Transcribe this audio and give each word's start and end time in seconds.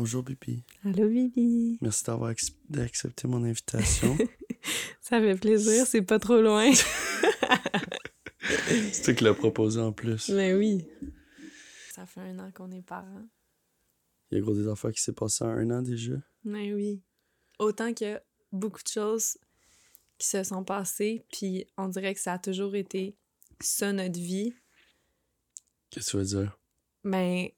Bonjour, 0.00 0.22
Bibi. 0.22 0.64
Allô, 0.82 1.10
Bibi. 1.10 1.76
Merci 1.82 2.04
d'avoir 2.04 2.30
ac- 2.32 2.54
accepté 2.78 3.28
mon 3.28 3.44
invitation. 3.44 4.16
Ça 5.02 5.20
fait 5.20 5.34
plaisir, 5.38 5.86
c'est 5.86 6.00
pas 6.00 6.18
trop 6.18 6.40
loin. 6.40 6.72
C'est 8.92 9.02
toi 9.02 9.12
qui 9.12 9.24
l'as 9.24 9.34
proposé 9.34 9.78
en 9.78 9.92
plus. 9.92 10.30
Mais 10.30 10.54
oui. 10.54 10.88
Ça 11.94 12.06
fait 12.06 12.20
un 12.22 12.38
an 12.38 12.50
qu'on 12.50 12.72
est 12.72 12.80
parents. 12.80 13.28
Il 14.30 14.38
y 14.38 14.40
a 14.40 14.42
gros 14.42 14.54
des 14.54 14.66
affaires 14.68 14.90
qui 14.92 15.02
s'est 15.02 15.12
passé 15.12 15.44
en 15.44 15.48
un 15.48 15.70
an 15.70 15.82
déjà. 15.82 16.14
Mais 16.44 16.72
oui. 16.72 17.02
Autant 17.58 17.92
que 17.92 18.18
beaucoup 18.52 18.82
de 18.82 18.88
choses 18.88 19.36
qui 20.16 20.28
se 20.28 20.42
sont 20.44 20.64
passées, 20.64 21.26
puis 21.30 21.66
on 21.76 21.88
dirait 21.88 22.14
que 22.14 22.20
ça 22.20 22.32
a 22.32 22.38
toujours 22.38 22.74
été 22.74 23.18
ça 23.60 23.92
notre 23.92 24.18
vie. 24.18 24.54
Qu'est-ce 25.90 26.06
que 26.06 26.10
tu 26.12 26.16
veux 26.16 26.24
dire? 26.24 26.58
Mais 27.04 27.54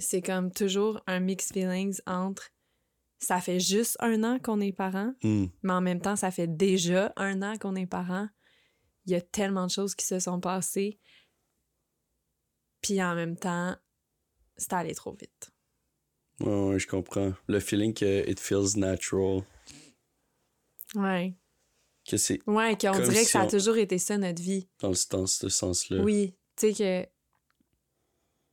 c'est 0.00 0.22
comme 0.22 0.50
toujours 0.52 1.00
un 1.06 1.20
mixed 1.20 1.52
feelings 1.52 2.00
entre 2.06 2.50
ça 3.18 3.40
fait 3.40 3.60
juste 3.60 3.96
un 4.00 4.24
an 4.24 4.38
qu'on 4.38 4.60
est 4.60 4.72
parents, 4.72 5.12
Hmm. 5.22 5.46
mais 5.62 5.72
en 5.74 5.80
même 5.82 6.00
temps, 6.00 6.16
ça 6.16 6.30
fait 6.30 6.46
déjà 6.48 7.12
un 7.16 7.42
an 7.42 7.58
qu'on 7.58 7.76
est 7.76 7.86
parents. 7.86 8.28
Il 9.04 9.12
y 9.12 9.14
a 9.14 9.20
tellement 9.20 9.66
de 9.66 9.70
choses 9.70 9.94
qui 9.94 10.06
se 10.06 10.18
sont 10.18 10.40
passées. 10.40 10.98
Puis 12.82 13.02
en 13.02 13.14
même 13.14 13.36
temps, 13.36 13.76
c'est 14.56 14.72
allé 14.72 14.94
trop 14.94 15.12
vite. 15.12 15.50
Ouais, 16.40 16.68
ouais, 16.70 16.78
je 16.78 16.86
comprends. 16.86 17.34
Le 17.46 17.60
feeling 17.60 17.92
que 17.92 18.28
it 18.28 18.40
feels 18.40 18.78
natural. 18.78 19.42
Ouais. 20.94 21.34
Que 22.08 22.16
c'est 22.16 22.40
Ouais, 22.48 22.76
qu'on 22.78 22.92
dirait 22.92 23.24
que 23.24 23.30
ça 23.30 23.42
a 23.42 23.46
toujours 23.46 23.76
été 23.76 23.98
ça, 23.98 24.16
notre 24.16 24.40
vie. 24.42 24.68
dans, 24.80 24.94
ce- 24.94 25.08
dans 25.08 25.26
ce 25.26 25.48
sens-là. 25.50 26.02
Oui. 26.02 26.34
Tu 26.56 26.72
sais 26.72 26.74
que 26.74 27.10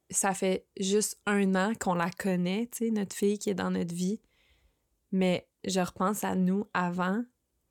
ça 0.10 0.34
fait 0.34 0.66
juste 0.80 1.20
un 1.26 1.54
an 1.56 1.74
qu'on 1.80 1.94
la 1.94 2.10
connaît, 2.12 2.68
tu 2.72 2.86
sais, 2.86 2.92
notre 2.92 3.16
fille 3.16 3.38
qui 3.40 3.50
est 3.50 3.56
dans 3.56 3.72
notre 3.72 3.94
vie. 3.94 4.20
Mais 5.12 5.48
je 5.66 5.80
repense 5.80 6.24
à 6.24 6.36
nous 6.36 6.66
avant, 6.74 7.24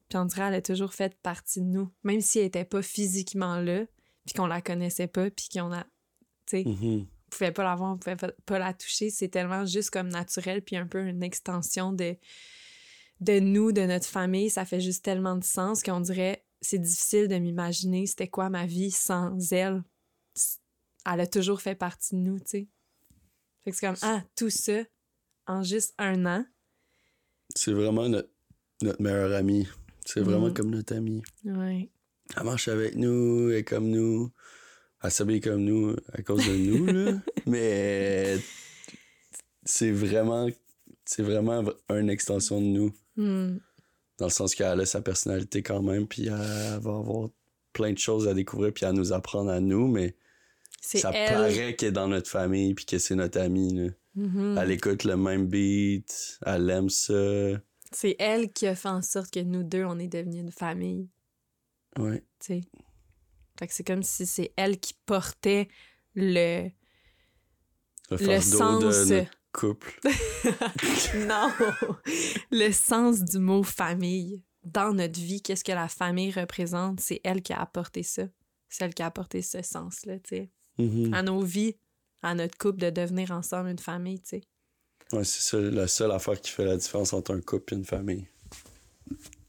puis 0.09 0.19
on 0.19 0.25
dirait 0.25 0.43
qu'elle 0.43 0.55
a 0.55 0.63
toujours 0.63 0.93
fait 0.95 1.15
partie 1.23 1.61
de 1.61 1.67
nous. 1.67 1.91
Même 2.05 2.21
si 2.21 2.39
elle 2.39 2.47
était 2.47 2.65
pas 2.65 2.83
physiquement 2.83 3.59
là, 3.61 3.85
puis 4.25 4.35
qu'on 4.35 4.47
la 4.47 4.61
connaissait 4.61 5.07
pas, 5.07 5.31
puis 5.31 5.49
qu'on 5.53 5.73
a... 5.73 5.85
Tu 6.47 6.63
sais, 6.63 6.65
Mhm. 6.65 7.07
on 7.07 7.31
pouvait 7.31 7.53
pas 7.53 7.65
la 7.65 7.75
voir, 7.75 7.95
on 7.95 7.99
pouvait 7.99 8.17
pas- 8.17 8.33
pas 8.45 8.59
la 8.59 8.73
toucher. 8.75 9.11
C'est 9.11 9.29
tellement 9.29 9.65
juste 9.67 9.91
comme 9.91 10.09
naturel, 10.09 10.63
puis 10.63 10.77
un 10.77 10.87
peu 10.87 11.07
une 11.07 11.23
extension 11.23 11.93
de, 11.93 12.17
de 13.21 13.39
nous, 13.41 13.73
de 13.73 13.83
notre 13.83 14.07
famille. 14.07 14.51
Ça 14.51 14.65
fait 14.65 14.81
juste 14.81 15.05
tellement 15.05 15.37
de 15.37 15.45
sens 15.45 15.83
qu'on 15.83 16.01
dirait 16.01 16.43
c'est 16.63 16.79
difficile 16.79 17.29
de 17.29 17.37
m'imaginer 17.37 18.07
c'était 18.07 18.29
quoi 18.29 18.49
ma 18.51 18.65
vie 18.67 18.91
sans 18.91 19.53
elle. 19.53 19.83
Elle 21.11 21.21
a 21.21 21.27
toujours 21.27 21.61
fait 21.61 21.75
partie 21.75 22.15
de 22.17 22.21
nous, 22.21 22.39
tu 22.41 22.45
sais. 22.47 22.69
Fait 23.65 23.71
que 23.71 23.77
c'est 23.77 23.87
comme, 23.87 23.97
ah, 24.03 24.23
tout 24.37 24.51
ça 24.51 24.83
en 25.47 25.63
juste 25.63 25.95
un 25.99 26.25
an. 26.27 26.45
C'est 27.55 27.73
vraiment 27.73 28.09
notre, 28.09 28.31
notre 28.83 29.01
meilleur 29.01 29.33
ami. 29.33 29.69
C'est 30.05 30.21
vraiment 30.21 30.49
Mhm. 30.49 30.55
comme 30.55 30.71
notre 30.71 30.95
ami. 30.97 31.23
Ouais. 31.45 31.91
Elle 32.37 32.45
marche 32.45 32.69
avec 32.69 32.97
nous, 32.97 33.51
elle 33.51 33.59
est 33.59 33.65
comme 33.65 33.89
nous. 33.89 34.31
Elle 35.03 35.11
s'habille 35.11 35.41
comme 35.41 35.63
nous 35.63 35.95
à 36.13 36.23
cause 36.23 36.45
de 36.47 36.57
nous, 36.57 36.87
là. 36.87 37.13
Mais 37.47 38.37
c'est 39.65 39.91
vraiment, 39.93 40.49
c'est 41.05 41.23
vraiment 41.23 41.63
une 41.91 42.11
extension 42.11 42.61
de 42.61 42.67
nous. 42.67 42.93
Hmm. 43.17 43.59
Dans 44.19 44.27
le 44.27 44.31
sens 44.33 44.55
qu'elle 44.55 44.81
a 44.81 44.87
sa 44.87 45.01
personnalité 45.03 45.63
quand 45.63 45.83
même, 45.83 46.07
puis 46.09 46.27
elle 46.27 46.81
va 46.81 46.97
avoir 46.97 47.29
plein 47.73 47.93
de 47.93 47.99
choses 47.99 48.27
à 48.27 48.35
découvrir, 48.35 48.73
puis 48.73 48.87
à 48.87 48.93
nous 48.93 49.13
apprendre 49.13 49.51
à 49.51 49.61
nous, 49.61 49.87
mais 49.89 50.17
ça 50.81 51.11
elle. 51.13 51.33
paraît 51.33 51.75
qu'elle 51.75 51.89
est 51.89 51.93
dans 51.93 52.09
notre 52.09 52.31
famille, 52.31 52.75
puis 52.75 52.85
que 52.87 52.99
c'est 52.99 53.15
notre 53.15 53.41
amie. 53.41 53.75
Là. 53.75 53.91
Mhm. 54.15 54.59
Elle 54.59 54.71
écoute 54.71 55.05
le 55.05 55.17
même 55.17 55.47
beat, 55.47 56.39
elle 56.45 56.71
aime 56.71 56.89
ça. 56.89 57.13
C'est 57.93 58.17
elle 58.19 58.53
qui 58.53 58.67
a 58.67 58.75
fait 58.75 58.89
en 58.89 59.03
sorte 59.03 59.33
que 59.33 59.41
nous 59.41 59.63
deux, 59.63 59.85
on 59.85 59.99
est 59.99 60.09
devenus 60.09 60.41
une 60.41 60.53
famille. 60.53 61.09
Ouais. 61.99 62.23
tu 62.41 62.47
sais. 62.47 62.61
Fait 63.59 63.67
que 63.67 63.73
c'est 63.73 63.87
comme 63.87 64.03
si 64.03 64.27
c'est 64.27 64.53
elle 64.57 64.79
qui 64.79 64.95
portait 65.07 65.69
le... 66.15 66.69
Le 68.11 68.41
sens. 68.41 68.81
de 69.09 69.15
notre 69.15 69.31
couple. 69.53 69.99
non! 71.27 71.51
le 72.51 72.71
sens 72.71 73.21
du 73.23 73.39
mot 73.39 73.63
famille. 73.63 74.43
Dans 74.63 74.93
notre 74.93 75.19
vie, 75.21 75.43
qu'est-ce 75.43 75.65
que 75.65 75.73
la 75.73 75.89
famille 75.89 76.31
représente? 76.33 77.01
C'est 77.01 77.21
elle 77.25 77.43
qui 77.43 77.53
a 77.53 77.61
apporté 77.61 78.03
ça. 78.03 78.25
C'est 78.69 78.85
elle 78.85 78.95
qui 78.95 79.03
a 79.03 79.07
apporté 79.07 79.41
ce 79.43 79.63
sens-là, 79.63 80.19
tu 80.19 80.37
sais. 80.37 80.51
Mhm. 80.79 81.15
À 81.15 81.23
nos 81.23 81.41
vies, 81.41 81.77
à 82.23 82.35
notre 82.35 82.57
couple, 82.59 82.79
de 82.79 82.91
devenir 82.91 83.31
ensemble 83.31 83.71
une 83.71 83.79
famille, 83.79 84.21
tu 84.21 84.29
sais. 84.29 84.43
Ouais, 85.13 85.25
c'est 85.25 85.43
ça, 85.43 85.59
la 85.61 85.87
seule 85.87 86.11
affaire 86.11 86.41
qui 86.41 86.51
fait 86.51 86.65
la 86.65 86.77
différence 86.77 87.13
entre 87.13 87.35
un 87.35 87.41
couple 87.41 87.75
et 87.75 87.77
une 87.77 87.85
famille. 87.85 88.29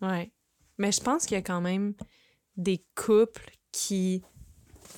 Ouais. 0.02 0.32
Mais 0.78 0.92
je 0.92 1.02
pense 1.02 1.26
qu'il 1.26 1.36
y 1.36 1.40
a 1.40 1.42
quand 1.42 1.62
même 1.62 1.96
des 2.56 2.86
couples 2.96 3.50
qui 3.72 4.22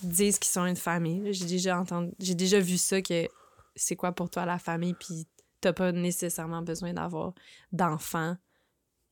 disent 0.04 0.38
qu'ils 0.40 0.52
sont 0.52 0.66
une 0.66 0.76
famille. 0.76 1.34
J'ai 1.34 1.46
déjà 1.46 1.80
entendu, 1.80 2.12
j'ai 2.20 2.36
déjà 2.36 2.60
vu 2.60 2.78
ça 2.78 3.02
que 3.02 3.28
c'est 3.76 3.96
quoi 3.96 4.12
pour 4.12 4.30
toi 4.30 4.46
la 4.46 4.60
famille, 4.60 4.94
puis 4.94 5.28
t'as 5.62 5.74
pas 5.74 5.92
nécessairement 5.92 6.62
besoin 6.62 6.94
d'avoir 6.94 7.34
d'enfants 7.72 8.36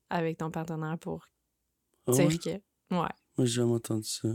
avec 0.10 0.38
ton 0.38 0.52
partenaire 0.52 0.98
pour 1.00 1.28
Ah 2.08 2.12
dire 2.12 2.28
ouais? 2.28 2.38
que. 2.38 2.50
Ouais. 2.50 3.10
Moi, 3.38 3.46
j'ai 3.46 3.48
jamais 3.48 3.74
entendu 3.74 4.08
ça. 4.08 4.30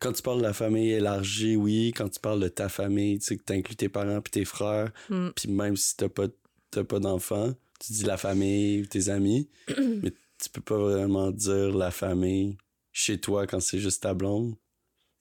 Quand 0.00 0.12
tu 0.12 0.22
parles 0.22 0.38
de 0.38 0.42
la 0.44 0.52
famille 0.52 0.90
élargie, 0.92 1.56
oui. 1.56 1.92
Quand 1.96 2.08
tu 2.08 2.20
parles 2.20 2.40
de 2.40 2.48
ta 2.48 2.68
famille, 2.68 3.18
tu 3.18 3.26
sais, 3.26 3.36
que 3.36 3.42
t'inclus 3.42 3.76
tes 3.76 3.88
parents 3.88 4.20
puis 4.20 4.30
tes 4.30 4.44
frères, 4.44 4.92
Mm. 5.08 5.28
puis 5.34 5.50
même 5.50 5.76
si 5.76 5.96
t'as 5.96 6.08
pas, 6.08 6.26
t'as 6.70 6.84
pas 6.84 7.00
d'enfants, 7.00 7.52
tu 7.80 7.92
dis 7.92 8.04
la 8.04 8.16
famille 8.16 8.82
ou 8.82 8.86
tes 8.86 9.08
amis, 9.08 9.48
mais 10.02 10.12
tu 10.40 10.50
peux 10.52 10.60
pas 10.60 10.78
vraiment 10.78 11.30
dire 11.32 11.74
la 11.76 11.90
famille 11.90 12.56
chez 12.92 13.18
toi 13.20 13.46
quand 13.46 13.60
c'est 13.60 13.78
juste 13.80 14.02
ta 14.04 14.14
blonde. 14.14 14.54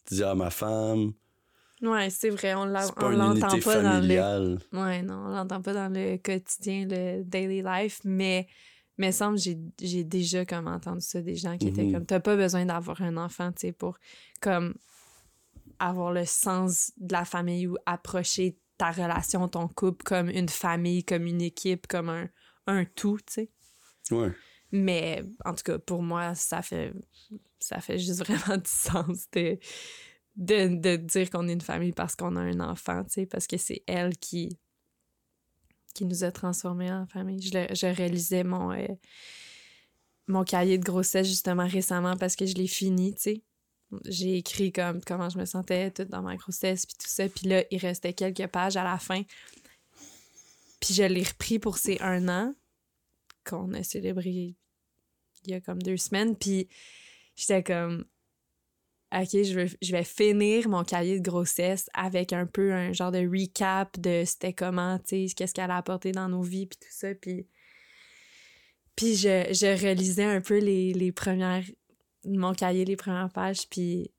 Tu 0.05 0.16
dis, 0.16 0.23
ah, 0.23 0.35
ma 0.35 0.49
femme, 0.51 1.13
Ouais, 1.79 2.09
c'est 2.09 2.31
vrai, 2.31 2.55
on 2.55 2.66
pas 2.73 3.11
l'entend 3.11 3.59
pas 3.59 3.83
dans 3.83 3.99
le. 4.01 4.57
Ouais, 4.73 5.03
non, 5.03 5.25
on 5.27 5.29
l'entend 5.29 5.61
pas 5.61 5.73
dans 5.73 5.93
le 5.93 6.17
quotidien, 6.17 6.87
le 6.89 7.23
daily 7.23 7.61
life, 7.61 7.99
mais 8.03 8.47
mais 8.97 9.12
semble 9.12 9.38
j'ai 9.38 9.58
j'ai 9.81 10.03
déjà 10.03 10.46
comme 10.46 10.68
entendu 10.68 11.02
ça 11.02 11.22
des 11.22 11.35
gens 11.35 11.58
qui 11.58 11.68
étaient 11.68 11.84
Mhm. 11.84 11.94
comme 11.94 12.06
t'as 12.06 12.19
pas 12.19 12.35
besoin 12.35 12.66
d'avoir 12.66 13.02
un 13.02 13.18
enfant, 13.18 13.52
tu 13.52 13.62
sais 13.62 13.72
pour 13.72 13.97
comme 14.41 14.75
avoir 15.80 16.12
le 16.12 16.25
sens 16.25 16.91
de 16.97 17.13
la 17.13 17.25
famille 17.25 17.68
ou 17.68 17.78
approcher 17.85 18.58
ta 18.78 18.91
relation, 18.91 19.47
ton 19.47 19.68
couple 19.68 20.03
comme 20.03 20.30
une 20.30 20.50
famille, 20.50 21.03
comme 21.03 21.25
une 21.28 21.41
équipe, 21.41 21.88
comme 21.88 22.09
un 22.09 22.30
un 22.68 22.84
tout, 22.85 23.18
tu 23.25 23.34
sais. 23.34 23.50
Ouais. 24.12 24.31
Mais 24.72 25.24
en 25.46 25.53
tout 25.53 25.64
cas, 25.64 25.79
pour 25.79 26.03
moi, 26.03 26.35
ça 26.35 26.62
fait 26.62 26.94
ça 27.59 27.79
fait 27.79 27.97
juste 27.97 28.25
vraiment 28.28 28.58
du 28.58 28.69
sens 28.69 29.28
de, 29.31 29.58
de, 30.35 30.75
de 30.75 30.96
dire 30.97 31.29
qu'on 31.29 31.47
est 31.47 31.53
une 31.53 31.62
famille 31.62 31.94
parce 31.94 32.16
qu'on 32.16 32.35
a 32.35 32.41
un 32.41 32.59
enfant, 32.59 33.03
tu 33.06 33.14
sais, 33.14 33.25
parce 33.25 33.47
que 33.47 33.58
c'est 33.58 33.84
elle 33.88 34.18
qui 34.18 34.58
qui 35.97 36.06
nous 36.06 36.24
a 36.24 36.31
transformés 36.31 36.91
en 36.91 37.08
famille. 37.08 37.41
Je, 37.41 37.96
réalisais 37.96 38.44
mon 38.44 38.72
euh, 38.72 38.88
mon 40.28 40.44
cahier 40.44 40.78
de 40.78 40.84
grossesse 40.84 41.28
justement 41.28 41.68
récemment 41.68 42.16
parce 42.18 42.35
que 42.35 42.46
je 42.46 42.53
l'ai 42.56 42.68
fini, 42.68 43.16
tu 43.16 43.22
sais. 43.22 43.44
J'ai 44.06 44.38
écrit 44.38 44.72
comme 44.74 45.02
comment 45.02 45.30
je 45.30 45.38
me 45.40 45.46
sentais 45.46 45.91
toute 45.91 46.09
dans 46.09 46.22
ma 46.22 46.35
grossesse 46.35 46.85
puis 46.85 46.96
tout 47.00 47.08
ça, 47.08 47.28
puis 47.30 47.47
là 47.47 47.63
il 47.72 47.80
restait 47.80 48.13
quelques 48.13 48.47
pages 48.47 48.78
à 48.78 48.84
la 48.84 49.00
fin. 49.00 49.24
Puis 50.79 50.94
je 50.94 51.03
l'ai 51.03 51.23
repris 51.23 51.58
pour 51.58 51.78
ces 51.78 51.97
un 52.02 52.28
an 52.28 52.53
qu'on 53.46 53.73
a 53.73 53.84
célébré 53.84 54.55
il 55.46 55.52
y 55.52 55.53
a 55.53 55.61
comme 55.61 55.82
deux 55.82 55.97
semaines. 55.97 56.35
Puis 56.35 56.67
j'étais 57.35 57.64
comme, 57.64 58.05
OK, 59.13 59.29
je 59.31 59.53
vais, 59.53 59.67
je 59.81 59.91
vais 59.93 60.03
finir 60.03 60.67
mon 60.67 60.83
cahier 60.83 61.19
de 61.19 61.23
grossesse 61.23 61.89
avec 61.93 62.33
un 62.33 62.45
peu 62.45 62.73
un 62.73 62.91
genre 62.91 63.11
de 63.11 63.25
recap 63.25 63.97
de 63.99 64.23
c'était 64.25 64.51
comment, 64.51 64.99
tu 64.99 65.27
sais, 65.27 65.33
qu'est-ce 65.33 65.53
qu'elle 65.53 65.71
a 65.71 65.77
apporté 65.77 66.11
dans 66.11 66.27
nos 66.27 66.41
vies, 66.41 66.65
puis 66.65 66.77
tout 66.77 66.91
ça. 66.91 67.15
Puis, 67.15 67.47
puis 68.97 69.15
je, 69.15 69.47
je 69.53 69.87
relisais 69.87 70.25
un 70.25 70.41
peu 70.41 70.57
les, 70.57 70.93
les 70.93 71.13
premières, 71.13 71.63
mon 72.25 72.53
cahier, 72.53 72.83
les 72.83 72.97
premières 72.97 73.31
pages, 73.31 73.69
puis 73.69 74.11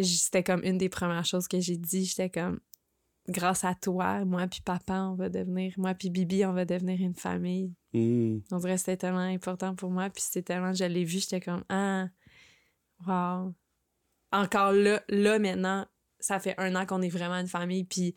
c'était 0.00 0.44
comme 0.44 0.62
une 0.62 0.78
des 0.78 0.88
premières 0.88 1.24
choses 1.24 1.48
que 1.48 1.58
j'ai 1.58 1.76
dit. 1.76 2.04
J'étais 2.04 2.30
comme, 2.30 2.60
grâce 3.28 3.64
à 3.64 3.74
toi, 3.74 4.24
moi 4.24 4.46
puis 4.46 4.60
papa, 4.60 5.00
on 5.00 5.16
va 5.16 5.28
devenir, 5.28 5.74
moi 5.78 5.94
puis 5.94 6.10
Bibi, 6.10 6.44
on 6.44 6.52
va 6.52 6.64
devenir 6.64 7.00
une 7.00 7.14
famille. 7.14 7.74
Hmm. 7.92 8.38
On 8.52 8.58
dirait 8.58 8.74
que 8.74 8.80
c'était 8.80 8.98
tellement 8.98 9.18
important 9.18 9.74
pour 9.74 9.90
moi, 9.90 10.10
puis 10.10 10.22
c'était 10.22 10.42
tellement, 10.42 10.72
je 10.72 10.84
l'ai 10.84 11.04
vu, 11.04 11.18
j'étais 11.18 11.40
comme, 11.40 11.64
ah, 11.68 12.06
wow. 13.04 13.52
Encore 14.32 14.72
là, 14.72 15.02
là 15.08 15.38
maintenant, 15.38 15.86
ça 16.18 16.38
fait 16.40 16.54
un 16.58 16.74
an 16.74 16.86
qu'on 16.86 17.02
est 17.02 17.08
vraiment 17.08 17.36
une 17.38 17.46
famille, 17.48 17.84
puis 17.84 18.14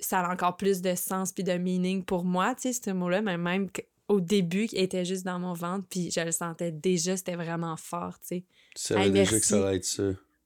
ça 0.00 0.20
a 0.20 0.32
encore 0.32 0.56
plus 0.56 0.82
de 0.82 0.94
sens 0.94 1.32
puis 1.32 1.44
de 1.44 1.52
meaning 1.52 2.04
pour 2.04 2.24
moi, 2.24 2.54
tu 2.54 2.72
sais, 2.72 2.80
ce 2.84 2.90
mot-là, 2.90 3.22
mais 3.22 3.38
même 3.38 3.68
au 4.08 4.20
début, 4.20 4.66
il 4.72 4.78
était 4.80 5.04
juste 5.04 5.24
dans 5.24 5.38
mon 5.38 5.54
ventre, 5.54 5.86
puis 5.88 6.10
je 6.10 6.20
le 6.20 6.32
sentais 6.32 6.72
déjà, 6.72 7.16
c'était 7.16 7.36
vraiment 7.36 7.76
fort, 7.76 8.18
tu 8.20 8.26
sais. 8.26 8.44
Tu 8.74 8.82
savais 8.82 9.04
Hey, 9.06 9.10
déjà 9.12 9.30
merci. 9.32 9.40
que 9.40 9.46
ça 9.46 9.66
allait 9.68 9.76
être 9.76 9.84
ça. 9.84 10.02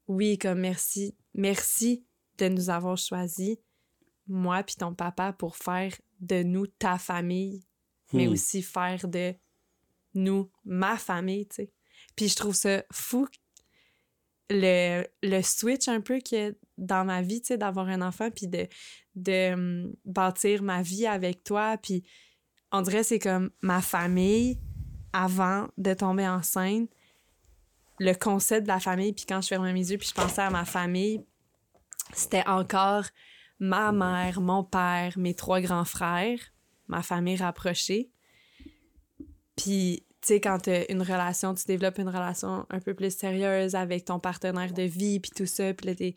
Oui, 0.07 0.39
comme 0.39 0.61
merci. 0.61 1.17
Merci 1.35 2.05
de 2.39 2.49
nous 2.49 2.71
avoir 2.71 2.97
choisis, 2.97 3.57
moi 4.27 4.63
puis 4.63 4.77
ton 4.77 4.95
papa, 4.95 5.33
pour 5.33 5.57
faire 5.57 5.93
de 6.21 6.43
nous 6.43 6.67
ta 6.67 6.99
famille, 6.99 7.65
mais 8.13 8.27
Hmm. 8.27 8.33
aussi 8.33 8.63
faire 8.63 9.09
de 9.09 9.35
nous 10.15 10.51
ma 10.65 10.97
famille, 10.97 11.47
tu 11.49 11.57
sais. 11.57 11.73
Puis 12.17 12.29
je 12.29 12.37
trouve 12.37 12.55
ça 12.55 12.85
fou 12.93 13.27
le, 14.51 15.05
le 15.23 15.43
switch 15.43 15.89
un 15.89 16.01
peu 16.01 16.21
que 16.21 16.57
dans 16.77 17.05
ma 17.05 17.23
vie, 17.23 17.41
tu 17.41 17.49
sais, 17.49 17.59
d'avoir 17.59 17.89
un 17.89 18.03
enfant, 18.03 18.31
puis 18.31 18.47
de, 18.47 18.67
de 19.15 19.53
hum, 19.53 19.95
bâtir 20.05 20.63
ma 20.63 20.83
vie 20.83 21.07
avec 21.07 21.45
toi, 21.45 21.77
puis 21.77 22.05
on 22.73 22.83
dirait 22.83 23.03
c'est 23.03 23.19
comme 23.19 23.51
ma 23.63 23.81
famille 23.81 24.59
avant 25.13 25.69
de 25.77 25.95
tomber 25.95 26.29
enceinte, 26.29 26.91
le 27.99 28.13
concept 28.15 28.63
de 28.63 28.69
la 28.69 28.81
famille, 28.81 29.13
puis 29.13 29.25
quand 29.27 29.41
je 29.41 29.49
fermais 29.49 29.73
mes 29.73 29.91
yeux, 29.91 29.99
puis 29.99 30.09
je 30.09 30.15
pensais 30.15 30.43
à 30.43 30.51
ma 30.51 30.65
famille, 30.65 31.25
c'était 32.13 32.47
encore 32.47 33.05
ma 33.59 33.91
mère, 33.93 34.41
mon 34.41 34.63
père, 34.63 35.19
mes 35.19 35.35
trois 35.35 35.61
grands 35.61 35.85
frères, 35.85 36.39
ma 36.87 37.03
famille 37.03 37.37
rapprochée. 37.37 38.11
Puis, 39.57 40.05
tu 40.29 40.35
sais, 40.35 40.41
quand 40.41 40.59
t'as 40.59 40.85
une 40.91 41.01
relation, 41.01 41.55
tu 41.55 41.65
développes 41.65 41.99
une 41.99 42.09
relation 42.09 42.67
un 42.69 42.81
peu 42.81 42.93
plus 42.95 43.17
sérieuse 43.17 43.75
avec 43.75 44.05
ton 44.05 44.19
partenaire 44.19 44.73
de 44.75 44.83
vie, 44.83 45.21
puis 45.21 45.31
tout 45.35 45.47
ça, 45.47 45.73
puis 45.73 45.87
là, 45.87 45.95
t'es- 45.95 46.15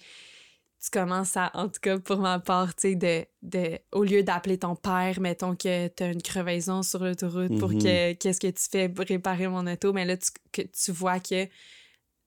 tu 0.83 0.89
commences 0.91 1.37
à, 1.37 1.49
en 1.53 1.69
tout 1.69 1.79
cas 1.81 1.97
pour 1.99 2.17
ma 2.17 2.39
part, 2.39 2.75
tu 2.75 2.89
sais, 2.89 2.95
de, 2.95 3.25
de, 3.43 3.79
au 3.91 4.03
lieu 4.03 4.23
d'appeler 4.23 4.57
ton 4.57 4.75
père, 4.75 5.19
mettons 5.21 5.55
que 5.55 5.87
t'as 5.87 6.11
une 6.11 6.21
crevaison 6.21 6.83
sur 6.83 7.03
l'autoroute 7.03 7.57
pour 7.59 7.69
Mhm. 7.69 7.77
que, 7.83 8.13
qu'est-ce 8.13 8.39
que 8.39 8.47
tu 8.47 8.63
fais 8.69 8.89
pour 8.89 9.05
réparer 9.05 9.47
mon 9.47 9.65
auto, 9.67 9.93
mais 9.93 10.05
là, 10.05 10.17
tu, 10.17 10.29
que 10.51 10.61
tu 10.63 10.91
vois 10.91 11.19
que 11.19 11.47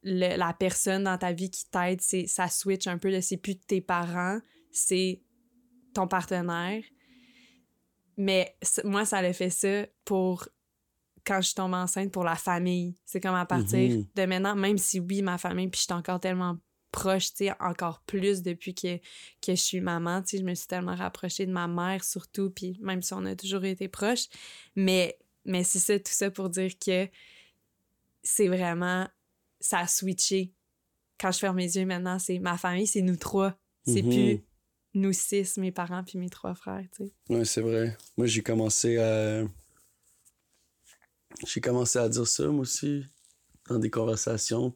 le- 0.04 0.37
la 0.37 0.52
personne 0.54 1.04
dans 1.04 1.19
ta 1.19 1.32
vie 1.32 1.50
qui 1.50 1.69
t'aide, 1.69 2.00
c'est, 2.00 2.26
ça 2.26 2.48
switch 2.48 2.87
un 2.87 2.96
peu, 2.98 3.10
là, 3.10 3.20
c'est 3.20 3.37
plus 3.37 3.56
tes 3.58 3.80
parents, 3.80 4.38
c'est 4.72 5.20
ton 5.92 6.06
partenaire. 6.08 6.82
Mais 8.16 8.56
moi, 8.84 9.04
ça 9.04 9.20
l'a 9.20 9.32
fait 9.32 9.50
ça 9.50 9.87
pour 10.04 10.48
quand 11.26 11.41
je 11.41 11.55
tombe 11.55 11.75
enceinte 11.75 12.11
pour 12.12 12.25
la 12.25 12.37
famille. 12.37 12.94
C'est 13.05 13.21
comme 13.21 13.35
à 13.35 13.47
partir 13.47 13.91
Mhm. 13.91 14.06
de 14.15 14.26
maintenant, 14.26 14.55
même 14.55 14.79
si 14.79 15.00
oui, 15.00 15.23
ma 15.23 15.38
famille, 15.38 15.69
puis 15.69 15.79
je 15.81 15.85
suis 15.85 15.93
encore 15.93 16.21
tellement 16.21 16.59
proche, 16.93 17.31
tu 17.35 17.47
sais, 17.47 17.53
encore 17.61 18.03
plus 18.06 18.43
depuis 18.43 18.73
que, 18.75 18.99
que 18.99 19.50
je 19.50 19.55
suis 19.55 19.81
maman, 19.81 20.23
tu 20.23 20.29
sais, 20.29 20.38
je 20.38 20.44
me 20.44 20.55
suis 20.55 20.67
tellement 20.69 20.94
rapprochée 20.94 21.44
de 21.47 21.50
ma 21.53 21.67
mère 21.67 22.05
surtout, 22.05 22.50
puis 22.50 22.79
même 22.81 23.03
si 23.03 23.12
on 23.15 23.25
a 23.25 23.35
toujours 23.35 23.65
été 23.65 23.88
proches. 23.88 24.26
Mais, 24.76 25.19
mais 25.44 25.65
c'est 25.65 25.81
ça, 25.81 25.99
tout 25.99 26.12
ça 26.12 26.31
pour 26.31 26.50
dire 26.50 26.71
que 26.79 27.09
c'est 28.23 28.49
vraiment, 28.49 29.09
ça 29.61 29.81
a 29.81 29.87
switché. 29.87 30.53
Quand 31.19 31.31
je 31.32 31.38
ferme 31.38 31.56
mes 31.56 31.76
yeux 31.76 31.87
maintenant, 31.87 32.19
c'est 32.19 32.38
ma 32.38 32.56
famille, 32.56 32.87
c'est 32.87 33.03
nous 33.03 33.17
trois. 33.17 33.56
C'est 33.87 34.03
Mhm. 34.03 34.11
plus 34.11 34.44
nous 34.94 35.12
six, 35.12 35.56
mes 35.59 35.73
parents 35.73 36.05
puis 36.05 36.19
mes 36.19 36.31
trois 36.31 36.55
frères, 36.55 36.85
tu 36.97 37.05
sais. 37.06 37.12
Ouais, 37.29 37.44
c'est 37.44 37.61
vrai. 37.61 37.97
Moi, 38.17 38.26
j'ai 38.26 38.43
commencé 38.43 38.99
à. 38.99 39.43
J'ai 41.46 41.60
commencé 41.60 41.98
à 41.98 42.08
dire 42.08 42.26
ça, 42.26 42.46
moi 42.48 42.60
aussi, 42.62 43.04
dans 43.69 43.78
des 43.78 43.90
conversations. 43.90 44.75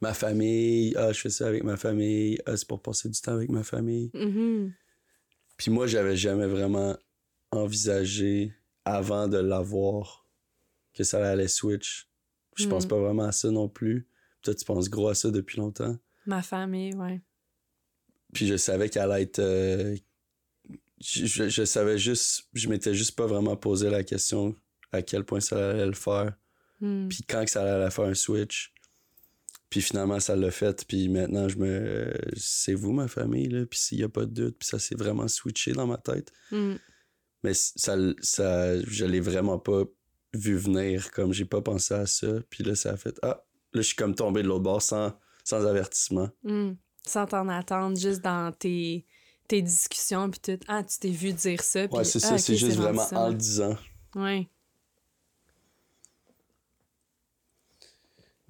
Ma 0.00 0.14
famille, 0.14 0.94
ah, 0.96 1.12
je 1.12 1.20
fais 1.20 1.30
ça 1.30 1.46
avec 1.46 1.62
ma 1.64 1.76
famille, 1.76 2.38
ah, 2.46 2.56
c'est 2.56 2.66
pour 2.66 2.80
passer 2.82 3.08
du 3.08 3.20
temps 3.20 3.32
avec 3.34 3.50
ma 3.50 3.62
famille. 3.62 4.10
Mhm. 4.14 4.72
Puis 5.56 5.70
moi, 5.70 5.86
j'avais 5.86 6.16
jamais 6.16 6.46
vraiment 6.46 6.96
envisagé, 7.50 8.54
avant 8.84 9.28
de 9.28 9.36
l'avoir, 9.38 10.26
que 10.94 11.04
ça 11.04 11.24
allait 11.28 11.48
switch. 11.48 12.08
Je 12.56 12.66
pense 12.66 12.84
Mm. 12.84 12.88
pas 12.88 12.98
vraiment 12.98 13.24
à 13.24 13.32
ça 13.32 13.50
non 13.50 13.68
plus. 13.68 14.08
Toi, 14.42 14.54
tu 14.54 14.64
penses 14.64 14.88
gros 14.88 15.08
à 15.08 15.14
ça 15.14 15.30
depuis 15.30 15.58
longtemps. 15.58 15.96
Ma 16.26 16.42
famille, 16.42 16.94
ouais. 16.94 17.20
Puis 18.32 18.46
je 18.46 18.56
savais 18.56 18.88
qu'elle 18.88 19.10
allait 19.10 19.22
être. 19.24 19.38
euh, 19.38 19.96
je, 21.00 21.26
je- 21.26 21.48
je 21.48 21.64
savais 21.64 21.98
juste. 21.98 22.48
Je 22.54 22.68
m'étais 22.68 22.94
juste 22.94 23.16
pas 23.16 23.26
vraiment 23.26 23.56
posé 23.56 23.88
la 23.90 24.02
question 24.04 24.54
à 24.92 25.02
quel 25.02 25.24
point 25.24 25.40
ça 25.40 25.70
allait 25.70 25.86
le 25.86 25.92
faire. 25.92 26.32
Hmm. 26.80 27.08
Puis 27.08 27.20
quand 27.28 27.44
que 27.44 27.50
ça 27.50 27.62
allait 27.62 27.90
faire 27.90 28.06
un 28.06 28.14
switch. 28.14 28.72
Puis 29.68 29.82
finalement, 29.82 30.18
ça 30.18 30.34
l'a 30.34 30.50
fait. 30.50 30.84
Puis 30.86 31.08
maintenant, 31.08 31.48
je 31.48 31.56
me. 31.58 32.12
C'est 32.36 32.74
vous, 32.74 32.92
ma 32.92 33.06
famille, 33.06 33.48
là. 33.48 33.66
Puis 33.66 33.78
s'il 33.78 33.98
y 33.98 34.02
a 34.02 34.08
pas 34.08 34.26
de 34.26 34.32
doute. 34.32 34.56
Puis 34.58 34.68
ça 34.68 34.78
s'est 34.78 34.96
vraiment 34.96 35.28
switché 35.28 35.72
dans 35.72 35.86
ma 35.86 35.96
tête. 35.96 36.32
Hmm. 36.50 36.74
Mais 37.44 37.54
ça, 37.54 37.96
ça, 38.20 38.80
je 38.82 39.04
l'ai 39.04 39.20
vraiment 39.20 39.58
pas 39.58 39.84
vu 40.34 40.56
venir. 40.56 41.10
Comme 41.12 41.32
j'ai 41.32 41.44
pas 41.44 41.62
pensé 41.62 41.94
à 41.94 42.06
ça. 42.06 42.28
Puis 42.50 42.64
là, 42.64 42.74
ça 42.74 42.92
a 42.92 42.96
fait. 42.96 43.16
Ah, 43.22 43.44
là, 43.72 43.80
je 43.80 43.86
suis 43.86 43.96
comme 43.96 44.14
tombé 44.14 44.42
de 44.42 44.48
l'autre 44.48 44.64
bord 44.64 44.82
sans, 44.82 45.12
sans 45.44 45.64
avertissement. 45.64 46.30
Hmm. 46.42 46.72
Sans 47.06 47.26
t'en 47.26 47.48
attendre, 47.48 47.96
juste 47.96 48.22
dans 48.22 48.52
tes, 48.52 49.06
tes 49.46 49.62
discussions, 49.62 50.30
puis 50.30 50.40
tout. 50.40 50.64
Ah, 50.66 50.82
tu 50.82 50.98
t'es 50.98 51.10
vu 51.10 51.32
dire 51.32 51.62
ça. 51.62 51.86
puis 51.86 51.96
Ouais, 51.96 52.04
c'est 52.04 52.24
ah, 52.24 52.28
ça. 52.30 52.38
c'est 52.38 52.56
juste 52.56 52.76
vraiment 52.76 53.04
ça. 53.04 53.20
en 53.20 53.28
le 53.28 53.36
disant. 53.36 53.76
Ouais. 54.16 54.48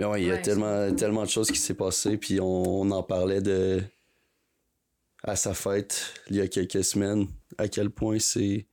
Mais 0.00 0.06
ouais, 0.06 0.22
il 0.22 0.28
y 0.28 0.30
a 0.30 0.36
Ouais, 0.36 0.42
tellement, 0.42 0.94
tellement 0.94 1.24
de 1.24 1.28
choses 1.28 1.50
qui 1.50 1.58
s'est 1.58 1.74
passé, 1.74 2.16
puis 2.16 2.40
on, 2.40 2.80
on 2.80 2.90
en 2.90 3.02
parlait 3.02 3.42
de 3.42 3.82
à 5.22 5.36
sa 5.36 5.52
fête 5.52 6.14
il 6.30 6.36
y 6.36 6.40
a 6.40 6.48
quelques 6.48 6.82
semaines, 6.82 7.26
à 7.58 7.68
quel 7.68 7.90
point 7.90 8.18
c'est 8.18 8.66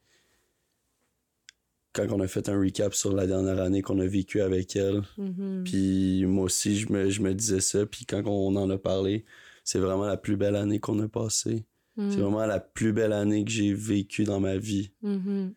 quand 1.92 2.08
on 2.12 2.22
a 2.22 2.28
fait 2.28 2.48
un 2.48 2.58
recap 2.58 2.94
sur 2.94 3.12
la 3.12 3.28
dernière 3.28 3.60
année 3.62 3.82
qu'on 3.82 4.00
a 4.00 4.06
vécu 4.06 4.40
avec 4.40 4.78
elle. 4.78 5.02
Mhm. 5.18 5.64
Puis 5.66 6.26
moi 6.26 6.46
aussi, 6.46 6.78
je 6.78 6.94
me, 6.94 7.10
je 7.10 7.22
me 7.22 7.34
disais 7.34 7.60
ça, 7.60 7.86
puis 7.86 8.06
quand 8.06 8.24
on 8.26 8.56
en 8.56 8.70
a 8.70 8.78
parlé, 8.78 9.26
c'est 9.66 9.80
vraiment 9.80 10.06
la 10.06 10.16
plus 10.16 10.38
belle 10.38 10.56
année 10.56 10.80
qu'on 10.80 11.00
a 11.00 11.10
passée. 11.10 11.66
Hmm. 11.98 12.10
C'est 12.10 12.20
vraiment 12.20 12.46
la 12.46 12.62
plus 12.62 12.94
belle 12.94 13.12
année 13.12 13.44
que 13.44 13.52
j'ai 13.52 13.74
vécue 13.74 14.24
dans 14.24 14.40
ma 14.40 14.56
vie. 14.56 14.94
Mhm. 15.02 15.54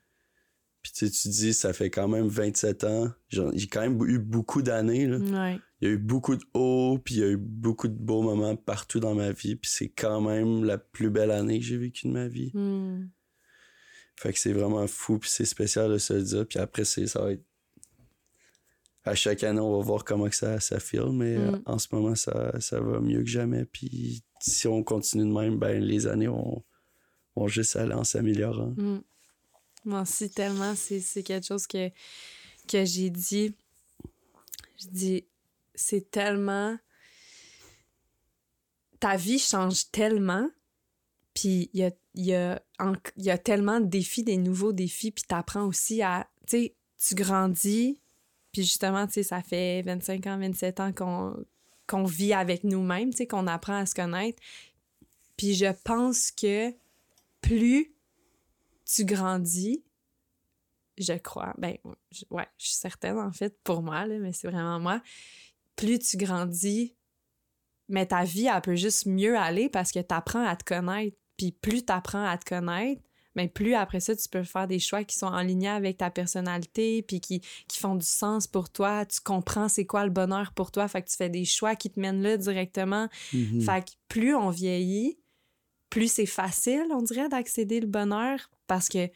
Puis 0.83 0.93
tu 0.93 1.07
sais, 1.07 1.11
tu 1.11 1.29
dis, 1.29 1.53
ça 1.53 1.73
fait 1.73 1.91
quand 1.91 2.09
même 2.09 2.27
27 2.27 2.85
ans. 2.85 3.11
J'ai 3.29 3.67
quand 3.67 3.83
même 3.83 4.03
eu 4.07 4.19
beaucoup 4.19 4.63
d'années. 4.63 5.07
Ouais. 5.07 5.59
Il 5.81 5.89
y 5.89 5.91
a 5.91 5.95
eu 5.95 5.99
beaucoup 5.99 6.37
de 6.37 6.45
hauts, 6.55 6.99
puis 7.05 7.17
il 7.17 7.21
y 7.21 7.25
a 7.25 7.29
eu 7.29 7.37
beaucoup 7.37 7.89
de 7.89 7.95
beaux 7.95 8.23
moments 8.23 8.57
partout 8.57 9.01
dans 9.01 9.15
ma 9.15 9.33
vie, 9.33 9.57
puis 9.57 9.71
c'est 9.71 9.89
quand 9.89 10.21
même 10.21 10.65
la 10.65 10.79
plus 10.79 11.11
belle 11.11 11.31
année 11.31 11.59
que 11.59 11.65
j'ai 11.65 11.77
vécue 11.79 12.09
de 12.09 12.13
ma 12.13 12.29
vie. 12.29 12.51
Hmm. 12.55 13.09
Fait 14.17 14.33
que 14.35 14.39
c'est 14.39 14.53
vraiment 14.53 14.87
fou, 14.87 15.19
puis 15.19 15.31
c'est 15.31 15.47
spécial 15.47 15.91
de 15.91 15.97
se 15.97 16.13
le 16.13 16.23
dire, 16.23 16.47
puis 16.47 16.59
après, 16.59 16.85
c'est, 16.85 17.07
ça 17.07 17.23
va 17.23 17.33
être... 17.33 17.45
À 19.05 19.15
chaque 19.15 19.43
année, 19.45 19.61
on 19.61 19.79
va 19.79 19.83
voir 19.83 20.05
comment 20.05 20.29
que 20.29 20.37
ça, 20.37 20.61
ça 20.61 20.79
file, 20.79 21.13
mais 21.13 21.37
euh, 21.37 21.53
Mm. 21.53 21.63
en 21.65 21.79
ce 21.79 21.89
moment, 21.93 22.15
ça, 22.15 22.61
ça 22.61 22.81
va 22.81 23.01
mieux 23.01 23.21
que 23.21 23.31
jamais, 23.31 23.65
puis 23.65 24.23
si 24.41 24.69
on 24.69 24.83
continue 24.83 25.25
de 25.25 25.33
même, 25.33 25.59
ben 25.59 25.83
les 25.83 26.07
années 26.07 26.27
vont, 26.27 26.63
vont 27.35 27.49
juste 27.49 27.77
aller 27.77 27.95
en 27.95 28.05
s'améliorant. 28.05 28.75
Mm. 28.77 29.01
Moi 29.85 30.03
aussi, 30.03 30.31
tellement, 30.31 30.75
c'est 30.75 31.23
quelque 31.23 31.47
chose 31.47 31.67
que, 31.67 31.91
j'ai 32.69 33.11
dit. 33.11 33.55
Je 34.79 34.87
dis, 34.89 35.25
c'est 35.75 36.11
tellement. 36.11 36.79
Ta 38.99 39.17
vie 39.17 39.39
change 39.39 39.91
tellement, 39.91 40.49
puis 41.33 41.71
il 41.73 41.93
y 42.15 42.35
a, 42.35 43.39
tellement 43.39 43.81
de 43.81 43.87
défis, 43.87 44.23
des 44.23 44.37
nouveaux 44.37 44.73
défis, 44.73 45.11
puis 45.11 45.25
t'apprends 45.27 45.67
aussi 45.67 46.03
à. 46.03 46.29
Tu 46.47 46.57
sais, 46.57 46.75
tu 46.99 47.15
grandis, 47.15 47.99
puis 48.53 48.63
justement, 48.63 49.07
tu 49.07 49.15
sais, 49.15 49.23
ça 49.23 49.43
fait 49.43 49.83
25 49.83 50.27
ans, 50.27 50.39
27 50.39 50.81
ans 50.81 50.93
qu'on 50.93 51.35
qu'on 51.87 52.05
vit 52.05 52.33
avec 52.33 52.63
nous-mêmes, 52.63 53.11
tu 53.11 53.17
sais, 53.17 53.27
qu'on 53.27 53.49
apprend 53.49 53.75
à 53.75 53.85
se 53.85 53.97
connaître. 53.97 54.41
Puis 55.37 55.55
je 55.55 55.73
pense 55.83 56.31
que 56.31 56.73
plus 57.41 57.93
tu 58.95 59.05
grandis, 59.05 59.85
je 60.99 61.13
crois, 61.15 61.55
ben, 61.59 61.77
je- 62.11 62.25
ouais, 62.31 62.47
je 62.59 62.67
suis 62.67 62.75
certaine 62.77 63.19
en 63.19 63.33
fait, 63.33 63.57
pour 63.65 63.83
moi, 63.83 64.07
là, 64.07 64.19
mais 64.19 64.33
c'est 64.33 64.49
vraiment 64.49 64.79
moi, 64.81 65.03
plus 65.77 65.99
tu 65.99 66.17
grandis, 66.17 66.95
mais 67.89 68.07
ta 68.07 68.25
vie, 68.25 68.47
elle 68.47 68.61
peut 68.61 68.77
juste 68.77 69.07
mieux 69.07 69.37
aller 69.39 69.69
parce 69.69 69.93
que 69.93 69.99
tu 70.01 70.15
apprends 70.15 70.45
à 70.47 70.57
te 70.57 70.65
connaître. 70.65 71.17
Puis 71.37 71.53
plus 71.53 71.85
tu 71.85 71.93
apprends 71.93 72.25
à 72.25 72.37
te 72.37 72.45
connaître, 72.45 73.03
mais 73.35 73.49
plus 73.49 73.75
après 73.75 74.01
ça, 74.01 74.15
tu 74.15 74.29
peux 74.29 74.43
faire 74.43 74.67
des 74.69 74.79
choix 74.79 75.05
qui 75.05 75.17
sont 75.17 75.27
en 75.27 75.41
ligne 75.41 75.69
avec 75.69 75.97
ta 75.97 76.11
personnalité, 76.11 77.03
puis 77.03 77.21
qui, 77.21 77.41
qui 77.67 77.79
font 77.79 77.95
du 77.95 78.05
sens 78.05 78.47
pour 78.47 78.69
toi. 78.71 79.07
Tu 79.07 79.21
comprends 79.23 79.69
c'est 79.69 79.87
quoi 79.87 80.05
le 80.05 80.11
bonheur 80.11 80.53
pour 80.53 80.71
toi, 80.71 80.87
fait 80.89 81.01
que 81.03 81.09
tu 81.09 81.17
fais 81.17 81.31
des 81.31 81.45
choix 81.47 81.77
qui 81.77 81.91
te 81.91 81.99
mènent 81.99 82.23
là 82.23 82.37
directement. 82.37 83.09
Mhm. 83.33 83.63
Fait 83.63 83.85
que 83.85 83.91
plus 84.09 84.35
on 84.35 84.51
vieillit, 84.51 85.19
plus 85.91 86.11
c'est 86.11 86.27
facile, 86.27 86.87
on 86.91 87.03
dirait, 87.03 87.29
d'accéder 87.29 87.81
le 87.81 87.87
bonheur 87.87 88.51
parce 88.67 88.89
que 88.89 89.11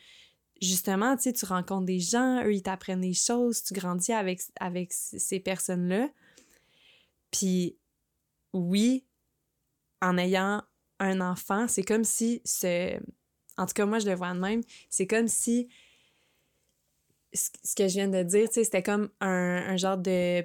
justement, 0.61 1.17
tu 1.17 1.25
sais, 1.25 1.33
tu 1.33 1.45
rencontres 1.45 1.87
des 1.87 2.01
gens, 2.01 2.45
eux, 2.45 2.55
ils 2.55 2.63
t'apprennent 2.63 3.01
des 3.01 3.15
choses, 3.15 3.63
tu 3.63 3.75
grandis 3.75 4.13
avec, 4.13 4.41
avec 4.61 4.93
ces 4.93 5.41
personnes-là. 5.41 6.09
Puis 7.31 7.77
oui, 8.53 9.05
en 10.03 10.19
ayant 10.19 10.63
un 10.99 11.21
enfant, 11.21 11.67
c'est 11.69 11.83
comme 11.83 12.05
si 12.05 12.43
ce... 12.45 12.99
En 13.57 13.67
tout 13.67 13.75
cas, 13.75 13.87
moi, 13.87 14.01
je 14.01 14.09
le 14.09 14.15
vois 14.15 14.35
de 14.35 14.41
même. 14.41 14.63
C'est 14.91 15.07
comme 15.07 15.29
si 15.29 15.69
ce 17.33 17.75
que 17.75 17.89
je 17.89 17.95
viens 17.95 18.09
de 18.09 18.23
dire, 18.23 18.49
tu 18.49 18.55
sais, 18.55 18.65
c'était 18.65 18.83
comme 18.83 19.11
un, 19.21 19.65
un 19.69 19.77
genre 19.77 19.99
de 19.99 20.45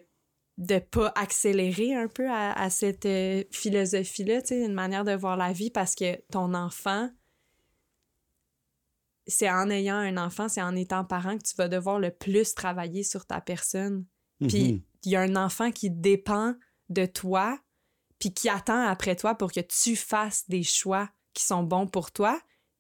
de 0.60 0.78
pas 0.80 1.12
accélérer 1.16 1.96
un 1.96 2.08
peu 2.08 2.30
à, 2.30 2.52
à 2.52 2.70
cette 2.70 3.06
euh, 3.06 3.44
philosophie-là, 3.52 4.42
tu 4.42 4.50
sais, 4.50 4.66
une 4.66 4.74
manière 4.74 5.06
de 5.06 5.14
voir 5.14 5.38
la 5.38 5.54
vie 5.54 5.72
parce 5.72 5.96
que 5.96 6.18
ton 6.32 6.54
enfant, 6.54 7.10
c'est 9.28 9.50
en 9.50 9.70
ayant 9.70 9.96
un 9.96 10.18
enfant, 10.18 10.50
c'est 10.50 10.62
en 10.62 10.76
étant 10.76 11.06
parent 11.06 11.38
que 11.38 11.44
tu 11.44 11.56
vas 11.56 11.68
devoir 11.68 12.00
le 12.00 12.12
plus 12.12 12.54
travailler 12.56 13.04
sur 13.04 13.26
ta 13.26 13.42
personne. 13.42 14.06
Puis 14.48 14.74
Mhm. 14.74 14.82
il 15.04 15.12
y 15.12 15.16
a 15.16 15.22
un 15.22 15.36
enfant 15.36 15.72
qui 15.72 15.90
dépend 15.92 16.56
de 16.90 17.06
toi, 17.06 17.58
puis 18.20 18.34
qui 18.34 18.50
attend 18.50 18.82
après 18.86 19.16
toi 19.16 19.36
pour 19.36 19.52
que 19.52 19.60
tu 19.62 19.96
fasses 19.96 20.48
des 20.50 20.64
choix 20.64 21.10
qui 21.34 21.46
sont 21.46 21.64
bons 21.64 21.88
pour 21.88 22.12
toi 22.12 22.40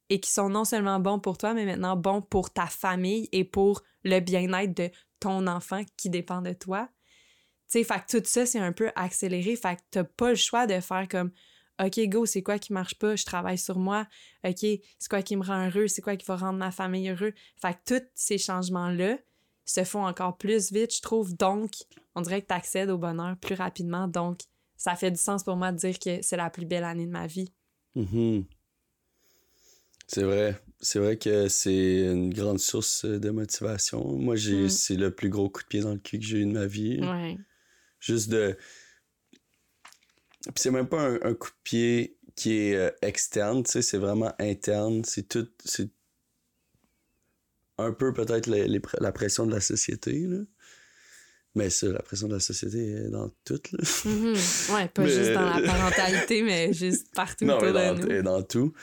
et 0.09 0.19
qui 0.19 0.31
sont 0.31 0.49
non 0.49 0.65
seulement 0.65 0.99
bons 0.99 1.19
pour 1.19 1.37
toi, 1.37 1.53
mais 1.53 1.65
maintenant 1.65 1.95
bons 1.95 2.21
pour 2.21 2.51
ta 2.51 2.65
famille 2.65 3.29
et 3.31 3.45
pour 3.45 3.83
le 4.03 4.19
bien-être 4.19 4.75
de 4.75 4.91
ton 5.19 5.47
enfant 5.47 5.83
qui 5.95 6.09
dépend 6.09 6.41
de 6.41 6.51
toi. 6.53 6.89
Tu 7.71 7.77
sais, 7.79 7.83
fait 7.83 7.99
que 8.05 8.17
tout 8.17 8.25
ça, 8.25 8.45
c'est 8.45 8.59
un 8.59 8.71
peu 8.71 8.89
accéléré. 8.95 9.55
Fait 9.55 9.75
que 9.75 9.81
t'as 9.91 10.03
pas 10.03 10.29
le 10.29 10.35
choix 10.35 10.65
de 10.65 10.79
faire 10.79 11.07
comme 11.07 11.31
OK, 11.83 11.99
go, 12.09 12.25
c'est 12.25 12.41
quoi 12.43 12.59
qui 12.59 12.73
marche 12.73 12.95
pas? 12.95 13.15
Je 13.15 13.23
travaille 13.25 13.57
sur 13.57 13.77
moi. 13.79 14.07
OK, 14.43 14.57
c'est 14.61 15.09
quoi 15.09 15.21
qui 15.21 15.37
me 15.37 15.43
rend 15.45 15.67
heureux? 15.67 15.87
C'est 15.87 16.01
quoi 16.01 16.15
qui 16.17 16.25
va 16.25 16.35
rendre 16.35 16.57
ma 16.59 16.71
famille 16.71 17.09
heureux? 17.09 17.33
Fait 17.61 17.73
que 17.73 17.99
tous 17.99 18.05
ces 18.15 18.37
changements-là 18.37 19.17
se 19.65 19.83
font 19.83 20.05
encore 20.05 20.35
plus 20.37 20.71
vite, 20.73 20.95
je 20.95 21.01
trouve. 21.01 21.35
Donc, 21.37 21.71
on 22.15 22.21
dirait 22.21 22.41
que 22.41 22.47
tu 22.47 22.53
accèdes 22.53 22.89
au 22.89 22.97
bonheur 22.97 23.37
plus 23.37 23.53
rapidement. 23.55 24.07
Donc, 24.07 24.39
ça 24.75 24.95
fait 24.95 25.11
du 25.11 25.19
sens 25.19 25.43
pour 25.43 25.55
moi 25.55 25.71
de 25.71 25.77
dire 25.77 25.99
que 25.99 26.21
c'est 26.21 26.37
la 26.37 26.49
plus 26.49 26.65
belle 26.65 26.83
année 26.83 27.05
de 27.05 27.11
ma 27.11 27.27
vie. 27.27 27.53
Mhm. 27.95 28.45
C'est 30.07 30.23
vrai. 30.23 30.59
C'est 30.81 30.99
vrai 30.99 31.17
que 31.17 31.49
c'est 31.49 31.99
une 32.11 32.33
grande 32.33 32.59
source 32.59 33.05
de 33.05 33.29
motivation. 33.29 34.17
Moi, 34.17 34.35
j'ai, 34.35 34.63
Mm. 34.63 34.69
c'est 34.69 34.95
le 34.95 35.13
plus 35.13 35.29
gros 35.29 35.49
coup 35.49 35.61
de 35.61 35.67
pied 35.67 35.81
dans 35.81 35.91
le 35.93 35.99
cul 35.99 36.17
que 36.19 36.25
j'ai 36.25 36.39
eu 36.39 36.45
de 36.45 36.51
ma 36.51 36.65
vie. 36.65 36.99
Ouais. 37.01 37.37
Juste 37.99 38.29
de. 38.29 38.57
Puis 40.43 40.53
c'est 40.57 40.71
même 40.71 40.87
pas 40.87 41.01
un, 41.01 41.15
un 41.21 41.33
coup 41.33 41.49
de 41.49 41.55
pied 41.63 42.17
qui 42.35 42.53
est 42.53 42.75
euh, 42.75 42.91
externe, 43.01 43.63
tu 43.63 43.71
sais, 43.71 43.81
c'est 43.81 43.97
vraiment 43.97 44.33
interne. 44.39 45.03
C'est 45.03 45.27
tout. 45.27 45.47
C'est 45.65 45.89
un 47.77 47.91
peu 47.93 48.13
peut-être 48.13 48.47
les- 48.47 48.81
la 48.99 49.11
pression 49.11 49.45
de 49.45 49.53
la 49.53 49.61
société, 49.61 50.19
là. 50.27 50.39
Mais 51.55 51.69
ça, 51.69 51.87
la 51.87 52.01
pression 52.01 52.27
de 52.27 52.35
la 52.35 52.39
société 52.39 52.77
est 52.91 53.09
dans 53.09 53.29
tout, 53.43 53.59
là. 53.71 53.79
Mhm. 54.05 54.35
Ouais, 54.75 54.87
pas 54.87 55.01
Mais- 55.03 55.09
juste 55.09 55.31
dans 55.33 55.49
la 55.59 55.61
parentalité, 55.65 56.43
mais 56.43 56.71
juste 56.73 57.07
partout 57.13 57.45
Non, 57.45 57.55
autour 57.57 57.73
mais 57.73 57.73
de 57.73 57.77
dans, 57.95 57.95
nous. 58.05 58.11
et 58.11 58.21
dans 58.23 58.43
tout. 58.43 58.73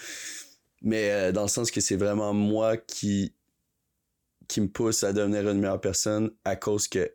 Mais 0.83 1.11
euh, 1.11 1.33
dans 1.33 1.43
le 1.43 1.49
sens 1.49 1.71
que 1.71 1.81
c'est 1.81 1.97
vraiment 1.97 2.35
moi 2.35 2.77
qui, 2.77 3.33
qui 4.49 4.61
me 4.61 4.69
pousse 4.69 5.05
à 5.05 5.13
devenir 5.13 5.49
une 5.49 5.59
meilleure 5.61 5.81
personne 5.81 6.31
à 6.45 6.57
cause 6.57 6.87
que 6.89 7.11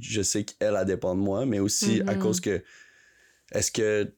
je- 0.00 0.22
sais 0.22 0.44
qu'elle, 0.44 0.76
elle 0.78 0.86
dépend 0.86 1.14
de 1.14 1.20
moi, 1.20 1.46
mais 1.46 1.58
aussi 1.58 2.02
à 2.06 2.14
Mhm. 2.14 2.18
cause 2.20 2.40
que 2.40 2.62
est-ce 3.52 3.70
que 3.70 4.12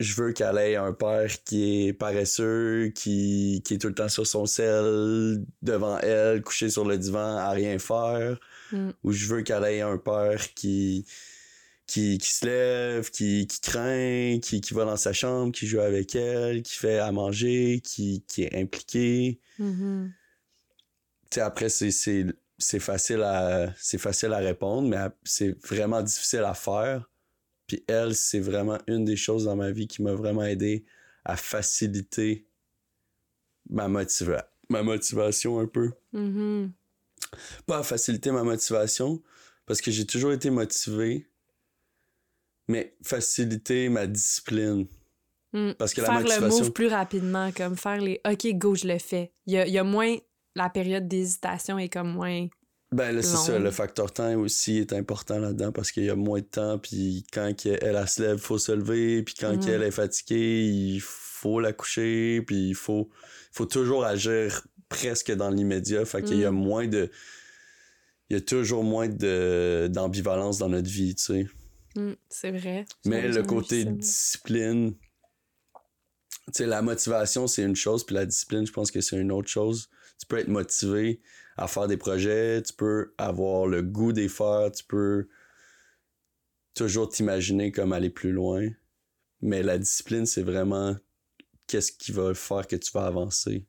je 0.00 0.14
veux 0.14 0.32
qu'elle 0.32 0.56
ait 0.58 0.76
un 0.76 0.92
père 0.92 1.42
qui 1.44 1.88
est 1.88 1.92
paresseux, 1.92 2.92
qui, 2.94 3.62
qui 3.64 3.74
est 3.74 3.78
tout 3.78 3.88
le 3.88 3.94
temps 3.94 4.08
sur 4.08 4.26
son 4.26 4.46
sel, 4.46 5.44
devant 5.62 5.98
elle, 5.98 6.40
couché 6.42 6.70
sur 6.70 6.84
le 6.84 6.96
divan, 6.98 7.36
à 7.36 7.50
rien 7.50 7.78
faire, 7.78 8.38
Mm. 8.72 8.90
ou 9.02 9.12
je 9.12 9.26
veux 9.26 9.42
qu'elle 9.42 9.64
ait 9.64 9.80
un 9.80 9.96
père 9.98 10.54
qui, 10.54 11.04
qui, 11.86 12.18
qui 12.18 12.30
se 12.30 12.46
lève, 12.46 13.10
qui, 13.10 13.46
qui 13.46 13.60
craint, 13.60 14.38
qui, 14.40 14.60
qui 14.60 14.74
va 14.74 14.84
dans 14.84 14.96
sa 14.98 15.12
chambre, 15.12 15.52
qui 15.52 15.66
joue 15.66 15.80
avec 15.80 16.14
elle, 16.14 16.62
qui 16.62 16.76
fait 16.76 16.98
à 16.98 17.10
manger, 17.10 17.80
qui, 17.82 18.22
qui 18.28 18.42
est 18.44 18.54
impliqué? 18.54 19.40
Tu 21.30 21.34
sais, 21.34 21.40
après, 21.40 21.68
c'est, 21.70 21.90
c'est, 22.58 22.80
facile 22.80 23.22
à, 23.22 23.72
c'est 23.76 23.98
facile 23.98 24.32
à 24.32 24.38
répondre, 24.38 24.88
mais 24.88 24.98
c'est 25.24 25.56
vraiment 25.66 26.02
difficile 26.02 26.40
à 26.44 26.54
faire. 26.54 27.08
Puis 27.66 27.84
elle, 27.86 28.14
c'est 28.14 28.40
vraiment 28.40 28.78
une 28.86 29.04
des 29.04 29.16
choses 29.16 29.44
dans 29.44 29.56
ma 29.56 29.70
vie 29.70 29.86
qui 29.86 30.02
m'a 30.02 30.12
vraiment 30.14 30.44
aidé 30.44 30.84
à 31.24 31.36
faciliter 31.36 32.46
ma, 33.68 33.88
motiva- 33.88 34.46
ma 34.70 34.82
motivation 34.82 35.58
un 35.60 35.66
peu. 35.66 35.90
Mhm. 36.12 36.72
Pas 37.66 37.78
à 37.78 37.82
faciliter 37.82 38.30
ma 38.30 38.42
motivation, 38.42 39.22
parce 39.66 39.80
que 39.82 39.90
j'ai 39.90 40.06
toujours 40.06 40.32
été 40.32 40.48
motivé, 40.50 41.28
mais 42.68 42.96
faciliter 43.02 43.88
ma 43.88 44.06
discipline. 44.06 44.86
Mm. 45.52 45.72
Parce 45.78 45.94
que 45.94 46.00
la 46.02 46.06
faire 46.08 46.18
le 46.18 46.24
motivation- 46.24 46.64
move 46.64 46.72
plus 46.72 46.86
rapidement, 46.88 47.50
comme 47.52 47.76
faire 47.76 48.00
les 48.00 48.20
OK, 48.26 48.46
go, 48.54 48.74
je 48.74 48.86
le 48.86 48.98
fais. 48.98 49.32
Il 49.46 49.54
y 49.54 49.58
a, 49.58 49.66
il 49.66 49.72
y 49.72 49.78
a 49.78 49.84
moins. 49.84 50.16
La 50.58 50.68
période 50.68 51.06
d'hésitation 51.06 51.78
est 51.78 51.88
comme 51.88 52.12
moins. 52.12 52.48
Ben 52.90 53.14
là, 53.14 53.22
c'est 53.22 53.36
ça, 53.36 53.58
le 53.60 53.70
facteur 53.70 54.12
temps 54.12 54.34
aussi 54.40 54.78
est 54.78 54.92
important 54.92 55.38
là-dedans 55.38 55.70
parce 55.70 55.92
qu'il 55.92 56.04
y 56.04 56.10
a 56.10 56.16
moins 56.16 56.40
de 56.40 56.46
temps, 56.46 56.78
puis 56.80 57.24
quand 57.32 57.52
elle, 57.64 57.78
elle 57.82 58.08
se 58.08 58.22
lève, 58.22 58.38
il 58.38 58.42
faut 58.42 58.58
se 58.58 58.72
lever, 58.72 59.22
puis 59.22 59.34
quand 59.38 59.52
Mhm. 59.52 59.60
qu'elle 59.60 59.82
est 59.84 59.90
fatiguée, 59.92 60.64
il 60.66 61.00
faut 61.00 61.60
la 61.60 61.72
coucher, 61.72 62.42
puis 62.44 62.70
il 62.70 62.74
faut, 62.74 63.08
faut 63.52 63.66
toujours 63.66 64.04
agir 64.04 64.66
presque 64.88 65.30
dans 65.30 65.50
l'immédiat, 65.50 66.04
fait 66.06 66.24
qu'il 66.24 66.38
y 66.38 66.44
a 66.44 66.50
Mhm. 66.50 66.58
moins 66.58 66.86
de... 66.88 67.08
Il 68.30 68.34
y 68.34 68.36
a 68.36 68.40
toujours 68.40 68.82
moins 68.82 69.06
de, 69.08 69.88
d'ambivalence 69.92 70.58
dans 70.58 70.68
notre 70.68 70.88
vie, 70.90 71.14
tu 71.14 71.22
sais. 71.24 71.46
Mm, 71.94 72.14
c'est 72.30 72.50
vrai. 72.50 72.84
Mais 73.04 73.28
le 73.28 73.42
côté 73.44 73.84
discipline, 73.84 74.94
tu 74.94 76.52
sais, 76.52 76.66
la 76.66 76.82
motivation, 76.82 77.46
c'est 77.46 77.62
une 77.62 77.76
chose, 77.76 78.04
puis 78.04 78.14
la 78.14 78.26
discipline, 78.26 78.66
je 78.66 78.72
pense 78.72 78.90
que 78.90 79.00
c'est 79.02 79.16
une 79.18 79.30
autre 79.30 79.48
chose. 79.48 79.88
Tu 80.18 80.26
peux 80.26 80.38
être 80.38 80.48
motivé 80.48 81.20
à 81.56 81.66
faire 81.68 81.88
des 81.88 81.96
projets, 81.96 82.62
tu 82.62 82.72
peux 82.72 83.14
avoir 83.18 83.66
le 83.66 83.82
goût 83.82 84.12
d'y 84.12 84.28
faire, 84.28 84.70
tu 84.72 84.84
peux 84.84 85.28
toujours 86.74 87.08
t'imaginer 87.08 87.72
comme 87.72 87.92
aller 87.92 88.10
plus 88.10 88.32
loin. 88.32 88.68
Mais 89.40 89.62
la 89.62 89.78
discipline, 89.78 90.26
c'est 90.26 90.42
vraiment 90.42 90.96
qu'est-ce 91.66 91.92
qui 91.92 92.12
va 92.12 92.34
faire 92.34 92.66
que 92.66 92.76
tu 92.76 92.90
vas 92.92 93.06
avancer. 93.06 93.66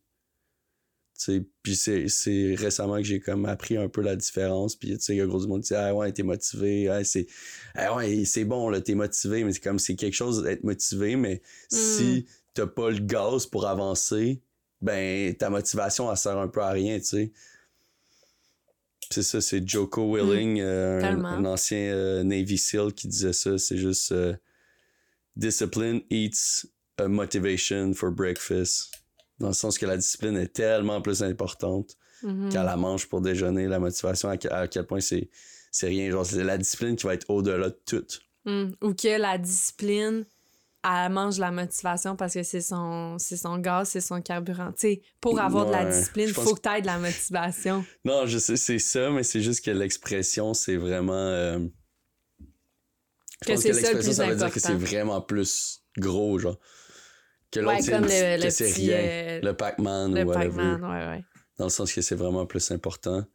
Tu 1.17 1.25
sais, 1.25 1.45
puis 1.63 1.75
c'est, 1.75 2.55
récemment 2.55 2.95
que 2.97 3.03
j'ai 3.03 3.19
comme 3.19 3.45
appris 3.45 3.75
un 3.75 3.89
peu 3.89 4.01
la 4.01 4.15
différence. 4.15 4.75
Puis 4.75 4.97
tu 4.97 4.99
sais, 5.01 5.15
il 5.15 5.17
y 5.17 5.21
a 5.21 5.25
gros 5.25 5.41
du 5.41 5.47
monde 5.47 5.61
qui 5.61 5.69
dit 5.69 5.75
Ah 5.75 5.93
ouais, 5.93 6.11
t'es 6.13 6.23
motivé, 6.23 6.87
ah, 6.87 7.03
c'est, 7.03 7.27
ah 7.75 7.95
ouais, 7.95 8.23
c'est 8.23 8.45
bon, 8.45 8.69
là, 8.69 8.79
t'es 8.79 8.95
motivé, 8.95 9.43
mais 9.43 9.51
c'est 9.51 9.59
comme 9.59 9.79
c'est 9.79 9.95
quelque 9.95 10.13
chose 10.13 10.41
d'être 10.43 10.63
motivé, 10.63 11.17
mais 11.17 11.41
si 11.69 12.25
t'as 12.53 12.67
pas 12.67 12.89
le 12.89 12.99
gaz 12.99 13.45
pour 13.45 13.67
avancer, 13.67 14.41
ben 14.81 15.35
ta 15.35 15.49
motivation, 15.49 16.09
elle 16.09 16.17
sert 16.17 16.37
un 16.37 16.47
peu 16.47 16.61
à 16.61 16.69
rien, 16.71 16.97
tu 16.99 17.05
sais. 17.05 17.31
C'est 19.11 19.23
ça, 19.23 19.41
c'est 19.41 19.67
Joko 19.67 20.15
Willing, 20.15 20.59
euh, 20.61 21.01
un, 21.01 21.45
ancien 21.45 21.77
euh, 21.79 22.23
Navy 22.23 22.57
SEAL 22.59 22.93
qui 22.93 23.07
disait 23.07 23.33
ça. 23.33 23.57
C'est 23.57 23.77
juste 23.77 24.11
euh, 24.11 24.35
Discipline 25.35 26.01
eats 26.11 26.67
a 26.97 27.07
motivation 27.07 27.93
for 27.93 28.11
breakfast. 28.11 28.91
Dans 29.39 29.47
le 29.47 29.53
sens 29.53 29.77
que 29.79 29.85
la 29.85 29.97
discipline 29.97 30.37
est 30.37 30.53
tellement 30.53 31.01
plus 31.01 31.23
importante 31.23 31.97
Mhm. 32.23 32.49
qu'à 32.51 32.63
la 32.63 32.75
mange 32.75 33.07
pour 33.07 33.21
déjeuner. 33.21 33.67
La 33.67 33.79
motivation, 33.79 34.29
à, 34.29 34.35
à 34.53 34.67
quel 34.67 34.85
point 34.85 34.99
c'est, 34.99 35.29
c'est 35.71 35.87
rien. 35.87 36.09
Genre, 36.11 36.25
c'est 36.25 36.43
la 36.43 36.57
discipline 36.57 36.95
qui 36.95 37.05
va 37.05 37.13
être 37.13 37.29
au-delà 37.29 37.69
de 37.69 37.79
tout. 37.85 38.05
Mm. 38.45 38.71
Ou 38.81 38.93
que 38.93 39.17
la 39.19 39.37
discipline, 39.37 40.25
elle 40.83 41.11
mange 41.11 41.37
la 41.39 41.51
motivation 41.51 42.15
parce 42.15 42.33
que 42.33 42.43
c'est 42.43 42.61
son, 42.61 43.17
c'est 43.19 43.37
son 43.37 43.57
gaz, 43.57 43.89
c'est 43.89 44.01
son 44.01 44.21
carburant. 44.21 44.71
Pour 45.19 45.39
avoir 45.39 45.65
de 45.65 45.71
la 45.71 45.85
discipline, 45.85 46.27
il 46.29 46.33
faut 46.33 46.55
que 46.55 46.61
tu 46.61 46.69
aies 46.69 46.81
de 46.81 46.85
la 46.87 46.97
motivation. 46.99 47.85
Non, 48.05 48.25
je 48.25 48.37
sais, 48.37 48.55
c'est 48.57 48.79
ça, 48.79 49.09
mais 49.09 49.23
c'est 49.23 49.41
juste 49.41 49.63
que 49.65 49.71
l'expression, 49.71 50.53
c'est 50.53 50.77
vraiment. 50.77 51.13
euh, 51.13 51.59
je 53.41 53.47
Que 53.47 53.51
pense 53.53 53.61
c'est 53.61 53.69
que 53.69 53.73
ça 53.75 53.93
le 53.93 54.01
ça 54.01 54.27
veut 54.27 54.35
dire 54.35 54.51
que 54.51 54.59
c'est 54.59 54.73
vraiment 54.75 55.21
plus 55.21 55.81
gros, 55.97 56.39
genre. 56.39 56.57
Que 57.51 57.59
l'autre, 57.61 57.75
Ouais, 57.77 57.81
c'est 57.81 57.99
le- 57.99 58.37
que 58.39 58.43
le 58.45 58.49
c'est 58.51 58.71
rien. 58.71 58.97
euh, 58.97 59.39
le 59.41 59.53
Pac-Man 59.53 60.13
Le 60.13 60.23
ou. 60.25 60.31
Pac-Man, 60.31 60.83
ouais, 60.83 61.07
ouais. 61.17 61.23
Dans 61.57 61.65
le 61.65 61.69
sens 61.71 61.91
que 61.91 62.01
c'est 62.01 62.15
vraiment 62.15 62.45
plus 62.45 62.69
important. 62.71 63.25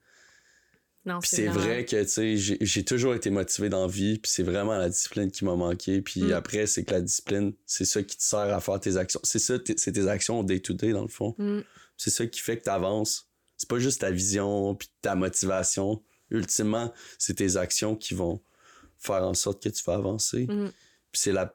Non, 1.07 1.21
Puis 1.21 1.29
c'est 1.35 1.47
vrai 1.49 1.85
que, 1.85 2.03
tu 2.03 2.09
sais, 2.09 2.37
j'ai 2.37 2.57
j'ai 2.61 2.85
toujours 2.85 3.15
été 3.15 3.29
motivé 3.29 3.69
dans 3.69 3.83
la 3.87 3.93
vie, 3.93 4.19
puis 4.19 4.31
c'est 4.31 4.43
vraiment 4.43 4.77
la 4.79 4.89
discipline 4.89 5.31
qui 5.31 5.45
m'a 5.45 5.55
manqué. 5.55 6.01
Puis 6.01 6.23
Mm. 6.23 6.33
après, 6.33 6.67
c'est 6.67 6.83
que 6.85 6.93
la 6.93 7.03
discipline, 7.03 7.53
c'est 7.67 7.85
ça 7.85 8.03
qui 8.03 8.17
te 8.17 8.23
sert 8.23 8.39
à 8.39 8.61
faire 8.61 8.81
tes 8.81 8.97
actions. 8.97 9.21
C'est 9.23 9.39
ça, 9.39 9.59
t- 9.59 9.75
c'est 9.77 9.93
tes 9.93 10.09
actions 10.09 10.41
au 10.41 10.45
day-to-day, 10.45 10.93
dans 10.93 11.03
le 11.03 11.09
fond. 11.09 11.35
Mm. 11.39 11.61
C'est 11.99 12.11
ça 12.11 12.27
qui 12.27 12.41
fait 12.41 12.59
que 12.59 12.65
tu 12.65 12.71
avances. 12.71 13.29
C'est 13.59 13.69
pas 13.69 13.79
juste 13.79 14.01
ta 14.01 14.11
vision 14.11 14.75
puis 14.75 14.89
ta 15.03 15.15
motivation. 15.15 16.03
Ultimement, 16.31 16.93
c'est 17.19 17.35
tes 17.35 17.57
actions 17.59 17.95
qui 17.97 18.15
vont 18.15 18.43
faire 18.99 19.23
en 19.25 19.35
sorte 19.35 19.63
que 19.63 19.69
tu 19.69 19.85
vas 19.85 19.95
avancer. 19.95 20.47
Mm. 20.47 20.71
Puis 21.13 21.21
c'est 21.21 21.33
la 21.33 21.55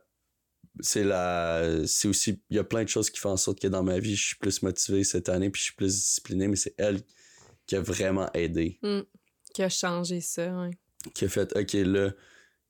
c'est 0.82 1.04
la 1.04 1.82
c'est 1.88 2.08
aussi 2.08 2.40
il 2.52 2.56
y 2.56 2.60
a 2.60 2.64
plein 2.64 2.84
de 2.84 2.88
choses 2.90 3.10
qui 3.10 3.20
font 3.20 3.32
en 3.32 3.38
sorte 3.38 3.60
que 3.60 3.68
dans 3.68 3.84
ma 3.84 3.98
vie, 4.00 4.16
je 4.16 4.28
suis 4.28 4.36
plus 4.38 4.62
motivé 4.62 5.04
cette 5.04 5.28
année 5.28 5.50
puis 5.50 5.60
je 5.60 5.66
suis 5.66 5.76
plus 5.76 5.96
discipliné, 5.96 6.48
mais 6.48 6.56
c'est 6.56 6.76
elle 6.78 7.02
qui 7.66 7.76
a 7.76 7.82
vraiment 7.82 8.32
aidé, 8.34 8.80
Qui 9.54 9.64
a 9.64 9.70
changé 9.70 10.22
ça, 10.22 10.68
qui 11.14 11.26
a 11.26 11.30
fait 11.30 11.56
OK 11.56 11.74
là, 11.74 12.12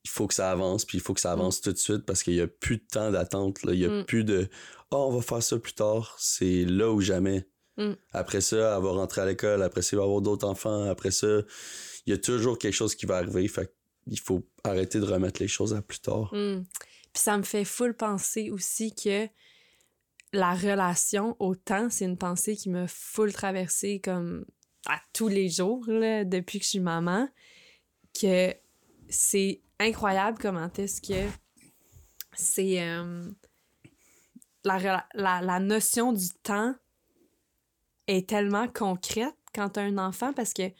il 0.03 0.09
faut 0.09 0.27
que 0.27 0.33
ça 0.33 0.51
avance 0.51 0.85
puis 0.85 0.97
il 0.97 1.01
faut 1.01 1.13
que 1.13 1.19
ça 1.19 1.31
avance 1.31 1.61
tout 1.61 1.71
de 1.73 1.77
suite 1.77 2.05
parce 2.05 2.23
qu'il 2.23 2.35
y 2.35 2.41
a 2.41 2.47
plus 2.47 2.77
de 2.77 2.85
temps 2.89 3.11
d'attente 3.11 3.59
il 3.67 3.75
y 3.75 3.85
a 3.85 3.89
Mm. 3.89 4.05
plus 4.05 4.23
de 4.23 4.49
oh, 4.91 5.07
on 5.09 5.15
va 5.15 5.21
faire 5.21 5.43
ça 5.43 5.57
plus 5.59 5.73
tard, 5.73 6.15
c'est 6.19 6.63
là 6.65 6.91
ou 6.91 7.01
jamais. 7.01 7.47
Mm. 7.77 7.93
Après 8.13 8.41
ça, 8.41 8.75
elle 8.77 8.83
va 8.83 8.91
rentrer 8.91 9.21
à 9.21 9.25
l'école. 9.25 9.61
Après 9.63 9.81
ça, 9.81 9.89
il 9.95 9.97
va 9.97 10.03
avoir 10.03 10.21
d'autres 10.21 10.47
enfants. 10.47 10.83
Après 10.89 11.11
ça, 11.11 11.41
il 12.05 12.11
y 12.11 12.13
a 12.13 12.17
toujours 12.17 12.57
quelque 12.57 12.73
chose 12.73 12.95
qui 12.95 13.05
va 13.05 13.17
arriver. 13.17 13.47
Fait 13.47 13.73
il 14.07 14.19
faut 14.19 14.47
arrêter 14.63 14.99
de 14.99 15.05
remettre 15.05 15.41
les 15.41 15.47
choses 15.47 15.73
à 15.73 15.81
plus 15.81 15.99
tard. 15.99 16.33
Mm. 16.33 16.63
Puis 17.13 17.23
ça 17.23 17.37
me 17.37 17.43
fait 17.43 17.65
full 17.65 17.95
penser 17.95 18.51
aussi 18.51 18.93
que 18.95 19.27
la 20.31 20.53
relation 20.53 21.35
au 21.39 21.55
temps, 21.55 21.89
c'est 21.89 22.05
une 22.05 22.17
pensée 22.17 22.55
qui 22.55 22.69
m'a 22.69 22.87
full 22.87 23.33
traversée 23.33 23.99
comme 23.99 24.45
à 24.87 24.99
tous 25.13 25.27
les 25.27 25.49
jours 25.49 25.83
là, 25.87 26.23
depuis 26.23 26.59
que 26.59 26.65
je 26.65 26.69
suis 26.69 26.79
maman. 26.79 27.27
Que 28.19 28.53
c'est 29.07 29.61
incroyable 29.79 30.37
comment 30.39 30.69
est-ce 30.77 31.01
que 31.01 31.29
c'est 32.33 32.81
euh, 32.81 33.29
la, 34.63 35.05
la, 35.13 35.41
la 35.41 35.59
notion 35.59 36.11
du 36.13 36.29
temps 36.43 36.75
est 38.07 38.27
tellement 38.27 38.67
concrète 38.67 39.35
quand 39.53 39.69
tu 39.69 39.79
as 39.79 39.83
un 39.83 39.97
enfant 39.97 40.33
parce 40.33 40.53
que 40.53 40.71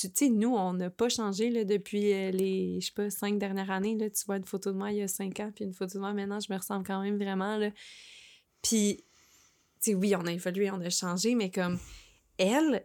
tu 0.00 0.10
sais, 0.12 0.28
nous, 0.28 0.54
on 0.54 0.72
n'a 0.72 0.90
pas 0.90 1.08
changé 1.08 1.50
là, 1.50 1.64
depuis 1.64 2.12
euh, 2.12 2.30
les, 2.30 2.80
je 2.80 2.86
sais 2.86 2.92
pas, 2.92 3.10
cinq 3.10 3.38
dernières 3.38 3.70
années. 3.70 3.96
Là, 3.96 4.10
tu 4.10 4.24
vois 4.26 4.38
une 4.38 4.44
photo 4.44 4.72
de 4.72 4.76
moi 4.76 4.90
il 4.90 4.98
y 4.98 5.02
a 5.02 5.08
cinq 5.08 5.38
ans, 5.40 5.52
puis 5.54 5.64
une 5.64 5.74
photo 5.74 5.94
de 5.94 6.00
moi 6.00 6.12
maintenant, 6.12 6.40
je 6.40 6.52
me 6.52 6.58
ressemble 6.58 6.84
quand 6.86 7.00
même 7.00 7.16
vraiment. 7.16 7.56
Là. 7.58 7.70
Puis, 8.62 9.04
tu 9.80 9.90
sais, 9.90 9.94
oui, 9.94 10.16
on 10.16 10.26
a 10.26 10.32
évolué, 10.32 10.70
on 10.70 10.80
a 10.80 10.90
changé, 10.90 11.34
mais 11.34 11.50
comme 11.50 11.78
elle, 12.38 12.84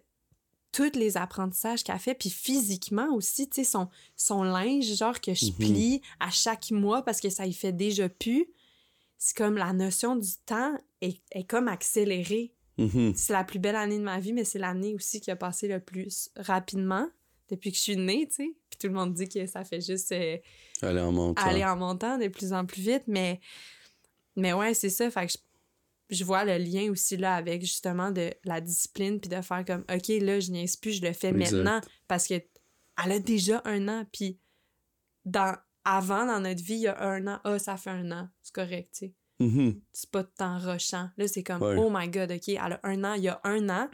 tous 0.71 0.91
les 0.95 1.17
apprentissages 1.17 1.83
qu'elle 1.83 1.97
fait, 1.99 2.13
puis 2.13 2.29
physiquement 2.29 3.13
aussi, 3.13 3.49
tu 3.49 3.55
sais, 3.55 3.63
son, 3.63 3.89
son 4.15 4.43
linge, 4.43 4.85
genre 4.95 5.19
que 5.19 5.33
je 5.33 5.47
Mhm. 5.47 5.53
plie 5.55 6.01
à 6.19 6.29
chaque 6.29 6.69
mois 6.71 7.03
parce 7.03 7.19
que 7.21 7.29
ça 7.29 7.45
y 7.47 7.53
fait 7.53 7.71
déjà 7.71 8.07
plus, 8.09 8.45
c'est 9.17 9.35
comme 9.35 9.57
la 9.57 9.73
notion 9.73 10.15
du 10.15 10.29
temps 10.45 10.77
est, 11.01 11.21
est 11.31 11.43
comme 11.43 11.67
accélérée. 11.67 12.53
Mhm. 12.77 13.13
C'est 13.15 13.33
la 13.33 13.43
plus 13.43 13.59
belle 13.59 13.75
année 13.75 13.97
de 13.97 14.03
ma 14.03 14.19
vie, 14.19 14.31
mais 14.31 14.45
c'est 14.45 14.59
l'année 14.59 14.93
aussi 14.95 15.19
qui 15.19 15.31
a 15.31 15.35
passé 15.35 15.67
le 15.67 15.79
plus 15.79 16.29
rapidement 16.37 17.07
depuis 17.49 17.71
que 17.71 17.77
je 17.77 17.81
suis 17.81 17.97
née, 17.97 18.27
tu 18.27 18.35
sais. 18.35 18.51
Puis 18.69 18.77
tout 18.79 18.87
le 18.87 18.93
monde 18.93 19.13
dit 19.13 19.27
que 19.27 19.45
ça 19.47 19.63
fait 19.65 19.81
juste 19.81 20.11
euh, 20.11 20.37
Aller 20.83 21.01
en 21.01 21.11
montant. 21.11 21.41
aller 21.41 21.65
en 21.65 21.75
montant 21.75 22.17
de 22.17 22.27
plus 22.27 22.53
en 22.53 22.65
plus 22.65 22.81
vite, 22.81 23.03
mais, 23.07 23.41
mais 24.35 24.53
ouais, 24.53 24.73
c'est 24.73 24.89
ça. 24.89 25.09
Fait 25.09 25.25
que 25.25 25.33
je, 25.33 25.37
je 26.09 26.23
vois 26.23 26.43
le 26.45 26.57
lien 26.57 26.89
aussi 26.91 27.17
là 27.17 27.35
avec 27.35 27.61
justement 27.61 28.11
de 28.11 28.31
la 28.43 28.61
discipline, 28.61 29.19
puis 29.19 29.29
de 29.29 29.41
faire 29.41 29.63
comme, 29.65 29.83
OK, 29.93 30.07
là, 30.21 30.39
je 30.39 30.51
niaise 30.51 30.75
plus, 30.75 30.93
je 30.93 31.01
le 31.01 31.13
fais 31.13 31.29
Exact. 31.29 31.51
maintenant 31.57 31.81
parce 32.07 32.27
que 32.27 32.35
elle 33.03 33.11
a 33.11 33.19
déjà 33.19 33.61
un 33.65 33.87
an, 33.87 34.05
puis 34.11 34.39
dans, 35.25 35.55
avant, 35.85 36.25
dans 36.25 36.39
notre 36.39 36.63
vie, 36.63 36.75
il 36.75 36.81
y 36.81 36.87
a 36.87 37.01
un 37.01 37.25
an, 37.27 37.39
ah, 37.43 37.59
ça 37.59 37.77
fait 37.77 37.91
un 37.91 38.11
an, 38.11 38.27
c'est 38.41 38.53
correct, 38.53 38.89
tu 38.93 38.99
sais 39.07 39.13
Mhm. 39.41 39.79
c'est 39.93 40.11
pas 40.11 40.23
de 40.23 40.31
temps 40.37 40.57
rushant. 40.59 41.09
Là, 41.15 41.27
c'est 41.29 41.43
comme, 41.43 41.61
Ouais. 41.61 41.75
oh 41.77 41.89
my 41.89 42.09
god, 42.09 42.29
OK, 42.31 42.49
elle 42.49 42.57
a 42.59 42.79
un 42.83 43.03
an, 43.05 43.13
il 43.13 43.23
y 43.23 43.29
a 43.29 43.39
un 43.45 43.69
an, 43.69 43.89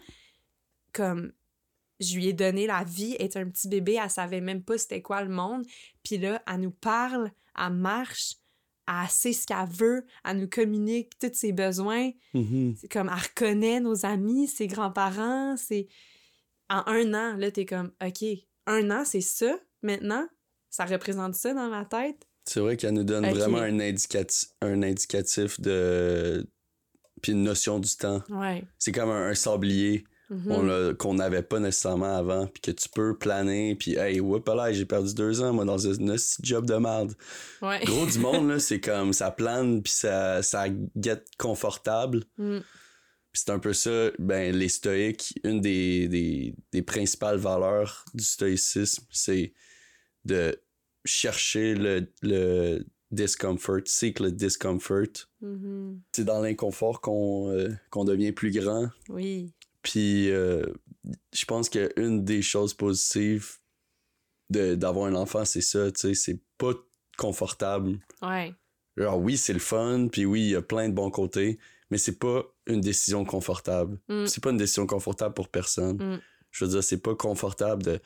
comme, 0.91 1.33
je 1.99 2.15
lui 2.15 2.27
ai 2.27 2.33
donné 2.33 2.65
la 2.67 2.83
vie, 2.83 3.15
elle 3.19 3.25
est 3.25 3.37
un 3.37 3.47
petit 3.49 3.67
bébé, 3.67 3.99
elle 4.01 4.09
savait 4.09 4.41
même 4.41 4.63
pas 4.63 4.77
c'était 4.77 5.01
quoi 5.03 5.21
le 5.23 5.29
monde. 5.29 5.63
Puis 6.03 6.17
là, 6.17 6.41
elle 6.51 6.61
nous 6.61 6.71
parle, 6.71 7.31
elle 7.57 7.73
marche, 7.73 8.35
elle 8.87 9.09
sait 9.09 9.33
ce 9.33 9.45
qu'elle 9.47 9.69
veut, 9.69 10.05
elle 10.23 10.37
nous 10.37 10.49
communique 10.49 11.17
tous 11.19 11.33
ses 11.33 11.51
besoins. 11.51 12.11
Mhm. 12.33 12.75
C'est 12.79 12.91
comme, 12.91 13.09
elle 13.09 13.23
reconnaît 13.23 13.79
nos 13.79 14.05
amis, 14.05 14.47
ses 14.47 14.67
grands-parents, 14.67 15.55
c'est... 15.57 15.87
En 16.67 16.81
un 16.87 17.13
an, 17.13 17.37
là, 17.37 17.51
t'es 17.51 17.65
comme, 17.65 17.91
OK, 18.03 18.27
un 18.65 18.89
an, 18.89 19.05
c'est 19.05 19.21
ça, 19.21 19.55
maintenant? 19.83 20.27
Ça 20.71 20.85
représente 20.85 21.35
ça 21.35 21.53
dans 21.53 21.69
ma 21.69 21.85
tête? 21.85 22.27
C'est 22.45 22.59
vrai 22.59 22.75
qu'elle 22.75 22.95
nous 22.95 23.03
donne 23.03 23.25
vraiment 23.29 23.59
un, 23.59 23.77
indicati- 23.77 24.49
un 24.61 24.81
indicatif 24.81 25.59
de. 25.61 26.45
Puis 27.21 27.31
une 27.31 27.43
notion 27.43 27.79
du 27.79 27.95
temps. 27.95 28.23
Ouais. 28.29 28.63
C'est 28.79 28.91
comme 28.91 29.09
un, 29.09 29.29
un 29.29 29.35
sablier 29.35 30.05
Mhm. 30.29 30.95
qu'on 30.97 31.13
n'avait 31.13 31.43
pas 31.43 31.59
nécessairement 31.59 32.17
avant. 32.17 32.47
Puis 32.47 32.61
que 32.61 32.71
tu 32.71 32.89
peux 32.89 33.17
planer. 33.17 33.75
Puis, 33.75 33.95
hey, 33.95 34.19
whoop 34.19 34.47
là, 34.47 34.71
j'ai 34.71 34.85
perdu 34.85 35.13
deux 35.13 35.41
ans, 35.41 35.53
moi, 35.53 35.65
dans 35.65 35.87
un, 35.87 35.95
petit 35.95 36.35
job 36.41 36.65
de 36.65 36.75
merde. 36.75 37.13
Ouais. 37.61 37.79
Gros 37.85 38.05
du 38.05 38.19
monde, 38.19 38.49
là, 38.49 38.59
c'est 38.59 38.79
comme 38.79 39.13
ça 39.13 39.31
plane. 39.31 39.83
Puis 39.83 39.93
ça, 39.93 40.41
ça 40.41 40.65
get 40.95 41.23
confortable. 41.37 42.23
Mm. 42.37 42.59
Puis 43.31 43.43
c'est 43.45 43.51
un 43.51 43.59
peu 43.59 43.73
ça, 43.73 44.11
ben, 44.17 44.55
les 44.55 44.69
stoïques, 44.69 45.37
une 45.43 45.59
des, 45.59 46.07
des, 46.07 46.55
des 46.71 46.81
principales 46.81 47.37
valeurs 47.37 48.05
du 48.13 48.23
stoïcisme, 48.23 49.03
c'est 49.11 49.53
de 50.23 50.57
chercher 51.03 51.75
le, 51.75 52.07
le 52.21 52.85
discomfort, 53.11 53.81
seek 53.85 54.19
le 54.19 54.31
discomfort. 54.31 55.27
Mhm. 55.41 56.01
C'est 56.11 56.25
dans 56.25 56.41
l'inconfort 56.41 57.01
qu'on 57.01 57.49
euh, 57.51 57.69
qu'on 57.89 58.05
devient 58.05 58.31
plus 58.31 58.51
grand. 58.51 58.89
Oui. 59.09 59.53
Puis 59.85 60.31
euh, 60.31 60.65
je 61.31 61.45
pense 61.45 61.69
qu'une 61.69 62.25
des 62.25 62.41
choses 62.41 62.73
positives 62.73 63.57
d'avoir 64.49 65.05
un 65.05 65.13
enfant, 65.13 65.45
c'est 65.45 65.61
ça, 65.61 65.91
tu 65.91 65.99
sais, 65.99 66.13
c'est 66.15 66.39
pas 66.57 66.73
confortable. 67.17 67.99
Ouais. 68.23 68.53
Genre 68.97 69.19
oui, 69.19 69.37
c'est 69.37 69.53
le 69.53 69.59
fun, 69.59 70.07
puis 70.11 70.25
oui, 70.25 70.41
il 70.41 70.49
y 70.49 70.55
a 70.55 70.63
plein 70.63 70.89
de 70.89 70.93
bons 70.93 71.11
côtés, 71.11 71.59
mais 71.91 71.99
c'est 71.99 72.17
pas 72.17 72.43
une 72.65 72.81
décision 72.81 73.25
confortable. 73.25 73.99
Mm. 74.09 74.25
C'est 74.25 74.43
pas 74.43 74.49
une 74.49 74.57
décision 74.57 74.87
confortable 74.87 75.35
pour 75.35 75.49
personne. 75.49 75.97
Mm. 75.97 76.21
Je 76.49 76.65
veux 76.65 76.71
dire, 76.71 76.83
c'est 76.83 77.01
pas 77.01 77.13
confortable 77.13 77.83
de, 77.83 77.99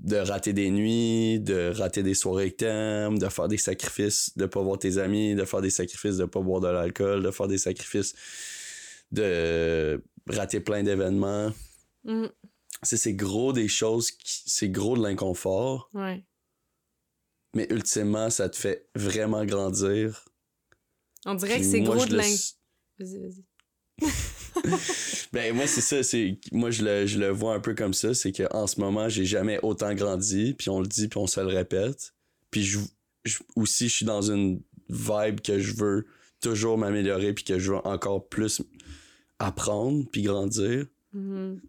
de 0.00 0.16
rater 0.16 0.52
des 0.52 0.70
nuits, 0.70 1.40
de 1.40 1.72
rater 1.74 2.02
des 2.02 2.14
soirées 2.14 2.50
que 2.50 2.56
t'aimes, 2.56 3.18
de 3.18 3.28
faire 3.30 3.48
des 3.48 3.56
sacrifices, 3.56 4.36
de 4.36 4.44
pas 4.44 4.60
voir 4.60 4.78
tes 4.78 4.98
amis, 4.98 5.34
de 5.34 5.44
faire 5.46 5.62
des 5.62 5.70
sacrifices, 5.70 6.18
de 6.18 6.26
pas 6.26 6.40
boire 6.40 6.60
de 6.60 6.68
l'alcool, 6.68 7.22
de 7.22 7.30
faire 7.30 7.48
des 7.48 7.58
sacrifices, 7.58 8.14
de 9.12 10.02
rater 10.28 10.60
plein 10.60 10.82
d'événements. 10.82 11.52
Mm. 12.04 12.26
C'est 12.82 13.14
gros 13.14 13.52
des 13.52 13.68
choses, 13.68 14.10
qui- 14.10 14.42
c'est 14.46 14.68
gros 14.68 14.96
de 14.96 15.02
l'inconfort, 15.02 15.88
Ouais. 15.94 16.24
mais 17.54 17.66
ultimement, 17.70 18.28
ça 18.30 18.48
te 18.48 18.56
fait 18.56 18.88
vraiment 18.94 19.44
grandir. 19.46 20.24
On 21.24 21.34
dirait 21.34 21.58
que 21.58 21.64
c'est 21.64 21.80
gros 21.80 22.04
de 22.04 22.10
le 22.12 22.18
l'in... 22.18 22.24
s- 22.24 22.58
Vas-y, 22.98 23.18
vas-y. 23.18 23.44
Ben 25.32 25.54
moi 25.54 25.66
c'est 25.66 25.80
ça, 25.80 26.02
c'est 26.04 26.38
moi 26.52 26.70
je 26.70 26.84
le, 26.84 27.06
je 27.06 27.18
le 27.18 27.28
vois 27.30 27.54
un 27.54 27.60
peu 27.60 27.74
comme 27.74 27.92
ça, 27.94 28.14
c'est 28.14 28.30
que 28.32 28.44
en 28.54 28.66
ce 28.68 28.78
moment, 28.80 29.08
j'ai 29.08 29.24
jamais 29.24 29.58
autant 29.62 29.92
grandi, 29.94 30.54
puis 30.54 30.70
on 30.70 30.80
le 30.80 30.86
dit 30.86 31.08
puis 31.08 31.18
on 31.18 31.26
se 31.26 31.40
le 31.40 31.46
répète. 31.48 32.14
Puis 32.50 32.62
je, 32.62 32.78
je- 33.24 33.38
aussi 33.56 33.88
je 33.88 33.94
suis 33.96 34.06
dans 34.06 34.22
une 34.30 34.62
vibe 34.88 35.40
que 35.40 35.58
je 35.58 35.74
veux 35.74 36.06
toujours 36.40 36.78
m'améliorer 36.78 37.32
puis 37.32 37.44
que 37.44 37.58
je 37.58 37.72
veux 37.72 37.78
encore 37.86 38.28
plus 38.28 38.62
apprendre 39.44 40.04
puis 40.10 40.22
grandir. 40.22 40.86
Mhm. 41.12 41.60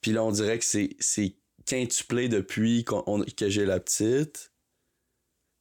Puis 0.00 0.12
là 0.12 0.24
on 0.24 0.30
dirait 0.32 0.58
que 0.58 0.64
c'est 0.64 0.96
c'est 1.00 1.36
quintuplé 1.66 2.28
depuis 2.28 2.84
on- 2.90 3.22
que 3.24 3.48
j'ai 3.48 3.66
la 3.66 3.78
petite. 3.80 4.52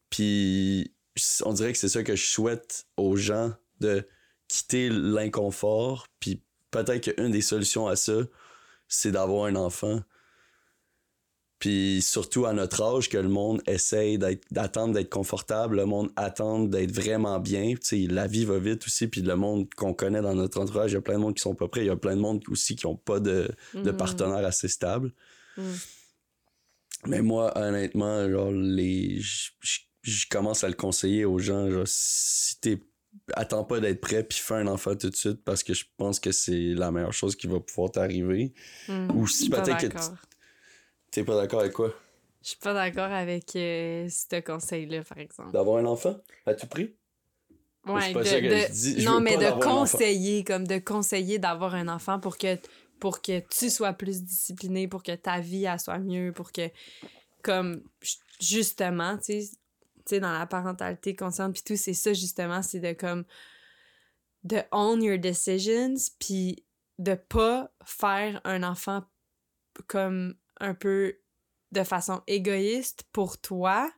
Puis 0.10 0.94
on 1.44 1.54
dirait 1.54 1.74
que 1.74 1.78
c'est 1.78 1.90
ça 1.90 2.04
que 2.04 2.16
je 2.16 2.26
souhaite 2.26 2.86
aux 2.96 3.16
gens 3.16 3.54
de 3.80 4.08
quitter 4.48 4.90
l'inconfort. 4.90 6.08
Puis 6.20 6.44
peut-être 6.72 7.14
qu'une 7.14 7.32
des 7.32 7.42
solutions 7.42 7.88
à 7.88 7.96
ça, 7.96 8.18
c'est 8.88 9.12
d'avoir 9.12 9.46
un 9.46 9.56
enfant. 9.56 10.02
Puis 11.60 12.04
surtout 12.04 12.46
à 12.46 12.54
notre 12.54 12.84
âge, 12.84 13.10
que 13.10 13.18
le 13.18 13.30
monde 13.30 13.62
essaye 13.66 14.20
d'être- 14.20 14.46
d'attendre 14.52 14.94
d'être 14.94 15.10
confortable, 15.10 15.78
le 15.78 15.86
monde 15.86 16.12
attend 16.16 16.60
d'être 16.60 16.92
vraiment 16.92 17.40
bien. 17.40 17.74
Tu 17.74 17.78
sais, 17.82 17.98
la 18.14 18.28
vie 18.28 18.46
va 18.46 18.60
vite 18.60 18.86
aussi, 18.86 19.08
puis 19.08 19.22
le 19.24 19.36
monde 19.36 19.68
qu'on 19.76 19.94
connaît 19.96 20.22
dans 20.22 20.36
notre 20.36 20.60
entourage, 20.62 20.92
il 20.92 20.96
y 20.96 20.98
a 20.98 21.02
plein 21.02 21.16
de 21.16 21.22
monde 21.22 21.36
qui 21.36 21.42
sont 21.42 21.56
pas 21.56 21.68
prêts, 21.68 21.82
il 21.82 21.88
y 21.88 21.90
a 21.90 21.96
plein 21.96 22.16
de 22.16 22.22
monde 22.22 22.44
aussi 22.50 22.76
qui 22.76 22.86
ont 22.86 22.96
pas 22.96 23.20
de, 23.20 23.50
de 23.74 23.90
Mhm. 23.92 23.98
partenaire 23.98 24.46
assez 24.46 24.68
stable. 24.68 25.12
Mhm. 25.58 25.74
Mais 27.08 27.22
moi, 27.22 27.58
honnêtement, 27.58 28.30
genre, 28.30 28.52
les. 28.52 29.20
Je 30.04 30.26
commence 30.30 30.64
à 30.64 30.68
le 30.70 30.74
conseiller 30.76 31.26
aux 31.26 31.40
gens. 31.40 31.70
Genre, 31.70 31.84
si 31.88 32.60
t'es. 32.60 32.82
Attends 33.34 33.64
pas 33.64 33.80
d'être 33.80 34.00
prêt 34.00 34.24
puis 34.24 34.38
fais 34.38 34.54
un 34.54 34.68
enfant 34.68 34.96
tout 34.96 35.10
de 35.10 35.16
suite 35.16 35.44
parce 35.44 35.64
que 35.64 35.74
je 35.74 35.86
pense 35.98 36.20
que 36.20 36.32
c'est 36.32 36.74
la 36.76 36.92
meilleure 36.92 37.14
chose 37.14 37.36
qui 37.36 37.48
va 37.48 37.60
pouvoir 37.60 37.92
t'arriver. 37.92 38.54
Mhm. 38.88 39.12
Ou 39.16 39.28
si 39.28 39.50
peut-être 39.50 39.90
que. 39.90 39.98
T'es 41.12 41.24
pas 41.24 41.36
d'accord 41.36 41.62
avec 41.62 41.74
quoi? 41.74 41.94
Je 42.44 42.50
suis 42.50 42.58
pas 42.58 42.74
d'accord 42.74 43.12
avec 43.12 43.56
euh, 43.56 44.08
ce 44.10 44.40
conseil-là, 44.40 45.04
par 45.04 45.18
exemple. 45.18 45.52
D'avoir 45.52 45.78
un 45.78 45.86
enfant 45.86 46.16
à 46.46 46.54
tout 46.54 46.68
prix? 46.68 46.96
Ouais, 47.86 48.14
de- 48.14 48.72
dis. 48.72 49.06
Non, 49.06 49.22
mais 49.22 49.38
de 49.38 49.64
conseiller, 49.64 50.44
comme 50.44 50.68
de 50.68 50.78
conseiller 50.78 51.40
d'avoir 51.40 51.74
un 51.76 51.88
enfant 51.88 52.20
pour 52.20 52.38
que, 52.38 52.58
pour 53.00 53.22
que 53.22 53.40
tu 53.40 53.70
sois 53.70 53.94
plus 53.94 54.24
discipliné, 54.24 54.88
pour 54.88 55.04
que 55.04 55.16
ta 55.16 55.40
vie 55.40 55.66
elle 55.66 55.80
soit 55.80 56.00
mieux, 56.00 56.32
pour 56.34 56.52
que, 56.52 56.70
comme, 57.44 57.82
ju- 58.02 58.18
justement, 58.40 59.18
tu 59.18 59.42
sais, 59.42 59.50
tu 60.06 60.16
sais, 60.16 60.20
dans 60.20 60.32
la 60.38 60.46
parentalité 60.46 61.16
consciente, 61.16 61.54
puis 61.54 61.64
tout, 61.64 61.76
c'est 61.76 61.94
ça, 61.94 62.14
justement, 62.14 62.62
c'est 62.62 62.80
de, 62.80 62.94
comme, 62.94 63.24
de 64.44 64.62
own 64.72 65.02
your 65.04 65.18
decisions, 65.18 65.96
puis 66.20 66.64
de 67.00 67.16
pas 67.16 67.72
faire 67.86 68.42
un 68.44 68.64
enfant 68.64 69.04
comme 69.88 70.36
un 70.60 70.74
peu 70.74 71.20
de 71.72 71.84
façon 71.84 72.22
égoïste 72.28 73.04
pour 73.12 73.40
toi, 73.40 73.92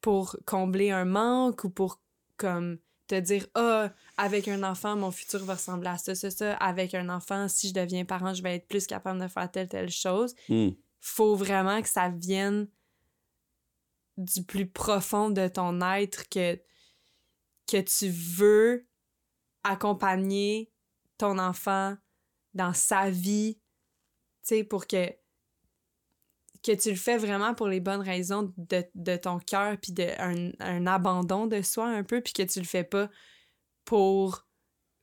pour 0.00 0.36
combler 0.46 0.90
un 0.90 1.04
manque 1.04 1.64
ou 1.64 1.70
pour 1.70 2.00
comme 2.36 2.78
te 3.06 3.18
dire 3.20 3.46
ah 3.54 3.92
avec 4.16 4.48
un 4.48 4.62
enfant 4.62 4.96
mon 4.96 5.10
futur 5.10 5.44
va 5.44 5.54
ressembler 5.54 5.88
à 5.88 5.98
ça 5.98 6.14
ça 6.14 6.30
ça 6.30 6.54
avec 6.54 6.94
un 6.94 7.10
enfant 7.10 7.48
si 7.48 7.68
je 7.68 7.74
deviens 7.74 8.04
parent 8.06 8.32
je 8.32 8.42
vais 8.42 8.56
être 8.56 8.66
plus 8.66 8.86
capable 8.86 9.20
de 9.20 9.28
faire 9.28 9.50
telle 9.50 9.68
telle 9.68 9.90
chose 9.90 10.34
Hmm. 10.48 10.70
faut 11.00 11.36
vraiment 11.36 11.82
que 11.82 11.88
ça 11.88 12.08
vienne 12.08 12.66
du 14.16 14.42
plus 14.42 14.66
profond 14.66 15.30
de 15.30 15.48
ton 15.48 15.80
être 15.82 16.28
que 16.28 16.58
que 17.66 17.80
tu 17.80 18.08
veux 18.08 18.86
accompagner 19.62 20.70
ton 21.18 21.38
enfant 21.38 21.96
dans 22.52 22.74
sa 22.74 23.10
vie, 23.10 23.56
tu 23.56 23.62
sais, 24.42 24.64
pour 24.64 24.86
que 24.86 25.12
que 26.64 26.72
tu 26.72 26.90
le 26.90 26.96
fais 26.96 27.18
vraiment 27.18 27.54
pour 27.54 27.68
les 27.68 27.80
bonnes 27.80 28.00
raisons 28.00 28.52
de, 28.56 28.84
de 28.94 29.16
ton 29.16 29.38
cœur, 29.38 29.76
puis 29.78 29.94
un, 30.18 30.86
abandon 30.86 31.46
de 31.46 31.62
soi 31.62 31.86
un 31.86 32.02
peu, 32.02 32.20
puis 32.20 32.32
que 32.32 32.42
tu 32.42 32.58
le 32.58 32.64
fais 32.64 32.84
pas 32.84 33.10
pour 33.84 34.46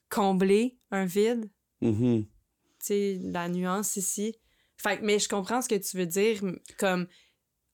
combler 0.10 0.78
un 0.90 1.06
vide? 1.06 1.50
Mm-hmm. 1.82 2.24
Tu 2.24 2.30
sais, 2.80 3.20
la 3.22 3.48
nuance 3.48 3.96
ici. 3.96 4.36
Fait 4.78 5.00
mais 5.02 5.20
je 5.20 5.30
comprends 5.30 5.62
ce 5.62 5.70
que 5.70 5.76
tu 5.76 5.98
veux 5.98 6.08
dire, 6.08 6.42
comme 6.80 7.08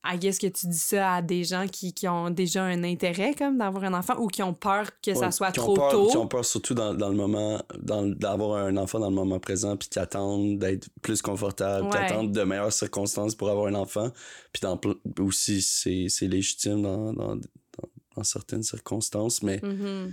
I 0.04 0.16
guess 0.16 0.38
que 0.38 0.46
tu 0.46 0.68
dis 0.68 0.78
ça 0.78 1.14
à 1.14 1.22
des 1.22 1.44
gens 1.44 1.66
qui, 1.66 1.92
qui 1.92 2.06
ont 2.06 2.30
déjà 2.30 2.64
un 2.64 2.84
intérêt 2.84 3.34
comme 3.34 3.58
d'avoir 3.58 3.84
un 3.84 3.94
enfant 3.94 4.14
ou 4.18 4.28
qui 4.28 4.42
ont 4.42 4.54
peur 4.54 4.86
que 5.02 5.12
ça 5.12 5.30
soit 5.30 5.50
trop 5.50 5.74
peur, 5.74 5.90
tôt? 5.90 6.08
Qui 6.08 6.16
ont 6.16 6.28
peur 6.28 6.44
surtout 6.44 6.74
dans, 6.74 6.94
dans 6.94 7.08
le 7.08 7.16
moment, 7.16 7.60
d'avoir 7.78 8.64
un 8.64 8.76
enfant 8.76 9.00
dans 9.00 9.10
le 9.10 9.14
moment 9.14 9.40
présent, 9.40 9.76
puis 9.76 9.88
qui 9.88 9.98
attendent 9.98 10.58
d'être 10.58 10.88
plus 11.02 11.20
confortable, 11.20 11.90
qui 11.90 11.96
attendent 11.96 12.32
de 12.32 12.42
meilleures 12.42 12.72
circonstances 12.72 13.34
pour 13.34 13.50
avoir 13.50 13.66
un 13.66 13.74
enfant. 13.74 14.10
Puis 14.52 14.60
dans, 14.62 14.80
aussi, 15.18 15.62
c'est 15.62 16.28
légitime 16.28 16.82
dans, 16.82 17.12
dans, 17.12 17.36
dans, 17.36 18.24
certaines 18.24 18.62
circonstances, 18.62 19.42
mais 19.42 19.58
mm-hmm. 19.58 20.12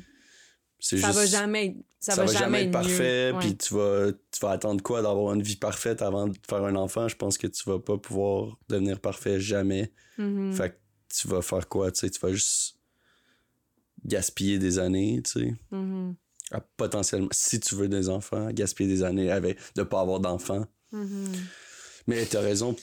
C'est 0.79 0.97
ça 0.97 1.07
juste... 1.07 1.19
Va 1.19 1.25
jamais, 1.25 1.77
ça, 1.99 2.13
ça 2.13 2.25
va, 2.25 2.31
jamais 2.31 2.65
être 2.65 2.71
parfait, 2.71 3.33
puis 3.39 3.57
tu 3.57 3.73
vas, 3.73 4.11
tu 4.11 4.39
vas 4.41 4.51
attendre 4.51 4.83
quoi 4.83 5.01
d'avoir 5.01 5.33
une 5.33 5.41
vie 5.41 5.55
parfaite 5.55 6.01
avant 6.01 6.27
de 6.27 6.37
faire 6.47 6.63
un 6.63 6.75
enfant? 6.75 7.07
Je 7.07 7.15
pense 7.15 7.37
que 7.37 7.47
tu 7.47 7.69
vas 7.69 7.79
pas 7.79 7.97
pouvoir 7.97 8.57
devenir 8.69 8.99
parfait 8.99 9.39
jamais. 9.39 9.91
Mm-hmm. 10.19 10.53
Fait 10.53 10.69
que 10.71 10.75
tu 11.13 11.27
vas 11.27 11.41
faire 11.41 11.67
quoi? 11.67 11.91
Tu 11.91 12.01
sais, 12.01 12.09
tu 12.09 12.19
vas 12.19 12.31
juste 12.31 12.77
gaspiller 14.03 14.59
des 14.59 14.77
années, 14.79 15.21
tu 15.23 15.31
sais? 15.39 15.55
Mm-hmm. 15.71 16.13
À 16.51 16.61
potentiellement, 16.61 17.29
si 17.31 17.59
tu 17.59 17.73
veux 17.75 17.87
des 17.87 18.09
enfants, 18.09 18.51
gaspiller 18.51 18.89
des 18.89 19.03
années 19.03 19.31
avec 19.31 19.57
de 19.75 19.83
pas 19.83 20.01
avoir 20.01 20.19
d'enfants. 20.19 20.65
Mm-hmm. 20.93 21.37
Mais 22.07 22.25
t'as 22.25 22.41
raison, 22.41 22.75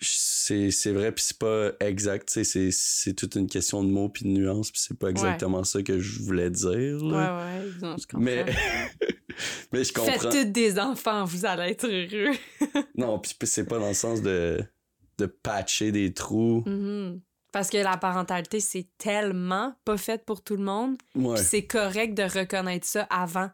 c'est, 0.00 0.70
c'est 0.70 0.92
vrai, 0.92 1.12
puis 1.12 1.24
c'est 1.24 1.38
pas 1.38 1.70
exact, 1.80 2.28
tu 2.28 2.34
sais, 2.34 2.44
c'est, 2.44 2.70
c'est 2.70 3.14
toute 3.14 3.34
une 3.34 3.48
question 3.48 3.82
de 3.82 3.88
mots 3.88 4.08
puis 4.08 4.24
de 4.24 4.30
nuances, 4.30 4.70
puis 4.70 4.80
c'est 4.80 4.98
pas 4.98 5.08
exactement 5.08 5.64
ça 5.64 5.82
que 5.82 5.98
je 5.98 6.22
voulais 6.22 6.50
dire. 6.50 7.02
Là. 7.04 7.36
Ouais, 7.36 7.62
ouais, 7.62 7.72
non, 7.82 7.96
je 7.98 8.06
comprends. 8.06 8.20
Mais, 8.20 8.44
mais 9.72 9.84
je 9.84 9.92
comprends. 9.92 10.12
Faites 10.12 10.30
toutes 10.30 10.52
des 10.52 10.78
enfants, 10.78 11.24
vous 11.24 11.44
allez 11.44 11.72
être 11.72 11.86
heureux. 11.86 12.36
non, 12.96 13.18
puis 13.18 13.34
c'est 13.44 13.66
pas 13.66 13.78
dans 13.78 13.88
le 13.88 13.94
sens 13.94 14.22
de, 14.22 14.62
de 15.18 15.26
patcher 15.26 15.90
des 15.92 16.12
trous. 16.12 16.62
Mm-hmm. 16.66 17.20
Parce 17.52 17.70
que 17.70 17.78
la 17.78 17.96
parentalité, 17.96 18.60
c'est 18.60 18.86
tellement 18.98 19.74
pas 19.84 19.96
fait 19.96 20.24
pour 20.24 20.42
tout 20.42 20.56
le 20.56 20.64
monde. 20.64 20.96
Ouais. 21.14 21.38
C'est 21.38 21.64
correct 21.64 22.14
de 22.14 22.22
reconnaître 22.22 22.86
ça 22.86 23.02
avant. 23.10 23.50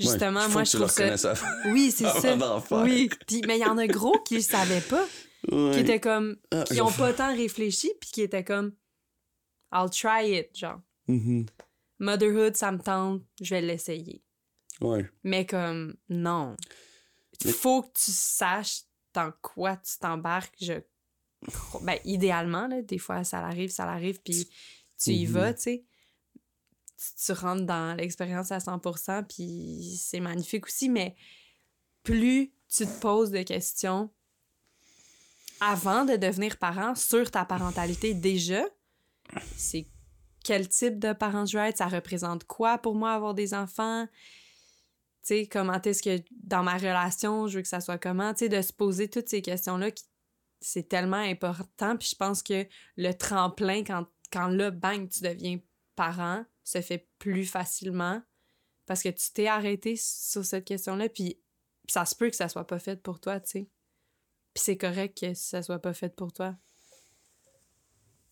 Justement, 0.00 0.40
ouais, 0.40 0.48
moi, 0.48 0.62
que 0.62 0.68
je 0.68 0.76
trouve 0.76 1.10
le 1.10 1.16
ça... 1.16 1.30
avant. 1.32 1.46
Oui, 1.66 1.92
c'est 1.94 2.08
ça. 2.20 2.36
Oui. 2.70 3.10
Puis, 3.26 3.42
mais 3.46 3.58
il 3.58 3.62
y 3.62 3.66
en 3.66 3.78
a 3.78 3.86
gros 3.86 4.18
qui 4.24 4.36
le 4.36 4.40
savaient 4.40 4.80
pas. 4.80 5.04
Ouais. 5.50 5.72
Qui 5.74 5.80
étaient 5.80 6.00
comme... 6.00 6.36
Ah, 6.50 6.64
qui 6.64 6.80
ont 6.80 6.90
pas 6.92 7.12
tant 7.12 7.34
réfléchi, 7.34 7.90
puis 8.00 8.10
qui 8.10 8.22
étaient 8.22 8.44
comme... 8.44 8.72
I'll 9.72 9.90
try 9.90 10.38
it, 10.38 10.56
genre. 10.56 10.80
Mhm. 11.08 11.46
Motherhood, 11.98 12.56
ça 12.56 12.72
me 12.72 12.78
tente, 12.78 13.22
je 13.40 13.54
vais 13.54 13.60
l'essayer. 13.60 14.22
Ouais. 14.80 15.08
Mais 15.22 15.46
comme, 15.46 15.96
non. 16.08 16.56
Mais- 17.44 17.52
Faut 17.52 17.82
que 17.82 17.92
tu 17.94 18.10
saches 18.10 18.82
dans 19.12 19.32
quoi 19.42 19.76
tu 19.76 19.98
t'embarques. 19.98 20.56
Je... 20.60 20.74
Ben, 21.82 21.98
idéalement, 22.04 22.66
là, 22.66 22.82
des 22.82 22.98
fois, 22.98 23.22
ça 23.24 23.40
arrive, 23.44 23.70
ça 23.70 23.84
arrive, 23.84 24.20
puis 24.22 24.48
tu 24.98 25.10
y 25.10 25.26
vas, 25.26 25.52
tu 25.54 25.60
sais. 25.62 25.84
Tu, 26.96 27.24
tu 27.26 27.32
rentres 27.32 27.64
dans 27.66 27.96
l'expérience 27.96 28.50
à 28.50 28.58
100%, 28.58 29.24
puis 29.26 29.96
c'est 30.00 30.20
magnifique 30.20 30.66
aussi, 30.66 30.88
mais 30.88 31.14
plus 32.02 32.52
tu 32.68 32.86
te 32.86 33.00
poses 33.00 33.30
de 33.30 33.42
questions 33.42 34.10
avant 35.60 36.04
de 36.04 36.16
devenir 36.16 36.58
parent 36.58 36.94
sur 36.94 37.30
ta 37.30 37.44
parentalité 37.44 38.14
déjà, 38.14 38.64
c'est 39.56 39.86
quel 40.44 40.68
type 40.68 40.98
de 40.98 41.12
parent 41.12 41.46
je 41.46 41.56
veux 41.56 41.64
être, 41.64 41.78
ça 41.78 41.86
représente 41.86 42.44
quoi 42.44 42.78
pour 42.78 42.94
moi 42.94 43.12
avoir 43.12 43.34
des 43.34 43.54
enfants, 43.54 44.06
tu 45.24 45.28
sais, 45.28 45.46
comment 45.46 45.80
est-ce 45.80 46.02
que 46.02 46.22
dans 46.42 46.62
ma 46.62 46.74
relation, 46.74 47.48
je 47.48 47.56
veux 47.56 47.62
que 47.62 47.68
ça 47.68 47.80
soit 47.80 47.98
comment, 47.98 48.34
tu 48.34 48.40
sais, 48.40 48.48
de 48.50 48.60
se 48.60 48.72
poser 48.72 49.08
toutes 49.08 49.28
ces 49.28 49.40
questions-là, 49.40 49.90
c'est 50.60 50.88
tellement 50.88 51.16
important. 51.16 51.96
Puis 51.96 52.10
je 52.12 52.16
pense 52.16 52.42
que 52.42 52.66
le 52.96 53.12
tremplin, 53.12 53.84
quand, 53.84 54.06
quand 54.30 54.48
là, 54.48 54.70
bang, 54.70 55.08
tu 55.08 55.22
deviens 55.22 55.58
parent, 55.96 56.44
se 56.62 56.80
fait 56.82 57.08
plus 57.18 57.46
facilement 57.46 58.22
parce 58.86 59.02
que 59.02 59.08
tu 59.08 59.32
t'es 59.32 59.46
arrêté 59.46 59.96
sur 59.96 60.44
cette 60.44 60.66
question-là, 60.66 61.08
puis 61.08 61.40
ça 61.88 62.04
se 62.04 62.14
peut 62.14 62.28
que 62.28 62.36
ça 62.36 62.48
soit 62.50 62.66
pas 62.66 62.78
fait 62.78 63.02
pour 63.02 63.18
toi, 63.18 63.40
tu 63.40 63.50
sais. 63.50 63.68
Puis 64.54 64.62
c'est 64.64 64.76
correct 64.76 65.18
que 65.20 65.34
ça 65.34 65.62
soit 65.62 65.80
pas 65.80 65.92
fait 65.94 66.14
pour 66.14 66.32
toi. 66.32 66.56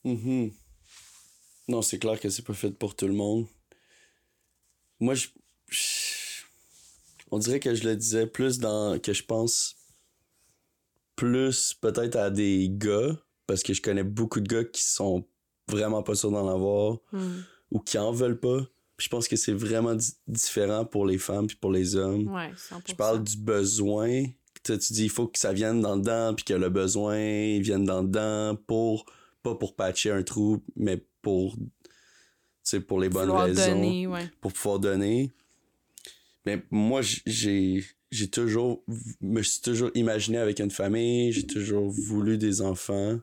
Mhm. 0.04 0.52
Non, 1.68 1.82
c'est 1.82 1.98
clair 1.98 2.18
que 2.18 2.28
c'est 2.28 2.42
pas 2.42 2.54
fait 2.54 2.70
pour 2.70 2.94
tout 2.96 3.06
le 3.06 3.12
monde. 3.12 3.46
Moi, 5.00 5.14
je, 5.14 5.28
je- 5.68 6.42
On 7.30 7.38
dirait 7.38 7.60
que 7.60 7.74
je 7.74 7.84
le 7.88 7.96
disais 7.96 8.26
plus 8.26 8.58
dans. 8.58 8.98
que 9.00 9.12
je 9.12 9.22
pense 9.24 9.76
plus 11.16 11.74
peut-être 11.74 12.16
à 12.16 12.30
des 12.30 12.68
gars, 12.70 13.16
parce 13.46 13.62
que 13.62 13.72
je 13.74 13.80
connais 13.82 14.02
beaucoup 14.04 14.40
de 14.40 14.48
gars 14.48 14.64
qui 14.64 14.82
sont 14.82 15.26
vraiment 15.68 16.02
pas 16.02 16.14
sûrs 16.14 16.30
d'en 16.30 16.48
avoir 16.48 16.98
Hmm. 17.12 17.40
ou 17.70 17.78
qui 17.80 17.96
en 17.98 18.12
veulent 18.12 18.38
pas. 18.40 18.60
Puis 18.96 19.04
je 19.06 19.08
pense 19.08 19.28
que 19.28 19.36
c'est 19.36 19.52
vraiment 19.54 19.94
di- 19.94 20.14
différent 20.26 20.84
pour 20.84 21.06
les 21.06 21.18
femmes 21.18 21.46
puis 21.46 21.56
pour 21.56 21.70
les 21.72 21.96
hommes. 21.96 22.28
Ouais, 22.28 22.52
100%. 22.56 22.82
Je 22.88 22.94
parle 22.94 23.22
du 23.24 23.36
besoin. 23.36 24.24
Tu, 24.62 24.78
tu 24.78 24.92
dis 24.92 25.04
il 25.04 25.10
faut 25.10 25.26
que 25.26 25.38
ça 25.38 25.52
vienne 25.52 25.80
dans 25.80 25.96
le 25.96 26.02
dedans, 26.02 26.34
puis 26.34 26.44
que 26.44 26.54
le 26.54 26.68
besoin 26.68 27.18
il 27.18 27.62
vienne 27.62 27.84
dans 27.84 28.02
le 28.02 28.08
dedans 28.08 28.56
pour 28.66 29.06
pas 29.42 29.54
pour 29.54 29.74
patcher 29.74 30.10
un 30.10 30.22
trou, 30.22 30.62
mais 30.76 31.04
pour 31.20 31.56
pour 32.86 33.00
les 33.00 33.08
bonnes 33.08 33.26
Vouloir 33.26 33.46
raisons, 33.46 33.66
donner, 33.66 34.06
ouais. 34.06 34.30
pour 34.40 34.52
pouvoir 34.52 34.78
donner. 34.78 35.32
Mais 36.46 36.62
moi 36.70 37.00
j'ai 37.26 37.84
j'ai 38.10 38.28
toujours 38.28 38.84
me 39.20 39.42
suis 39.42 39.62
toujours 39.62 39.90
imaginé 39.94 40.38
avec 40.38 40.60
une 40.60 40.70
famille, 40.70 41.32
j'ai 41.32 41.46
toujours 41.46 41.90
voulu 41.90 42.38
des 42.38 42.60
enfants. 42.60 43.18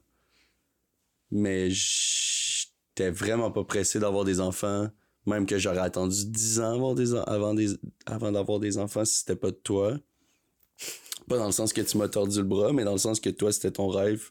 Mais 1.32 1.70
j'étais 1.70 3.12
vraiment 3.12 3.52
pas 3.52 3.64
pressé 3.64 4.00
d'avoir 4.00 4.26
des 4.26 4.40
enfants, 4.40 4.90
même 5.28 5.46
que 5.46 5.60
j'aurais 5.60 5.78
attendu 5.80 6.26
10 6.26 6.60
ans 6.60 6.74
avoir 6.74 6.96
des 6.96 7.14
avant 7.14 7.54
des 7.54 7.76
avant 8.08 8.32
d'avoir 8.32 8.60
des 8.60 8.78
enfants 8.78 9.06
si 9.06 9.20
c'était 9.20 9.36
pas 9.36 9.52
de 9.52 9.58
toi. 9.58 9.98
Pas 11.30 11.38
dans 11.38 11.46
le 11.46 11.52
sens 11.52 11.72
que 11.72 11.82
tu 11.82 11.98
m'as 11.98 12.10
tordu 12.10 12.38
le 12.40 12.44
bras, 12.44 12.74
mais 12.74 12.84
dans 12.84 12.92
le 12.92 12.98
sens 12.98 13.20
que 13.20 13.30
toi, 13.30 13.54
c'était 13.54 13.72
ton 13.72 13.88
rêve. 13.88 14.30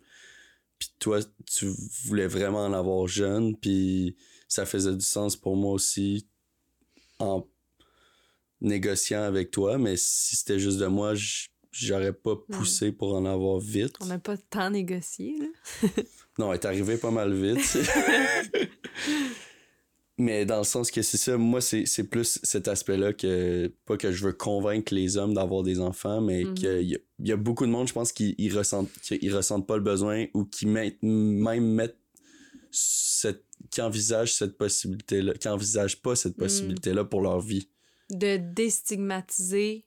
Puis 0.78 0.90
toi, 0.98 1.20
tu 1.46 1.72
voulais 2.04 2.26
vraiment 2.26 2.64
en 2.64 2.72
avoir 2.72 3.06
jeune. 3.06 3.56
Puis 3.56 4.16
ça 4.48 4.66
faisait 4.66 4.94
du 4.94 5.04
sens 5.04 5.36
pour 5.36 5.56
moi 5.56 5.72
aussi 5.72 6.28
en 7.20 7.46
négociant 8.60 9.22
avec 9.22 9.52
toi. 9.52 9.78
Mais 9.78 9.96
si 9.96 10.36
c'était 10.36 10.58
juste 10.58 10.78
de 10.78 10.86
moi, 10.86 11.14
j'aurais 11.70 12.12
pas 12.12 12.34
poussé 12.50 12.90
pour 12.90 13.14
en 13.14 13.24
avoir 13.24 13.58
vite. 13.60 13.94
On 14.00 14.06
n'a 14.06 14.18
pas 14.18 14.36
tant 14.36 14.70
négocié, 14.70 15.36
là. 15.38 15.88
Non, 16.38 16.52
elle 16.52 16.60
est 16.60 16.66
arrivée 16.66 16.96
pas 16.96 17.10
mal 17.10 17.32
vite. 17.32 17.78
Mais 20.20 20.44
dans 20.44 20.58
le 20.58 20.64
sens 20.64 20.90
que 20.90 21.00
c'est 21.02 21.16
ça, 21.16 21.36
moi, 21.36 21.60
c'est 21.60 21.86
c'est 21.86 22.02
plus 22.04 22.40
cet 22.42 22.66
aspect-là 22.66 23.12
que, 23.12 23.72
pas 23.86 23.96
que 23.96 24.10
je 24.10 24.24
veux 24.26 24.32
convaincre 24.32 24.92
les 24.92 25.16
hommes 25.16 25.32
d'avoir 25.34 25.62
des 25.62 25.78
enfants, 25.80 26.20
mais 26.20 26.42
Mhm. 26.44 26.54
qu'il 26.54 26.82
y, 26.88 26.96
a- 26.96 26.98
il 27.20 27.28
y 27.28 27.32
a 27.32 27.36
beaucoup 27.36 27.64
de 27.66 27.70
monde, 27.70 27.86
je 27.86 27.92
pense, 27.92 28.10
qui 28.12 28.34
ils 28.36 28.56
ressentent, 28.56 28.90
ressentent 29.32 29.66
pas 29.66 29.76
le 29.76 29.82
besoin 29.82 30.26
ou 30.34 30.44
qui 30.44 30.66
met- 30.66 30.98
même 31.02 31.64
mettent 31.72 31.98
cette, 32.70 33.44
qui 33.70 33.80
envisagent 33.80 34.34
cette 34.34 34.58
possibilité-là, 34.58 35.34
qui 35.34 35.48
envisagent 35.48 36.00
pas 36.02 36.16
cette 36.16 36.36
Mhm. 36.36 36.44
possibilité-là 36.44 37.04
pour 37.04 37.20
leur 37.22 37.40
vie. 37.40 37.68
De 38.10 38.36
déstigmatiser 38.38 39.84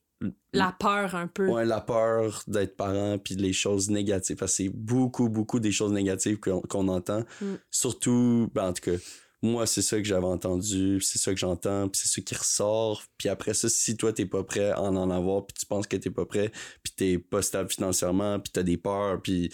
la 0.54 0.72
peur 0.80 1.16
un 1.16 1.28
peu. 1.28 1.48
Ouais, 1.48 1.66
la 1.66 1.82
peur 1.82 2.44
d'être 2.48 2.76
parent 2.76 3.18
puis 3.18 3.36
les 3.36 3.54
choses 3.54 3.90
négatives. 3.90 4.36
Parce 4.38 4.52
que 4.54 4.64
c'est 4.64 4.70
beaucoup, 4.70 5.30
beaucoup 5.30 5.60
des 5.60 5.72
choses 5.72 5.92
négatives 5.92 6.40
qu'on 6.40 6.62
qu'on 6.62 6.88
entend. 6.90 7.24
Mm. 7.42 7.54
Surtout, 7.72 8.50
ben, 8.54 8.70
en 8.70 8.74
tout 8.74 8.84
cas, 8.92 8.98
moi, 9.44 9.66
c'est 9.66 9.82
ça 9.82 9.98
que 9.98 10.04
j'avais 10.04 10.26
entendu, 10.28 11.02
c'est 11.02 11.18
ça 11.18 11.32
que 11.34 11.40
j'entends, 11.40 11.90
puis 11.90 12.02
c'est 12.04 12.10
ça 12.10 12.22
qui 12.22 12.36
ressort. 12.36 13.04
Puis 13.18 13.28
après 13.30 13.54
ça, 13.54 13.70
si 13.70 13.98
toi, 13.98 14.14
t'es 14.14 14.26
pas 14.28 14.44
prêt 14.44 14.70
à 14.72 14.82
en, 14.82 15.10
avoir, 15.10 15.46
puis 15.46 15.56
tu 15.60 15.66
penses 15.66 15.88
que 15.88 15.98
t'es 15.98 16.12
pas 16.12 16.26
prêt, 16.26 16.52
puis 16.84 16.94
t'es 16.96 17.18
pas 17.18 17.42
stable 17.42 17.72
financièrement, 17.72 18.40
puis 18.40 18.52
t'as 18.52 18.64
des 18.64 18.78
peurs, 18.78 19.22
puis 19.22 19.52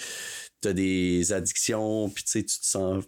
t'as 0.62 0.74
des 0.74 1.32
addictions, 1.32 2.10
puis 2.10 2.24
tu 2.26 2.32
sais, 2.32 2.44
tu 2.44 2.60
te 2.60 2.66
sens 2.66 3.04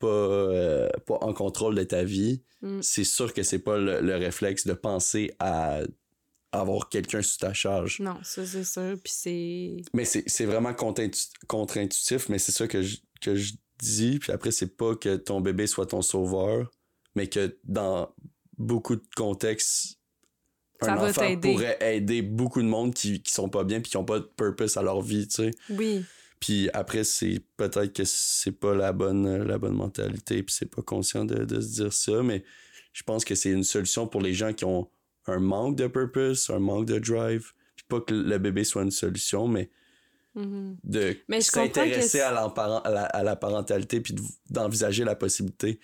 pas, 0.00 0.06
euh, 0.08 0.88
pas 1.06 1.18
en 1.20 1.32
contrôle 1.32 1.74
de 1.76 1.84
ta 1.84 2.02
vie, 2.04 2.42
Mm. 2.62 2.80
c'est 2.80 3.04
sûr 3.04 3.34
que 3.34 3.42
c'est 3.42 3.58
pas 3.58 3.76
le, 3.76 4.00
le 4.00 4.16
réflexe 4.16 4.66
de 4.66 4.72
penser 4.72 5.34
à 5.38 5.80
avoir 6.50 6.88
quelqu'un 6.88 7.20
sous 7.20 7.36
ta 7.36 7.52
charge. 7.52 8.00
Non, 8.00 8.16
ça 8.22 8.46
c'est 8.46 8.64
sûr. 8.64 8.96
Puis 9.04 9.12
c'est. 9.14 9.76
Mais 9.92 10.06
c'est 10.06 10.44
vraiment 10.46 10.72
contre-intu- 10.72 11.28
contre-intuitif, 11.46 12.30
mais 12.30 12.38
c'est 12.38 12.52
ça 12.52 12.66
que 12.66 12.80
je, 12.80 12.96
que 13.20 13.34
je 13.36 13.52
dis. 13.78 14.18
Puis 14.18 14.32
après, 14.32 14.50
c'est 14.50 14.76
pas 14.76 14.94
que 14.94 15.16
ton 15.16 15.40
bébé 15.40 15.66
soit 15.66 15.86
ton 15.86 16.02
sauveur, 16.02 16.70
mais 17.14 17.26
que 17.28 17.56
dans 17.64 18.14
beaucoup 18.58 18.96
de 18.96 19.04
contextes, 19.16 19.98
Ça 20.80 20.92
un 20.92 20.96
va 20.96 21.10
enfant 21.10 21.40
pourrait 21.40 21.78
aider 21.80 22.22
beaucoup 22.22 22.62
de 22.62 22.66
monde 22.66 22.94
qui, 22.94 23.22
qui 23.22 23.32
sont 23.32 23.48
pas 23.48 23.64
bien 23.64 23.80
puis 23.80 23.90
qui 23.90 23.96
ont 23.96 24.04
pas 24.04 24.20
de 24.20 24.30
purpose 24.36 24.76
à 24.76 24.82
leur 24.82 25.00
vie, 25.00 25.26
tu 25.28 25.36
sais. 25.36 25.50
Oui. 25.70 26.04
Puis 26.40 26.68
après, 26.74 27.04
c'est 27.04 27.40
peut-être 27.56 27.92
que 27.92 28.04
c'est 28.04 28.52
pas 28.52 28.74
la 28.74 28.92
bonne, 28.92 29.44
la 29.44 29.56
bonne 29.56 29.74
mentalité, 29.74 30.42
puis 30.42 30.54
c'est 30.54 30.70
pas 30.70 30.82
conscient 30.82 31.24
de, 31.24 31.44
de 31.44 31.60
se 31.60 31.82
dire 31.82 31.92
ça, 31.92 32.22
mais 32.22 32.44
je 32.92 33.02
pense 33.02 33.24
que 33.24 33.34
c'est 33.34 33.50
une 33.50 33.64
solution 33.64 34.06
pour 34.06 34.20
les 34.20 34.34
gens 34.34 34.52
qui 34.52 34.64
ont 34.64 34.88
un 35.26 35.38
manque 35.38 35.76
de 35.76 35.86
purpose, 35.86 36.50
un 36.50 36.58
manque 36.58 36.86
de 36.86 36.98
drive. 36.98 37.52
Puis 37.76 37.86
pas 37.88 38.00
que 38.00 38.14
le 38.14 38.38
bébé 38.38 38.64
soit 38.64 38.82
une 38.82 38.90
solution, 38.90 39.48
mais 39.48 39.70
Mhm. 40.34 40.76
de 40.82 41.16
Mais 41.28 41.40
je 41.40 41.46
s'intéresser 41.46 42.20
à, 42.20 42.28
à 42.30 42.90
la, 42.90 43.04
à 43.04 43.22
la 43.22 43.36
parentalité, 43.36 44.00
puis 44.00 44.14
de- 44.14 44.22
d'envisager 44.50 45.04
la 45.04 45.14
possibilité 45.14 45.78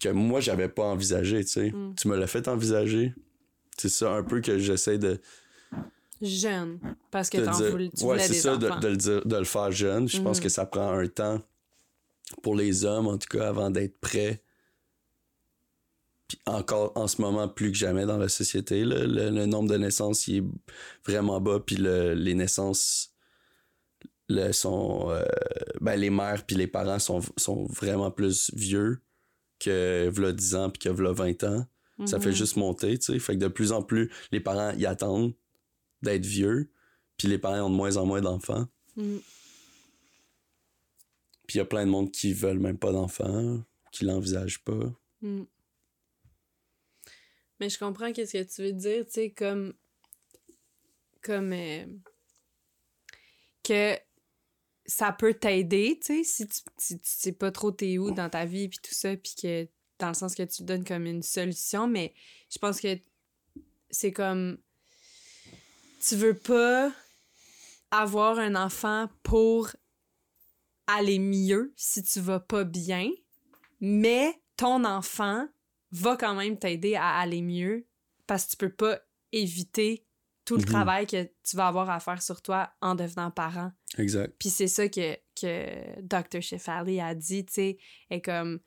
que 0.00 0.08
moi, 0.10 0.40
j'avais 0.40 0.68
pas 0.68 0.84
envisagé, 0.84 1.44
tu 1.44 1.50
sais. 1.52 1.70
Mm. 1.70 1.94
Tu 1.96 2.08
me 2.08 2.16
l'as 2.16 2.26
fait 2.26 2.48
envisager. 2.48 3.14
C'est 3.78 3.88
ça 3.88 4.12
un 4.12 4.22
peu 4.22 4.40
que 4.40 4.58
j'essaie 4.58 4.98
de, 4.98 5.20
Jeune. 6.22 6.78
Parce 7.10 7.28
que 7.28 7.38
de 7.38 7.44
t'en 7.44 7.56
dire. 7.58 7.70
voulais, 7.70 7.90
tu 7.94 8.04
ouais, 8.04 8.12
voulais 8.14 8.22
c'est 8.26 8.32
des 8.32 8.38
ça, 8.40 8.56
de, 8.56 8.66
enfants. 8.68 8.80
de 8.80 8.88
le 8.88 8.96
dire, 8.96 9.26
de 9.26 9.36
le 9.36 9.44
faire 9.44 9.70
jeune. 9.70 10.08
Je 10.08 10.20
pense 10.20 10.38
Mhm. 10.38 10.42
que 10.44 10.48
ça 10.48 10.64
prend 10.66 10.90
un 10.98 11.06
temps 11.08 11.40
pour 12.42 12.56
les 12.56 12.84
hommes, 12.86 13.06
en 13.06 13.18
tout 13.18 13.28
cas, 13.28 13.48
avant 13.48 13.70
d'être 13.70 13.98
prêts. 13.98 14.42
Puis 16.28 16.38
encore 16.46 16.92
en 16.96 17.06
ce 17.06 17.20
moment, 17.20 17.48
plus 17.48 17.70
que 17.70 17.78
jamais 17.78 18.04
dans 18.06 18.18
la 18.18 18.28
société, 18.28 18.84
là, 18.84 19.06
le, 19.06 19.30
le 19.30 19.46
nombre 19.46 19.68
de 19.70 19.76
naissances 19.76 20.26
il 20.26 20.38
est 20.38 20.44
vraiment 21.06 21.40
bas, 21.40 21.60
puis 21.64 21.76
le- 21.76 22.14
les 22.14 22.34
naissances 22.34 23.12
le, 24.28 24.50
sont. 24.52 25.08
euh, 25.10 25.24
ben, 25.80 25.94
les 25.96 26.10
mères 26.10 26.44
puis 26.44 26.56
les 26.56 26.66
parents 26.66 26.98
sont, 26.98 27.20
sont 27.36 27.64
vraiment 27.66 28.10
plus 28.10 28.50
vieux 28.54 29.00
que 29.60 30.08
v'là 30.08 30.32
10 30.32 30.54
ans 30.56 30.68
puis 30.70 30.80
que 30.80 30.88
v'là 30.88 31.12
20 31.12 31.44
ans. 31.44 31.66
Ça 32.06 32.20
fait 32.20 32.28
Mhm. 32.30 32.34
juste 32.34 32.56
monter, 32.56 32.98
tu 32.98 33.06
sais. 33.12 33.18
Fait 33.20 33.34
que 33.34 33.38
de 33.40 33.48
plus 33.48 33.72
en 33.72 33.82
plus, 33.82 34.12
les 34.30 34.40
parents 34.40 34.72
y 34.76 34.84
attendent 34.84 35.32
d'être 36.02 36.26
vieux, 36.26 36.70
puis 37.16 37.26
les 37.28 37.38
parents 37.38 37.62
ont 37.68 37.70
de 37.70 37.74
moins 37.76 37.96
en 37.96 38.04
moins 38.04 38.20
d'enfants. 38.20 38.66
Mhm. 38.96 39.20
Puis 41.46 41.54
il 41.54 41.58
y 41.58 41.60
a 41.60 41.64
plein 41.64 41.86
de 41.86 41.90
monde 41.90 42.10
qui 42.10 42.32
veulent 42.34 42.58
même 42.58 42.76
pas 42.78 42.92
d'enfants, 42.92 43.62
qui 43.92 44.04
l'envisagent 44.04 44.62
pas. 44.64 44.92
Mm. 45.22 45.42
Mais 47.60 47.68
je 47.68 47.78
comprends 47.78 48.12
qu'est-ce 48.12 48.32
que 48.38 48.54
tu 48.54 48.62
veux 48.62 48.72
dire, 48.72 49.04
tu 49.06 49.12
sais, 49.12 49.30
comme. 49.30 49.74
Comme. 51.22 51.52
euh, 51.52 51.86
que 53.64 53.98
ça 54.86 55.10
peut 55.12 55.34
t'aider, 55.34 55.98
tu 56.00 56.22
sais, 56.22 56.24
si 56.24 56.46
tu, 56.46 56.60
si 56.78 56.98
tu 57.00 57.08
sais 57.08 57.32
pas 57.32 57.50
trop 57.50 57.72
t'es 57.72 57.98
où 57.98 58.12
dans 58.12 58.30
ta 58.30 58.44
vie, 58.44 58.68
puis 58.68 58.78
tout 58.82 58.94
ça, 58.94 59.16
puis 59.16 59.34
que. 59.40 59.68
Dans 59.98 60.08
le 60.08 60.14
sens 60.14 60.34
que 60.34 60.42
tu 60.42 60.62
donnes 60.62 60.84
comme 60.84 61.06
une 61.06 61.22
solution, 61.22 61.88
mais 61.88 62.12
je 62.50 62.58
pense 62.58 62.80
que 62.80 62.98
c'est 63.90 64.12
comme. 64.12 64.58
Tu 66.06 66.16
veux 66.16 66.36
pas 66.36 66.92
avoir 67.90 68.38
un 68.38 68.54
enfant 68.54 69.08
pour 69.22 69.70
aller 70.86 71.18
mieux 71.18 71.72
si 71.76 72.02
tu 72.02 72.20
vas 72.20 72.40
pas 72.40 72.64
bien, 72.64 73.10
mais 73.80 74.38
ton 74.56 74.84
enfant 74.84 75.48
va 75.92 76.16
quand 76.16 76.34
même 76.34 76.58
t'aider 76.58 76.94
à 76.96 77.16
aller 77.18 77.42
mieux 77.42 77.86
parce 78.26 78.44
que 78.46 78.50
tu 78.52 78.56
peux 78.56 78.72
pas 78.74 79.00
éviter 79.32 80.04
tout 80.44 80.56
le 80.56 80.62
Mhm. 80.62 80.66
travail 80.68 81.06
que 81.06 81.24
tu 81.42 81.56
vas 81.56 81.66
avoir 81.68 81.90
à 81.90 81.98
faire 82.00 82.22
sur 82.22 82.40
toi 82.42 82.72
en 82.80 82.94
devenant 82.94 83.30
parent. 83.30 83.72
Exact. 83.98 84.34
Puis 84.38 84.48
c'est 84.50 84.68
ça 84.68 84.88
que, 84.88 85.16
que 85.40 86.00
Dr. 86.02 86.40
Shefali 86.40 87.00
a 87.00 87.14
dit, 87.14 87.44
tu 87.44 87.52
sais, 87.52 87.78
est 88.10 88.20
comme 88.20 88.60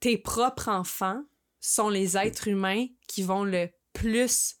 tes 0.00 0.18
propres 0.18 0.68
enfants 0.68 1.24
sont 1.60 1.88
les 1.88 2.16
êtres 2.16 2.46
humains 2.48 2.86
qui 3.08 3.22
vont 3.22 3.42
le 3.44 3.68
plus 3.92 4.56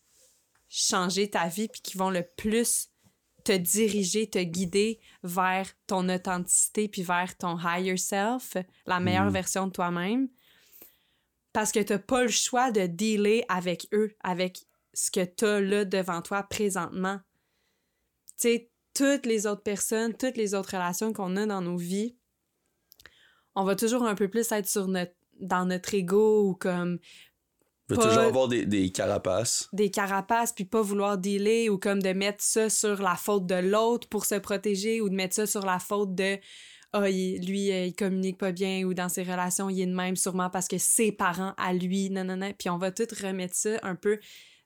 changer 0.68 1.30
ta 1.30 1.46
vie 1.48 1.68
puis 1.68 1.80
qui 1.80 1.96
vont 1.96 2.10
le 2.10 2.24
plus 2.36 2.88
te 3.48 3.56
diriger, 3.56 4.28
te 4.28 4.38
guider 4.38 5.00
vers 5.22 5.66
ton 5.86 6.06
authenticité 6.10 6.86
puis 6.86 7.02
vers 7.02 7.34
ton 7.38 7.56
higher 7.58 7.96
self, 7.96 8.58
la 8.86 9.00
meilleure 9.00 9.24
Mhm. 9.24 9.32
version 9.32 9.66
de 9.68 9.72
toi-même. 9.72 10.28
Parce 11.54 11.72
que 11.72 11.80
t'as 11.80 11.98
pas 11.98 12.22
le 12.24 12.28
choix 12.28 12.70
de 12.70 12.86
dealer 12.86 13.44
avec 13.48 13.88
eux, 13.94 14.14
avec 14.22 14.66
ce 14.92 15.10
que 15.10 15.24
t'as 15.24 15.60
là 15.60 15.86
devant 15.86 16.20
toi 16.20 16.42
présentement. 16.42 17.20
Tu 18.32 18.34
sais, 18.36 18.70
toutes 18.92 19.24
les 19.24 19.46
autres 19.46 19.62
personnes, 19.62 20.14
toutes 20.14 20.36
les 20.36 20.54
autres 20.54 20.74
relations 20.74 21.14
qu'on 21.14 21.34
a 21.36 21.46
dans 21.46 21.62
nos 21.62 21.78
vies, 21.78 22.16
on 23.54 23.64
va 23.64 23.76
toujours 23.76 24.02
un 24.04 24.14
peu 24.14 24.28
plus 24.28 24.52
être 24.52 24.68
sur 24.68 24.88
notre, 24.88 25.14
dans 25.40 25.64
notre 25.64 25.94
ego 25.94 26.48
ou 26.48 26.54
comme 26.54 26.98
Il 27.90 27.96
va 27.96 28.02
Pas- 28.02 28.08
toujours 28.08 28.22
avoir 28.24 28.48
des, 28.48 28.66
des 28.66 28.90
carapaces. 28.90 29.68
des 29.72 29.90
carapaces 29.90 30.52
puis 30.52 30.64
pas 30.64 30.82
vouloir 30.82 31.16
dealer 31.18 31.70
ou 31.70 31.78
comme 31.78 32.02
de 32.02 32.12
mettre 32.12 32.42
ça 32.44 32.68
sur 32.68 33.00
la 33.00 33.14
faute 33.16 33.46
de 33.46 33.54
l'autre 33.54 34.08
pour 34.08 34.24
se 34.26 34.34
protéger 34.34 35.00
ou 35.00 35.08
de 35.08 35.14
mettre 35.14 35.34
ça 35.34 35.46
sur 35.46 35.64
la 35.64 35.78
faute 35.78 36.14
de 36.14 36.36
ah 36.92 37.08
lui 37.08 37.70
euh, 37.70 37.84
il 37.86 37.94
communique 37.94 38.38
pas 38.38 38.52
bien 38.52 38.84
ou 38.84 38.94
dans 38.94 39.08
ses 39.10 39.22
relations 39.22 39.68
il 39.68 39.80
est 39.80 39.86
de 39.86 39.94
même 39.94 40.16
sûrement 40.16 40.48
parce 40.50 40.68
que 40.68 40.78
ses 40.78 41.12
parents 41.12 41.52
à 41.58 41.72
lui 41.74 42.08
non 42.10 42.24
non 42.24 42.36
non 42.36 42.52
puis 42.58 42.70
on 42.70 42.78
va 42.78 42.90
tout 42.92 43.06
remettre 43.22 43.54
ça 43.54 43.78
un 43.82 43.94
peu 43.94 44.18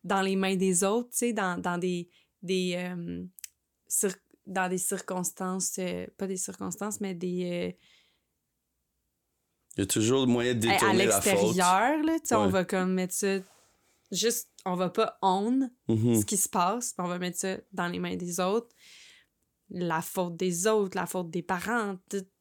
dans 0.05 0.23
les 0.23 0.37
mains 0.37 0.55
des 0.57 0.85
autres 0.85 1.11
tu 1.11 1.17
sais 1.19 1.33
dans, 1.33 1.61
dans 1.61 1.79
des 1.79 2.09
des 2.43 2.75
euh, 2.77 3.25
dans 4.47 4.69
des 4.69 4.79
circonstances 4.79 5.77
euh, 5.79 6.07
pas 6.17 6.27
des 6.27 6.37
circonstances 6.37 7.01
mais 7.01 7.15
des 7.15 7.73
euh, 7.73 7.85
Il 9.77 9.81
y 9.81 9.83
a 9.85 9.87
toujours 9.87 10.27
moyen 10.27 10.55
de 10.55 10.67
à- 10.69 10.71
à 10.71 10.75
détourner 10.75 11.07
la 11.07 11.21
faute. 11.21 11.33
l'extérieur 11.33 12.03
là 12.05 12.19
tu 12.21 12.27
sais 12.27 12.35
on 12.35 12.45
Ouais. 12.47 12.51
va 12.51 12.65
comme 12.65 12.93
mettre 12.93 13.15
ça 13.15 13.39
juste 14.11 14.49
on 14.67 14.75
va 14.77 14.91
pas 14.91 15.19
on 15.23 15.71
Mhm. 15.89 16.21
ce 16.21 16.25
qui 16.27 16.37
se 16.37 16.49
passe, 16.49 16.95
on 16.99 17.09
va 17.09 17.19
mettre 17.19 17.39
ça 17.39 17.57
dans 17.73 17.89
les 17.89 17.99
mains 17.99 18.17
des 18.17 18.39
autres. 18.41 18.69
La 19.71 20.03
faute 20.03 20.37
des 20.37 20.67
autres, 20.67 20.97
la 20.97 21.07
faute 21.07 21.31
des 21.31 21.43
parents, 21.43 21.97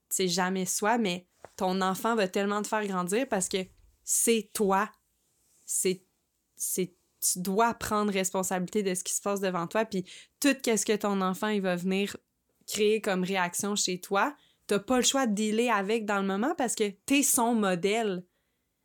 c'est 0.10 0.28
jamais 0.28 0.66
soi, 0.66 0.98
mais 0.98 1.28
ton 1.56 1.80
enfant 1.82 2.16
va 2.16 2.28
tellement 2.28 2.62
te 2.62 2.68
faire 2.68 2.86
grandir 2.86 3.28
parce 3.30 3.48
que 3.48 3.58
c'est 4.04 4.50
toi. 4.54 4.92
C'est, 5.66 6.04
c'est, 6.58 6.94
tu 7.22 7.40
dois 7.40 7.74
prendre 7.74 8.12
responsabilité 8.12 8.84
de 8.84 8.94
ce 8.94 9.04
qui 9.04 9.14
se 9.14 9.22
passe 9.22 9.40
devant 9.40 9.66
toi, 9.68 9.86
puis 9.86 10.04
tout 10.42 10.56
ce 10.66 10.86
que 10.86 10.96
ton 10.98 11.22
enfant 11.22 11.48
il 11.48 11.62
va 11.62 11.76
venir 11.78 12.18
créer 12.68 13.00
comme 13.00 13.24
réaction 13.24 13.76
chez 13.78 14.00
toi, 14.02 14.36
t'as 14.72 14.80
pas 14.80 14.96
le 14.96 15.04
choix 15.04 15.28
de 15.28 15.34
dealer 15.34 15.70
avec 15.70 16.06
dans 16.06 16.22
le 16.22 16.26
moment 16.26 16.56
parce 16.56 16.76
que 16.76 16.90
t'es 17.06 17.24
son 17.24 17.54
modèle 17.56 18.26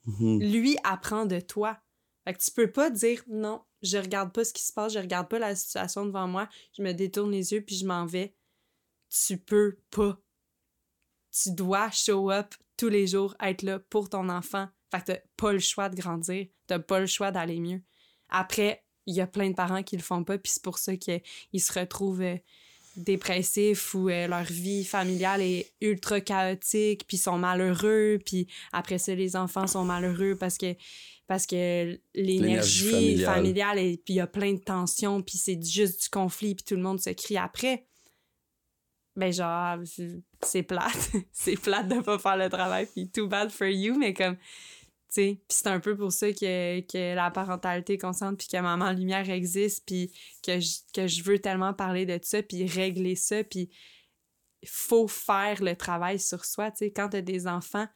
Mhm. 0.04 0.40
lui 0.42 0.76
apprend 0.82 1.26
de 1.26 1.38
toi. 1.38 1.78
Fait 2.24 2.34
que 2.34 2.42
tu 2.42 2.50
peux 2.50 2.72
pas 2.72 2.90
dire 2.90 3.22
non, 3.28 3.62
je 3.82 3.96
regarde 3.98 4.32
pas 4.32 4.44
ce 4.44 4.52
qui 4.52 4.64
se 4.64 4.72
passe, 4.72 4.94
je 4.94 4.98
regarde 4.98 5.28
pas 5.28 5.38
la 5.38 5.54
situation 5.54 6.04
devant 6.04 6.26
moi, 6.26 6.48
je 6.76 6.82
me 6.82 6.90
détourne 6.92 7.30
les 7.30 7.52
yeux 7.52 7.60
puis 7.60 7.76
je 7.76 7.86
m'en 7.86 8.04
vais. 8.04 8.34
Tu 9.10 9.38
peux 9.38 9.78
pas. 9.90 10.20
Tu 11.30 11.52
dois 11.52 11.88
show 11.92 12.32
up 12.32 12.52
tous 12.76 12.88
les 12.88 13.06
jours, 13.06 13.36
être 13.40 13.62
là 13.62 13.78
pour 13.78 14.08
ton 14.08 14.28
enfant. 14.28 14.68
Fait 14.90 15.00
que 15.00 15.04
t'as 15.12 15.18
pas 15.36 15.52
le 15.52 15.60
choix 15.60 15.88
de 15.88 15.94
grandir, 15.94 16.48
t'as 16.66 16.80
pas 16.80 16.98
le 16.98 17.06
choix 17.06 17.30
d'aller 17.30 17.60
mieux. 17.60 17.82
Après, 18.28 18.84
il 19.06 19.14
y 19.14 19.20
a 19.20 19.26
plein 19.28 19.50
de 19.50 19.54
parents 19.54 19.84
qui 19.84 19.96
le 19.96 20.02
font 20.02 20.24
pas, 20.24 20.36
puis 20.36 20.50
c'est 20.50 20.62
pour 20.64 20.78
ça 20.78 20.96
qu'ils 20.96 21.22
se 21.60 21.78
retrouvent 21.78 22.22
euh, 22.22 22.36
dépressifs 22.96 23.94
ou 23.94 24.08
euh, 24.08 24.26
leur 24.26 24.44
vie 24.44 24.84
familiale 24.84 25.42
est 25.42 25.70
ultra 25.80 26.20
chaotique, 26.20 27.06
puis 27.06 27.16
ils 27.16 27.20
sont 27.20 27.38
malheureux, 27.38 28.18
puis 28.24 28.48
après 28.72 28.98
ça, 28.98 29.14
les 29.14 29.36
enfants 29.36 29.66
sont 29.66 29.84
malheureux 29.84 30.36
parce 30.36 30.58
que 30.58 30.74
parce 31.26 31.46
que 31.46 31.98
l'énergie 32.14 33.18
familiale. 33.18 33.34
familiale, 33.34 33.78
et 33.80 33.96
puis 33.96 34.14
il 34.14 34.16
y 34.16 34.20
a 34.20 34.28
plein 34.28 34.54
de 34.54 34.60
tensions, 34.60 35.22
puis 35.22 35.38
c'est 35.38 35.60
juste 35.60 36.04
du 36.04 36.08
conflit, 36.08 36.54
puis 36.54 36.64
tout 36.64 36.76
le 36.76 36.82
monde 36.82 37.00
se 37.00 37.10
crie 37.10 37.36
après. 37.36 37.86
Ben 39.16 39.32
genre, 39.32 39.78
c'est 40.42 40.62
plate. 40.62 41.10
c'est 41.32 41.56
plate 41.56 41.88
de 41.88 42.00
pas 42.00 42.18
faire 42.18 42.36
le 42.36 42.48
travail, 42.48 42.86
puis 42.86 43.08
too 43.08 43.26
bad 43.26 43.50
for 43.50 43.66
you, 43.66 43.98
mais 43.98 44.14
comme, 44.14 44.36
puis 45.12 45.40
c'est 45.48 45.68
un 45.68 45.80
peu 45.80 45.96
pour 45.96 46.12
ça 46.12 46.30
que, 46.32 46.80
que 46.80 47.14
la 47.14 47.30
parentalité 47.30 47.96
consciente, 47.98 48.38
puis 48.38 48.48
que 48.48 48.56
Maman 48.60 48.92
Lumière 48.92 49.28
existe, 49.30 49.84
puis 49.86 50.12
que 50.42 50.60
je, 50.60 50.78
que 50.92 51.06
je 51.06 51.22
veux 51.22 51.38
tellement 51.38 51.72
parler 51.74 52.04
de 52.06 52.18
ça, 52.22 52.42
puis 52.42 52.66
régler 52.66 53.16
ça, 53.16 53.42
puis 53.44 53.70
faut 54.66 55.06
faire 55.08 55.62
le 55.62 55.76
travail 55.76 56.18
sur 56.18 56.44
soi, 56.44 56.70
tu 56.70 56.78
sais. 56.78 56.90
Quand 56.92 57.08
t'as 57.10 57.20
des 57.22 57.46
enfants, 57.46 57.86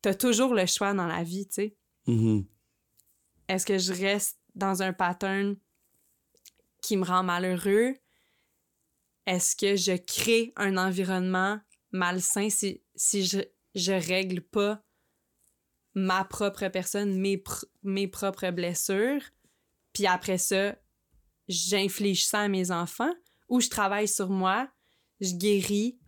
t'as 0.00 0.14
toujours 0.14 0.54
le 0.54 0.66
choix 0.66 0.94
dans 0.94 1.06
la 1.06 1.22
vie, 1.22 1.46
tu 1.46 1.54
sais 1.54 1.76
Mhm. 2.06 2.46
est-ce 3.48 3.64
que 3.64 3.78
je 3.78 3.92
reste 3.92 4.38
dans 4.54 4.82
un 4.82 4.92
pattern 4.92 5.56
qui 6.82 6.96
me 6.98 7.04
rend 7.04 7.22
malheureux? 7.22 7.94
Est-ce 9.26 9.56
que 9.56 9.74
je 9.76 9.96
crée 9.96 10.52
un 10.56 10.76
environnement 10.76 11.58
malsain 11.92 12.50
si, 12.50 12.82
si 12.94 13.24
je, 13.24 13.38
je 13.74 13.92
règle 13.92 14.42
pas 14.42 14.82
ma 15.94 16.24
propre 16.24 16.68
personne, 16.68 17.18
mes, 17.18 17.42
mes 17.82 18.08
propres 18.08 18.50
blessures? 18.50 19.22
Puis 19.92 20.06
après 20.06 20.38
ça, 20.38 20.74
j'inflige 21.48 22.24
ça 22.24 22.40
à 22.40 22.48
mes 22.48 22.70
enfants 22.70 23.12
ou 23.48 23.60
je 23.60 23.68
travaille 23.68 24.08
sur 24.08 24.30
moi, 24.30 24.68
je 25.20 25.34
guéris, 25.34 25.98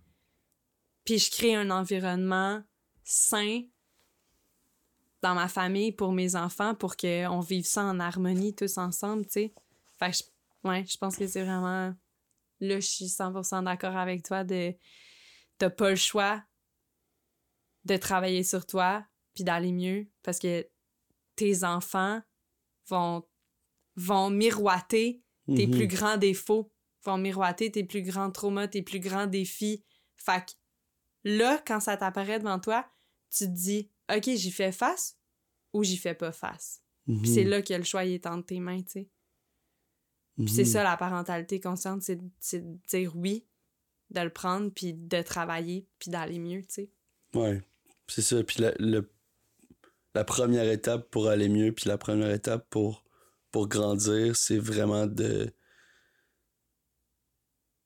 puis 1.05 1.19
je 1.19 1.31
crée 1.31 1.55
un 1.55 1.71
environnement 1.71 2.63
sain 3.05 3.63
dans 5.23 5.35
ma 5.35 5.49
famille, 5.49 5.93
pour 5.93 6.13
mes 6.13 6.37
enfants, 6.37 6.75
pour 6.75 6.97
qu'on 6.97 7.41
vive 7.41 7.67
ça 7.67 7.85
en 7.85 7.99
harmonie 8.01 8.55
tous 8.55 8.79
ensemble, 8.79 9.25
tu 9.27 9.33
sais. 9.33 9.55
Fait 9.99 10.11
que, 10.11 10.17
je, 10.19 10.69
ouais, 10.69 10.85
je 10.87 10.97
pense 10.99 11.17
que 11.17 11.27
c'est 11.27 11.43
vraiment... 11.43 11.95
Là, 12.61 12.81
je 12.81 12.87
suis 12.87 13.07
100% 13.07 13.65
d'accord 13.65 13.97
avec 13.97 14.23
toi 14.25 14.45
de... 14.45 14.75
T'as 15.59 15.71
pas 15.71 15.91
le 15.91 15.97
choix 15.97 16.43
de 17.85 17.97
travailler 17.97 18.45
sur 18.45 18.67
toi 18.67 19.05
puis 19.37 19.45
d'aller 19.45 19.71
mieux 19.71 20.09
parce 20.25 20.41
que 20.41 20.67
tes 21.37 21.63
enfants 21.63 22.21
vont, 22.89 23.23
vont 23.95 24.31
miroiter 24.31 25.23
tes 25.55 25.67
Mhm. 25.69 25.71
plus 25.77 25.87
grands 25.87 26.17
défauts, 26.17 26.73
vont 27.05 27.19
miroiter 27.19 27.71
tes 27.71 27.85
plus 27.85 28.03
grands 28.03 28.33
traumas, 28.33 28.67
tes 28.67 28.83
plus 28.83 28.99
grands 28.99 29.27
défis. 29.29 29.85
Fait 30.17 30.45
que 30.45 30.53
là, 31.23 31.63
quand 31.65 31.79
ça 31.79 31.97
t'apparaît 31.97 32.41
devant 32.41 32.59
toi, 32.59 32.85
tu 33.31 33.45
te 33.45 33.51
dis, 33.51 33.91
OK, 34.13 34.25
j'y 34.25 34.51
fais 34.51 34.73
face 34.73 35.17
ou 35.73 35.85
j'y 35.85 35.97
fais 35.99 36.15
pas 36.15 36.33
face? 36.33 36.83
Mhm. 37.07 37.23
Puis 37.23 37.31
c'est 37.35 37.45
là 37.45 37.63
que 37.63 37.75
le 37.75 37.85
choix 37.85 38.05
il 38.05 38.15
est 38.15 38.27
entre 38.27 38.47
tes 38.47 38.59
mains, 38.59 38.83
tu 38.83 38.91
sais. 38.93 39.09
Puis 40.37 40.49
c'est 40.49 40.63
Mhm. 40.65 40.69
ça 40.69 40.83
la 40.83 40.97
parentalité 40.97 41.61
consciente, 41.61 42.03
c'est 42.03 42.17
de 42.17 42.79
dire 42.89 43.17
oui, 43.17 43.47
de 44.11 44.21
le 44.21 44.31
prendre, 44.31 44.71
puis 44.71 44.93
de 44.95 45.23
travailler, 45.23 45.87
puis 45.99 46.11
d'aller 46.11 46.39
mieux, 46.39 46.61
tu 46.63 46.75
sais. 46.75 46.91
Ouais, 47.35 47.63
c'est 48.09 48.23
ça. 48.23 48.43
Puis 48.45 48.63
le- 48.79 49.11
la 50.17 50.25
première 50.25 50.71
étape 50.71 51.11
pour 51.11 51.29
aller 51.29 51.51
mieux, 51.51 51.73
puis 51.73 51.91
la 51.91 51.99
première 51.99 52.31
étape 52.31 52.67
pour, 52.71 53.05
pour 53.51 53.69
grandir, 53.69 54.35
c'est 54.35 54.59
vraiment 54.59 55.07
de 55.07 55.53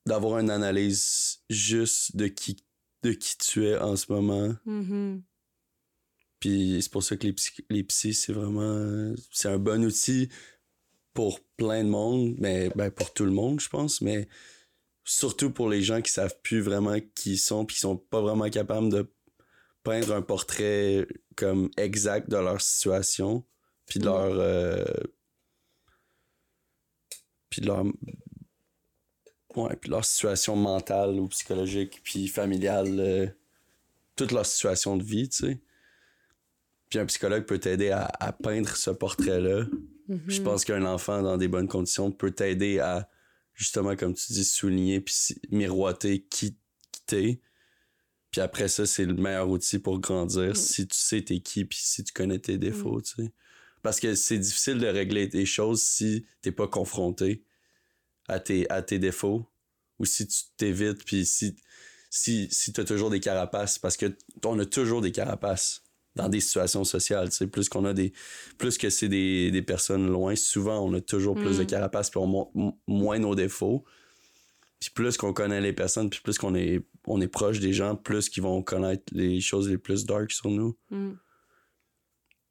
d'avoir 0.07 0.39
une 0.39 0.51
analyse 0.51 1.43
juste 1.51 2.17
de 2.17 2.29
qui, 2.29 2.65
de 3.03 3.11
qui 3.13 3.37
tu 3.37 3.67
es 3.67 3.77
en 3.77 3.97
ce 3.97 4.13
moment. 4.13 4.55
Mhm. 4.65 5.25
Puis 6.39 6.79
c'est 6.81 6.91
pour 6.91 7.03
ça 7.03 7.17
que 7.17 7.27
les, 7.27 7.33
psy, 7.33 7.53
les 7.69 7.83
psys, 7.85 8.15
c'est 8.15 8.33
vraiment... 8.33 9.13
C'est 9.31 9.49
un 9.49 9.59
bon 9.59 9.85
outil 9.85 10.31
pour 11.13 11.41
plein 11.57 11.85
de 11.85 11.89
monde, 11.89 12.37
mais 12.39 12.71
ben, 12.77 12.91
pour 12.91 13.13
tout 13.13 13.25
le 13.25 13.33
monde, 13.33 13.61
je 13.61 13.69
pense, 13.69 14.01
mais 14.01 14.29
surtout 15.05 15.51
pour 15.51 15.69
les 15.69 15.83
gens 15.83 16.01
qui 16.01 16.13
savent 16.13 16.41
plus 16.43 16.61
vraiment 16.61 16.97
qui 17.15 17.33
ils 17.33 17.39
sont, 17.39 17.67
puis 17.67 17.75
qui 17.75 17.81
sont 17.81 17.97
pas 17.97 18.23
vraiment 18.23 18.49
capables 18.49 18.89
de 18.89 19.13
peindre 19.83 20.15
un 20.15 20.23
portrait 20.23 21.07
comme 21.41 21.71
exact 21.79 22.31
de 22.31 22.37
leur 22.37 22.61
situation, 22.61 23.45
puis 23.87 23.99
de 23.99 24.05
leur... 24.05 24.33
euh, 24.39 24.85
puis 27.49 27.63
de 27.63 27.67
leur... 27.67 27.85
Ouais, 29.57 29.75
puis 29.77 29.91
leur 29.91 30.05
situation 30.05 30.55
mentale 30.55 31.19
ou 31.19 31.27
psychologique, 31.29 32.01
puis 32.05 32.29
familiale, 32.29 33.01
euh, 33.01 33.27
toute 34.15 34.31
leur 34.31 34.47
situation 34.47 34.97
de 34.97 35.03
vie, 35.03 35.29
tu 35.29 35.47
sais. 35.47 35.61
Puis 36.89 36.99
un 36.99 37.07
psychologue 37.07 37.47
peut 37.47 37.59
t'aider 37.59 37.91
à, 37.91 38.05
à 38.21 38.33
peindre 38.33 38.77
ce 38.77 38.91
portrait-là. 38.91 39.65
Mhm. 40.09 40.21
Je 40.27 40.43
pense 40.43 40.65
qu'un 40.65 40.85
enfant 40.85 41.23
dans 41.23 41.37
des 41.37 41.49
bonnes 41.49 41.69
conditions 41.69 42.13
peut 42.13 42.33
t'aider 42.33 42.81
à, 42.81 43.09
justement, 43.55 43.97
comme 43.97 44.15
tu 44.15 44.33
dis, 44.33 44.45
souligner 44.45 45.01
puis 45.01 45.15
miroiter 45.51 46.23
qui, 46.31 46.57
qui 46.93 47.03
t'es. 47.07 47.41
Puis 48.31 48.41
après 48.41 48.69
ça, 48.69 48.87
c'est 48.87 49.05
le 49.05 49.15
meilleur 49.15 49.49
outil 49.49 49.79
pour 49.79 49.99
grandir 49.99 50.51
Mm. 50.51 50.55
si 50.55 50.87
tu 50.87 50.97
sais 50.99 51.23
t'es 51.23 51.41
qui 51.41 51.65
puis 51.65 51.79
si 51.81 52.05
tu 52.05 52.13
connais 52.13 52.39
tes 52.39 52.59
défauts, 52.59 53.01
tu 53.03 53.15
sais. 53.25 53.33
Parce 53.83 53.99
que 53.99 54.15
c'est 54.15 54.39
difficile 54.39 54.79
de 54.79 54.87
régler 54.87 55.27
des 55.27 55.47
choses 55.47 55.83
si 55.83 56.27
t'es 56.43 56.53
pas 56.53 56.69
confronté 56.69 57.45
à 58.29 58.39
tes, 58.39 58.71
à 58.71 58.83
tes 58.83 58.99
défauts 58.99 59.47
ou 59.99 60.05
si 60.05 60.27
tu 60.29 60.43
t'évites 60.57 61.05
puis 61.05 61.25
si, 61.27 61.57
si, 62.11 62.49
si 62.51 62.73
t'as 62.73 62.85
toujours 62.85 63.11
des 63.11 63.21
carapaces 63.21 63.79
parce 63.79 63.97
que 63.97 64.17
on 64.45 64.59
a 64.59 64.67
toujours 64.67 65.01
des 65.01 65.13
carapaces 65.13 65.83
dans 66.17 66.29
des 66.29 66.41
situations 66.41 66.85
sociales, 66.85 67.31
tu 67.31 67.37
sais, 67.37 67.47
plus 67.47 67.69
qu'on 67.69 67.85
a 67.85 67.95
des 67.95 68.13
plus 68.59 68.77
que 68.79 68.91
c'est 68.91 69.09
des, 69.09 69.51
des 69.51 69.63
personnes 69.63 70.09
loin, 70.11 70.37
souvent 70.37 70.85
on 70.87 70.93
a 70.95 71.01
toujours 71.01 71.35
plus 71.37 71.59
de 71.59 71.63
Mm. 71.65 71.67
carapaces 71.67 72.11
puis 72.11 72.19
on 72.19 72.27
montre 72.27 72.53
moins 72.87 73.19
nos 73.19 73.35
défauts. 73.35 73.85
Puis 74.81 74.91
plus 74.91 75.17
qu'on 75.17 75.33
connaît 75.35 75.61
les 75.61 75.73
personnes, 75.75 76.09
puis 76.11 76.21
plus 76.21 76.39
qu'on 76.39 76.55
est 76.55 76.81
on 77.07 77.21
est 77.21 77.29
proche 77.29 77.61
des 77.61 77.73
gens, 77.73 77.97
plus 77.97 78.29
qu'ils 78.29 78.43
vont 78.43 78.63
connaître 78.63 79.05
les 79.13 79.41
choses 79.41 79.69
les 79.69 79.79
plus 79.79 80.05
dark 80.07 80.31
sur 80.33 80.51
nous. 80.51 80.77
Mm. 80.91 81.13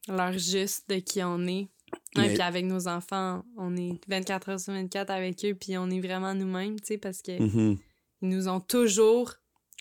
Leur 0.08 0.34
juste 0.34 0.90
de 0.90 0.96
qui 0.96 1.22
on 1.24 1.46
est. 1.48 1.68
Ouais, 2.16 2.28
Mais- 2.28 2.34
puis 2.34 2.42
avec 2.42 2.66
nos 2.66 2.88
enfants, 2.88 3.44
on 3.58 3.76
est 3.76 4.00
24 4.08 4.50
heures 4.50 4.60
sur 4.60 4.74
24 4.74 5.10
avec 5.12 5.44
eux, 5.46 5.56
puis 5.56 5.78
on 5.78 5.90
est 5.90 6.00
vraiment 6.00 6.34
nous-mêmes, 6.36 6.80
tu 6.80 6.86
sais, 6.88 6.98
parce 6.98 7.22
que 7.22 7.42
Mhm. 7.42 7.78
ils 8.22 8.30
nous 8.30 8.48
ont 8.48 8.60
toujours, 8.60 9.34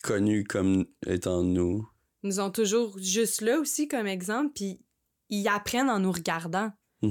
Connus 0.03 0.45
comme 0.45 0.87
étant 1.07 1.43
nous. 1.43 1.87
ils 2.23 2.29
nous 2.29 2.41
ont 2.41 2.51
toujours 2.51 2.99
juste 2.99 3.41
là 3.43 3.59
aussi 3.59 3.89
comme 3.89 4.07
exemple, 4.07 4.53
puis 4.55 4.81
ils 5.29 5.47
apprennent 5.49 5.91
en 5.91 5.99
nous 5.99 6.13
regardant. 6.13 6.71
Tu 7.03 7.11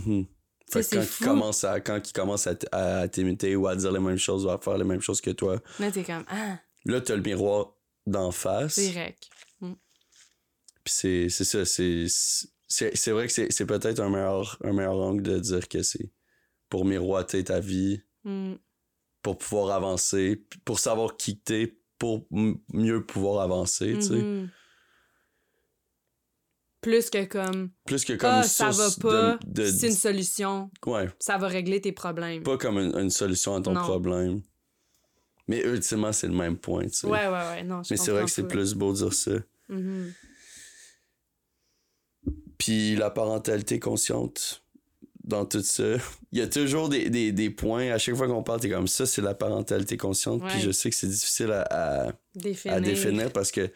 Fait 0.72 0.80
que 0.80 0.86
c'est 0.86 0.96
quand, 0.98 1.04
fou. 1.04 1.24
ils 1.24 1.28
commencent 1.28 1.63
à, 1.63 1.80
quand 1.80 2.10
ils 2.10 2.13
commencent 2.13 2.48
à, 2.48 2.56
à 2.72 3.08
t'imiter 3.08 3.56
ou 3.56 3.67
à 3.67 3.76
dire 3.76 3.91
les 3.91 4.00
mêmes 4.00 4.17
choses 4.17 4.46
ou 4.46 4.50
à 4.50 4.58
faire 4.60 4.78
les 4.78 4.84
mêmes 4.84 5.02
choses 5.02 5.22
que 5.22 5.32
toi, 5.32 5.62
Là, 5.80 5.91
t'es 5.91 6.04
comme, 6.04 6.26
ah, 6.28 6.60
là, 6.88 7.02
t'as 7.02 7.15
le 7.15 7.21
miroir 7.21 7.73
d'en 8.06 8.32
face. 8.32 8.80
direct. 8.80 9.30
Puis 9.60 10.93
c'est 10.93 11.30
c'est 11.30 11.43
ça, 11.43 11.65
c'est 11.65 12.06
c'est 12.10 12.95
c'est 12.95 13.12
vrai 13.12 13.28
que 13.28 13.34
c'est 13.34 13.52
c'est 13.52 13.65
peut-être 13.65 14.00
un 14.00 14.10
meilleur 14.10 14.58
un 14.63 14.71
meilleur 14.73 14.95
angle 14.97 15.21
de 15.23 15.38
dire 15.39 15.67
que 15.67 15.84
c'est 15.84 16.12
pour 16.69 16.86
miroiter 16.86 17.43
ta 17.43 17.60
vie, 17.60 18.02
Mm. 18.23 18.56
pour 19.21 19.38
pouvoir 19.38 19.71
avancer, 19.71 20.45
pour 20.65 20.80
savoir 20.80 21.15
qui 21.17 21.38
t'es, 21.39 21.78
pour 21.97 22.26
m- 22.32 22.58
mieux 22.73 23.06
pouvoir 23.06 23.41
avancer, 23.41 23.93
tu 23.95 24.02
sais. 24.02 24.13
Mhm. 24.15 24.50
Plus 26.82 27.10
que 27.10 27.26
comme, 27.26 27.71
Plus 27.86 28.06
que 28.06 28.13
comme 28.13 28.30
ah, 28.32 28.38
une 28.43 28.43
ça 28.43 28.69
va 28.69 28.88
pas, 29.02 29.38
de, 29.45 29.63
de- 29.63 29.65
c'est 29.71 29.88
une 29.88 29.93
solution, 29.93 30.69
ouais, 30.86 31.10
ça 31.19 31.38
va 31.38 31.47
régler 31.47 31.82
tes 31.82 31.91
problèmes. 31.91 32.43
pas 32.43 32.58
comme 32.58 32.78
une, 32.78 32.95
une 32.97 33.10
solution 33.10 33.56
à 33.56 33.62
ton 33.62 33.73
Non. 33.73 33.82
problème. 33.82 34.41
Mais 35.48 35.62
ultimement, 35.62 36.12
c'est 36.12 36.28
le 36.28 36.34
même 36.34 36.58
point, 36.58 36.84
tu 36.84 36.94
sais. 36.94 37.08
Ouais, 37.08 37.28
ouais, 37.28 37.32
ouais, 37.32 37.64
non, 37.64 37.84
je 37.84 37.94
Mais 37.94 37.98
c'est 37.98 38.12
vrai 38.12 38.26
que 38.26 38.32
c'est 38.32 38.48
plus 38.48 38.74
beau 38.74 38.92
de 38.92 38.98
dire 38.98 39.14
ça. 39.14 39.32
Mhm. 39.70 40.14
Puis 42.58 42.96
la 42.96 43.10
parentalité 43.10 43.80
consciente 43.80 44.64
dans 45.24 45.46
tout 45.46 45.62
ça, 45.62 45.84
il 46.32 46.40
y 46.40 46.42
a 46.42 46.48
toujours 46.48 46.90
des, 46.90 47.10
des, 47.10 47.32
des 47.32 47.50
points. 47.50 47.92
À 47.92 47.98
chaque 47.98 48.16
fois 48.16 48.28
qu'on 48.28 48.44
parle, 48.44 48.60
t'es 48.60 48.70
comme 48.70 48.88
ça, 48.88 49.06
c'est 49.06 49.22
la 49.22 49.34
parentalité 49.34 49.96
consciente. 49.98 50.44
Puis 50.48 50.60
je 50.62 50.72
sais 50.72 50.90
que 50.90 50.96
c'est 50.96 51.08
difficile 51.08 51.52
à, 51.52 52.08
à, 52.08 52.12
Définir. 52.36 52.78
à 52.78 52.82
définir 52.82 53.32
parce 53.32 53.52
que 53.52 53.70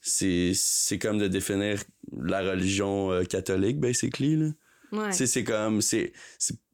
c'est 0.00 0.52
c'est 0.54 0.98
comme 0.98 1.18
de 1.18 1.26
définir 1.26 1.82
la 2.16 2.42
religion 2.42 3.10
euh, 3.10 3.24
catholique, 3.24 3.80
basically. 3.80 4.36
Là. 4.36 4.46
Ouais. 4.92 5.10
Tu 5.10 5.16
sais, 5.16 5.26
c'est 5.26 5.44
comme. 5.44 5.82
C'est 5.82 6.12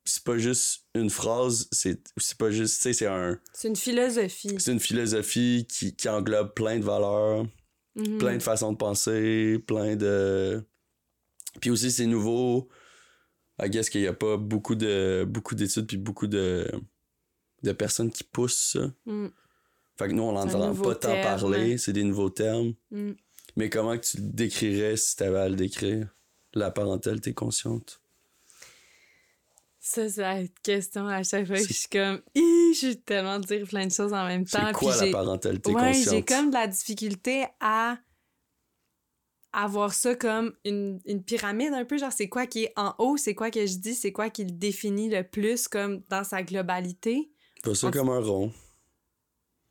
c'est- 0.04 0.24
pas 0.24 0.38
juste 0.38 0.86
une 0.94 1.10
phrase, 1.10 1.68
c'est 1.72 2.00
c'est 2.16 2.36
pas 2.38 2.50
juste. 2.50 2.76
Tu 2.76 2.82
sais, 2.82 2.92
c'est 2.92 3.06
un. 3.06 3.38
C'est 3.52 3.68
une 3.68 3.76
philosophie. 3.76 4.54
C'est 4.58 4.72
une 4.72 4.80
philosophie 4.80 5.66
qui, 5.68 5.94
qui 5.96 6.08
englobe 6.08 6.54
plein 6.54 6.78
de 6.78 6.84
valeurs, 6.84 7.46
Mhm. 7.96 8.18
plein 8.18 8.36
de 8.36 8.42
façons 8.42 8.72
de 8.72 8.76
penser, 8.78 9.58
plein 9.66 9.96
de. 9.96 10.62
Puis 11.60 11.70
aussi, 11.70 11.90
c'est 11.90 12.06
nouveau. 12.06 12.68
I 13.62 13.68
guess 13.68 13.90
qu'il 13.90 14.00
n'y 14.00 14.06
a 14.06 14.14
pas 14.14 14.36
beaucoup 14.38 14.74
de 14.74 15.24
beaucoup 15.28 15.54
d'études 15.54 15.86
puis 15.86 15.98
beaucoup 15.98 16.26
de, 16.26 16.66
de 17.62 17.72
personnes 17.72 18.10
qui 18.10 18.24
poussent 18.24 18.72
ça. 18.72 18.92
Mm. 19.06 19.26
Fait 19.98 20.08
que 20.08 20.12
nous, 20.14 20.22
on 20.22 20.32
n'entend 20.32 20.74
pas 20.74 20.94
tant 20.94 21.20
parler, 21.22 21.76
c'est 21.78 21.92
des 21.92 22.02
nouveaux 22.02 22.30
termes. 22.30 22.72
Mm. 22.90 23.12
Mais 23.56 23.68
comment 23.68 23.96
que 23.98 24.04
tu 24.06 24.16
le 24.16 24.22
décrirais 24.28 24.96
si 24.96 25.14
tu 25.16 25.22
avais 25.22 25.38
à 25.40 25.48
le 25.48 25.54
décrire? 25.56 26.08
La 26.54 26.70
parentalité 26.70 27.34
consciente? 27.34 28.01
Ça, 29.84 30.08
c'est 30.08 30.20
la 30.20 30.46
question 30.62 31.08
à 31.08 31.24
chaque 31.24 31.44
fois 31.44 31.56
que 31.56 31.66
je 31.66 31.72
suis 31.72 31.88
comme, 31.88 32.22
Ih, 32.36 32.72
je 32.80 32.86
vais 32.86 32.94
tellement 32.94 33.40
dire 33.40 33.66
plein 33.66 33.84
de 33.84 33.90
choses 33.92 34.12
en 34.12 34.24
même 34.26 34.44
temps. 34.46 34.64
C'est 34.68 34.72
quoi 34.74 34.92
puis 34.96 35.06
la 35.06 35.12
parentalité 35.12 35.72
Ouais, 35.72 35.92
j'ai 35.92 36.22
comme 36.22 36.50
de 36.50 36.54
la 36.54 36.68
difficulté 36.68 37.46
à 37.60 37.98
avoir 39.52 39.92
ça 39.92 40.14
comme 40.14 40.54
une, 40.64 41.00
une 41.04 41.24
pyramide 41.24 41.72
un 41.74 41.84
peu, 41.84 41.98
genre 41.98 42.12
c'est 42.12 42.28
quoi 42.28 42.46
qui 42.46 42.64
est 42.64 42.72
en 42.76 42.94
haut, 42.98 43.16
c'est 43.16 43.34
quoi 43.34 43.50
que 43.50 43.66
je 43.66 43.76
dis, 43.78 43.94
c'est 43.94 44.12
quoi 44.12 44.30
qui 44.30 44.44
le 44.44 44.52
définit 44.52 45.10
le 45.10 45.24
plus 45.24 45.66
comme 45.66 46.02
dans 46.08 46.22
sa 46.24 46.44
globalité. 46.44 47.32
Pas 47.64 47.74
ça 47.74 47.90
comme 47.90 48.08
un 48.08 48.20
rond. 48.20 48.52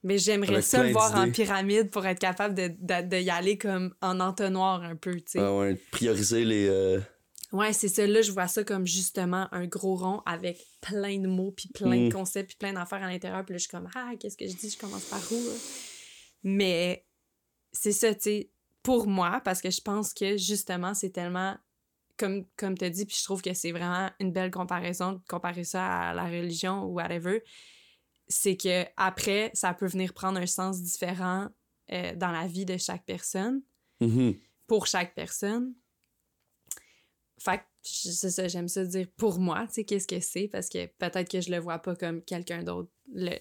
Mais 0.03 0.18
j'aimerais 0.18 0.62
ça 0.62 0.84
le 0.84 0.91
voir 0.91 1.16
en 1.16 1.32
pyramide 1.32 1.89
pour 1.89 2.05
être 2.05 2.20
capable 2.20 2.53
de, 2.53 2.68
de, 2.80 3.07
de 3.07 3.18
y 3.18 3.30
aller 3.30 3.57
comme 3.57 3.95
en 4.01 4.20
entonnoir 4.20 4.82
un 4.84 4.95
peu, 4.95 5.16
tu 5.16 5.24
sais. 5.28 5.39
Ah 5.39 5.55
ouais, 5.55 5.76
prioriser 5.91 6.43
les. 6.43 6.68
euh, 6.68 6.99
Ouais, 7.52 7.74
c'est 7.74 7.89
ça. 7.89 8.08
Là, 8.08 8.22
je 8.22 8.32
vois 8.32 8.47
ça 8.47 8.64
comme 8.64 8.88
justement 8.88 9.47
un 9.52 9.68
gros 9.68 9.95
rond 9.95 10.22
avec 10.26 10.66
plein 10.80 11.20
de 11.20 11.28
mots, 11.28 11.52
puis 11.52 11.68
plein 11.68 12.06
Mm. 12.06 12.08
de 12.08 12.14
concepts, 12.14 12.49
puis 12.49 12.58
plein 12.58 12.74
d'affaires 12.74 13.04
à 13.04 13.10
l'intérieur. 13.10 13.43
Puis 13.43 13.54
là, 13.54 13.58
je 13.58 13.64
suis 13.64 13.70
comme, 13.72 13.89
ah, 13.93 14.14
qu'est-ce 14.20 14.38
que 14.38 14.47
je 14.47 14.56
dis? 14.56 14.70
Je 14.70 14.78
commence 14.78 15.06
par 15.06 15.20
où? 15.32 15.36
là? 15.36 15.54
Mais 16.43 17.06
c'est 17.74 17.91
ça, 17.91 18.14
tu 18.16 18.22
sais, 18.22 18.49
pour 18.84 19.08
moi, 19.08 19.41
parce 19.43 19.62
que 19.62 19.70
je 19.70 19.82
pense 19.82 20.14
que 20.14 20.38
justement, 20.38 20.93
c'est 20.93 21.12
tellement, 21.12 21.56
comme, 22.18 22.45
comme 22.56 22.78
tu 22.78 22.86
as 22.86 22.89
dit, 22.89 23.06
puis 23.06 23.18
je 23.18 23.24
trouve 23.24 23.41
que 23.41 23.54
c'est 23.54 23.72
vraiment 23.72 24.10
une 24.20 24.32
belle 24.32 24.52
comparaison 24.52 25.14
de 25.14 25.20
comparer 25.28 25.64
ça 25.64 26.10
à 26.10 26.14
la 26.14 26.26
religion 26.26 26.84
ou 26.86 26.93
whatever. 26.93 27.43
C'est 28.28 28.56
que 28.56 28.86
après, 28.95 29.52
ça 29.54 29.74
peut 29.74 29.88
venir 29.88 30.14
prendre 30.14 30.39
un 30.39 30.47
sens 30.47 30.82
différent 30.82 31.49
euh, 31.91 32.16
dans 32.16 32.32
la 32.32 32.47
vie 32.47 32.66
de 32.66 32.78
chaque 32.78 33.06
personne 33.06 33.62
mhm. 33.99 34.36
pour 34.68 34.88
chaque 34.88 35.14
personne. 35.14 35.74
Fait 37.43 37.59
que 37.59 37.63
c'est 37.83 38.29
ça, 38.29 38.47
j'aime 38.47 38.67
ça 38.67 38.85
dire 38.85 39.07
pour 39.17 39.39
moi, 39.39 39.65
tu 39.67 39.73
sais, 39.75 39.83
qu'est-ce 39.85 40.07
que 40.07 40.19
c'est, 40.19 40.47
parce 40.47 40.69
que 40.69 40.85
peut-être 40.85 41.29
que 41.29 41.41
je 41.41 41.51
le 41.51 41.57
vois 41.57 41.79
pas 41.79 41.95
comme 41.95 42.21
quelqu'un 42.21 42.63
d'autre 42.63 42.91
le, 43.13 43.35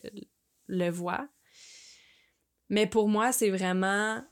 le 0.69 0.91
voit. 0.91 1.29
Mais 2.69 2.87
pour 2.87 3.09
moi, 3.09 3.33
c'est 3.33 3.51
vraiment 3.51 4.25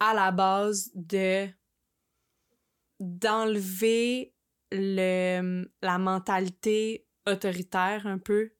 à 0.00 0.14
la 0.14 0.30
base 0.32 0.90
de 0.94 1.48
d'enlever 3.00 4.34
le 4.70 5.64
la 5.82 5.98
mentalité 5.98 7.06
autoritaire 7.26 8.06
un 8.06 8.18
peu 8.18 8.52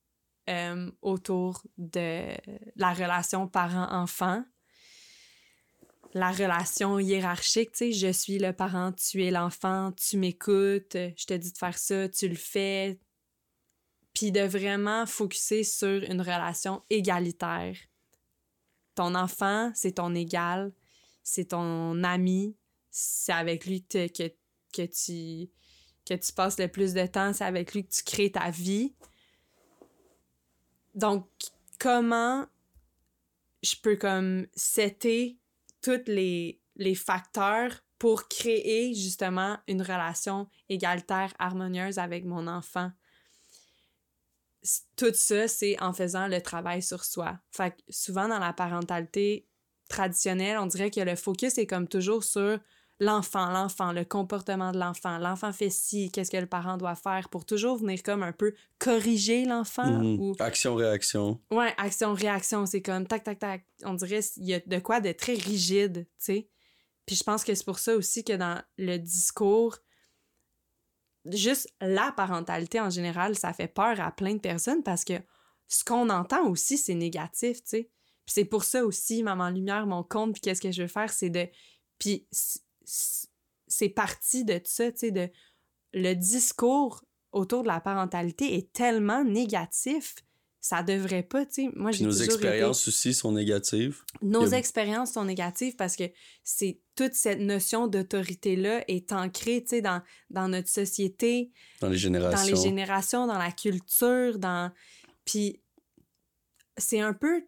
euh, 0.48 0.90
autour 1.02 1.62
de 1.78 2.28
la 2.76 2.92
relation 2.92 3.48
parent-enfant 3.48 4.44
la 6.14 6.30
relation 6.30 7.00
hiérarchique, 7.00 7.72
tu 7.72 7.78
sais, 7.78 7.92
je 7.92 8.12
suis 8.12 8.38
le 8.38 8.52
parent, 8.52 8.92
tu 8.92 9.24
es 9.24 9.32
l'enfant, 9.32 9.90
tu 9.92 10.16
m'écoutes, 10.16 10.96
je 10.96 11.26
te 11.26 11.34
dis 11.34 11.52
de 11.52 11.58
faire 11.58 11.76
ça, 11.76 12.08
tu 12.08 12.28
le 12.28 12.36
fais. 12.36 13.00
Puis 14.14 14.30
de 14.30 14.42
vraiment 14.42 15.06
focuser 15.06 15.64
sur 15.64 16.04
une 16.04 16.20
relation 16.20 16.84
égalitaire. 16.88 17.76
Ton 18.94 19.16
enfant, 19.16 19.72
c'est 19.74 19.96
ton 19.96 20.14
égal, 20.14 20.72
c'est 21.24 21.46
ton 21.46 22.04
ami, 22.04 22.56
c'est 22.92 23.32
avec 23.32 23.66
lui 23.66 23.84
que, 23.84 24.06
tu 24.06 25.48
passes 26.36 26.58
le 26.60 26.68
plus 26.68 26.94
de 26.94 27.06
temps, 27.06 27.32
c'est 27.32 27.44
avec 27.44 27.74
lui 27.74 27.84
que 27.84 27.92
tu 27.92 28.04
crées 28.04 28.30
ta 28.30 28.50
vie. 28.50 28.94
Donc, 30.94 31.28
comment 31.80 32.46
je 33.64 33.74
peux 33.82 33.96
comme 33.96 34.46
setter 34.54 35.40
tous 35.84 36.00
les, 36.06 36.62
les 36.76 36.94
facteurs 36.94 37.80
pour 37.98 38.26
créer 38.28 38.94
justement 38.94 39.58
une 39.68 39.82
relation 39.82 40.48
égalitaire, 40.68 41.32
harmonieuse 41.38 41.98
avec 41.98 42.24
mon 42.24 42.46
enfant. 42.46 42.90
Tout 44.96 45.12
ça, 45.12 45.46
c'est 45.46 45.80
en 45.82 45.92
faisant 45.92 46.26
le 46.26 46.40
travail 46.40 46.82
sur 46.82 47.04
soi. 47.04 47.38
Fait 47.50 47.72
que 47.72 47.82
souvent 47.90 48.28
dans 48.28 48.38
la 48.38 48.54
parentalité 48.54 49.46
traditionnelle, 49.88 50.56
on 50.58 50.66
dirait 50.66 50.90
que 50.90 51.00
le 51.00 51.16
focus 51.16 51.58
est 51.58 51.66
comme 51.66 51.86
toujours 51.86 52.24
sur 52.24 52.58
l'enfant, 53.00 53.50
l'enfant, 53.50 53.92
le 53.92 54.04
comportement 54.04 54.72
de 54.72 54.78
l'enfant. 54.78 55.18
L'enfant 55.18 55.52
fait 55.52 55.70
ci, 55.70 56.10
qu'est-ce 56.10 56.30
que 56.30 56.36
le 56.36 56.46
parent 56.46 56.76
doit 56.76 56.94
faire 56.94 57.28
pour 57.28 57.44
toujours 57.44 57.78
venir 57.78 58.02
comme 58.02 58.22
un 58.22 58.32
peu 58.32 58.54
corriger 58.78 59.44
l'enfant. 59.44 59.86
Mhm. 59.86 60.20
ou... 60.20 60.34
Action-réaction. 60.38 61.40
Ouais, 61.50 61.74
action-réaction, 61.76 62.66
c'est 62.66 62.82
comme 62.82 63.06
tac, 63.06 63.24
tac, 63.24 63.38
tac. 63.38 63.66
On 63.84 63.94
dirait 63.94 64.22
qu'il 64.22 64.44
y 64.44 64.54
a 64.54 64.60
de 64.60 64.78
quoi 64.78 65.00
de 65.00 65.12
très 65.12 65.34
rigide, 65.34 66.06
tu 66.06 66.12
sais. 66.18 66.48
Puis 67.06 67.16
je 67.16 67.24
pense 67.24 67.44
que 67.44 67.54
c'est 67.54 67.64
pour 67.64 67.78
ça 67.78 67.94
aussi 67.96 68.24
que 68.24 68.32
dans 68.32 68.62
le 68.78 68.96
discours, 68.96 69.76
juste 71.26 71.68
la 71.80 72.12
parentalité 72.12 72.80
en 72.80 72.90
général, 72.90 73.36
ça 73.36 73.52
fait 73.52 73.68
peur 73.68 74.00
à 74.00 74.10
plein 74.10 74.34
de 74.34 74.40
personnes 74.40 74.82
parce 74.82 75.04
que 75.04 75.14
ce 75.68 75.84
qu'on 75.84 76.08
entend 76.10 76.46
aussi, 76.48 76.78
c'est 76.78 76.94
négatif, 76.94 77.58
tu 77.58 77.68
sais. 77.68 77.90
Puis 78.26 78.32
c'est 78.32 78.44
pour 78.44 78.64
ça 78.64 78.84
aussi, 78.84 79.22
Maman 79.22 79.50
Lumière, 79.50 79.86
mon 79.86 80.02
compte, 80.02 80.32
puis 80.32 80.40
qu'est-ce 80.40 80.60
que 80.60 80.72
je 80.72 80.82
veux 80.82 80.88
faire, 80.88 81.12
c'est 81.12 81.28
de... 81.28 81.46
Puis 81.98 82.26
c'est 82.84 83.88
parti 83.88 84.44
de 84.44 84.60
ça, 84.64 84.90
tu 84.92 84.98
sais, 84.98 85.10
de... 85.10 85.28
Le 85.92 86.14
discours 86.14 87.04
autour 87.32 87.62
de 87.62 87.68
la 87.68 87.80
parentalité 87.80 88.56
est 88.56 88.72
tellement 88.72 89.22
négatif, 89.24 90.16
ça 90.60 90.82
devrait 90.82 91.22
pas, 91.22 91.44
tu 91.46 91.64
sais. 91.66 91.70
Moi, 91.74 91.92
j'ai 91.92 92.04
nos 92.04 92.10
expériences 92.10 92.88
aussi 92.88 93.12
sont 93.12 93.32
négatives. 93.32 94.02
été... 94.16 94.26
Nos 94.26 94.54
a- 94.54 94.58
expériences 94.58 95.12
sont 95.12 95.24
négatives 95.24 95.76
parce 95.76 95.94
que 95.94 96.04
c'est 96.42 96.80
toute 96.96 97.14
cette 97.14 97.40
notion 97.40 97.86
d'autorité-là 97.86 98.82
est 98.88 99.12
ancrée, 99.12 99.62
tu 99.62 99.70
sais, 99.76 99.82
dans, 99.82 100.02
dans 100.30 100.48
notre 100.48 100.68
société, 100.68 101.52
Dans 101.80 101.88
les 101.88 101.98
générations. 101.98 102.38
dans 102.50 102.56
les 102.56 102.62
générations, 102.62 103.26
dans 103.26 103.38
la 103.38 103.52
culture, 103.52 104.38
dans... 104.38 104.72
Puis 105.24 105.60
c'est 106.76 107.00
un 107.00 107.12
peu... 107.12 107.46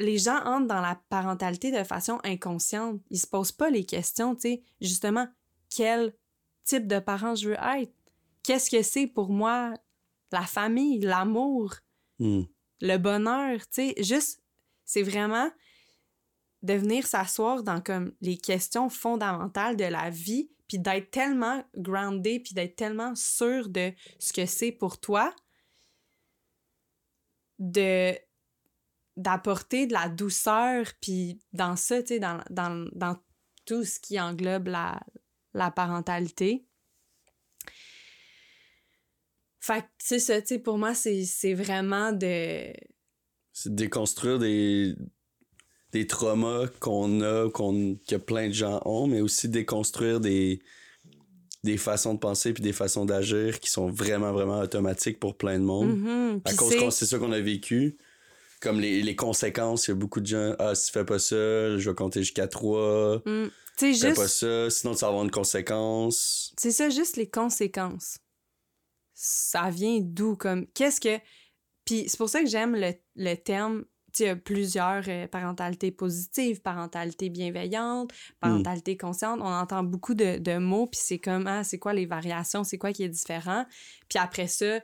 Les 0.00 0.18
gens 0.18 0.38
entrent 0.44 0.66
dans 0.68 0.80
la 0.80 1.00
parentalité 1.08 1.72
de 1.72 1.82
façon 1.84 2.20
inconsciente. 2.22 3.00
Ils 3.10 3.18
se 3.18 3.26
posent 3.26 3.52
pas 3.52 3.70
les 3.70 3.84
questions, 3.84 4.34
tu 4.34 4.42
sais, 4.42 4.62
justement, 4.80 5.26
quel 5.74 6.14
type 6.64 6.86
de 6.86 6.98
parent 6.98 7.34
je 7.34 7.50
veux 7.50 7.56
être? 7.76 7.92
Qu'est-ce 8.42 8.70
que 8.70 8.82
c'est 8.82 9.06
pour 9.06 9.30
moi? 9.30 9.74
La 10.30 10.42
famille, 10.42 11.00
l'amour, 11.00 11.74
Hmm. 12.20 12.42
le 12.80 12.96
bonheur, 12.96 13.60
tu 13.68 13.92
sais, 13.92 13.94
juste, 14.02 14.42
c'est 14.84 15.02
vraiment 15.02 15.50
de 16.62 16.74
venir 16.74 17.06
s'asseoir 17.06 17.62
dans 17.62 17.80
comme 17.80 18.12
les 18.20 18.36
questions 18.36 18.88
fondamentales 18.88 19.76
de 19.76 19.84
la 19.84 20.10
vie, 20.10 20.50
puis 20.66 20.78
d'être 20.78 21.10
tellement 21.12 21.62
groundé, 21.76 22.40
puis 22.40 22.54
d'être 22.54 22.74
tellement 22.74 23.14
sûr 23.14 23.68
de 23.68 23.92
ce 24.18 24.32
que 24.32 24.46
c'est 24.46 24.72
pour 24.72 24.98
toi, 24.98 25.32
de 27.58 28.14
d'apporter 29.18 29.86
de 29.86 29.92
la 29.92 30.08
douceur, 30.08 30.86
puis 31.02 31.40
dans 31.52 31.76
ça, 31.76 32.00
tu 32.02 32.14
sais, 32.14 32.20
dans, 32.20 32.40
dans, 32.50 32.88
dans 32.92 33.16
tout 33.66 33.84
ce 33.84 34.00
qui 34.00 34.18
englobe 34.18 34.68
la, 34.68 35.00
la 35.54 35.70
parentalité. 35.70 36.64
Fait 39.60 39.82
que, 39.82 39.86
c'est 39.98 40.20
ça, 40.20 40.40
tu 40.40 40.46
sais, 40.48 40.58
pour 40.58 40.78
moi, 40.78 40.94
c'est 40.94 41.52
vraiment 41.52 42.12
de... 42.12 42.72
C'est 43.52 43.70
de 43.70 43.74
déconstruire 43.74 44.38
des, 44.38 44.94
des 45.92 46.06
traumas 46.06 46.68
qu'on 46.78 47.20
a, 47.20 47.50
qu'on, 47.50 47.96
que 48.08 48.16
plein 48.16 48.46
de 48.48 48.54
gens 48.54 48.80
ont, 48.84 49.08
mais 49.08 49.20
aussi 49.20 49.48
déconstruire 49.48 50.20
des, 50.20 50.62
des 51.64 51.76
façons 51.76 52.14
de 52.14 52.20
penser 52.20 52.52
puis 52.52 52.62
des 52.62 52.72
façons 52.72 53.04
d'agir 53.04 53.58
qui 53.58 53.68
sont 53.68 53.90
vraiment, 53.90 54.32
vraiment 54.32 54.60
automatiques 54.60 55.18
pour 55.18 55.36
plein 55.36 55.58
de 55.58 55.64
monde. 55.64 55.98
Mhm, 55.98 56.40
À 56.44 56.54
cause 56.54 56.76
qu'on 56.76 56.90
c'est 56.92 57.04
ça 57.06 57.18
qu'on 57.18 57.32
a 57.32 57.40
vécu. 57.40 57.98
Comme 58.60 58.80
les, 58.80 59.02
les 59.02 59.16
conséquences, 59.16 59.86
il 59.86 59.90
y 59.90 59.92
a 59.92 59.94
beaucoup 59.94 60.20
de 60.20 60.26
gens, 60.26 60.54
ah, 60.58 60.74
si 60.74 60.86
tu 60.86 60.92
fais 60.92 61.04
pas 61.04 61.18
ça, 61.18 61.36
je 61.78 61.88
vais 61.88 61.94
compter 61.94 62.20
jusqu'à 62.20 62.48
trois. 62.48 63.22
Mm. 63.24 63.50
Tu 63.76 63.94
Fais 63.94 64.14
pas 64.14 64.26
ça, 64.26 64.68
sinon 64.70 64.94
ça 64.94 65.06
va 65.06 65.10
avoir 65.10 65.24
une 65.24 65.30
conséquence. 65.30 66.52
C'est 66.58 66.72
ça, 66.72 66.90
juste 66.90 67.16
les 67.16 67.30
conséquences. 67.30 68.18
Ça 69.14 69.70
vient 69.70 70.00
d'où? 70.02 70.34
Comme, 70.34 70.66
qu'est-ce 70.74 71.00
que... 71.00 71.20
Puis 71.84 72.08
c'est 72.08 72.16
pour 72.16 72.28
ça 72.28 72.42
que 72.42 72.48
j'aime 72.48 72.74
le, 72.74 72.92
le 73.14 73.34
terme... 73.36 73.84
Tu 74.14 74.18
sais, 74.18 74.24
il 74.24 74.26
y 74.28 74.30
a 74.30 74.36
plusieurs 74.36 75.04
euh, 75.06 75.28
parentalités 75.28 75.92
positives, 75.92 76.62
parentalité 76.62 77.28
bienveillante, 77.28 78.10
parentalité 78.40 78.96
consciente. 78.96 79.38
On 79.42 79.52
entend 79.52 79.84
beaucoup 79.84 80.14
de, 80.14 80.38
de 80.38 80.56
mots, 80.56 80.86
puis 80.86 80.98
c'est 81.00 81.18
comme, 81.18 81.46
ah, 81.46 81.62
c'est 81.62 81.78
quoi 81.78 81.92
les 81.92 82.06
variations, 82.06 82.64
c'est 82.64 82.78
quoi 82.78 82.92
qui 82.92 83.04
est 83.04 83.08
différent. 83.10 83.66
Puis 84.08 84.18
après 84.18 84.48
ça, 84.48 84.80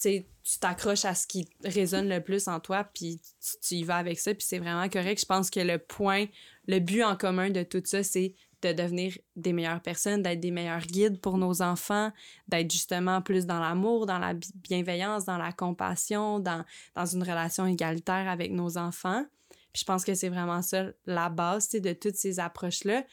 tu 0.00 0.24
t'accroches 0.60 1.04
à 1.04 1.14
ce 1.14 1.26
qui 1.26 1.48
résonne 1.64 2.08
le 2.08 2.20
plus 2.20 2.48
en 2.48 2.60
toi, 2.60 2.84
puis 2.84 3.20
tu, 3.62 3.76
y 3.76 3.84
vas 3.84 3.96
avec 3.96 4.18
ça, 4.18 4.34
puis 4.34 4.44
c'est 4.46 4.58
vraiment 4.58 4.88
correct. 4.88 5.20
Je 5.20 5.26
pense 5.26 5.50
que 5.50 5.60
le 5.60 5.78
point, 5.78 6.26
le 6.66 6.78
but 6.78 7.02
en 7.02 7.16
commun 7.16 7.50
de 7.50 7.62
tout 7.62 7.82
ça, 7.84 8.02
c'est 8.02 8.34
de 8.62 8.72
devenir 8.72 9.16
des 9.36 9.54
meilleures 9.54 9.80
personnes, 9.80 10.22
d'être 10.22 10.40
des 10.40 10.50
meilleurs 10.50 10.86
guides 10.86 11.18
pour 11.20 11.38
nos 11.38 11.62
enfants, 11.62 12.12
d'être 12.46 12.70
justement 12.70 13.22
plus 13.22 13.46
dans 13.46 13.58
l'amour, 13.58 14.04
dans 14.04 14.18
la 14.18 14.34
bi- 14.34 14.52
bienveillance, 14.54 15.24
dans 15.24 15.38
la 15.38 15.52
compassion, 15.52 16.40
dans, 16.40 16.64
dans 16.94 17.06
une 17.06 17.22
relation 17.22 17.66
égalitaire 17.66 18.28
avec 18.28 18.52
nos 18.52 18.76
enfants. 18.76 19.24
Puis 19.72 19.80
je 19.80 19.84
pense 19.84 20.04
que 20.04 20.14
c'est 20.14 20.28
vraiment 20.28 20.60
ça 20.60 20.86
la 21.06 21.30
base 21.30 21.70
de 21.70 21.92
toutes 21.94 22.16
ces 22.16 22.38
approches-là. 22.38 23.04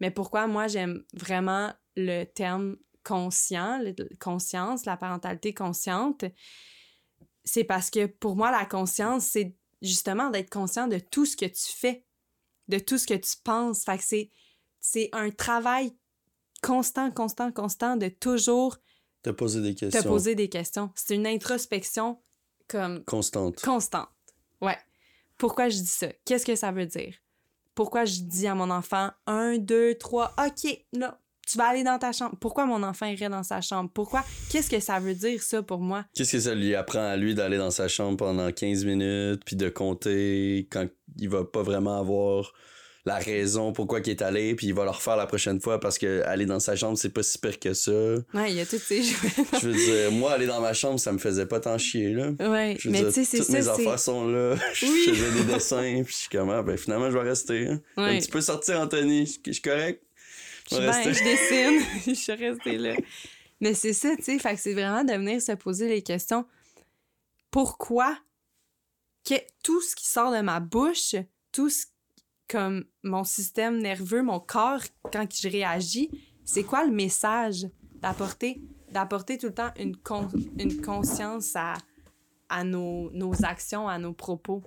Mais 0.00 0.10
pourquoi 0.10 0.46
moi 0.46 0.68
j'aime 0.68 1.02
vraiment 1.12 1.70
le 1.96 2.24
terme 2.24 2.76
conscient, 3.04 3.80
conscience, 4.20 4.86
la 4.86 4.96
parentalité 4.96 5.54
consciente, 5.54 6.24
c'est 7.44 7.64
parce 7.64 7.90
que 7.90 8.06
pour 8.06 8.36
moi 8.36 8.50
la 8.50 8.64
conscience, 8.64 9.24
c'est 9.26 9.54
justement 9.82 10.30
d'être 10.30 10.50
conscient 10.50 10.88
de 10.88 10.98
tout 10.98 11.26
ce 11.26 11.36
que 11.36 11.44
tu 11.44 11.72
fais, 11.72 12.04
de 12.68 12.78
tout 12.78 12.98
ce 12.98 13.06
que 13.06 13.14
tu 13.14 13.36
penses. 13.42 13.84
Fait 13.84 13.98
que 13.98 14.04
c'est 14.04 14.30
c'est 14.80 15.08
un 15.12 15.30
travail 15.30 15.96
constant, 16.62 17.10
constant, 17.10 17.52
constant 17.52 17.96
de 17.96 18.08
toujours 18.08 18.76
Te 19.22 19.30
poser 19.30 19.62
des 19.62 19.74
te 19.74 19.80
questions 19.86 20.02
poser 20.10 20.34
des 20.34 20.48
questions. 20.48 20.90
C'est 20.94 21.14
une 21.14 21.26
introspection 21.26 22.20
comme 22.68 23.04
constantes. 23.04 23.62
constante. 23.62 24.08
Ouais. 24.60 24.78
Pourquoi 25.38 25.68
je 25.68 25.78
dis 25.78 25.86
ça? 25.86 26.08
Qu'est-ce 26.24 26.46
que 26.46 26.54
ça 26.54 26.70
veut 26.72 26.86
dire? 26.86 27.14
Pourquoi 27.74 28.04
je 28.04 28.20
dis 28.20 28.46
à 28.46 28.54
mon 28.54 28.70
enfant 28.70 29.10
un, 29.26 29.58
deux, 29.58 29.96
trois, 29.96 30.34
OK, 30.38 30.86
là, 30.92 31.20
tu 31.46 31.58
vas 31.58 31.66
aller 31.68 31.82
dans 31.84 31.98
ta 31.98 32.12
chambre. 32.12 32.36
Pourquoi 32.40 32.66
mon 32.66 32.82
enfant 32.82 33.06
irait 33.06 33.28
dans 33.28 33.42
sa 33.42 33.60
chambre? 33.60 33.90
Pourquoi? 33.92 34.24
Qu'est-ce 34.50 34.70
que 34.70 34.80
ça 34.80 34.98
veut 35.00 35.14
dire, 35.14 35.42
ça, 35.42 35.62
pour 35.62 35.80
moi? 35.80 36.04
Qu'est-ce 36.14 36.32
que 36.32 36.40
ça 36.40 36.54
lui 36.54 36.74
apprend 36.74 37.04
à 37.06 37.16
lui 37.16 37.34
d'aller 37.34 37.58
dans 37.58 37.70
sa 37.70 37.88
chambre 37.88 38.16
pendant 38.16 38.50
15 38.52 38.84
minutes, 38.84 39.42
puis 39.44 39.56
de 39.56 39.68
compter 39.68 40.66
quand 40.70 40.86
il 41.18 41.28
va 41.28 41.44
pas 41.44 41.62
vraiment 41.62 41.98
avoir 41.98 42.52
la 43.06 43.16
raison 43.16 43.74
pourquoi 43.74 44.00
il 44.00 44.08
est 44.08 44.22
allé, 44.22 44.54
puis 44.54 44.68
il 44.68 44.72
va 44.72 44.84
le 44.84 44.90
refaire 44.90 45.16
la 45.16 45.26
prochaine 45.26 45.60
fois 45.60 45.78
parce 45.78 45.98
que 45.98 46.22
aller 46.22 46.46
dans 46.46 46.58
sa 46.58 46.74
chambre, 46.74 46.96
c'est 46.96 47.10
pas 47.10 47.22
si 47.22 47.36
pire 47.36 47.58
que 47.60 47.74
ça. 47.74 47.92
Ouais, 47.92 48.50
il 48.50 48.54
y 48.56 48.60
a 48.60 48.64
toutes 48.64 48.78
ces 48.80 49.02
jouets. 49.02 49.28
Je 49.60 49.68
veux 49.68 49.74
dire, 49.74 50.10
moi, 50.12 50.32
aller 50.32 50.46
dans 50.46 50.62
ma 50.62 50.72
chambre, 50.72 50.98
ça 50.98 51.12
me 51.12 51.18
faisait 51.18 51.44
pas 51.44 51.60
tant 51.60 51.76
chier, 51.76 52.14
là. 52.14 52.30
ouais, 52.40 52.76
Je 52.78 52.88
veux 52.88 52.92
mais 52.92 53.04
tu 53.04 53.12
sais, 53.12 53.24
c'est 53.26 53.36
toutes 53.38 53.48
ça. 53.48 53.52
mes 53.52 53.68
affaires 53.68 53.98
sont 53.98 54.26
là. 54.26 54.56
Je 54.72 54.86
Oui. 54.86 55.04
faisais 55.14 55.32
des 55.44 55.52
dessins, 55.52 56.02
puis 56.02 56.14
je 56.14 56.18
suis 56.20 56.28
comme, 56.30 56.48
ah, 56.48 56.62
ben 56.62 56.78
finalement, 56.78 57.10
je 57.10 57.18
vais 57.18 57.28
rester. 57.28 57.66
hein. 57.68 57.80
Ouais. 57.98 58.16
Un 58.16 58.18
petit 58.20 58.30
peu 58.30 58.40
sortir, 58.40 58.80
Anthony. 58.80 59.26
Je 59.46 59.52
suis 59.52 59.60
correct. 59.60 60.02
Je 60.70 60.74
suis 60.76 60.82
On 60.84 60.86
va 60.86 61.00
bien, 61.02 61.10
rester- 61.12 61.24
je 61.24 61.24
dessine. 61.24 61.88
je 62.06 62.20
suis 62.20 62.32
restée 62.32 62.78
là. 62.78 62.94
Mais 63.60 63.74
c'est 63.74 63.92
ça, 63.92 64.16
tu 64.16 64.22
sais. 64.24 64.38
Fait 64.38 64.54
que 64.54 64.60
c'est 64.60 64.72
vraiment 64.74 65.04
de 65.04 65.12
venir 65.12 65.40
se 65.40 65.52
poser 65.52 65.88
les 65.88 66.02
questions. 66.02 66.44
Pourquoi 67.50 68.16
que 69.24 69.34
tout 69.62 69.80
ce 69.80 69.94
qui 69.96 70.06
sort 70.08 70.32
de 70.32 70.40
ma 70.40 70.60
bouche, 70.60 71.14
tout 71.52 71.70
ce 71.70 71.86
comme 72.46 72.84
mon 73.02 73.24
système 73.24 73.78
nerveux, 73.80 74.22
mon 74.22 74.38
corps, 74.38 74.82
quand 75.12 75.26
je 75.34 75.48
réagis, 75.48 76.10
c'est 76.44 76.62
quoi 76.62 76.84
le 76.84 76.90
message 76.92 77.66
d'apporter? 78.02 78.60
D'apporter 78.90 79.38
tout 79.38 79.46
le 79.46 79.54
temps 79.54 79.70
une, 79.78 79.96
con- 79.96 80.28
une 80.58 80.80
conscience 80.82 81.56
à, 81.56 81.72
à 82.50 82.62
nos, 82.62 83.10
nos 83.12 83.44
actions, 83.46 83.88
à 83.88 83.98
nos 83.98 84.12
propos? 84.12 84.62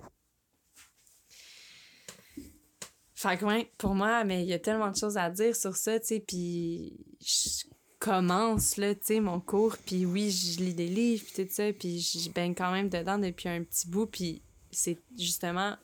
Fait 3.20 3.36
que, 3.36 3.44
ouais, 3.46 3.68
pour 3.78 3.96
moi, 3.96 4.22
mais 4.22 4.44
il 4.44 4.48
y 4.48 4.52
a 4.52 4.60
tellement 4.60 4.90
de 4.92 4.96
choses 4.96 5.16
à 5.16 5.28
dire 5.28 5.56
sur 5.56 5.74
ça, 5.74 5.98
tu 5.98 6.06
sais, 6.06 6.20
puis 6.20 6.92
je 7.20 7.64
commence, 7.98 8.76
là, 8.76 8.94
tu 8.94 9.00
sais, 9.06 9.20
mon 9.20 9.40
cours, 9.40 9.76
puis 9.84 10.06
oui, 10.06 10.30
je 10.30 10.60
lis 10.60 10.72
des 10.74 10.86
livres, 10.86 11.24
puis 11.24 11.44
tout 11.44 11.52
ça, 11.52 11.72
puis 11.72 11.98
je 12.00 12.30
baigne 12.30 12.54
quand 12.54 12.70
même 12.70 12.88
dedans 12.88 13.18
depuis 13.18 13.48
un 13.48 13.64
petit 13.64 13.88
bout, 13.88 14.06
puis 14.06 14.40
c'est 14.70 14.98
justement, 15.18 15.76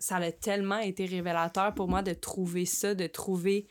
ça 0.00 0.16
a 0.16 0.32
tellement 0.32 0.78
été 0.78 1.06
révélateur 1.06 1.74
pour 1.74 1.86
moi 1.86 2.02
de 2.02 2.12
trouver 2.12 2.66
ça, 2.66 2.96
de 2.96 3.06
trouver 3.06 3.68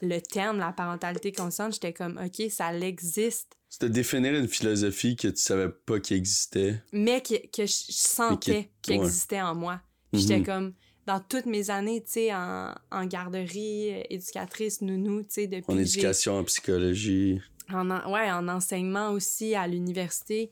le 0.00 0.20
terme, 0.20 0.58
la 0.58 0.72
parentalité 0.72 1.32
consciente, 1.32 1.74
j'étais 1.74 1.92
comme, 1.92 2.18
OK, 2.18 2.50
ça 2.50 2.74
existe, 2.78 3.58
C'est 3.68 3.82
de 3.82 3.88
définir 3.88 4.34
une 4.34 4.48
philosophie 4.48 5.16
que 5.16 5.28
tu 5.28 5.36
savais 5.42 5.68
pas 5.68 6.00
qu'il 6.00 6.16
existait. 6.16 6.82
mais 6.92 7.20
que, 7.20 7.34
que 7.54 7.66
je 7.66 7.84
sentais 7.90 8.70
qu'il 8.80 8.98
ouais. 8.98 9.04
existait 9.04 9.42
en 9.42 9.54
moi. 9.54 9.82
Puis 10.10 10.22
J'étais 10.22 10.38
Mhm. 10.38 10.46
comme, 10.46 10.74
dans 11.10 11.20
toutes 11.20 11.46
mes 11.46 11.70
années, 11.70 12.02
tu 12.02 12.10
sais, 12.12 12.34
en, 12.34 12.72
en 12.92 13.04
garderie, 13.06 13.92
euh, 13.94 14.02
éducatrice, 14.10 14.80
nounou, 14.80 15.22
tu 15.22 15.28
sais, 15.30 15.46
depuis 15.48 15.72
En 15.72 15.76
éducation, 15.78 16.38
en 16.38 16.44
psychologie. 16.44 17.40
en, 17.72 17.90
en- 17.90 18.12
ouais, 18.12 18.30
en 18.30 18.46
enseignement 18.48 19.10
aussi 19.10 19.54
à 19.56 19.66
l'université, 19.66 20.50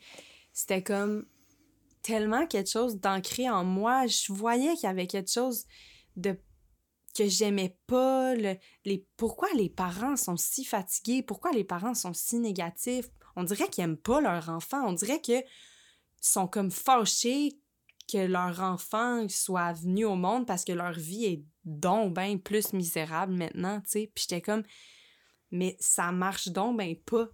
c'était 0.53 0.83
comme 0.83 1.27
tellement 2.03 2.47
quelque 2.47 2.71
chose 2.71 2.99
d'ancré 2.99 3.49
en 3.49 3.65
moi. 3.65 4.07
Je 4.09 4.33
voyais 4.33 4.75
qu'il 4.75 4.85
y 4.85 4.87
avait 4.87 5.07
quelque 5.07 5.31
chose 5.31 5.65
de 6.17 6.37
que 7.17 7.29
j'aimais 7.29 7.77
pas. 7.87 8.35
le- 8.35 8.57
les, 8.85 9.07
pourquoi 9.17 9.49
les 9.55 9.69
parents 9.69 10.17
sont 10.17 10.37
si 10.37 10.65
fatigués? 10.65 11.23
Pourquoi 11.23 11.53
les 11.53 11.65
parents 11.65 11.95
sont 11.95 12.15
si 12.15 12.39
négatifs? 12.39 13.09
On 13.37 13.45
dirait 13.45 13.69
qu'ils 13.69 13.85
aiment 13.85 13.97
pas 13.97 14.21
leur 14.21 14.49
enfant. 14.49 14.85
On 14.89 14.93
dirait 14.93 15.21
qu'ils 15.21 15.45
sont 16.21 16.49
comme 16.49 16.71
fâchés 16.73 17.59
que 18.11 18.27
leur 18.27 18.61
enfant 18.61 19.27
soit 19.29 19.73
venu 19.75 20.05
au 20.05 20.15
monde 20.17 20.47
parce 20.47 20.65
que 20.65 20.73
leur 20.73 20.93
vie 20.93 21.25
est 21.27 21.43
donc 21.65 22.15
bien 22.15 22.39
plus 22.39 22.73
misérable 22.73 23.35
maintenant, 23.35 23.81
tu 23.83 23.91
sais. 23.91 24.11
Puis 24.15 24.25
j'étais 24.29 24.41
comme, 24.43 24.63
mais 25.51 25.77
ça 25.81 26.11
marche 26.13 26.49
donc 26.49 26.79
ben 26.79 26.97
pas. 27.05 27.29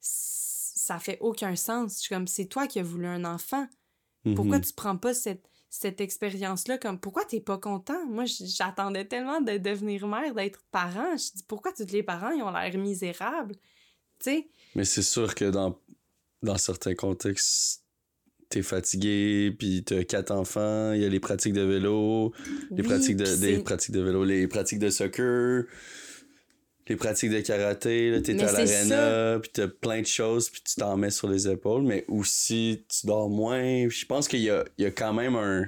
Ça 0.00 0.98
fait 0.98 1.18
aucun 1.20 1.56
sens. 1.56 1.94
Je 1.96 2.00
suis 2.00 2.14
comme, 2.14 2.26
c'est 2.26 2.46
toi 2.46 2.66
qui 2.66 2.78
as 2.78 2.82
voulu 2.82 3.06
un 3.06 3.24
enfant. 3.24 3.66
Pourquoi 4.36 4.58
Mhm. 4.58 4.64
tu 4.64 4.72
prends 4.72 4.96
pas 4.96 5.14
cette, 5.14 5.46
cette 5.70 6.00
expérience-là? 6.00 6.78
Comme, 6.78 6.98
pourquoi 6.98 7.24
t'es 7.24 7.40
pas 7.40 7.58
content? 7.58 8.06
Moi, 8.06 8.24
j'attendais 8.26 9.06
tellement 9.06 9.40
de 9.40 9.58
devenir 9.58 10.06
mère, 10.06 10.34
d'être 10.34 10.62
parent. 10.70 11.16
Je 11.16 11.32
dis, 11.36 11.42
pourquoi 11.46 11.72
tous 11.72 11.90
les 11.92 12.02
parents, 12.02 12.30
ils 12.30 12.42
ont 12.42 12.50
l'air 12.50 12.76
misérables? 12.78 13.54
Tu 14.18 14.30
sais? 14.30 14.48
Mais 14.74 14.84
c'est 14.84 15.02
sûr 15.02 15.34
que 15.34 15.46
dans, 15.50 15.78
dans 16.42 16.56
certains 16.58 16.94
contextes, 16.94 17.83
t'es 18.54 18.62
fatigué, 18.62 19.52
puis 19.58 19.82
t'as 19.82 20.04
quatre 20.04 20.30
enfants, 20.30 20.92
il 20.92 21.02
y 21.02 21.04
a 21.04 21.08
les 21.08 21.18
pratiques 21.18 21.54
de 21.54 21.62
vélo, 21.62 22.32
les 22.70 22.82
oui, 22.82 22.88
pratiques 22.88 23.16
de, 23.16 23.36
des 23.40 23.58
pratiques 23.58 23.90
de 23.92 24.00
vélo, 24.00 24.24
les 24.24 24.46
pratiques 24.46 24.78
de 24.78 24.90
soccer, 24.90 25.64
les 26.86 26.94
pratiques 26.94 27.32
de 27.32 27.40
karaté, 27.40 28.10
là, 28.12 28.20
t'es 28.20 28.40
à 28.40 28.52
l'arena, 28.52 29.40
puis 29.40 29.50
t'as 29.52 29.66
plein 29.66 30.00
de 30.02 30.06
choses, 30.06 30.50
puis 30.50 30.62
tu 30.64 30.76
t'en 30.76 30.96
mets 30.96 31.10
sur 31.10 31.28
les 31.28 31.48
épaules, 31.48 31.82
mais 31.82 32.04
aussi 32.06 32.84
tu 32.88 33.08
dors 33.08 33.28
moins. 33.28 33.88
Je 33.88 34.06
pense 34.06 34.28
qu'il 34.28 34.42
y 34.42 34.50
a, 34.50 34.64
il 34.78 34.84
y 34.84 34.86
a 34.86 34.92
quand 34.92 35.12
même 35.12 35.34
un, 35.34 35.64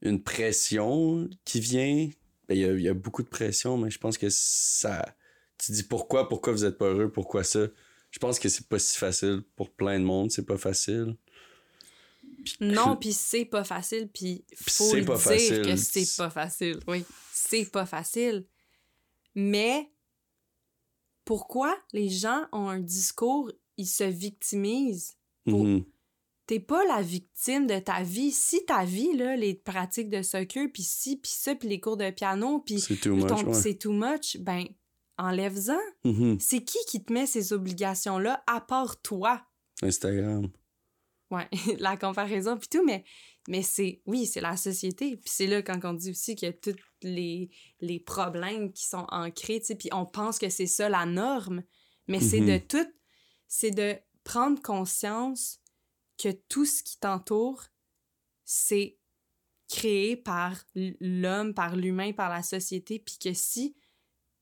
une 0.00 0.22
pression 0.22 1.28
qui 1.44 1.60
vient. 1.60 2.08
Ben, 2.48 2.54
il, 2.54 2.60
y 2.60 2.64
a, 2.64 2.72
il 2.72 2.82
y 2.82 2.88
a 2.88 2.94
beaucoup 2.94 3.22
de 3.22 3.28
pression, 3.28 3.76
mais 3.76 3.90
je 3.90 3.98
pense 3.98 4.16
que 4.16 4.28
ça... 4.30 5.14
Tu 5.58 5.72
dis 5.72 5.82
pourquoi, 5.82 6.30
pourquoi 6.30 6.54
vous 6.54 6.64
êtes 6.64 6.78
pas 6.78 6.86
heureux, 6.86 7.12
pourquoi 7.12 7.44
ça? 7.44 7.66
Je 8.10 8.18
pense 8.18 8.38
que 8.38 8.48
c'est 8.48 8.66
pas 8.68 8.78
si 8.78 8.96
facile 8.96 9.42
pour 9.54 9.70
plein 9.70 9.98
de 9.98 10.04
monde, 10.04 10.30
c'est 10.30 10.46
pas 10.46 10.56
facile. 10.56 11.16
Non, 12.60 12.96
puis 12.96 13.12
c'est 13.12 13.44
pas 13.44 13.64
facile, 13.64 14.08
puis 14.12 14.44
faut 14.56 14.84
c'est 14.90 15.00
le 15.00 15.04
pas 15.06 15.14
dire 15.16 15.22
facile. 15.22 15.62
que 15.62 15.76
c'est 15.76 16.16
pas 16.16 16.30
facile. 16.30 16.80
Oui, 16.88 17.04
c'est 17.32 17.64
pas 17.70 17.86
facile. 17.86 18.46
Mais 19.34 19.90
pourquoi 21.24 21.76
les 21.92 22.08
gens 22.08 22.46
ont 22.52 22.68
un 22.68 22.80
discours, 22.80 23.50
ils 23.76 23.86
se 23.86 24.04
victimisent? 24.04 25.16
pour- 25.44 25.64
Mhm. 25.64 25.84
T'es 26.46 26.60
pas 26.60 26.84
la 26.84 27.02
victime 27.02 27.66
de 27.66 27.78
ta 27.78 28.02
vie. 28.02 28.30
Si 28.32 28.64
ta 28.66 28.84
vie, 28.84 29.12
là, 29.16 29.36
les 29.36 29.54
pratiques 29.54 30.10
de 30.10 30.22
soccer, 30.22 30.68
puis 30.72 30.82
ci, 30.82 31.16
puis 31.16 31.30
ça, 31.34 31.54
puis 31.54 31.68
les 31.68 31.80
cours 31.80 31.96
de 31.96 32.10
piano, 32.10 32.58
puis 32.60 32.80
C'est 32.80 32.96
too 32.96 33.14
ouais. 33.14 33.54
c'est 33.54 33.74
too 33.76 33.92
much, 33.92 34.36
ben, 34.38 34.64
enlève-en. 35.18 35.78
Mhm. 36.04 36.38
C'est 36.40 36.62
qui 36.64 36.78
qui 36.88 37.02
te 37.02 37.12
met 37.12 37.26
ces 37.26 37.52
obligations-là 37.52 38.42
à 38.46 38.60
part 38.60 39.00
toi? 39.02 39.40
Instagram. 39.82 40.48
Ouais, 41.32 41.48
la 41.78 41.96
comparaison 41.96 42.56
puis 42.58 42.68
tout, 42.68 42.84
mais, 42.84 43.04
mais 43.48 43.62
c'est, 43.62 44.02
oui, 44.06 44.26
c'est 44.26 44.40
la 44.42 44.56
société. 44.56 45.16
Puis 45.16 45.30
c'est 45.32 45.46
là 45.46 45.62
quand 45.62 45.80
on 45.84 45.94
dit 45.94 46.10
aussi 46.10 46.36
qu'il 46.36 46.46
y 46.46 46.50
a 46.50 46.52
tous 46.52 46.76
les, 47.02 47.50
les 47.80 47.98
problèmes 47.98 48.72
qui 48.72 48.86
sont 48.86 49.06
ancrés, 49.10 49.58
tu 49.60 49.66
sais, 49.66 49.74
puis 49.74 49.88
on 49.92 50.04
pense 50.06 50.38
que 50.38 50.50
c'est 50.50 50.66
ça 50.66 50.88
la 50.88 51.06
norme, 51.06 51.64
mais 52.06 52.20
c'est 52.20 52.40
de 52.40 52.58
tout, 52.58 52.86
c'est 53.48 53.70
de 53.70 53.96
prendre 54.24 54.60
conscience 54.62 55.58
que 56.18 56.30
tout 56.48 56.66
ce 56.66 56.82
qui 56.82 56.98
t'entoure, 56.98 57.64
c'est 58.44 58.98
créé 59.68 60.16
par 60.16 60.62
l'homme, 60.74 61.54
par 61.54 61.76
l'humain, 61.76 62.12
par 62.12 62.28
la 62.28 62.42
société, 62.42 62.98
puis 62.98 63.16
que 63.18 63.32
si 63.32 63.74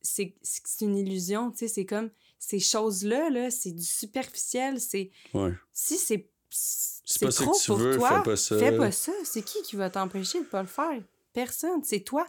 c'est 0.02 0.34
c'est 0.42 0.84
une 0.84 0.96
illusion, 0.96 1.52
tu 1.52 1.58
sais, 1.58 1.68
c'est 1.68 1.86
comme 1.86 2.10
ces 2.38 2.58
choses-là, 2.58 3.30
là, 3.30 3.50
c'est 3.50 3.72
du 3.72 3.84
superficiel, 3.84 4.80
c'est 4.80 5.10
Ouais. 5.34 5.52
si 5.72 5.96
c'est 5.96 6.30
c'est 6.50 7.28
trop 7.30 7.52
que 7.52 7.60
tu 7.60 7.66
pour 7.66 7.76
veux, 7.78 7.96
toi, 7.96 8.18
fais 8.18 8.30
pas 8.30 8.36
ça. 8.36 8.58
fais 8.58 8.76
pas 8.76 8.92
ça. 8.92 9.12
C'est 9.24 9.42
qui 9.42 9.62
qui 9.62 9.76
va 9.76 9.88
t'empêcher 9.88 10.40
de 10.40 10.46
pas 10.46 10.62
le 10.62 10.68
faire? 10.68 11.02
Personne. 11.32 11.82
C'est 11.84 12.00
toi. 12.00 12.26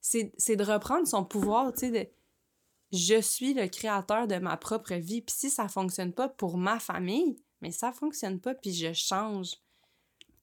C'est 0.00 0.56
de 0.56 0.64
reprendre 0.64 1.06
son 1.06 1.24
pouvoir, 1.24 1.72
tu 1.72 1.80
sais, 1.80 1.90
de 1.90 2.08
je 2.90 3.20
suis 3.20 3.52
le 3.52 3.68
créateur 3.68 4.26
de 4.26 4.36
ma 4.36 4.56
propre 4.56 4.94
vie. 4.94 5.20
Puis 5.20 5.34
si 5.36 5.50
ça 5.50 5.68
fonctionne 5.68 6.12
pas 6.12 6.28
pour 6.28 6.56
ma 6.56 6.80
famille, 6.80 7.36
mais 7.60 7.70
ça 7.70 7.92
fonctionne 7.92 8.40
pas, 8.40 8.54
puis 8.54 8.72
je 8.72 8.92
change. 8.94 9.56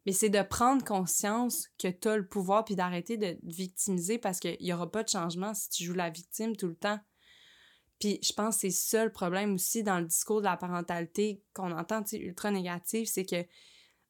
Mais 0.06 0.12
c'est 0.12 0.30
de 0.30 0.44
prendre 0.44 0.84
conscience 0.84 1.68
que 1.80 1.88
tu 1.88 2.08
as 2.08 2.18
le 2.18 2.28
pouvoir, 2.28 2.64
puis 2.64 2.76
d'arrêter 2.76 3.18
de 3.18 3.34
te 3.34 3.40
victimiser 3.44 4.20
parce 4.20 4.40
qu'il 4.40 4.58
y 4.60 4.72
aura 4.72 4.92
pas 4.92 5.02
de 5.02 5.10
changement 5.10 5.56
si 5.56 5.70
tu 5.70 5.84
joues 5.84 5.96
la 5.96 6.12
victime 6.12 6.56
tout 6.56 6.68
le 6.68 6.76
temps. 6.76 7.00
Puis 8.00 8.20
je 8.22 8.34
pense 8.34 8.56
que 8.56 8.62
c'est 8.62 8.72
ça 8.72 9.06
le 9.06 9.12
problème 9.12 9.54
aussi 9.54 9.84
dans 9.84 10.00
le 10.00 10.06
discours 10.06 10.40
de 10.40 10.46
la 10.46 10.58
parentalité 10.58 11.42
qu'on 11.54 11.72
entend, 11.72 12.04
ultra 12.14 12.52
négatif, 12.52 13.10
c'est 13.10 13.26
que 13.26 13.46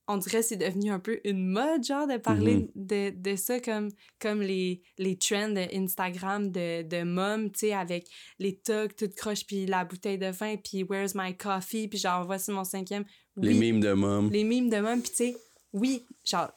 on 0.08 0.18
dirait 0.18 0.42
que 0.42 0.46
c'est 0.46 0.56
devenu 0.58 0.92
un 0.92 1.00
peu 1.00 1.20
une 1.24 1.48
mode, 1.48 1.84
genre, 1.84 2.06
de 2.08 2.18
parler 2.18 2.58
Mhm. 2.58 2.68
de, 2.76 3.10
de 3.16 3.36
ça 3.36 3.60
comme, 3.60 3.90
comme 4.20 4.40
les, 4.40 4.84
les 5.00 5.18
trends 5.18 5.56
Instagram 5.74 6.52
de, 6.52 6.84
de 6.84 7.02
mom, 7.02 7.52
tu 7.52 7.60
sais, 7.62 7.74
avec 7.74 8.08
les 8.38 8.56
togs 8.56 8.96
toutes 8.96 9.16
croches, 9.16 9.48
puis 9.48 9.66
la 9.66 9.84
bouteille 9.84 10.20
de 10.20 10.28
vin, 10.28 10.58
puis 10.58 10.84
where's 10.84 11.16
my 11.16 11.36
coffee, 11.36 11.88
puis 11.88 11.98
genre, 11.98 12.24
voici 12.24 12.52
mon 12.52 12.64
cinquième. 12.64 13.04
Les 13.38 13.56
mimes 13.56 13.80
de 13.80 13.94
mom. 13.94 14.30
les 14.32 14.44
mimes 14.44 14.70
de 14.70 14.78
mom, 14.78 15.02
puis 15.02 15.10
tu 15.10 15.16
sais, 15.16 15.38
oui, 15.74 16.06
genre, 16.24 16.52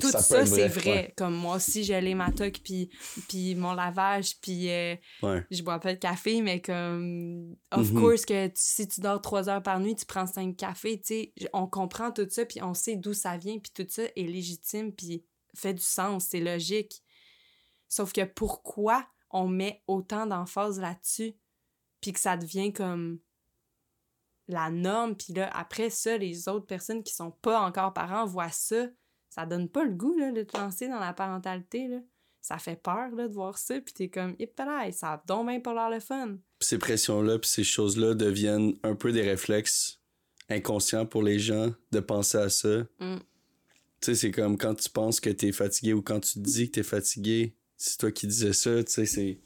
tout 0.00 0.10
Ça 0.10 0.20
c'est 0.20 0.44
vrai, 0.44 0.68
vrai. 0.68 0.90
ouais. 0.90 1.14
Comme 1.16 1.34
moi 1.34 1.56
aussi, 1.56 1.82
j'ai 1.84 2.00
les 2.00 2.14
ma 2.14 2.30
toque, 2.32 2.60
puis, 2.62 2.90
puis 3.28 3.54
mon 3.54 3.72
lavage, 3.72 4.38
puis 4.40 4.70
euh, 4.70 4.94
Ouais. 5.22 5.44
je 5.50 5.62
bois 5.62 5.78
pas 5.78 5.94
de 5.94 5.98
café, 5.98 6.42
mais 6.42 6.60
comme, 6.60 7.56
of 7.72 7.90
Mhm. 7.92 8.00
course, 8.00 8.26
que 8.26 8.46
tu- 8.48 8.52
si 8.56 8.86
tu 8.88 9.00
dors 9.00 9.20
trois 9.22 9.48
heures 9.48 9.62
par 9.62 9.80
nuit, 9.80 9.94
tu 9.96 10.04
prends 10.04 10.26
cinq 10.26 10.56
cafés, 10.56 11.00
tu 11.00 11.06
sais, 11.06 11.32
on 11.52 11.66
comprend 11.66 12.12
tout 12.12 12.26
ça, 12.28 12.44
puis 12.44 12.62
on 12.62 12.74
sait 12.74 12.96
d'où 12.96 13.14
ça 13.14 13.36
vient, 13.38 13.58
puis 13.58 13.72
tout 13.74 13.86
ça 13.88 14.02
est 14.04 14.26
légitime, 14.26 14.92
puis 14.92 15.24
fait 15.54 15.74
du 15.74 15.82
sens, 15.82 16.26
c'est 16.26 16.40
logique. 16.40 17.02
Sauf 17.88 18.12
que 18.12 18.24
pourquoi 18.24 19.06
on 19.30 19.48
met 19.48 19.82
autant 19.86 20.26
d'emphase 20.26 20.78
là-dessus, 20.78 21.34
puis 22.00 22.12
que 22.12 22.20
ça 22.20 22.36
devient 22.36 22.72
comme 22.72 23.18
la 24.48 24.70
norme, 24.70 25.16
puis 25.16 25.32
là, 25.32 25.50
après 25.56 25.90
ça, 25.90 26.16
les 26.16 26.48
autres 26.48 26.66
personnes 26.66 27.02
qui 27.02 27.14
sont 27.14 27.30
pas 27.32 27.60
encore 27.62 27.92
parents 27.92 28.26
voient 28.26 28.50
ça, 28.50 28.86
ça 29.36 29.44
donne 29.44 29.68
pas 29.68 29.84
le 29.84 29.92
goût, 29.92 30.16
là, 30.16 30.32
de 30.32 30.42
te 30.42 30.56
lancer 30.56 30.88
dans 30.88 30.98
la 30.98 31.12
parentalité, 31.12 31.88
là. 31.88 31.98
Ça 32.40 32.58
fait 32.58 32.80
peur, 32.80 33.10
là, 33.10 33.28
de 33.28 33.34
voir 33.34 33.58
ça, 33.58 33.78
puis 33.80 33.92
t'es 33.92 34.08
comme, 34.08 34.34
hip 34.38 34.52
ça 34.92 35.12
a 35.12 35.22
donc 35.26 35.48
bien 35.48 35.60
pas 35.60 35.74
l'air 35.74 35.90
le 35.90 36.00
fun. 36.00 36.38
Puis 36.58 36.68
ces 36.68 36.78
pressions-là, 36.78 37.38
puis 37.38 37.50
ces 37.50 37.64
choses-là 37.64 38.14
deviennent 38.14 38.74
un 38.82 38.94
peu 38.94 39.12
des 39.12 39.22
réflexes 39.22 40.00
inconscients 40.48 41.04
pour 41.04 41.22
les 41.22 41.38
gens 41.38 41.74
de 41.90 42.00
penser 42.00 42.38
à 42.38 42.48
ça. 42.48 42.86
Mm. 43.00 43.16
Tu 43.18 43.20
sais, 44.00 44.14
c'est 44.14 44.30
comme 44.30 44.56
quand 44.56 44.74
tu 44.74 44.88
penses 44.88 45.20
que 45.20 45.28
t'es 45.28 45.52
fatigué 45.52 45.92
ou 45.92 46.02
quand 46.02 46.20
tu 46.20 46.34
te 46.34 46.38
dis 46.38 46.68
que 46.68 46.76
t'es 46.76 46.82
fatigué, 46.82 47.56
c'est 47.76 47.98
toi 47.98 48.12
qui 48.12 48.26
disais 48.26 48.52
ça, 48.52 48.82
tu 48.84 48.92
sais, 48.92 49.06
c'est... 49.06 49.40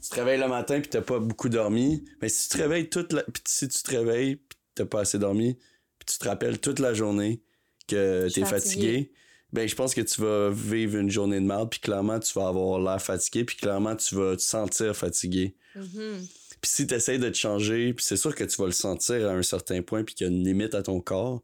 tu 0.00 0.08
te 0.10 0.14
réveilles 0.14 0.40
le 0.40 0.48
matin 0.48 0.80
puis 0.80 0.90
t'as 0.90 1.00
pas 1.00 1.18
beaucoup 1.18 1.48
dormi, 1.48 2.04
mais 2.20 2.28
si 2.28 2.48
tu 2.48 2.56
te 2.56 2.62
réveilles 2.62 2.90
toute 2.90 3.12
la... 3.14 3.22
Puis 3.22 3.42
si 3.46 3.66
tu 3.68 3.82
te 3.82 3.90
réveilles 3.90 4.36
puis 4.36 4.58
t'as 4.74 4.84
pas 4.84 5.00
assez 5.00 5.18
dormi, 5.18 5.54
puis 5.98 6.06
tu 6.06 6.18
te 6.18 6.28
rappelles 6.28 6.60
toute 6.60 6.78
la 6.78 6.92
journée 6.92 7.42
que 7.88 8.28
t'es 8.32 8.44
fatigué, 8.44 9.12
ben 9.54 9.68
je 9.68 9.76
pense 9.76 9.94
que 9.94 10.00
tu 10.00 10.20
vas 10.20 10.50
vivre 10.50 10.98
une 10.98 11.10
journée 11.10 11.38
de 11.38 11.46
merde 11.46 11.70
puis 11.70 11.78
clairement 11.78 12.18
tu 12.18 12.36
vas 12.36 12.48
avoir 12.48 12.80
l'air 12.80 13.00
fatigué 13.00 13.44
puis 13.44 13.56
clairement 13.56 13.94
tu 13.94 14.16
vas 14.16 14.34
te 14.34 14.42
sentir 14.42 14.96
fatigué. 14.96 15.54
Mhm. 15.76 16.26
Puis 16.60 16.70
si 16.70 16.86
tu 16.88 16.94
essaies 16.94 17.18
de 17.18 17.28
te 17.28 17.36
changer, 17.36 17.94
puis 17.94 18.04
c'est 18.04 18.16
sûr 18.16 18.34
que 18.34 18.42
tu 18.42 18.56
vas 18.60 18.66
le 18.66 18.72
sentir 18.72 19.30
à 19.30 19.32
un 19.32 19.44
certain 19.44 19.80
point 19.80 20.02
puis 20.02 20.16
qu'il 20.16 20.26
y 20.26 20.30
a 20.30 20.32
une 20.32 20.42
limite 20.42 20.74
à 20.74 20.82
ton 20.82 21.00
corps, 21.00 21.40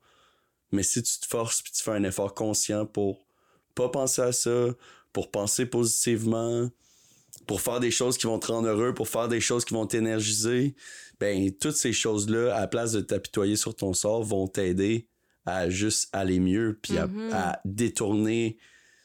mais 0.73 0.83
si 0.83 1.05
tu 1.05 1.21
te 1.21 1.27
forces 1.27 1.63
puis 1.63 1.71
tu 1.71 1.85
fais 1.85 1.93
un 1.93 2.03
effort 2.03 2.35
conscient 2.35 2.85
pour 2.85 3.25
pas 3.77 3.89
penser 3.89 4.23
à 4.23 4.33
ça, 4.33 4.75
pour 5.13 5.31
penser 5.31 5.65
positivement, 5.65 6.69
pour 7.47 7.61
faire 7.61 7.79
des 7.79 7.93
choses 7.93 8.19
qui 8.19 8.27
vont 8.27 8.41
te 8.41 8.51
rendre 8.51 8.67
heureux, 8.67 8.93
pour 8.93 9.07
faire 9.07 9.29
des 9.29 9.41
choses 9.41 9.65
qui 9.65 9.75
vont 9.75 9.87
t'énergiser, 9.87 10.75
ben 11.21 11.53
toutes 11.53 11.77
ces 11.77 11.93
choses-là, 11.93 12.57
à 12.57 12.61
la 12.63 12.67
place 12.67 12.91
de 12.91 13.03
t'apitoyer 13.03 13.55
sur 13.55 13.77
ton 13.77 13.93
sort, 13.93 14.25
vont 14.25 14.49
t'aider 14.49 15.07
à 15.47 15.71
juste 15.71 16.09
aller 16.13 16.41
mieux, 16.41 16.79
puis 16.83 16.99
à, 16.99 17.07
Mhm. 17.07 17.31
à 17.33 17.61
détourner 17.65 18.59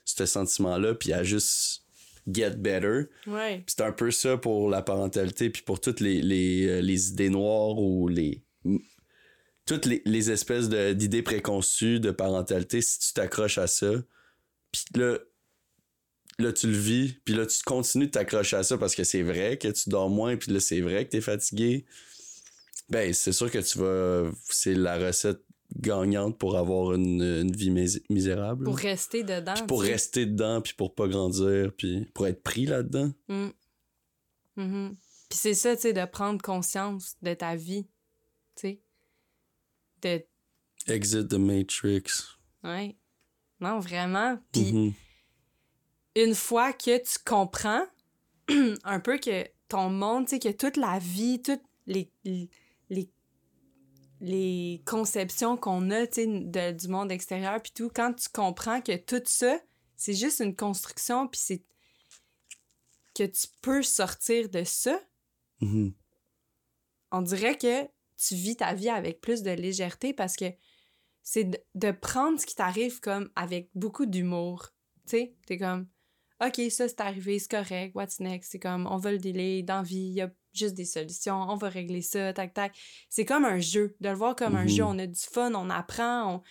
ce 0.04 0.26
sentiment-là, 0.26 0.94
puis 0.96 1.14
à 1.14 1.24
juste 1.24 1.84
get 2.28 2.52
better. 2.58 3.04
Ouais. 3.28 3.64
C'est 3.68 3.82
un 3.82 3.92
peu 3.92 4.12
ça 4.12 4.38
pour 4.38 4.70
la 4.70 4.82
parentalité, 4.82 5.50
puis 5.50 5.62
pour 5.64 5.80
toutes 5.82 6.00
les, 6.00 6.22
les, 6.22 6.68
euh, 6.68 6.82
les 6.82 7.10
idées 7.10 7.30
noires 7.30 7.78
ou 7.78 8.08
les. 8.08 8.44
Toutes 9.66 9.86
les, 9.88 10.02
les 10.06 10.30
espèces 10.30 10.70
de- 10.70 10.94
d'idées 10.94 11.24
préconçues 11.24 12.00
de 12.00 12.12
parentalité, 12.12 12.82
si 12.82 13.00
tu 13.00 13.14
t'accroches 13.14 13.58
à 13.58 13.66
ça, 13.66 13.92
puis 14.72 14.84
là, 14.96 15.18
là, 16.38 16.54
tu 16.54 16.68
le 16.68 16.78
vis, 16.78 17.14
puis 17.26 17.34
là, 17.34 17.48
tu 17.48 17.64
continues 17.64 18.06
de 18.08 18.12
t'accrocher 18.12 18.58
à 18.58 18.64
ça 18.64 18.78
parce 18.78 18.94
que 18.94 19.04
c'est 19.04 19.24
vrai 19.24 19.58
que 19.58 19.70
tu 19.70 19.90
dors 19.90 20.10
moins, 20.10 20.36
puis 20.38 20.52
là, 20.52 20.60
c'est 20.60 20.82
vrai 20.82 21.06
que 21.06 21.12
t'es 21.12 21.22
fatigué. 21.22 21.86
Ben, 22.90 23.12
c'est 23.14 23.32
sûr 23.32 23.50
que 23.50 23.58
tu 23.58 23.80
vas. 23.80 24.30
C'est 24.52 24.76
la 24.76 25.00
recette 25.00 25.40
gagnante 25.78 26.38
pour 26.38 26.58
avoir 26.58 26.94
une, 26.94 27.22
une 27.22 27.52
vie 27.56 27.70
mis- 27.70 28.02
misérable. 28.10 28.64
Pour 28.66 28.78
rester 28.78 29.24
dedans. 29.24 29.54
Puis 29.56 29.64
pour 29.68 29.82
rester 29.82 30.26
dedans, 30.26 30.62
puis 30.62 30.74
pour 30.74 30.94
pas 30.96 31.08
grandir, 31.08 31.72
puis 31.78 32.06
pour 32.14 32.28
être 32.28 32.42
pris 32.44 32.66
là-dedans. 32.66 33.12
Mm. 33.28 33.48
Mhm. 34.58 34.96
Puis 35.30 35.40
c'est 35.40 35.54
ça, 35.54 35.76
tu 35.76 35.84
sais, 35.84 35.94
de 35.94 36.06
prendre 36.06 36.42
conscience 36.42 37.16
de 37.22 37.34
ta 37.34 37.56
vie. 37.56 37.86
Tu 38.56 38.62
sais. 38.62 38.82
De. 40.02 40.24
Exit 40.88 41.28
the 41.28 41.34
Matrix. 41.36 42.04
Ouais. 42.64 42.96
Non, 43.60 43.80
vraiment. 43.80 44.38
Puis 44.52 44.72
Mhm. 44.74 44.94
une 46.16 46.36
fois 46.36 46.74
que 46.74 46.98
tu 46.98 47.18
comprends 47.26 47.86
un 48.84 49.00
peu 49.00 49.18
que 49.18 49.46
ton 49.68 49.90
monde, 49.90 50.26
tu 50.28 50.32
sais, 50.36 50.40
que 50.40 50.50
toute 50.56 50.78
la 50.78 51.00
vie, 51.00 51.42
toutes 51.42 51.64
les, 51.88 52.12
les, 52.90 53.10
les 54.22 54.82
conceptions 54.86 55.58
qu'on 55.58 55.92
a, 55.92 56.06
de- 56.06 56.72
du 56.72 56.88
monde 56.88 57.12
extérieur, 57.12 57.62
puis 57.62 57.72
tout, 57.76 57.90
quand 57.94 58.14
tu 58.14 58.30
comprends 58.30 58.82
que 58.82 58.96
tout 58.96 59.22
ça, 59.26 59.60
c'est 59.96 60.14
juste 60.14 60.40
une 60.40 60.56
construction, 60.56 61.28
puis 61.28 61.40
c'est 61.44 61.64
que 63.14 63.24
tu 63.24 63.48
peux 63.62 63.82
sortir 63.84 64.50
de 64.50 64.64
ça, 64.64 65.00
Mhm. 65.62 65.94
on 67.12 67.22
dirait 67.22 67.58
que 67.58 67.84
tu 68.18 68.36
vis 68.36 68.58
ta 68.58 68.74
vie 68.74 68.90
avec 68.90 69.22
plus 69.22 69.42
de 69.42 69.52
légèreté 69.52 70.14
parce 70.14 70.36
que 70.36 70.46
c'est 71.24 71.46
de, 71.46 71.58
de 71.76 71.92
prendre 71.92 72.40
ce 72.40 72.46
qui 72.46 72.56
t'arrive 72.56 73.00
comme 73.00 73.30
avec 73.36 73.70
beaucoup 73.74 74.06
d'humour. 74.06 74.70
Tu 75.06 75.12
sais, 75.12 75.36
t'es 75.46 75.58
comme, 75.58 75.88
OK, 76.46 76.62
ça 76.70 76.88
c'est 76.90 77.00
arrivé, 77.02 77.40
c'est 77.40 77.50
correct, 77.52 77.96
what's 77.96 78.20
next? 78.20 78.52
C'est 78.52 78.60
comme, 78.60 78.86
on 78.88 78.98
va 78.98 79.12
le 79.12 79.18
délai, 79.18 79.64
dans 79.64 79.78
la 79.78 79.84
vie, 79.84 79.98
il 80.08 80.14
y 80.14 80.22
a 80.22 80.32
juste 80.56 80.76
des 80.76 80.86
solutions, 80.86 81.36
on 81.50 81.56
va 81.56 81.70
régler 81.70 82.02
ça, 82.02 82.34
tac, 82.34 82.54
tac. 82.54 82.78
C'est 83.10 83.26
comme 83.26 83.46
un 83.46 83.60
jeu, 83.60 83.96
de 84.00 84.10
le 84.10 84.16
voir 84.16 84.36
comme 84.36 84.56
un 84.56 84.64
Mhm. 84.64 84.70
jeu, 84.70 84.84
on 84.84 84.98
a 85.00 85.08
du 85.08 85.20
fun, 85.20 85.54
on 85.56 85.70
apprend, 85.70 86.36
on... 86.36 86.42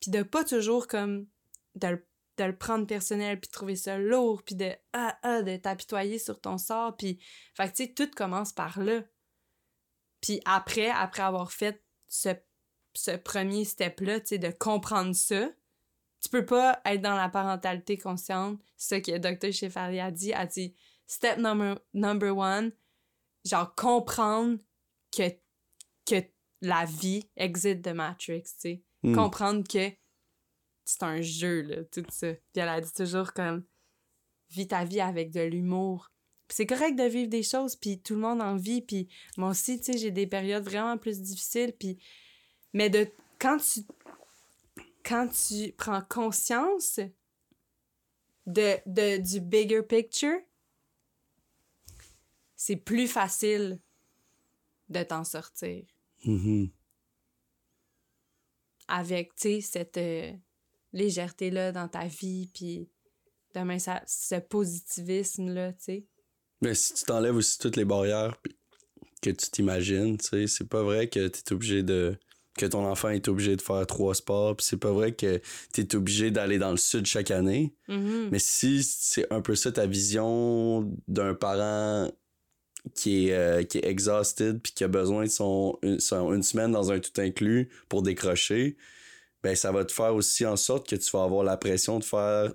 puis 0.00 0.10
de 0.10 0.22
pas 0.22 0.44
toujours 0.44 0.86
comme, 0.86 1.26
de 1.74 1.88
le, 1.88 2.06
de 2.38 2.44
le 2.44 2.56
prendre 2.56 2.86
personnel, 2.86 3.40
puis 3.40 3.48
de 3.48 3.52
trouver 3.52 3.76
ça 3.76 3.98
lourd, 3.98 4.42
puis 4.42 4.54
de, 4.54 4.70
ah, 4.92 5.16
ah, 5.22 5.42
de 5.42 5.56
t'apitoyer 5.56 6.18
sur 6.18 6.40
ton 6.40 6.58
sort, 6.58 6.96
puis, 6.96 7.18
fait 7.54 7.70
que 7.70 7.76
tu 7.76 7.84
sais, 7.84 7.92
tout 7.94 8.10
commence 8.14 8.52
par 8.52 8.80
là. 8.80 9.02
Puis 10.20 10.40
après, 10.44 10.90
après 10.90 11.22
avoir 11.22 11.52
fait 11.52 11.82
ce, 12.08 12.30
ce 12.94 13.12
premier 13.12 13.64
step-là, 13.64 14.20
tu 14.20 14.28
sais, 14.28 14.38
de 14.38 14.50
comprendre 14.50 15.14
ça, 15.14 15.50
tu 16.22 16.28
peux 16.30 16.46
pas 16.46 16.80
être 16.86 17.02
dans 17.02 17.14
la 17.14 17.28
parentalité 17.28 17.98
consciente. 17.98 18.58
C'est 18.76 18.96
ça 18.96 19.00
que 19.00 19.18
Dr. 19.18 19.52
Shefali 19.52 20.00
a 20.00 20.10
dit. 20.10 20.32
A 20.32 20.46
dit, 20.46 20.74
step 21.06 21.38
number, 21.38 21.78
number 21.94 22.36
one, 22.36 22.72
genre 23.46 23.74
comprendre 23.74 24.58
que, 25.16 25.30
que 26.04 26.22
la 26.60 26.84
vie 26.84 27.28
existe 27.36 27.80
de 27.80 27.92
Matrix, 27.92 28.42
tu 28.42 28.50
sais. 28.58 28.82
Mm. 29.02 29.14
Comprendre 29.14 29.64
que 29.66 29.90
c'est 30.84 31.02
un 31.02 31.20
jeu, 31.20 31.62
là, 31.62 31.84
tout 31.84 32.04
ça. 32.10 32.32
Puis 32.32 32.62
elle 32.62 32.68
a 32.68 32.80
dit 32.80 32.92
toujours 32.92 33.32
comme, 33.32 33.64
vis 34.50 34.68
ta 34.68 34.84
vie 34.84 35.00
avec 35.00 35.30
de 35.32 35.40
l'humour. 35.40 36.10
Puis 36.48 36.56
c'est 36.56 36.66
correct 36.66 36.96
de 36.96 37.04
vivre 37.04 37.28
des 37.28 37.42
choses, 37.42 37.74
puis 37.74 38.00
tout 38.00 38.14
le 38.14 38.20
monde 38.20 38.40
en 38.40 38.56
vit, 38.56 38.80
puis 38.80 39.08
moi 39.36 39.50
aussi, 39.50 39.78
tu 39.78 39.92
sais, 39.92 39.98
j'ai 39.98 40.12
des 40.12 40.26
périodes 40.26 40.64
vraiment 40.64 40.96
plus 40.96 41.20
difficiles, 41.20 41.72
puis... 41.78 41.98
Mais 42.72 42.90
de... 42.90 43.08
Quand 43.38 43.58
tu... 43.58 43.80
Quand 45.04 45.28
tu 45.28 45.72
prends 45.72 46.02
conscience 46.02 46.98
de, 48.46 48.76
de, 48.86 49.18
du 49.18 49.40
bigger 49.40 49.82
picture, 49.82 50.38
c'est 52.56 52.76
plus 52.76 53.06
facile 53.08 53.78
de 54.88 55.02
t'en 55.02 55.24
sortir 55.24 55.84
Mhm. 56.24 56.70
avec, 58.88 59.34
tu 59.34 59.40
sais, 59.48 59.60
cette 59.60 59.96
euh, 59.98 60.32
légèreté-là 60.92 61.72
dans 61.72 61.88
ta 61.88 62.06
vie, 62.06 62.48
puis 62.54 62.88
demain, 63.54 63.78
ça, 63.78 64.02
ce 64.06 64.36
positivisme-là, 64.36 65.72
tu 65.72 65.78
sais. 65.84 66.04
Mais 66.62 66.74
si 66.74 66.94
tu 66.94 67.04
t'enlèves 67.04 67.36
aussi 67.36 67.58
toutes 67.58 67.76
les 67.76 67.84
barrières 67.84 68.40
que 69.20 69.30
tu 69.30 69.50
t'imagines, 69.50 70.16
tu 70.18 70.26
sais, 70.26 70.46
c'est 70.46 70.68
pas 70.68 70.82
vrai 70.82 71.08
que 71.08 71.28
t'es 71.28 71.52
obligé 71.52 71.82
de. 71.82 72.16
que 72.56 72.64
ton 72.64 72.86
enfant 72.86 73.10
est 73.10 73.28
obligé 73.28 73.54
de 73.56 73.60
faire 73.60 73.86
trois 73.86 74.14
sports, 74.14 74.56
puis 74.56 74.64
c'est 74.64 74.78
pas 74.78 74.92
vrai 74.92 75.14
que 75.14 75.42
t'es 75.74 75.94
obligé 75.94 76.30
d'aller 76.30 76.56
dans 76.58 76.70
le 76.70 76.78
sud 76.78 77.04
chaque 77.04 77.30
année. 77.30 77.74
Mhm. 77.88 78.30
Mais 78.32 78.38
si 78.38 78.82
c'est 78.82 79.30
un 79.30 79.42
peu 79.42 79.54
ça 79.54 79.72
ta 79.72 79.84
vision 79.86 80.90
d'un 81.08 81.34
parent 81.34 82.10
qui 82.94 83.28
est, 83.28 83.32
euh, 83.34 83.62
qui 83.64 83.78
est 83.78 83.84
exhausted 83.86 84.60
puis 84.62 84.72
qui 84.72 84.84
a 84.84 84.88
besoin 84.88 85.24
de 85.24 85.28
son, 85.30 85.78
une, 85.82 86.00
son- 86.00 86.32
une 86.32 86.42
semaine 86.42 86.72
dans 86.72 86.92
un 86.92 86.98
tout 87.00 87.20
inclus 87.20 87.68
pour 87.88 88.02
décrocher, 88.02 88.76
ben 89.42 89.54
ça 89.56 89.72
va 89.72 89.84
te 89.84 89.92
faire 89.92 90.14
aussi 90.14 90.46
en 90.46 90.56
sorte 90.56 90.88
que 90.88 90.96
tu 90.96 91.10
vas 91.12 91.24
avoir 91.24 91.44
la 91.44 91.56
pression 91.56 91.98
de 91.98 92.04
faire 92.04 92.52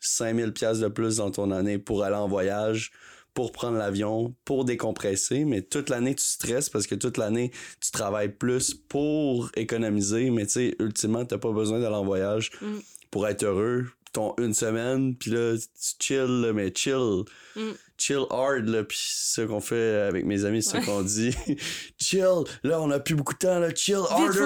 5000 0.00 0.52
pièces 0.52 0.78
de 0.80 0.88
plus 0.88 1.16
dans 1.16 1.30
ton 1.30 1.50
année 1.50 1.78
pour 1.78 2.02
aller 2.04 2.16
en 2.16 2.28
voyage, 2.28 2.92
pour 3.34 3.52
prendre 3.52 3.76
l'avion, 3.76 4.34
pour 4.44 4.64
décompresser, 4.64 5.44
mais 5.44 5.62
toute 5.62 5.88
l'année 5.90 6.14
tu 6.14 6.24
stresses 6.24 6.68
parce 6.70 6.86
que 6.86 6.94
toute 6.94 7.18
l'année 7.18 7.50
tu 7.80 7.90
travailles 7.90 8.30
plus 8.32 8.72
pour 8.74 9.50
économiser, 9.56 10.30
mais 10.30 10.46
tu 10.46 10.52
sais 10.52 10.76
ultimement 10.78 11.24
t'as 11.24 11.38
pas 11.38 11.52
besoin 11.52 11.80
d'aller 11.80 11.94
en 11.96 12.04
voyage 12.04 12.50
Mm. 12.62 12.76
pour 13.10 13.26
être 13.28 13.42
heureux. 13.44 13.86
Ton 14.16 14.34
une 14.38 14.54
semaine, 14.54 15.14
puis 15.14 15.30
là 15.30 15.54
tu 15.58 15.94
chill, 16.00 16.40
là, 16.40 16.54
mais 16.54 16.72
chill, 16.74 17.24
Mm. 17.54 17.72
chill 17.98 18.24
hard 18.30 18.66
là, 18.66 18.82
puis 18.82 18.98
ça 18.98 19.44
qu'on 19.44 19.60
fait 19.60 19.94
avec 20.08 20.24
mes 20.24 20.46
amis, 20.46 20.62
c'est 20.62 20.70
ça 20.70 20.80
qu'on 20.80 21.02
dit, 21.02 21.34
chill. 22.00 22.44
Là 22.62 22.80
on 22.80 22.90
a 22.90 22.98
plus 22.98 23.14
beaucoup 23.14 23.34
de 23.34 23.38
temps 23.40 23.58
là, 23.58 23.74
chill 23.74 23.96
Vite, 23.96 24.10
harder. 24.10 24.40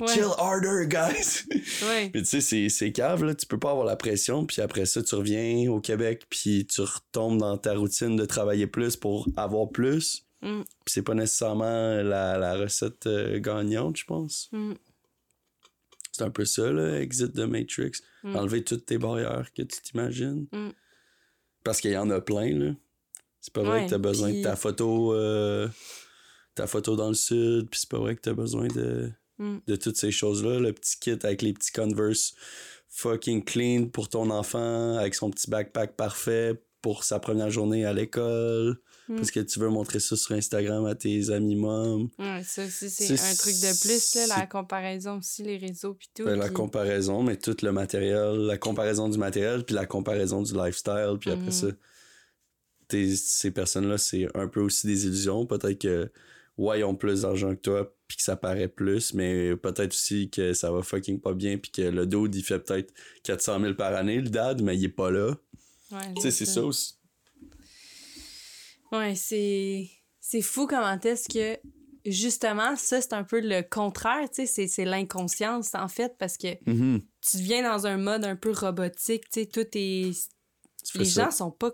Ouais. 0.00 0.08
chill 0.08 0.26
harder 0.36 0.86
guys. 0.88 1.44
Ouais. 1.88 2.10
Mais 2.12 2.22
tu 2.22 2.26
sais, 2.28 2.40
c'est, 2.40 2.68
c'est 2.70 2.90
cave, 2.92 3.22
là. 3.24 3.34
Tu 3.36 3.46
peux 3.46 3.58
pas 3.58 3.70
avoir 3.70 3.86
la 3.86 3.94
pression, 3.96 4.46
puis 4.46 4.60
après 4.60 4.84
ça, 4.86 5.00
tu 5.02 5.14
reviens 5.14 5.70
au 5.70 5.80
Québec, 5.80 6.24
puis 6.28 6.66
tu 6.66 6.80
retombes 6.80 7.38
dans 7.38 7.56
ta 7.56 7.74
routine 7.74 8.16
de 8.16 8.24
travailler 8.24 8.66
plus 8.66 8.96
pour 8.96 9.28
avoir 9.36 9.68
plus. 9.70 10.24
Mm. 10.42 10.62
Puis 10.84 10.92
c'est 10.92 11.02
pas 11.02 11.14
nécessairement 11.14 12.02
la, 12.02 12.36
la 12.38 12.56
recette 12.56 13.06
euh, 13.06 13.38
gagnante, 13.38 13.96
je 13.96 14.04
pense. 14.06 14.48
Mm. 14.52 14.72
C'est 16.16 16.22
un 16.22 16.30
peu 16.30 16.44
ça, 16.44 16.70
là, 16.70 17.00
exit 17.00 17.34
de 17.34 17.44
Matrix. 17.44 17.90
Mm. 18.22 18.36
Enlever 18.36 18.62
toutes 18.62 18.86
tes 18.86 18.98
barrières 18.98 19.52
que 19.52 19.62
tu 19.62 19.82
t'imagines. 19.82 20.46
Mm. 20.52 20.68
Parce 21.64 21.80
qu'il 21.80 21.90
y 21.90 21.96
en 21.96 22.08
a 22.10 22.20
plein, 22.20 22.56
là. 22.56 22.72
C'est 23.40 23.52
pas 23.52 23.62
vrai 23.62 23.80
Ouais, 23.80 23.84
que 23.86 23.90
t'as 23.90 23.98
besoin 23.98 24.32
de 24.32 24.42
ta 24.42 24.54
photo, 24.54 25.12
euh, 25.12 25.68
ta 26.54 26.68
photo 26.68 26.94
dans 26.94 27.08
le 27.08 27.14
sud, 27.14 27.68
puis 27.68 27.80
c'est 27.80 27.90
pas 27.90 27.98
vrai 27.98 28.14
que 28.14 28.20
t'as 28.20 28.32
besoin 28.32 28.68
de 28.68 29.10
Mm. 29.38 29.56
de 29.66 29.74
toutes 29.74 29.96
ces 29.96 30.12
choses-là. 30.12 30.60
Le 30.60 30.72
petit 30.72 30.96
kit 31.00 31.18
avec 31.24 31.42
les 31.42 31.52
petits 31.52 31.72
Converse 31.72 32.34
fucking 32.88 33.44
clean 33.44 33.88
pour 33.88 34.08
ton 34.08 34.30
enfant, 34.30 34.96
avec 34.96 35.16
son 35.16 35.30
petit 35.30 35.50
backpack 35.50 35.96
parfait 35.96 36.62
pour 36.80 37.02
sa 37.02 37.18
première 37.18 37.50
journée 37.50 37.84
à 37.84 37.92
l'école. 37.92 38.78
Mm. 39.08 39.16
Parce 39.16 39.30
que 39.30 39.40
tu 39.40 39.58
veux 39.58 39.68
montrer 39.68 40.00
ça 40.00 40.16
sur 40.16 40.32
Instagram 40.34 40.86
à 40.86 40.94
tes 40.94 41.28
amis 41.30 41.56
mômes. 41.56 42.08
Ouais, 42.18 42.42
ça 42.42 42.64
aussi, 42.64 42.88
c'est 42.88 43.12
un 43.12 43.34
truc 43.34 43.54
de 43.54 43.80
plus, 43.82 44.14
là, 44.14 44.26
la 44.38 44.46
comparaison 44.46 45.18
aussi, 45.18 45.42
les 45.42 45.58
réseaux, 45.58 45.92
puis 45.94 46.08
tout. 46.14 46.24
Ben, 46.24 46.38
la 46.38 46.48
comparaison, 46.48 47.22
mais 47.22 47.36
tout 47.36 47.56
le 47.62 47.70
matériel, 47.72 48.34
la 48.46 48.56
comparaison 48.56 49.08
du 49.10 49.18
matériel, 49.18 49.62
puis 49.64 49.74
la 49.74 49.84
comparaison 49.84 50.40
du 50.42 50.54
lifestyle, 50.54 51.16
puis 51.20 51.30
après 51.30 51.44
Mhm. 51.46 51.50
ça, 51.52 51.66
t'es- 52.88 53.14
ces 53.16 53.50
personnes-là, 53.50 53.98
c'est 53.98 54.26
un 54.34 54.48
peu 54.48 54.60
aussi 54.60 54.86
des 54.86 55.06
illusions. 55.06 55.46
Peut-être 55.46 55.78
que, 55.80 56.10
ouais, 56.56 56.80
ils 56.80 56.84
ont 56.84 56.94
plus 56.94 57.22
d'argent 57.22 57.50
que 57.54 57.60
toi, 57.60 57.94
puis 58.08 58.16
que 58.16 58.22
ça 58.22 58.36
paraît 58.36 58.68
plus, 58.68 59.14
mais 59.14 59.56
peut-être 59.56 59.92
aussi 59.92 60.30
que 60.30 60.52
ça 60.54 60.70
va 60.70 60.82
fucking 60.82 61.20
pas 61.20 61.34
bien, 61.34 61.58
puis 61.58 61.70
que 61.70 61.82
le 61.82 62.06
dude, 62.06 62.34
il 62.34 62.42
fait 62.42 62.58
peut-être 62.58 62.92
400 63.22 63.60
000 63.60 63.74
par 63.74 63.94
année, 63.94 64.20
le 64.20 64.28
dad, 64.28 64.62
mais 64.62 64.76
il 64.76 64.84
est 64.84 64.88
pas 64.88 65.10
là. 65.10 65.34
Ouais, 65.92 65.98
Tu 66.16 66.22
sais, 66.22 66.30
c'est 66.30 66.46
ça 66.46 66.62
aussi. 66.64 66.94
Ouais, 68.98 69.14
c'est. 69.14 69.90
C'est 70.20 70.42
fou 70.42 70.66
comment 70.66 70.98
est-ce 71.00 71.28
que. 71.28 71.58
Justement, 72.06 72.76
ça, 72.76 73.00
c'est 73.00 73.14
un 73.14 73.24
peu 73.24 73.40
le 73.40 73.62
contraire, 73.62 74.28
tu 74.28 74.42
sais, 74.42 74.46
c'est- 74.46 74.66
c'est 74.68 74.84
l'inconscience, 74.84 75.74
en 75.74 75.88
fait, 75.88 76.16
parce 76.18 76.36
que 76.36 76.48
Mhm. 76.70 77.00
tu 77.22 77.38
viens 77.38 77.62
dans 77.62 77.86
un 77.86 77.96
mode 77.96 78.24
un 78.26 78.36
peu 78.36 78.50
robotique, 78.52 79.24
tu 79.30 79.40
sais, 79.40 79.46
tout 79.46 79.66
est. 79.72 80.12
Les 80.96 81.04
ça. 81.06 81.24
gens 81.24 81.30
sont 81.30 81.50
pas. 81.50 81.70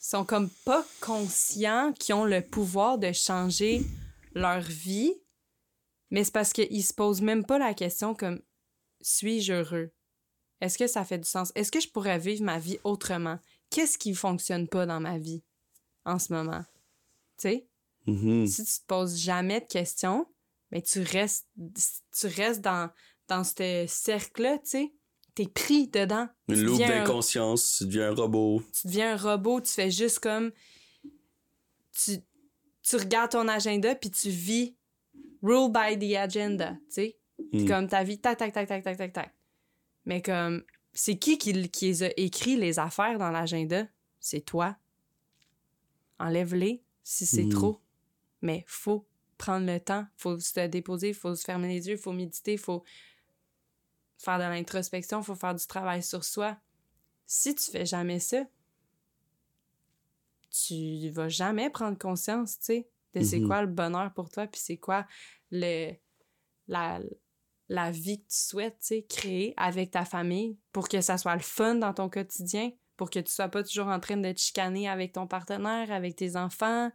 sont 0.00 0.24
comme 0.26 0.50
pas 0.66 0.84
conscients 1.00 1.92
qu'ils 1.98 2.14
ont 2.14 2.26
le 2.26 2.42
pouvoir 2.42 2.98
de 2.98 3.10
changer 3.12 3.82
leur 4.34 4.60
vie, 4.60 5.14
mais 6.10 6.24
c'est 6.24 6.32
parce 6.32 6.52
qu'ils 6.52 6.84
se 6.84 6.92
posent 6.92 7.22
même 7.22 7.44
pas 7.46 7.58
la 7.58 7.72
question 7.72 8.14
comme 8.14 8.42
suis-je 9.00 9.52
heureux? 9.54 9.90
Est-ce 10.60 10.76
que 10.76 10.86
ça 10.86 11.04
fait 11.04 11.16
du 11.18 11.28
sens? 11.28 11.52
Est-ce 11.54 11.72
que 11.72 11.80
je 11.80 11.88
pourrais 11.88 12.18
vivre 12.18 12.42
ma 12.44 12.58
vie 12.58 12.78
autrement? 12.84 13.38
Qu'est-ce 13.70 13.96
qui 13.96 14.14
fonctionne 14.14 14.68
pas 14.68 14.84
dans 14.84 15.00
ma 15.00 15.16
vie? 15.18 15.42
En 16.04 16.18
ce 16.18 16.32
moment? 16.32 16.62
Tu 17.38 17.48
sais? 17.48 17.66
Mhm. 18.06 18.46
si 18.46 18.64
tu 18.64 18.72
te 18.80 18.86
poses 18.86 19.16
jamais 19.18 19.60
de 19.60 19.66
questions, 19.66 20.26
mais 20.70 20.82
tu 20.82 21.00
restes, 21.00 21.48
tu 22.18 22.26
restes 22.26 22.60
dans, 22.60 22.90
dans 23.28 23.44
ce 23.44 23.86
cercle-là, 23.88 24.58
tu 24.58 24.70
sais. 24.70 24.92
T'es 25.34 25.46
pris 25.48 25.88
dedans. 25.88 26.28
Une 26.48 26.54
Tu 26.54 26.64
loupe 26.64 26.78
deviens 26.78 27.00
un- 27.02 27.04
d'inconscience, 27.04 27.76
tu 27.78 27.86
deviens 27.86 28.10
un 28.10 28.14
robot. 28.14 28.62
Tu 28.72 28.86
deviens 28.86 29.14
un 29.14 29.16
robot, 29.16 29.60
tu 29.62 29.72
fais 29.72 29.90
juste 29.90 30.20
comme. 30.20 30.52
Tu, 31.92 32.18
tu 32.82 32.96
regardes 32.96 33.32
ton 33.32 33.48
agenda 33.48 33.94
puis 33.94 34.10
tu 34.10 34.28
vis 34.28 34.76
rule 35.42 35.72
by 35.72 35.98
the 35.98 36.16
agenda, 36.16 36.72
tu 36.88 36.92
sais. 36.92 37.18
Mm. 37.52 37.66
Comme 37.66 37.88
ta 37.88 38.04
vie, 38.04 38.20
tac, 38.20 38.38
tac, 38.38 38.52
tac, 38.52 38.68
tac, 38.68 38.84
tac, 38.84 38.96
tac, 38.96 39.12
tac. 39.12 39.34
Mais 40.04 40.22
comme, 40.22 40.62
c'est 40.92 41.16
qui 41.18 41.36
qui, 41.38 41.68
qui 41.70 41.86
les 41.86 42.02
a 42.04 42.10
écrit 42.16 42.56
les 42.56 42.78
affaires 42.78 43.18
dans 43.18 43.30
l'agenda? 43.30 43.86
C'est 44.20 44.42
toi. 44.42 44.76
Enlève-les 46.18 46.82
si 47.02 47.26
c'est 47.26 47.44
Mm. 47.46 47.50
trop. 47.50 47.80
Mais 48.42 48.64
faut 48.66 49.06
prendre 49.38 49.66
le 49.66 49.80
temps, 49.80 50.06
faut 50.16 50.38
se 50.38 50.66
déposer, 50.66 51.12
faut 51.12 51.34
se 51.34 51.44
fermer 51.44 51.68
les 51.68 51.88
yeux, 51.88 51.96
faut 51.96 52.12
méditer, 52.12 52.56
faut 52.56 52.84
faire 54.18 54.38
de 54.38 54.44
l'introspection, 54.44 55.22
faut 55.22 55.34
faire 55.34 55.54
du 55.54 55.66
travail 55.66 56.02
sur 56.02 56.24
soi. 56.24 56.56
Si 57.26 57.54
tu 57.54 57.70
fais 57.70 57.86
jamais 57.86 58.20
ça, 58.20 58.44
tu 60.50 61.10
vas 61.10 61.28
jamais 61.28 61.68
prendre 61.70 61.98
conscience, 61.98 62.58
tu 62.58 62.64
sais, 62.66 62.88
de 63.14 63.22
c'est 63.22 63.40
Mhm. 63.40 63.46
quoi 63.46 63.62
le 63.62 63.68
bonheur 63.68 64.12
pour 64.14 64.30
toi, 64.30 64.46
puis 64.46 64.60
c'est 64.62 64.76
quoi 64.76 65.06
le, 65.50 65.92
la, 66.68 67.00
la 67.68 67.90
vie 67.90 68.18
que 68.22 68.28
tu 68.28 68.36
souhaites, 68.36 68.78
tu 68.80 68.86
sais, 68.86 69.02
créer 69.02 69.54
avec 69.56 69.90
ta 69.90 70.04
famille 70.04 70.56
pour 70.72 70.88
que 70.88 71.00
ça 71.00 71.18
soit 71.18 71.34
le 71.34 71.40
fun 71.42 71.76
dans 71.76 71.92
ton 71.94 72.08
quotidien, 72.08 72.70
pour 72.96 73.10
que 73.10 73.18
tu 73.18 73.32
sois 73.32 73.48
pas 73.48 73.62
toujours 73.62 73.88
en 73.88 74.00
train 74.00 74.16
de 74.16 74.32
te 74.32 74.40
chicaner 74.40 74.88
avec 74.88 75.12
ton 75.12 75.26
partenaire, 75.26 75.90
avec 75.90 76.16
tes 76.16 76.36
enfants, 76.36 76.90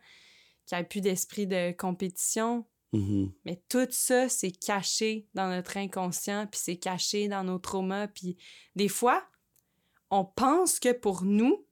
qu'il 0.65 0.77
n'y 0.77 0.81
ait 0.81 0.87
plus 0.87 1.01
d'esprit 1.01 1.47
de 1.47 1.71
compétition. 1.71 2.65
Mhm. 2.93 3.31
Mais 3.45 3.61
tout 3.69 3.87
ça, 3.91 4.29
c'est 4.29 4.51
caché 4.51 5.27
dans 5.33 5.49
notre 5.49 5.77
inconscient, 5.77 6.47
puis 6.47 6.59
c'est 6.63 6.77
caché 6.77 7.27
dans 7.27 7.43
nos 7.43 7.59
traumas. 7.59 8.07
Puis 8.07 8.37
des 8.75 8.87
fois, 8.87 9.23
on 10.09 10.25
pense 10.25 10.79
que 10.79 10.91
pour 10.91 11.23
nous, 11.23 11.65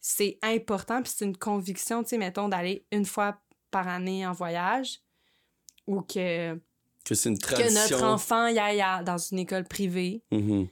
c'est 0.00 0.38
important, 0.42 1.02
puis 1.02 1.12
c'est 1.14 1.24
une 1.24 1.36
conviction, 1.36 2.02
tu 2.02 2.10
sais, 2.10 2.18
mettons, 2.18 2.48
d'aller 2.48 2.86
une 2.92 3.04
fois 3.04 3.40
par 3.70 3.88
année 3.88 4.26
en 4.26 4.32
voyage, 4.32 5.00
ou 5.86 6.00
que, 6.02 6.54
Que 7.04 7.28
une 7.28 7.74
notre 7.74 8.02
enfant 8.04 8.46
y 8.46 8.58
aille 8.58 9.04
dans 9.04 9.18
une 9.18 9.38
école 9.40 9.64
privée, 9.64 10.22
Mhm. 10.30 10.68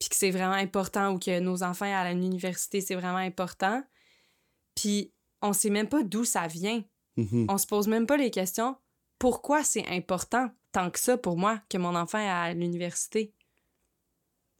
Puis 0.00 0.08
que 0.08 0.16
c'est 0.16 0.30
vraiment 0.32 0.54
important, 0.54 1.12
ou 1.12 1.18
que 1.20 1.38
nos 1.38 1.62
enfants 1.62 1.84
à 1.86 2.12
l'université, 2.12 2.80
c'est 2.80 2.96
vraiment 2.96 3.18
important. 3.18 3.84
Puis 4.74 5.12
on 5.42 5.52
sait 5.52 5.70
même 5.70 5.88
pas 5.88 6.02
d'où 6.02 6.24
ça 6.24 6.46
vient 6.48 6.82
Mhm. 7.16 7.46
on 7.48 7.58
se 7.58 7.66
pose 7.66 7.86
même 7.88 8.06
pas 8.06 8.16
les 8.16 8.30
questions 8.30 8.76
pourquoi 9.18 9.62
c'est 9.64 9.86
important 9.88 10.48
tant 10.72 10.90
que 10.90 10.98
ça 10.98 11.18
pour 11.18 11.36
moi 11.36 11.60
que 11.68 11.76
mon 11.76 11.94
enfant 11.94 12.18
est 12.18 12.28
à 12.28 12.54
l'université? 12.54 13.34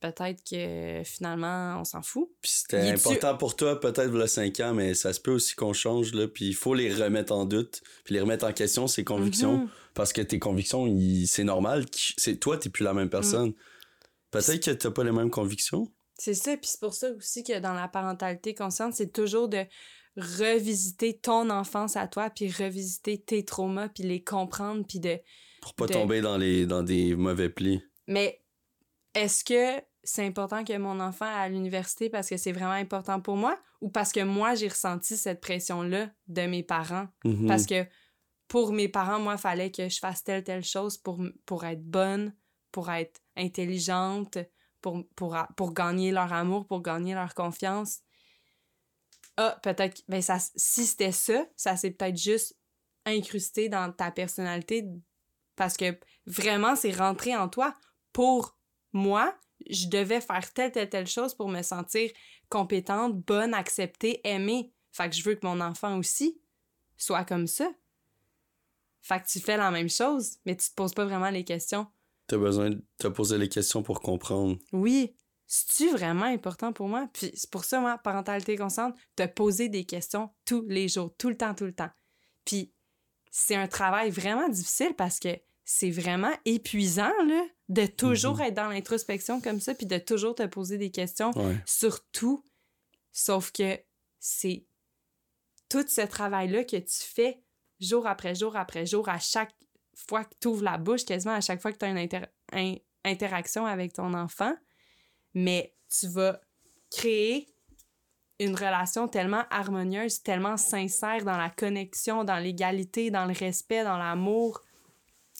Peut-être 0.01 0.43
que 0.49 1.03
finalement 1.05 1.76
on 1.78 1.84
s'en 1.84 2.01
fout. 2.03 2.28
Puis 2.41 2.51
c'était 2.53 2.91
important 2.91 3.36
pour 3.36 3.55
toi, 3.55 3.78
peut-être, 3.78 4.11
le 4.12 4.26
5 4.26 4.59
ans, 4.61 4.72
mais 4.74 4.95
ça 4.95 5.12
se 5.12 5.20
peut 5.20 5.30
aussi 5.32 5.55
qu'on 5.55 5.74
change, 5.74 6.12
là. 6.14 6.26
Puis 6.26 6.47
il 6.49 6.55
faut 6.55 6.74
les 6.74 6.93
remettre 6.95 7.32
en 7.34 7.45
doute, 7.45 7.82
puis 8.05 8.14
les 8.14 8.20
remettre 8.20 8.47
en 8.47 8.53
question, 8.53 8.86
ces 8.86 9.05
convictions. 9.05 9.59
Mhm. 9.59 9.68
Parce 9.95 10.12
que 10.14 10.22
tes 10.22 10.38
convictions, 10.38 10.86
il- 10.86 11.26
c'est 11.26 11.45
normal. 11.45 11.84
C'est 12.16 12.36
toi, 12.36 12.57
t'es 12.57 12.70
plus 12.70 12.84
la 12.84 12.95
même 12.95 13.07
Mm. 13.07 13.11
personne. 13.11 13.53
Peut-être 14.31 14.64
que 14.64 14.70
t'as 14.70 14.91
pas 14.91 15.05
les 15.05 15.12
mêmes 15.12 15.31
convictions. 15.31 15.93
C'est 16.18 16.35
ça, 16.35 16.57
puis 16.57 16.68
c'est 16.68 16.81
pour 16.81 16.95
ça 16.95 17.11
aussi 17.12 17.43
que 17.43 17.59
dans 17.59 17.72
la 17.72 17.89
parentalité 17.89 18.55
consciente, 18.55 18.95
c'est 18.95 19.12
toujours 19.12 19.49
de 19.49 19.64
revisiter 20.16 21.18
ton 21.18 21.51
enfance 21.51 21.97
à 21.97 22.07
toi, 22.07 22.31
puis 22.31 22.51
revisiter 22.51 23.18
tes 23.18 23.45
traumas, 23.45 23.89
puis 23.89 24.03
les 24.05 24.22
comprendre, 24.22 24.85
puis 24.87 25.01
de... 25.01 25.18
Pour 25.62 25.74
pas 25.74 25.87
De- 25.87 25.93
tomber 25.93 26.20
dans, 26.20 26.37
les, 26.37 26.66
dans 26.66 26.83
des 26.83 27.14
mauvais 27.14 27.49
plis. 27.49 27.83
Mais 28.07 28.43
est-ce 29.14 29.45
que 29.45 29.83
c'est 30.03 30.24
important 30.24 30.64
que 30.64 30.76
mon 30.78 31.01
enfant 31.01 31.26
aille 31.26 31.47
à 31.47 31.49
l'université 31.49 32.09
parce 32.09 32.28
que 32.28 32.37
c'est 32.37 32.53
vraiment 32.53 32.72
important 32.72 33.20
pour 33.20 33.37
moi 33.37 33.59
ou 33.81 33.89
parce 33.91 34.12
que 34.12 34.22
moi, 34.24 34.55
j'ai 34.55 34.68
ressenti 34.68 35.16
cette 35.16 35.41
pression-là 35.41 36.11
de 36.28 36.43
mes 36.43 36.62
parents? 36.62 37.09
Mhm. 37.24 37.47
Parce 37.47 37.66
que 37.66 37.87
pour 38.49 38.72
mes 38.72 38.89
parents, 38.89 39.20
moi, 39.20 39.35
il 39.35 39.41
fallait 39.41 39.70
que 39.70 39.89
je 39.89 39.99
fasse 39.99 40.24
telle, 40.24 40.43
telle 40.43 40.64
chose 40.64 40.97
pour, 40.99 41.22
pour 41.47 41.64
être 41.64 41.85
bonne, 41.85 42.35
pour 42.72 42.91
être 42.91 43.20
intelligente, 43.41 44.38
pour, 44.80 45.05
pour, 45.16 45.36
pour 45.57 45.74
gagner 45.74 46.12
leur 46.12 46.32
amour, 46.32 46.66
pour 46.66 46.82
gagner 46.82 47.14
leur 47.14 47.34
confiance. 47.34 48.01
Ah, 49.36 49.59
peut-être, 49.62 50.03
ben 50.09 50.22
ça, 50.22 50.38
si 50.38 50.86
c'était 50.86 51.12
ça, 51.12 51.47
ça 51.57 51.76
s'est 51.76 51.91
peut-être 51.91 52.16
juste 52.16 52.57
incrusté 53.07 53.68
dans 53.68 53.93
ta 53.93 54.11
personnalité 54.11 54.86
parce 55.57 55.76
que 55.76 55.99
vraiment, 56.26 56.76
c'est 56.76 56.93
rentré 56.93 57.36
en 57.36 57.49
toi. 57.49 57.76
Pour 58.12 58.57
moi, 58.93 59.38
je 59.68 59.88
devais 59.88 60.20
faire 60.20 60.53
telle, 60.53 60.72
telle, 60.72 60.88
telle 60.88 61.07
chose 61.07 61.34
pour 61.34 61.49
me 61.49 61.62
sentir 61.62 62.11
compétente, 62.49 63.18
bonne, 63.20 63.55
acceptée, 63.55 64.20
aimée. 64.24 64.72
Fait 64.91 65.09
que 65.09 65.16
je 65.16 65.22
veux 65.22 65.34
que 65.34 65.47
mon 65.47 65.61
enfant 65.61 65.99
aussi 65.99 66.41
soit 66.97 67.24
comme 67.24 67.47
ça. 67.47 67.70
Fait 69.03 69.20
que 69.20 69.26
tu 69.26 69.41
fais 69.41 69.57
la 69.57 69.70
même 69.70 69.88
chose, 69.88 70.38
mais 70.45 70.57
tu 70.57 70.68
te 70.68 70.74
poses 70.74 70.95
pas 70.95 71.05
vraiment 71.05 71.30
les 71.30 71.45
questions. 71.45 71.86
T'as 72.31 72.39
besoin 72.39 72.70
de 72.70 72.81
te 72.97 73.09
poser 73.09 73.39
les 73.39 73.49
questions 73.49 73.83
pour 73.83 74.01
comprendre. 74.01 74.57
Oui, 74.72 75.16
c'est-tu 75.49 75.91
vraiment 75.91 76.26
important 76.26 76.72
pour 76.72 76.87
moi? 76.87 77.09
Puis 77.12 77.33
c'est 77.35 77.51
pour 77.51 77.64
ça, 77.64 77.81
moi, 77.81 77.99
parentalité 77.99 78.57
consciente, 78.57 78.95
te 79.16 79.26
poser 79.26 79.68
des 79.68 79.85
questions 79.85 80.31
tous 80.45 80.64
les 80.68 80.87
jours, 80.87 81.12
tout 81.18 81.28
le 81.28 81.37
temps, 81.37 81.57
tout 81.57 81.64
le 81.64 81.72
temps. 81.74 81.91
Puis 82.45 82.72
c'est 83.33 83.57
un 83.57 83.66
travail 83.66 84.11
vraiment 84.11 84.49
difficile 84.49 84.95
parce 84.97 85.18
que 85.18 85.31
c'est 85.64 85.91
vraiment 85.91 86.31
épuisant, 86.45 87.11
là, 87.26 87.45
de 87.68 87.87
toujours 87.87 88.37
Mhm. 88.37 88.43
être 88.43 88.55
dans 88.55 88.68
l'introspection 88.68 89.41
comme 89.41 89.59
ça, 89.61 89.74
puis 89.74 89.87
de 89.87 89.99
toujours 89.99 90.37
te 90.37 90.47
poser 90.47 90.78
des 90.78 90.93
questions 90.93 91.33
Ouais. 91.35 91.57
sur 91.66 92.01
tout. 92.12 92.45
Sauf 93.11 93.51
que 93.51 93.76
c'est 94.20 94.64
tout 95.68 95.85
ce 95.89 96.03
travail-là 96.03 96.62
que 96.62 96.76
tu 96.76 97.01
fais 97.03 97.41
jour 97.81 98.07
après 98.07 98.37
jour 98.37 98.55
après 98.57 98.87
jour, 98.87 99.09
à 99.09 99.18
chaque 99.18 99.53
fois 100.09 100.24
que 100.24 100.34
tu 100.40 100.48
ouvres 100.48 100.64
la 100.64 100.78
bouche, 100.78 101.05
quasiment 101.05 101.34
à 101.34 101.40
chaque 101.40 101.61
fois 101.61 101.72
que 101.72 101.78
tu 101.78 101.84
as 101.84 101.88
une 101.88 101.98
inter- 101.98 102.82
interaction 103.05 103.66
avec 103.66 103.92
ton 103.92 104.14
enfant. 104.14 104.55
Mais 105.34 105.74
tu 105.88 106.09
vas 106.09 106.40
créer 106.90 107.48
une 108.38 108.55
relation 108.55 109.07
tellement 109.07 109.44
harmonieuse, 109.51 110.22
tellement 110.22 110.57
sincère 110.57 111.24
dans 111.24 111.36
la 111.36 111.51
connexion, 111.51 112.24
dans 112.24 112.38
l'égalité, 112.38 113.11
dans 113.11 113.26
le 113.26 113.34
respect, 113.34 113.84
dans 113.84 113.98
l'amour, 113.98 114.62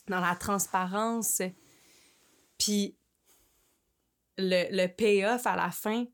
dans 0.09 0.21
la 0.21 0.37
transparence. 0.37 1.41
Puis 2.59 2.97
le, 4.37 4.67
le 4.71 4.87
payoff 4.87 5.47
à 5.47 5.57
la 5.57 5.71
fin, 5.71 6.05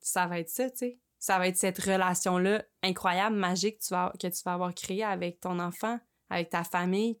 ça 0.00 0.26
va 0.26 0.40
être 0.40 0.50
ça, 0.50 0.68
tu 0.70 0.78
sais. 0.78 0.98
Ça 1.18 1.38
va 1.38 1.48
être 1.48 1.56
cette 1.56 1.78
relation-là 1.78 2.62
incroyable, 2.82 3.36
magique 3.36 3.78
que 3.78 3.84
tu, 3.84 3.94
vas, 3.94 4.12
que 4.20 4.26
tu 4.26 4.42
vas 4.44 4.52
avoir 4.52 4.74
créée 4.74 5.04
avec 5.04 5.40
ton 5.40 5.58
enfant, 5.58 5.98
avec 6.28 6.50
ta 6.50 6.64
famille. 6.64 7.18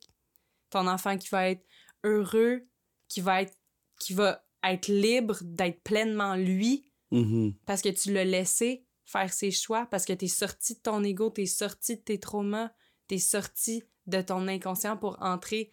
Ton 0.74 0.88
enfant 0.88 1.16
qui 1.16 1.28
va 1.28 1.50
être 1.50 1.64
heureux, 2.02 2.66
qui 3.06 3.20
va 3.20 3.42
être, 3.42 3.56
qui 4.00 4.12
va 4.12 4.44
être 4.64 4.88
libre 4.88 5.38
d'être 5.42 5.80
pleinement 5.84 6.34
lui 6.34 6.90
Mhm. 7.12 7.54
parce 7.64 7.80
que 7.80 7.90
tu 7.90 8.12
l'as 8.12 8.24
laissé 8.24 8.84
faire 9.04 9.32
ses 9.32 9.52
choix, 9.52 9.86
parce 9.86 10.04
que 10.04 10.12
tu 10.12 10.24
es 10.24 10.28
sorti 10.28 10.74
de 10.74 10.80
ton 10.80 11.04
ego, 11.04 11.30
tu 11.30 11.42
es 11.42 11.46
sorti 11.46 11.96
de 11.96 12.00
tes 12.02 12.18
traumas, 12.18 12.70
tu 13.06 13.14
es 13.14 13.18
sorti 13.18 13.84
de 14.08 14.20
ton 14.20 14.48
inconscient 14.48 14.96
pour 14.96 15.16
entrer 15.22 15.70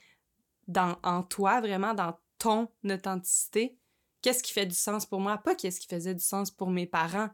dans, 0.68 1.00
en 1.02 1.24
toi, 1.24 1.60
vraiment 1.62 1.96
dans 1.96 2.16
ton 2.38 2.70
authenticité. 2.88 3.76
Qu'est-ce 4.22 4.44
qui 4.44 4.54
fait 4.54 4.68
du 4.68 4.76
sens 4.76 5.08
pour 5.08 5.20
moi? 5.20 5.40
Pas 5.40 5.56
qu'est-ce 5.56 5.80
qui 5.80 5.88
faisait 5.88 6.14
du 6.14 6.24
sens 6.24 6.52
pour 6.52 6.70
mes 6.70 6.86
parents, 6.86 7.30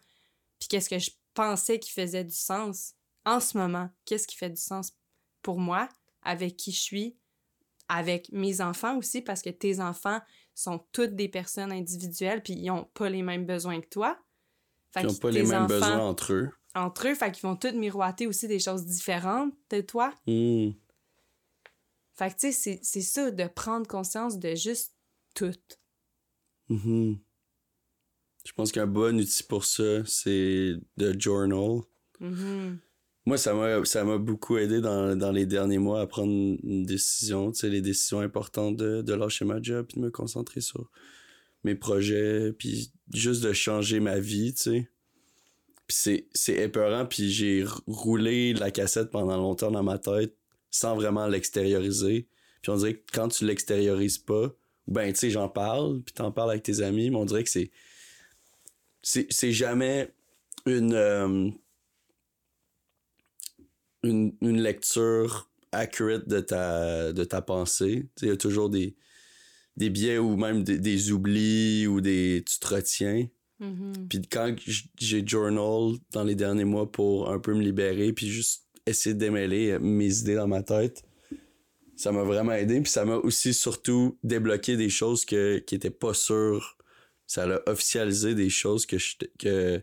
puis 0.59 0.69
qu'est-ce 0.69 0.89
que 0.89 0.99
je 0.99 1.11
pensais 1.33 1.79
qui 1.79 1.91
faisait 1.91 2.23
du 2.23 2.35
sens 2.35 2.93
en 3.25 3.41
ce 3.41 3.57
moment. 3.57 3.89
Qu'est-ce 4.05 4.25
qui 4.25 4.37
fait 4.37 4.49
du 4.51 4.61
sens 4.61 4.93
pour 5.41 5.59
moi, 5.59 5.89
avec 6.21 6.55
qui 6.55 6.71
je 6.71 6.79
suis, 6.79 7.17
avec 7.89 8.31
mes 8.31 8.61
enfants 8.61 8.97
aussi, 8.97 9.21
parce 9.21 9.41
que 9.41 9.49
tes 9.49 9.79
enfants 9.79 10.19
sont 10.55 10.85
toutes 10.91 11.15
des 11.15 11.29
personnes 11.29 11.71
individuelles, 11.71 12.41
puis 12.43 12.53
ils 12.53 12.67
n'ont 12.67 12.89
pas 12.93 13.09
les 13.09 13.21
mêmes 13.21 13.45
besoins 13.45 13.79
que 13.81 13.87
toi. 13.87 14.17
ils 14.95 15.05
n'ont 15.05 15.13
pas 15.13 15.31
les 15.31 15.43
mêmes 15.43 15.67
besoins 15.67 15.99
entre 15.99 16.33
eux. 16.33 16.49
Entre 16.75 17.07
eux, 17.07 17.15
fait 17.15 17.31
qu'ils 17.31 17.43
vont 17.43 17.55
tous 17.55 17.73
miroiter 17.73 18.27
aussi 18.27 18.47
des 18.47 18.59
choses 18.59 18.85
différentes 18.85 19.53
de 19.69 19.81
toi. 19.81 20.13
Hmm. 20.27 20.71
Fait 22.17 22.29
que, 22.29 22.39
tu 22.39 22.51
sais, 22.51 22.79
c'est 22.81 23.01
ça, 23.01 23.29
de 23.29 23.47
prendre 23.47 23.87
conscience 23.87 24.39
de 24.39 24.55
juste 24.55 24.95
tout. 25.35 25.53
Mm-hmm. 26.69 27.19
Je 28.43 28.51
pense 28.53 28.71
qu'un 28.71 28.87
bon 28.87 29.19
outil 29.19 29.43
pour 29.43 29.65
ça, 29.65 30.03
c'est 30.05 30.73
le 30.97 31.19
journal. 31.19 31.81
Mm-hmm. 32.19 32.77
Moi, 33.27 33.37
ça 33.37 33.53
m'a, 33.53 33.83
ça 33.83 34.05
m'a 34.05 34.17
beaucoup 34.17 34.57
aidé 34.57 34.79
dans, 34.79 35.13
dans, 35.17 35.33
les 35.33 35.45
derniers 35.45 35.79
mois 35.79 35.99
à 35.99 36.07
prendre 36.07 36.31
une 36.31 36.85
décision, 36.85 37.51
tu 37.51 37.59
sais, 37.59 37.69
les 37.69 37.81
décisions 37.81 38.21
importantes 38.21 38.77
de, 38.77 39.01
de 39.01 39.13
lâcher 39.13 39.43
ma 39.43 39.61
job 39.61 39.85
puis 39.85 39.99
de 39.99 40.05
me 40.05 40.09
concentrer 40.09 40.61
sur 40.61 40.89
mes 41.65 41.75
projets 41.75 42.53
puis 42.53 42.89
juste 43.13 43.43
de 43.43 43.51
changer 43.51 43.99
ma 43.99 44.17
vie, 44.17 44.53
tu 44.53 44.63
sais. 44.63 44.89
Puis 45.87 45.97
c'est, 45.99 46.27
c'est 46.33 46.55
épeurant 46.55 47.05
puis 47.05 47.29
j'ai 47.29 47.65
roulé 47.85 48.53
la 48.53 48.71
cassette 48.71 49.11
pendant 49.11 49.35
longtemps 49.35 49.71
dans 49.71 49.83
ma 49.83 49.97
tête 49.97 50.33
sans 50.71 50.95
vraiment 50.95 51.27
l'extérioriser. 51.27 52.29
Puis 52.61 52.71
on 52.71 52.77
dirait 52.77 52.93
que 52.93 53.11
quand 53.11 53.27
tu 53.27 53.45
l'extériorises 53.45 54.19
pas, 54.19 54.55
ben 54.87 55.11
tu 55.11 55.19
sais, 55.19 55.29
j'en 55.31 55.49
parle, 55.49 56.01
puis 56.01 56.13
t'en 56.13 56.31
parles 56.31 56.51
avec 56.51 56.63
tes 56.63 56.79
amis, 56.79 57.09
mais 57.09 57.17
on 57.17 57.25
dirait 57.25 57.43
que 57.43 57.49
c'est 57.49 57.71
c'est 59.01 59.51
jamais 59.51 60.13
une, 60.65 60.93
euh, 60.93 61.49
une, 64.03 64.33
une 64.41 64.61
lecture 64.61 65.49
accurate 65.71 66.27
de 66.27 66.39
ta 66.39 67.13
de 67.13 67.23
ta 67.23 67.41
pensée. 67.41 68.07
Il 68.21 68.27
y 68.27 68.31
a 68.31 68.37
toujours 68.37 68.69
des 68.69 68.95
des 69.75 69.89
biais 69.89 70.17
ou 70.17 70.35
même 70.37 70.63
des, 70.63 70.79
des 70.79 71.11
oublis 71.11 71.87
ou 71.87 72.01
des 72.01 72.43
tu 72.47 72.59
te 72.59 72.67
retiens. 72.67 73.27
Mm-hmm. 73.61 74.07
Puis 74.09 74.21
quand 74.29 74.55
j'ai 74.97 75.25
journal 75.25 75.97
dans 76.11 76.23
les 76.23 76.35
derniers 76.35 76.65
mois 76.65 76.91
pour 76.91 77.31
un 77.31 77.39
peu 77.39 77.53
me 77.53 77.61
libérer 77.61 78.13
puis 78.13 78.27
juste 78.27 78.65
essayer 78.85 79.13
de 79.13 79.19
démêler 79.19 79.77
mes 79.79 80.19
idées 80.19 80.35
dans 80.35 80.47
ma 80.47 80.63
tête, 80.63 81.03
ça 81.95 82.11
m'a 82.11 82.23
vraiment 82.23 82.53
aidé. 82.53 82.79
Puis 82.81 82.91
ça 82.91 83.03
m'a 83.03 83.15
aussi 83.15 83.53
surtout 83.53 84.17
débloqué 84.23 84.77
des 84.77 84.89
choses 84.89 85.25
que, 85.25 85.57
qui 85.57 85.75
étaient 85.75 85.89
pas 85.89 86.13
sûres. 86.13 86.77
Ça 87.25 87.43
a 87.43 87.69
officialisé 87.69 88.35
des 88.35 88.49
choses 88.49 88.85
que 88.85 88.97
je, 88.97 89.17
que, 89.37 89.81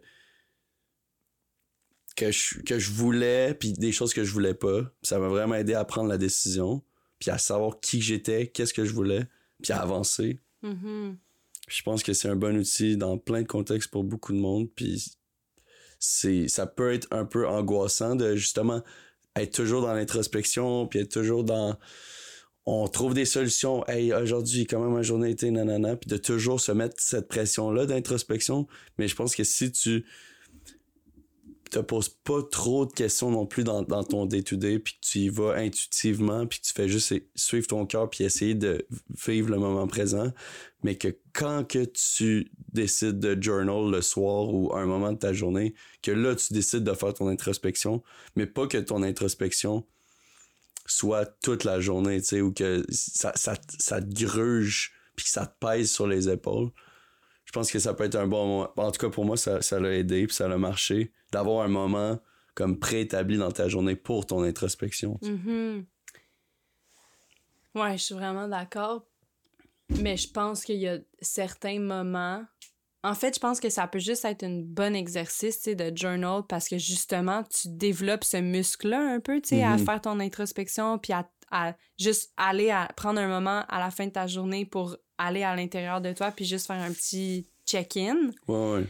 que 2.16 2.30
je, 2.30 2.60
que 2.60 2.78
je 2.78 2.90
voulais, 2.90 3.54
puis 3.54 3.72
des 3.72 3.92
choses 3.92 4.14
que 4.14 4.24
je 4.24 4.32
voulais 4.32 4.54
pas. 4.54 4.82
ça 5.02 5.18
m'a 5.18 5.28
vraiment 5.28 5.54
aidé 5.54 5.74
à 5.74 5.84
prendre 5.84 6.08
la 6.08 6.18
décision, 6.18 6.82
puis 7.18 7.30
à 7.30 7.38
savoir 7.38 7.80
qui 7.80 8.00
j'étais, 8.00 8.48
qu'est-ce 8.48 8.74
que 8.74 8.84
je 8.84 8.92
voulais, 8.92 9.26
puis 9.62 9.72
à 9.72 9.80
avancer. 9.80 10.40
Mm-hmm. 10.62 11.16
Je 11.68 11.82
pense 11.82 12.02
que 12.02 12.12
c'est 12.12 12.28
un 12.28 12.36
bon 12.36 12.56
outil 12.56 12.96
dans 12.96 13.18
plein 13.18 13.42
de 13.42 13.46
contextes 13.46 13.90
pour 13.90 14.04
beaucoup 14.04 14.32
de 14.32 14.38
monde. 14.38 14.68
Puis 14.74 15.16
c'est 15.98 16.48
ça 16.48 16.66
peut 16.66 16.92
être 16.92 17.08
un 17.10 17.24
peu 17.24 17.48
angoissant 17.48 18.14
de 18.14 18.36
justement 18.36 18.82
être 19.36 19.52
toujours 19.52 19.82
dans 19.82 19.94
l'introspection 19.94 20.86
puis 20.86 21.00
être 21.00 21.12
toujours 21.12 21.44
dans 21.44 21.76
on 22.66 22.86
trouve 22.88 23.14
des 23.14 23.24
solutions 23.24 23.86
hey 23.86 24.12
aujourd'hui 24.12 24.66
quand 24.66 24.80
même 24.80 24.92
ma 24.92 25.02
journée 25.02 25.30
été 25.30 25.50
nanana 25.50 25.96
puis 25.96 26.08
de 26.08 26.16
toujours 26.16 26.60
se 26.60 26.72
mettre 26.72 26.96
cette 26.98 27.28
pression 27.28 27.70
là 27.70 27.86
d'introspection 27.86 28.66
mais 28.98 29.08
je 29.08 29.16
pense 29.16 29.34
que 29.34 29.44
si 29.44 29.72
tu 29.72 30.04
te 31.74 31.80
poses 31.80 32.08
pas 32.08 32.42
trop 32.42 32.86
de 32.86 32.92
questions 32.92 33.30
non 33.30 33.46
plus 33.46 33.64
dans, 33.64 33.84
ton 33.84 34.26
day-to-day 34.26 34.78
puis 34.78 34.94
que 34.94 35.06
tu 35.06 35.18
y 35.18 35.28
vas 35.28 35.54
intuitivement 35.54 36.46
puis 36.46 36.60
que 36.60 36.66
tu 36.66 36.72
fais 36.72 36.88
juste 36.88 37.14
suivre 37.34 37.66
ton 37.66 37.86
cœur 37.86 38.08
puis 38.08 38.24
essayer 38.24 38.54
de 38.54 38.86
vivre 39.26 39.50
le 39.50 39.58
moment 39.58 39.86
présent. 39.86 40.32
Mais 40.82 40.96
que 40.96 41.08
quand 41.32 41.66
que 41.66 41.84
tu 41.84 42.50
décides 42.72 43.18
de 43.18 43.40
journal 43.42 43.90
le 43.90 44.02
soir 44.02 44.52
ou 44.52 44.74
un 44.74 44.86
moment 44.86 45.12
de 45.12 45.18
ta 45.18 45.32
journée 45.32 45.74
que 46.02 46.10
là 46.10 46.34
tu 46.34 46.52
décides 46.52 46.84
de 46.84 46.92
faire 46.92 47.14
ton 47.14 47.28
introspection 47.28 48.02
mais 48.36 48.46
pas 48.46 48.66
que 48.66 48.78
ton 48.78 49.02
introspection 49.02 49.84
soit 50.86 51.26
toute 51.42 51.64
la 51.64 51.80
journée 51.80 52.20
tu 52.20 52.28
sais 52.28 52.40
ou 52.40 52.52
que 52.52 52.84
ça, 52.90 53.32
ça, 53.34 53.54
ça 53.78 54.00
te 54.00 54.24
gruge 54.24 54.92
puis 55.16 55.24
que 55.24 55.30
ça 55.30 55.46
te 55.46 55.66
pèse 55.66 55.90
sur 55.90 56.06
les 56.06 56.28
épaules 56.28 56.70
pense 57.54 57.70
que 57.72 57.78
ça 57.78 57.94
peut 57.94 58.04
être 58.04 58.16
un 58.16 58.26
bon 58.26 58.46
moment. 58.46 58.72
En 58.76 58.90
tout 58.90 59.00
cas, 59.00 59.08
pour 59.08 59.24
moi, 59.24 59.36
ça, 59.36 59.62
ça 59.62 59.80
l'a 59.80 59.94
aidé, 59.94 60.26
puis 60.26 60.34
ça 60.36 60.46
l'a 60.48 60.58
marché, 60.58 61.12
d'avoir 61.32 61.64
un 61.64 61.68
moment 61.68 62.18
comme 62.54 62.78
préétabli 62.78 63.36
dans 63.38 63.50
ta 63.50 63.68
journée 63.68 63.96
pour 63.96 64.26
ton 64.26 64.42
introspection. 64.42 65.18
Mm-hmm. 65.22 65.84
Ouais, 67.74 67.98
je 67.98 68.02
suis 68.02 68.14
vraiment 68.14 68.46
d'accord. 68.48 69.04
Mais 70.00 70.16
je 70.16 70.30
pense 70.30 70.64
qu'il 70.64 70.76
y 70.78 70.88
a 70.88 70.98
certains 71.20 71.80
moments. 71.80 72.44
En 73.02 73.14
fait, 73.14 73.34
je 73.34 73.40
pense 73.40 73.60
que 73.60 73.68
ça 73.68 73.86
peut 73.86 73.98
juste 73.98 74.24
être 74.24 74.44
un 74.44 74.62
bon 74.64 74.94
exercice 74.94 75.62
de 75.64 75.92
journal 75.94 76.42
parce 76.48 76.68
que 76.68 76.78
justement, 76.78 77.42
tu 77.44 77.68
développes 77.68 78.24
ce 78.24 78.38
muscle-là 78.38 78.98
un 78.98 79.20
peu, 79.20 79.40
tu 79.42 79.50
sais, 79.50 79.62
à 79.62 79.76
Mhm. 79.76 79.84
faire 79.84 80.00
ton 80.00 80.20
introspection, 80.20 80.98
puis 80.98 81.12
à, 81.12 81.28
à 81.50 81.74
juste 81.98 82.32
aller 82.36 82.70
à 82.70 82.88
prendre 82.96 83.20
un 83.20 83.28
moment 83.28 83.64
à 83.68 83.78
la 83.78 83.90
fin 83.90 84.06
de 84.06 84.12
ta 84.12 84.26
journée 84.26 84.64
pour 84.64 84.96
aller 85.18 85.42
à 85.42 85.54
l'intérieur 85.56 86.00
de 86.00 86.12
toi, 86.12 86.30
puis 86.30 86.44
juste 86.44 86.66
faire 86.66 86.80
un 86.82 86.92
petit 86.92 87.46
check-in. 87.66 88.30
Ouais, 88.48 88.72
ouais. 88.74 88.84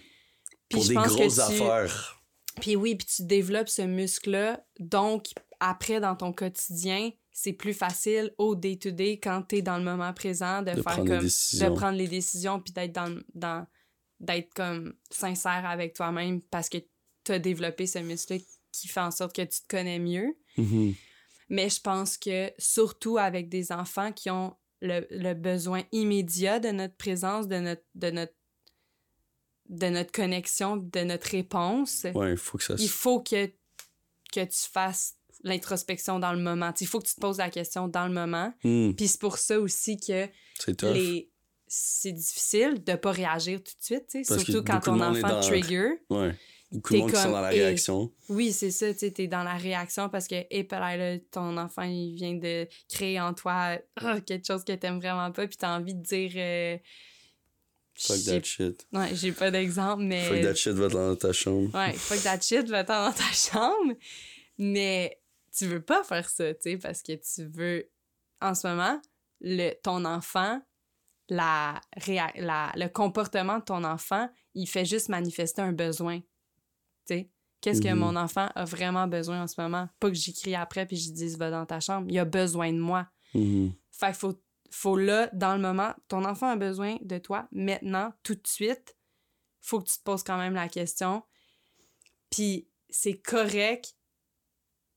Puis 0.68 0.78
Pour 0.78 0.82
je 0.82 0.88
des 0.88 0.94
pense 0.94 1.08
que 1.08 1.14
grosses 1.14 1.34
tu- 1.36 1.40
affaires. 1.40 2.22
Puis 2.60 2.76
oui, 2.76 2.94
puis 2.94 3.06
tu 3.06 3.24
développes 3.24 3.68
ce 3.68 3.82
muscle-là. 3.82 4.64
Donc, 4.78 5.26
après, 5.60 6.00
dans 6.00 6.14
ton 6.16 6.32
quotidien, 6.32 7.10
c'est 7.32 7.52
plus 7.52 7.74
facile 7.74 8.32
au 8.38 8.54
day-to-day 8.54 9.18
quand 9.18 9.42
tu 9.48 9.56
es 9.56 9.62
dans 9.62 9.76
le 9.78 9.84
moment 9.84 10.12
présent 10.12 10.62
de, 10.62 10.72
De 10.72 10.82
faire 10.82 10.96
comme. 10.98 11.08
De 11.26 11.74
prendre 11.74 11.98
les 11.98 12.08
décisions, 12.08 12.60
puis 12.60 12.72
d'être 12.72 12.92
dans. 12.92 13.18
dans 13.34 13.66
d'être 14.20 14.54
comme 14.54 14.94
sincère 15.10 15.66
avec 15.66 15.92
toi-même 15.94 16.40
parce 16.42 16.68
que 16.68 16.78
tu 17.24 17.32
as 17.32 17.38
développé 17.40 17.86
ce 17.86 17.98
muscle 17.98 18.38
qui 18.72 18.88
fait 18.88 19.00
en 19.00 19.10
sorte 19.10 19.34
que 19.34 19.42
tu 19.42 19.60
te 19.60 19.66
connais 19.68 19.98
mieux. 19.98 20.36
Mhm. 20.56 20.94
Mais 21.50 21.68
je 21.68 21.80
pense 21.80 22.16
que 22.16 22.50
surtout 22.56 23.18
avec 23.18 23.48
des 23.48 23.72
enfants 23.72 24.12
qui 24.12 24.30
ont 24.30 24.56
le, 24.84 25.06
le 25.10 25.34
besoin 25.34 25.82
immédiat 25.92 26.60
de 26.60 26.68
notre 26.68 26.94
présence, 26.96 27.48
de 27.48 27.56
notre, 27.56 27.82
de 27.94 28.10
notre, 28.10 28.34
de 29.70 29.86
notre 29.88 30.12
connexion, 30.12 30.76
de 30.76 31.00
notre 31.00 31.28
réponse, 31.30 32.06
Ouais, 32.14 32.32
il 32.32 32.36
faut 32.36 32.58
que 32.58 32.64
ça 32.64 32.74
il 32.78 32.86
se. 32.88 32.92
faut 32.92 33.20
que, 33.20 33.46
que 34.32 34.44
tu 34.44 34.68
fasses 34.70 35.14
l'introspection 35.42 36.18
dans 36.18 36.32
le 36.32 36.40
moment. 36.40 36.72
Il 36.80 36.86
faut 36.86 37.00
que 37.00 37.06
tu 37.08 37.14
te 37.14 37.20
poses 37.20 37.38
la 37.38 37.50
question 37.50 37.88
dans 37.88 38.06
le 38.06 38.12
moment. 38.14 38.52
Hmm, 38.62 38.92
Puis 38.92 39.08
c'est 39.08 39.20
pour 39.20 39.38
ça 39.38 39.58
aussi 39.58 39.96
que 39.96 40.28
c'est 40.58 40.76
tough. 40.76 40.92
les 40.94 41.30
c'est 41.66 42.12
difficile 42.12 42.84
de 42.84 42.94
pas 42.94 43.10
réagir 43.10 43.58
tout 43.62 43.72
de 43.80 43.84
suite, 43.84 44.24
surtout 44.26 44.62
quand 44.62 44.80
ton 44.80 45.00
enfant 45.00 45.40
trigger. 45.40 45.88
Ouais. 46.10 46.36
De 46.74 46.80
T'es 46.80 46.98
monde 46.98 47.10
qui 47.10 47.16
sont 47.16 47.22
comme, 47.22 47.32
dans 47.32 47.40
la 47.40 47.54
eh, 47.54 47.60
réaction. 47.60 48.12
Oui, 48.28 48.52
c'est 48.52 48.72
ça, 48.72 48.92
tu 48.92 48.98
sais, 48.98 49.10
t'es 49.12 49.28
dans 49.28 49.44
la 49.44 49.54
réaction 49.54 50.08
parce 50.08 50.26
que, 50.26 50.34
hé, 50.50 50.66
là, 50.70 51.18
ton 51.30 51.56
enfant, 51.56 51.82
il 51.82 52.14
vient 52.14 52.34
de 52.34 52.66
créer 52.88 53.20
en 53.20 53.32
toi 53.32 53.78
ah, 53.96 54.20
quelque 54.20 54.44
chose 54.44 54.64
que 54.64 54.72
t'aimes 54.72 54.98
vraiment 54.98 55.30
pas, 55.30 55.46
puis 55.46 55.56
t'as 55.56 55.76
envie 55.78 55.94
de 55.94 56.02
dire... 56.02 56.32
euh, 56.34 56.76
Fuck 57.96 58.24
that 58.24 58.42
shit. 58.42 58.86
Ouais, 58.92 59.14
j'ai 59.14 59.30
pas 59.30 59.52
d'exemple, 59.52 60.02
mais... 60.02 60.24
Fuck 60.24 60.42
that 60.42 60.54
shit 60.56 60.72
va 60.72 60.88
dans 60.88 61.14
ta 61.14 61.32
chambre. 61.32 61.72
Ouais, 61.72 61.92
fuck 61.92 62.20
that 62.24 62.40
shit, 62.40 62.68
va-t'en 62.68 63.06
dans 63.06 63.12
ta 63.12 63.32
chambre. 63.32 63.94
Mais 64.58 65.20
tu 65.56 65.66
veux 65.66 65.80
pas 65.80 66.02
faire 66.02 66.28
ça, 66.28 66.52
tu 66.54 66.72
sais, 66.72 66.76
parce 66.76 67.02
que 67.02 67.12
tu 67.12 67.44
veux, 67.46 67.88
en 68.40 68.56
ce 68.56 68.66
moment, 68.66 69.00
le, 69.40 69.74
ton 69.80 70.04
enfant, 70.04 70.60
la, 71.28 71.80
la, 72.36 72.72
le 72.74 72.88
comportement 72.88 73.60
de 73.60 73.64
ton 73.64 73.84
enfant, 73.84 74.28
il 74.54 74.66
fait 74.66 74.84
juste 74.84 75.08
manifester 75.08 75.62
un 75.62 75.72
besoin. 75.72 76.20
Sais, 77.06 77.30
qu'est-ce 77.60 77.80
que 77.82 77.88
Mhm. 77.88 77.98
mon 77.98 78.16
enfant 78.16 78.48
a 78.54 78.64
vraiment 78.64 79.06
besoin 79.06 79.42
en 79.42 79.46
ce 79.46 79.60
moment? 79.60 79.88
Pas 80.00 80.08
que 80.08 80.14
j'écris 80.16 80.54
après 80.54 80.86
puis 80.86 80.96
je 80.96 81.10
dise 81.12 81.36
va 81.38 81.50
dans 81.50 81.66
ta 81.66 81.80
chambre. 81.80 82.06
Il 82.10 82.18
a 82.18 82.24
besoin 82.24 82.72
de 82.72 82.78
moi. 82.78 83.08
Mhm. 83.34 83.72
Fait 83.90 84.06
qu'il 84.06 84.14
faut, 84.16 84.42
faut 84.70 84.96
là, 84.96 85.28
dans 85.32 85.54
le 85.54 85.60
moment, 85.62 85.92
ton 86.08 86.24
enfant 86.24 86.48
a 86.50 86.56
besoin 86.56 86.96
de 87.02 87.18
toi 87.18 87.48
maintenant, 87.52 88.12
tout 88.22 88.34
de 88.34 88.46
suite. 88.46 88.96
Faut 89.60 89.80
que 89.80 89.88
tu 89.88 89.98
te 89.98 90.02
poses 90.02 90.22
quand 90.22 90.36
même 90.38 90.54
la 90.54 90.68
question. 90.68 91.22
Puis 92.30 92.68
c'est 92.90 93.14
correct 93.20 93.94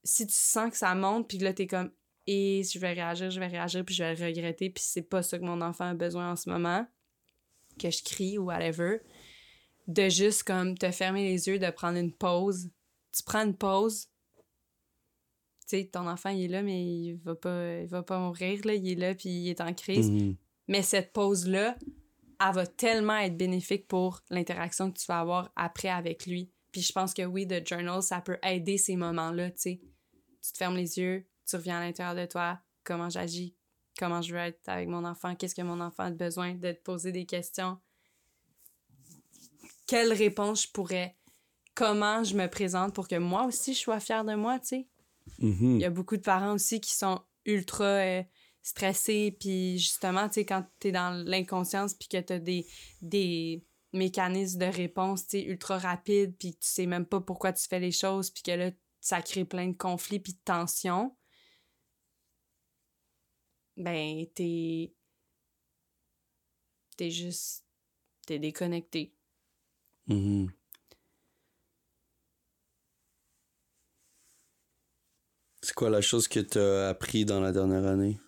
si 0.04 0.26
tu 0.26 0.34
sens 0.36 0.72
que 0.72 0.78
ça 0.78 0.96
monte, 0.96 1.28
puis 1.28 1.38
que 1.38 1.44
là, 1.44 1.54
t'es 1.54 1.68
comme, 1.68 1.92
et 2.26 2.64
je 2.64 2.80
vais 2.80 2.94
réagir, 2.94 3.30
je 3.30 3.40
vais 3.40 3.48
réagir, 3.48 3.84
puis 3.86 3.94
je 3.96 4.04
vais 4.04 4.16
le 4.16 4.26
regretter, 4.26 4.70
puis 4.70 4.84
c'est 4.86 5.02
pas 5.02 5.22
ça 5.24 5.38
que 5.38 5.44
mon 5.44 5.62
enfant 5.62 5.86
a 5.90 5.94
besoin 5.94 6.32
en 6.32 6.36
ce 6.36 6.50
moment, 6.50 6.86
que 7.80 7.90
je 7.90 8.04
crie 8.04 8.38
ou 8.38 8.46
whatever. 8.46 9.00
De 9.88 10.10
juste 10.10 10.44
comme 10.44 10.78
te 10.78 10.92
fermer 10.92 11.24
les 11.24 11.48
yeux, 11.48 11.60
de 11.60 11.70
prendre 11.70 11.98
une 11.98 12.14
pause. 12.14 12.70
Tu 13.14 13.24
prends 13.24 13.46
une 13.46 13.56
pause, 13.56 14.10
tu 15.68 15.78
sais, 15.78 15.86
ton 15.86 16.08
enfant, 16.08 16.30
il 16.30 16.46
est 16.46 16.48
là, 16.48 16.64
mais 16.64 16.82
il 16.82 17.16
va 17.16 17.36
pas, 17.36 17.82
il 17.82 17.88
va 17.88 18.02
pas 18.02 18.20
mourir, 18.20 18.62
là. 18.64 18.74
Il 18.74 18.90
est 18.90 18.96
là, 18.96 19.14
puis 19.14 19.30
il 19.30 19.50
est 19.50 19.60
en 19.60 19.74
crise. 19.74 20.10
Mhm. 20.10 20.38
Mais 20.70 20.82
cette 20.82 21.12
pause-là, 21.12 21.78
elle 22.40 22.54
va 22.54 22.66
tellement 22.66 23.18
être 23.18 23.36
bénéfique 23.36 23.86
pour 23.88 24.22
l'interaction 24.30 24.92
que 24.92 24.98
tu 24.98 25.06
vas 25.08 25.20
avoir 25.20 25.52
après 25.58 25.90
avec 25.90 26.26
lui. 26.26 26.50
Puis 26.72 26.82
je 26.82 26.94
pense 26.94 27.14
que 27.14 27.24
oui, 27.24 27.46
the 27.46 27.68
journal, 27.68 28.02
ça 28.02 28.22
peut 28.22 28.38
aider 28.44 28.78
ces 28.78 28.96
moments-là, 28.96 29.52
tu 29.52 29.58
sais. 29.58 29.82
Tu 30.42 30.54
te 30.54 30.58
fermes 30.58 30.78
les 30.78 30.98
yeux, 31.00 31.28
tu 31.46 31.58
reviens 31.58 31.80
à 31.80 31.82
l'intérieur 31.82 32.16
de 32.16 32.26
toi, 32.26 32.60
comment 32.86 33.10
j'agis, 33.10 33.54
comment 34.00 34.22
je 34.22 34.34
veux 34.34 34.40
être 34.40 34.70
avec 34.70 34.88
mon 34.88 35.04
enfant, 35.04 35.36
qu'est-ce 35.36 35.56
que 35.56 35.62
mon 35.62 35.82
enfant 35.82 36.04
a 36.04 36.12
besoin, 36.12 36.54
de 36.54 36.72
te 36.72 36.82
poser 36.82 37.12
des 37.12 37.26
questions? 37.26 37.78
Quelle 39.88 40.14
réponse 40.14 40.64
je 40.64 40.72
pourrais, 40.72 41.18
comment 41.74 42.24
je 42.24 42.36
me 42.36 42.48
présente 42.48 42.94
pour 42.94 43.08
que 43.08 43.16
moi 43.16 43.46
aussi 43.46 43.74
je 43.74 43.80
sois 43.80 44.00
fière 44.00 44.26
de 44.26 44.36
moi, 44.36 44.60
tu 44.60 44.68
sais. 44.68 44.88
Mhm. 45.40 45.76
Il 45.76 45.82
y 45.82 45.86
a 45.86 45.90
beaucoup 45.90 46.18
de 46.18 46.22
parents 46.22 46.54
aussi 46.54 46.80
qui 46.80 46.94
sont 46.94 47.22
ultra 47.46 47.86
euh, 47.86 48.24
stressés, 48.62 49.36
puis 49.40 49.80
justement, 49.80 50.28
tu 50.28 50.36
sais, 50.36 50.46
quand 50.46 50.66
t'es 50.80 50.92
dans 50.92 51.12
l'inconscience, 51.26 51.94
puis 51.94 52.10
que 52.10 52.20
t'as 52.20 52.40
des, 52.40 52.68
des 53.02 53.64
mécanismes 53.94 54.60
de 54.60 54.66
réponse, 54.66 55.28
tu 55.28 55.40
sais, 55.40 55.44
ultra 55.46 55.78
rapides, 55.78 56.36
puis 56.38 56.52
tu 56.52 56.68
sais 56.68 56.86
même 56.86 57.06
pas 57.06 57.22
pourquoi 57.22 57.54
tu 57.54 57.68
fais 57.68 57.80
les 57.80 57.92
choses, 57.92 58.30
puis 58.30 58.44
que 58.44 58.52
là, 58.52 58.72
ça 59.00 59.22
crée 59.22 59.46
plein 59.46 59.70
de 59.70 59.78
conflits 59.78 60.20
puis 60.20 60.34
de 60.34 60.40
tensions, 60.44 61.16
ben, 63.78 64.26
t'es... 64.34 64.94
T'es 66.98 67.12
juste... 67.12 67.64
T'es 68.26 68.40
déconnecté. 68.40 69.17
Mhm. 70.08 70.48
C'est 75.62 75.74
quoi 75.74 75.90
la 75.90 76.02
chose 76.02 76.28
que 76.28 76.40
tu 76.40 76.60
as 76.60 76.90
appris 76.90 77.26
dans 77.26 77.42
la 77.42 77.52
dernière 77.52 77.86
année? 77.86 78.20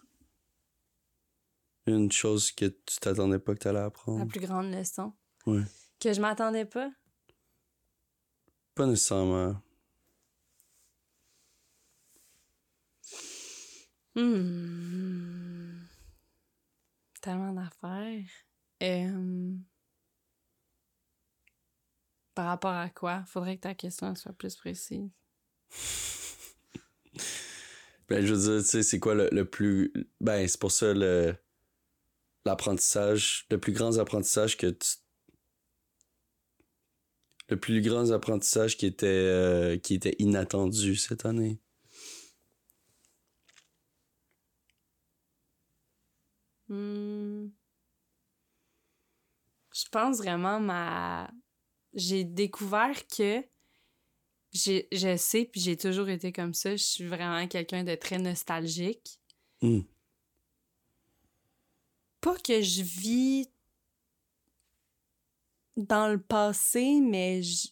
Une 1.88 2.12
chose 2.12 2.52
que 2.52 2.66
tu 2.66 2.98
t'attendais 3.00 3.40
pas 3.40 3.54
que 3.56 3.60
tu 3.60 3.68
allais 3.68 3.80
La 3.80 3.86
apprendre? 3.86 4.28
plus 4.28 4.42
grande 4.42 4.72
leçon. 4.74 5.14
Ouais. 5.46 5.64
Que 6.00 6.14
je 6.14 6.22
m'attendais 6.22 6.66
pas? 6.66 6.92
Pas 8.76 8.86
nécessairement. 8.86 9.62
Hmm. 14.16 15.80
Tellement 17.22 17.54
d'affaires. 17.54 18.26
Euh, 18.82 19.56
Par 22.40 22.48
rapport 22.48 22.72
à 22.72 22.88
quoi? 22.88 23.26
Faudrait 23.28 23.58
que 23.58 23.64
ta 23.64 23.74
question 23.74 24.16
soit 24.16 24.32
plus 24.32 24.56
précise. 24.56 25.10
Ben, 28.08 28.26
je 28.26 28.34
veux 28.34 28.40
dire, 28.40 28.64
tu 28.64 28.70
sais, 28.70 28.82
c'est 28.82 28.98
quoi 28.98 29.14
le, 29.14 29.28
le 29.34 29.44
plus. 29.44 29.92
Ben, 30.22 30.48
c'est 30.48 30.58
pour 30.58 30.72
ça 30.72 30.94
le. 30.94 31.36
L'apprentissage. 32.46 33.46
Le 33.52 33.60
plus 33.60 33.74
grand 33.74 33.98
apprentissage 33.98 34.56
que 34.56 34.68
tu. 34.68 34.90
Le 37.50 37.60
plus 37.60 37.82
grand 37.82 38.10
apprentissage 38.12 38.78
qui 38.78 38.86
était, 38.86 39.06
euh, 39.06 39.78
qui 39.78 39.96
était 39.96 40.16
inattendu 40.20 40.96
cette 40.96 41.26
année? 41.26 41.60
Hmm. 46.70 47.50
Je 49.74 49.90
pense 49.92 50.20
vraiment 50.20 50.62
ma. 50.62 51.30
J'ai 51.94 52.24
découvert 52.24 53.08
que 53.08 53.44
je 54.52 55.16
sais, 55.18 55.46
puis 55.46 55.62
j'ai 55.62 55.78
toujours 55.78 56.10
été 56.10 56.32
comme 56.32 56.54
ça. 56.54 56.76
Je 56.76 56.84
suis 56.84 57.08
vraiment 57.08 57.48
quelqu'un 57.48 57.84
de 57.84 57.96
très 57.96 58.18
nostalgique. 58.18 59.20
Hmm. 59.62 59.82
Pas 62.22 62.38
que 62.38 62.62
je 62.62 62.82
vis 62.82 63.50
dans 65.78 66.10
le 66.12 66.22
passé, 66.22 67.00
mais 67.02 67.42
je, 67.42 67.68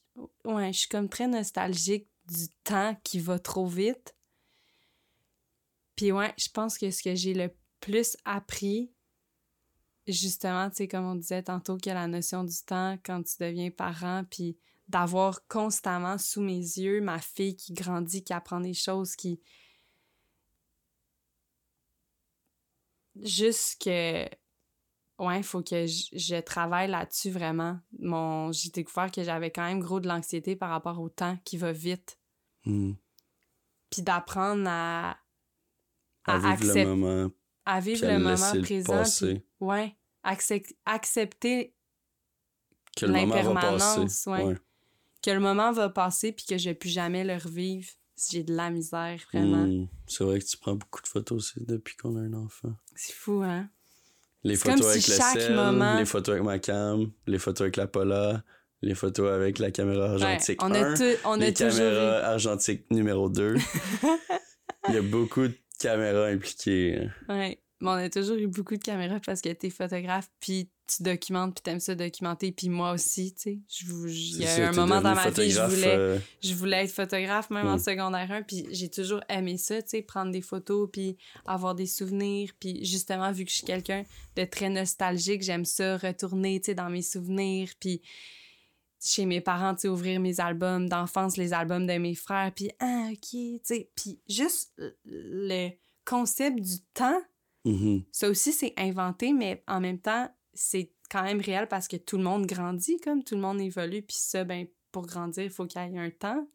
ouais, 0.46 0.72
je 0.72 0.80
suis 0.80 0.90
comme 0.90 1.10
très 1.10 1.28
nostalgique 1.28 2.08
du 2.26 2.48
temps 2.64 2.96
qui 3.04 3.20
va 3.20 3.40
trop 3.40 3.68
vite. 3.68 4.16
Puis 5.96 6.12
ouais, 6.12 6.34
je 6.38 6.50
pense 6.50 6.78
que 6.78 6.92
ce 6.92 7.02
que 7.02 7.16
j'ai 7.16 7.34
le 7.34 7.54
plus 7.80 8.16
appris, 8.24 8.92
justement, 10.08 10.70
tu 10.70 10.78
sais, 10.78 10.88
comme 10.88 11.06
on 11.06 11.16
disait 11.16 11.44
tantôt, 11.44 11.78
que 11.78 11.90
la 11.90 12.08
notion 12.08 12.44
du 12.44 12.56
temps 12.66 12.98
quand 13.06 13.22
tu 13.24 13.36
deviens 13.40 13.70
parent, 13.72 14.24
puis 14.30 14.58
d'avoir 14.88 15.46
constamment 15.48 16.18
sous 16.18 16.42
mes 16.42 16.54
yeux 16.60 17.02
ma 17.02 17.20
fille 17.20 17.56
qui 17.56 17.74
grandit, 17.74 18.24
qui 18.24 18.34
apprend 18.34 18.60
des 18.62 18.74
choses, 18.74 19.16
qui... 19.16 19.40
Juste 23.22 23.82
que... 23.84 24.26
Ouais, 25.20 25.38
il 25.40 25.44
faut 25.44 25.64
que 25.64 25.88
je, 25.88 26.06
je 26.14 26.40
travaille 26.40 26.90
là-dessus 26.92 27.32
vraiment. 27.32 27.80
Mon, 28.00 28.52
j'ai 28.52 28.70
découvert 28.70 29.10
que 29.12 29.24
j'avais 29.24 29.50
quand 29.50 29.64
même 29.64 29.80
gros 29.80 30.00
de 30.00 30.08
l'anxiété 30.08 30.56
par 30.56 30.70
rapport 30.70 31.00
au 31.02 31.10
temps 31.10 31.38
qui 31.44 31.58
va 31.58 31.72
vite. 31.72 32.20
Hmm. 32.66 32.94
Puis 33.90 34.04
d'apprendre 34.04 34.64
à, 34.68 35.18
À, 36.26 36.34
à, 36.34 36.38
vivre 36.38 36.50
accept- 36.52 36.88
le 36.88 36.96
moment. 36.96 37.32
à 37.66 37.80
vivre 37.80 38.00
puis 38.02 38.08
à 38.10 38.18
le 38.20 38.24
moment 38.24 38.54
le 38.54 38.62
présent. 38.62 38.94
passer. 38.94 39.34
puis- 39.40 39.44
ouais, 39.62 39.97
accep- 40.28 40.76
accepter 40.86 41.74
Que 42.96 43.06
le 43.06 43.14
moment 43.14 43.28
va 43.36 43.44
l'impermanence, 43.44 44.26
passer. 44.26 44.30
ouais. 44.44 44.56
que 45.24 45.32
le 45.32 45.40
moment 45.40 45.72
va 45.72 45.90
passer 45.90 46.32
puis 46.32 46.46
que 46.46 46.58
je 46.58 46.70
vais 46.70 46.76
plus 46.76 46.90
jamais 46.90 47.24
le 47.24 47.36
revivre 47.36 47.88
si 48.16 48.38
j'ai 48.38 48.44
de 48.44 48.56
la 48.56 48.70
misère, 48.72 49.20
vraiment. 49.32 49.66
Hmm. 49.66 49.88
C'est 50.08 50.24
vrai 50.24 50.40
que 50.40 50.46
tu 50.46 50.58
prends 50.58 50.74
beaucoup 50.76 51.02
de 51.04 51.08
photos 51.08 51.38
aussi 51.38 51.66
depuis 51.66 51.96
qu'on 51.96 52.16
a 52.18 52.22
un 52.22 52.34
enfant. 52.34 52.74
C'est 52.96 53.14
fou, 53.14 53.42
hein? 53.44 53.70
Les 54.44 54.56
photos 54.56 54.80
comme 54.82 54.90
avec 54.90 55.02
si 55.04 55.12
le 55.12 55.18
sel, 55.18 55.56
moment- 55.56 55.98
les 56.00 56.06
photos 56.06 56.34
avec 56.34 56.44
ma 56.44 56.58
cam, 56.60 57.12
les 57.28 57.38
photos 57.40 57.62
avec 57.62 57.76
la 57.76 57.86
Pola, 57.88 58.44
les 58.82 58.96
photos 58.96 59.30
avec 59.32 59.60
la 59.60 59.70
caméra 59.72 60.16
Ouais, 60.16 60.24
argentique 60.24 60.64
on 60.64 60.72
1, 60.74 60.94
a, 60.94 60.98
tout- 60.98 61.20
on 61.26 61.34
a 61.34 61.38
les 61.38 61.54
toujours 61.54 61.78
caméras 61.78 62.18
argentiques 62.28 62.90
numéro 62.92 63.30
2. 63.30 63.56
Il 64.90 64.94
y 64.96 64.98
a 64.98 65.02
beaucoup 65.02 65.48
de 65.48 65.58
caméras 65.80 66.28
impliquées. 66.28 67.10
Ouais. 67.30 67.60
Mais 67.80 67.90
on 67.90 67.94
a 67.94 68.10
toujours 68.10 68.38
eu 68.38 68.48
beaucoup 68.48 68.76
de 68.76 68.84
caméras 68.84 69.20
parce 69.26 69.42
que 69.42 69.50
t'es 69.50 69.70
photographe, 69.70 70.30
puis 70.40 70.70
tu 70.88 71.04
documentes, 71.04 71.56
puis 71.56 71.62
t'aimes 71.62 71.80
ça 71.80 71.96
documenter, 71.96 72.52
puis 72.52 72.70
moi 72.70 72.94
aussi, 72.94 73.34
tu 73.34 73.42
sais. 73.42 73.60
Il 73.84 74.42
y 74.42 74.48
a 74.48 74.60
eu 74.60 74.62
un 74.64 74.72
moment 74.72 75.02
dans 75.02 75.14
ma 75.14 75.30
vie, 75.30 75.52
je 75.52 75.62
voulais, 75.62 75.96
euh, 75.98 76.18
je 76.42 76.54
voulais 76.54 76.86
être 76.86 76.92
photographe, 76.92 77.50
même 77.50 77.68
en 77.68 77.78
secondaire 77.78 78.32
1, 78.32 78.44
puis 78.44 78.66
j'ai 78.72 78.90
toujours 78.90 79.22
aimé 79.30 79.58
ça, 79.58 79.82
tu 79.82 79.90
sais, 79.90 80.02
prendre 80.02 80.32
des 80.32 80.42
photos, 80.42 80.90
puis 80.92 81.18
avoir 81.46 81.76
des 81.76 81.86
souvenirs, 81.86 82.52
puis 82.60 82.84
justement, 82.86 83.32
vu 83.32 83.44
que 83.44 83.52
je 83.52 83.58
suis 83.58 83.66
quelqu'un 83.66 84.06
de 84.36 84.46
très 84.46 84.70
nostalgique, 84.70 85.44
j'aime 85.44 85.66
ça, 85.66 85.98
retourner, 85.98 86.62
tu 86.62 86.68
sais, 86.68 86.76
dans 86.76 86.90
mes 86.90 87.02
souvenirs, 87.02 87.72
puis 87.80 88.02
chez 89.04 89.26
mes 89.26 89.42
parents, 89.42 89.76
tu 89.76 89.82
sais, 89.82 89.88
ouvrir 89.90 90.20
mes 90.20 90.40
albums 90.40 90.88
d'enfance, 90.90 91.38
les 91.38 91.54
albums 91.54 91.86
de 91.86 91.98
mes 91.98 92.16
frères, 92.16 92.52
puis 92.56 92.72
ah, 92.80 93.10
ok, 93.12 93.20
tu 93.30 93.60
sais, 93.64 93.92
puis 93.94 94.22
juste 94.28 94.74
le 95.06 95.70
concept 96.06 96.60
du 96.62 96.80
temps, 96.94 97.22
mhm. 97.72 98.04
ça 98.12 98.30
aussi, 98.30 98.52
c'est 98.52 98.74
inventé, 98.78 99.34
mais 99.34 99.64
en 99.68 99.80
même 99.80 100.00
temps, 100.00 100.30
c'est 100.54 100.92
quand 101.10 101.24
même 101.24 101.42
réel 101.42 101.68
parce 101.68 101.88
que 101.88 101.98
tout 101.98 102.18
le 102.18 102.24
monde 102.24 102.46
grandit, 102.46 103.00
comme 103.00 103.24
tout 103.24 103.36
le 103.36 103.42
monde 103.42 103.62
évolue. 103.62 104.02
Puis 104.02 104.18
ça, 104.20 104.44
ben, 104.44 104.68
pour 104.92 105.06
grandir, 105.06 105.44
il 105.44 105.50
faut 105.50 105.66
qu'il 105.66 105.82
y 105.82 105.96
ait 105.96 106.00
un 106.00 106.10
temps. 106.10 106.48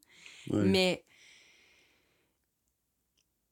Ouais. 0.51 0.65
Mais, 0.65 1.05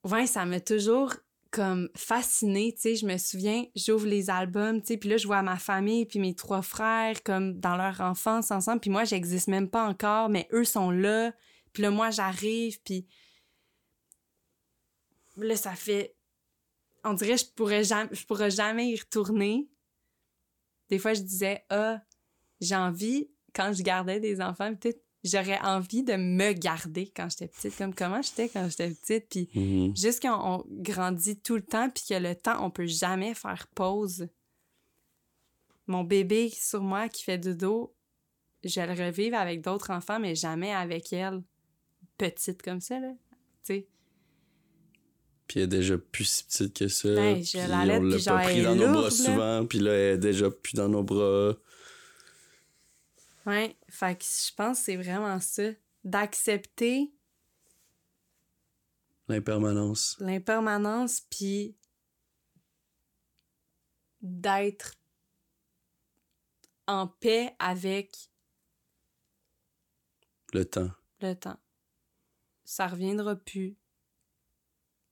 ouais, 0.05 0.27
ça 0.27 0.45
m'a 0.45 0.61
toujours 0.61 1.15
comme 1.51 1.89
fascinée, 1.97 2.73
tu 2.75 2.83
sais, 2.83 2.97
je 2.97 3.07
me 3.07 3.19
souviens, 3.19 3.65
j'ouvre 3.75 4.07
les 4.07 4.31
albums, 4.31 4.81
tu 4.81 4.89
sais, 4.89 4.97
puis 4.97 5.09
là, 5.09 5.17
je 5.17 5.27
vois 5.27 5.43
ma 5.43 5.57
famille, 5.57 6.07
puis 6.07 6.21
mes 6.21 6.35
trois 6.35 6.63
frères, 6.63 7.25
comme 7.25 7.59
dans 7.59 7.77
leur 7.77 8.01
enfance 8.01 8.53
ensemble, 8.53 8.79
puis 8.81 8.91
moi, 8.91 9.03
j'existe 9.03 9.49
même 9.49 9.69
pas 9.69 9.85
encore, 9.85 10.29
mais 10.29 10.49
eux 10.53 10.65
sont 10.65 10.93
là, 10.93 11.33
puis 11.73 11.83
là, 11.83 11.91
moi, 11.91 12.11
j'arrive, 12.11 12.81
puis 12.83 13.05
là, 15.37 15.57
ça 15.57 15.75
fait... 15.75 16.15
On 17.05 17.14
dirait 17.14 17.34
que 17.36 17.40
je 17.40 17.46
pourrais 17.46 17.84
jamais, 17.84 18.11
je 18.14 18.26
pourrais 18.26 18.51
jamais 18.51 18.90
y 18.90 18.96
retourner. 18.98 19.68
Des 20.88 20.98
fois, 20.98 21.14
je 21.14 21.22
disais, 21.22 21.64
ah, 21.70 22.03
j'ai 22.61 22.76
envie, 22.76 23.30
quand 23.55 23.72
je 23.72 23.82
gardais 23.82 24.20
des 24.20 24.40
enfants, 24.40 24.74
peut-être, 24.74 25.03
j'aurais 25.22 25.61
envie 25.61 26.03
de 26.03 26.14
me 26.16 26.53
garder 26.53 27.11
quand 27.14 27.28
j'étais 27.30 27.48
petite, 27.48 27.76
comme 27.76 27.94
comment 27.94 28.22
j'étais 28.22 28.48
quand 28.48 28.68
j'étais 28.68 28.90
petite, 28.90 29.28
puis 29.28 29.48
Mhm. 29.55 29.96
juste 29.96 30.20
quand 30.22 30.57
on 30.59 30.64
grandit 30.82 31.38
tout 31.40 31.57
le 31.57 31.62
temps, 31.62 31.88
puis 31.90 32.05
que 32.09 32.14
le 32.14 32.34
temps, 32.34 32.64
on 32.64 32.70
peut 32.70 32.86
jamais 32.86 33.34
faire 33.34 33.66
pause. 33.74 34.28
Mon 35.86 36.05
bébé 36.05 36.51
sur 36.51 36.82
moi 36.82 37.09
qui 37.09 37.22
fait 37.24 37.38
dodo, 37.38 37.94
je 38.64 38.80
le 38.80 38.92
revive 38.92 39.34
avec 39.34 39.61
d'autres 39.62 39.90
enfants, 39.90 40.20
mais 40.20 40.34
jamais 40.34 40.72
avec 40.72 41.12
elle. 41.12 41.42
Petite 42.18 42.62
comme 42.62 42.80
ça, 42.80 42.98
là. 43.01 43.12
Tu 43.64 43.74
sais. 43.74 43.88
Puis 45.51 45.59
elle 45.59 45.64
est 45.64 45.78
déjà 45.78 45.98
plus 45.98 46.26
si 46.26 46.44
petite 46.44 46.78
que 46.78 46.86
ça. 46.86 47.12
Ben, 47.12 47.42
je 47.44 47.57
l'allaite, 47.59 48.01
on 48.01 48.05
l'a 48.05 48.18
pas 48.24 48.44
pris 48.44 48.62
dans 48.62 48.76
nos 48.76 48.92
bras 48.92 49.03
là. 49.03 49.11
souvent, 49.11 49.66
puis 49.66 49.80
là, 49.80 49.90
elle 49.90 50.14
est 50.14 50.18
déjà 50.18 50.48
plus 50.48 50.74
dans 50.74 50.88
nos 50.88 51.03
bras. 51.03 51.57
Ouais, 53.46 53.76
fait 53.88 54.16
que 54.16 54.24
je 54.24 54.55
pense 54.55 54.78
que 54.78 54.84
c'est 54.84 54.96
vraiment 54.96 55.40
ça. 55.40 55.64
D'accepter 56.05 57.12
L'impermanence. 59.26 60.16
l'impermanence, 60.20 61.22
puis 61.28 61.74
d'être 64.22 64.94
en 66.86 67.09
paix 67.09 67.57
avec 67.59 68.30
Le 70.53 70.64
temps. 70.64 70.92
le 71.20 71.34
temps. 71.34 71.59
Ça 72.64 72.86
reviendra 72.86 73.34
plus. 73.34 73.76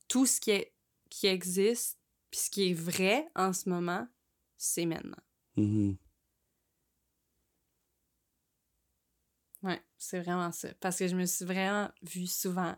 Tout 0.08 0.26
ce 0.26 0.40
qui, 0.40 0.50
est, 0.50 0.72
qui 1.10 1.26
existe, 1.26 1.98
puis 2.30 2.40
ce 2.40 2.50
qui 2.50 2.70
est 2.70 2.74
vrai 2.74 3.28
en 3.34 3.52
ce 3.52 3.68
moment, 3.68 4.08
c'est 4.56 4.86
maintenant. 4.86 5.22
Mhm. 5.56 5.96
Ouais, 9.62 9.82
c'est 9.96 10.20
vraiment 10.20 10.52
ça. 10.52 10.72
Parce 10.80 10.98
que 10.98 11.08
je 11.08 11.16
me 11.16 11.26
suis 11.26 11.44
vraiment 11.44 11.90
vue 12.02 12.26
souvent. 12.26 12.76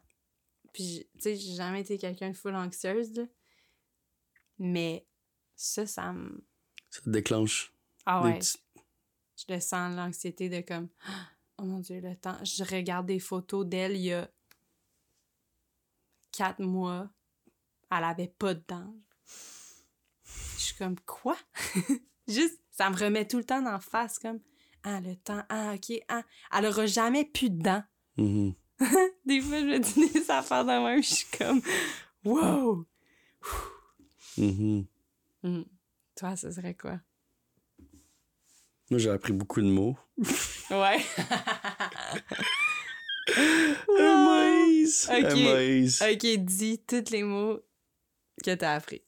Puis, 0.72 1.07
tu 1.14 1.20
sais, 1.22 1.37
j'ai 1.37 1.55
jamais 1.55 1.83
été 1.83 1.99
quelqu'un 1.99 2.31
de 2.31 2.37
full 2.37 2.55
anxieuse, 2.55 3.12
là. 3.14 3.24
Mais 4.59 5.07
ça, 5.57 5.87
ça 5.87 6.12
me. 6.12 6.43
Ça 6.91 7.01
te 7.03 7.11
déclenche. 7.11 7.72
Ah 8.07 8.22
ouais, 8.22 8.39
petits- 8.39 8.59
je 9.37 9.53
le 9.55 9.61
sens, 9.61 9.95
l'anxiété 9.95 10.49
de 10.49 10.61
comme. 10.61 10.89
Oh 11.62 11.64
mon 11.64 11.81
Dieu, 11.81 12.01
le 12.01 12.16
temps. 12.16 12.43
Je 12.43 12.64
regarde 12.64 13.05
des 13.05 13.18
photos 13.18 13.66
d'elle 13.66 13.93
il 13.95 14.01
y 14.05 14.12
a 14.14 14.31
quatre 16.33 16.61
mois. 16.62 17.11
Elle 17.91 18.05
avait 18.05 18.28
pas 18.38 18.55
de 18.55 18.62
dents. 18.68 18.95
Je 20.57 20.62
suis 20.62 20.76
comme, 20.76 20.99
quoi? 21.01 21.36
Juste, 22.28 22.61
ça 22.70 22.91
me 22.91 22.97
remet 22.97 23.26
tout 23.26 23.38
le 23.38 23.45
temps 23.45 23.66
en 23.66 23.80
face, 23.80 24.18
comme, 24.18 24.41
ah, 24.82 25.01
le 25.01 25.16
temps, 25.16 25.43
ah, 25.49 25.74
ok, 25.74 26.01
ah. 26.09 26.22
Elle 26.57 26.66
aura 26.66 26.86
jamais 26.86 27.24
plus 27.24 27.51
de 27.51 27.62
dents. 27.62 27.82
Mhm. 28.16 28.55
Des 29.26 29.41
fois, 29.41 29.61
je 29.61 29.66
me 29.66 29.78
dis 29.78 30.11
des 30.11 30.30
affaires 30.30 30.64
de 30.64 30.70
même, 30.70 31.03
je 31.03 31.09
suis 31.14 31.26
comme, 31.36 31.61
wow! 32.24 32.86
Mhm. 34.38 34.86
Hmm. 35.43 35.62
Toi, 36.16 36.36
ce 36.36 36.51
serait 36.51 36.74
quoi? 36.74 37.01
Moi, 38.91 38.99
j'ai 38.99 39.11
appris 39.11 39.32
beaucoup 39.32 39.61
de 39.61 39.66
mots. 39.66 39.97
Ouais. 40.70 41.05
Un 43.99 44.24
Moïse! 44.24 45.09
Ok. 45.11 45.24
Un 45.24 45.36
Moïse. 45.36 46.03
ok, 46.03 46.26
dis 46.45 46.82
tous 46.86 47.11
les 47.11 47.22
mots 47.22 47.61
que 48.43 48.55
t'as 48.55 48.74
appris 48.74 49.03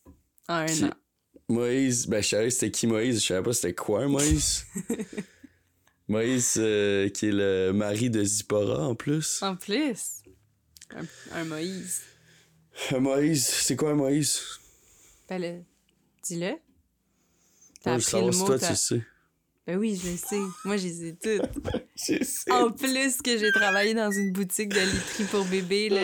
en 0.48 0.54
un 0.54 0.66
Qui- 0.66 0.84
an? 0.84 0.90
Moïse, 1.48 2.06
ben 2.06 2.22
je 2.22 2.28
savais 2.28 2.50
c'était 2.50 2.70
qui 2.70 2.86
Moïse, 2.86 3.20
je 3.20 3.26
savais 3.26 3.42
pas 3.42 3.52
c'était 3.52 3.74
quoi 3.74 4.02
un 4.04 4.08
Moïse. 4.16 4.64
Moïse, 6.08 6.54
euh, 6.58 7.08
qui 7.08 7.26
est 7.26 7.32
le 7.32 7.72
mari 7.72 8.10
de 8.10 8.22
Zipporah 8.24 8.86
en 8.88 8.94
plus. 8.94 9.42
En 9.42 9.56
plus, 9.56 10.22
un, 10.94 11.04
un 11.32 11.44
Moïse. 11.44 12.00
Un 12.90 13.00
Moïse, 13.00 13.46
c'est 13.46 13.76
quoi 13.76 13.90
un 13.90 13.94
Moïse? 13.94 14.40
Ben, 15.28 15.40
le- 15.40 15.62
dis-le. 16.24 16.54
T'as 17.82 17.98
je 17.98 18.06
appris 18.16 18.26
le 18.26 18.36
mot. 18.36 18.46
toi 18.46 18.58
tu 18.58 18.76
sais. 18.76 19.02
Ben 19.66 19.78
oui, 19.78 19.96
je 20.02 20.10
le 20.10 20.16
sais. 20.16 20.40
Moi, 20.64 20.76
je 20.76 20.86
les 20.88 21.04
ai 21.06 21.14
toutes. 21.16 21.42
Je 21.96 22.24
sais. 22.24 22.50
En 22.50 22.72
plus 22.72 23.22
que 23.22 23.38
j'ai 23.38 23.52
travaillé 23.52 23.94
dans 23.94 24.10
une 24.10 24.32
boutique 24.32 24.70
de 24.70 24.80
literie 24.80 25.24
pour 25.30 25.44
bébé, 25.44 25.88
là, 25.88 26.00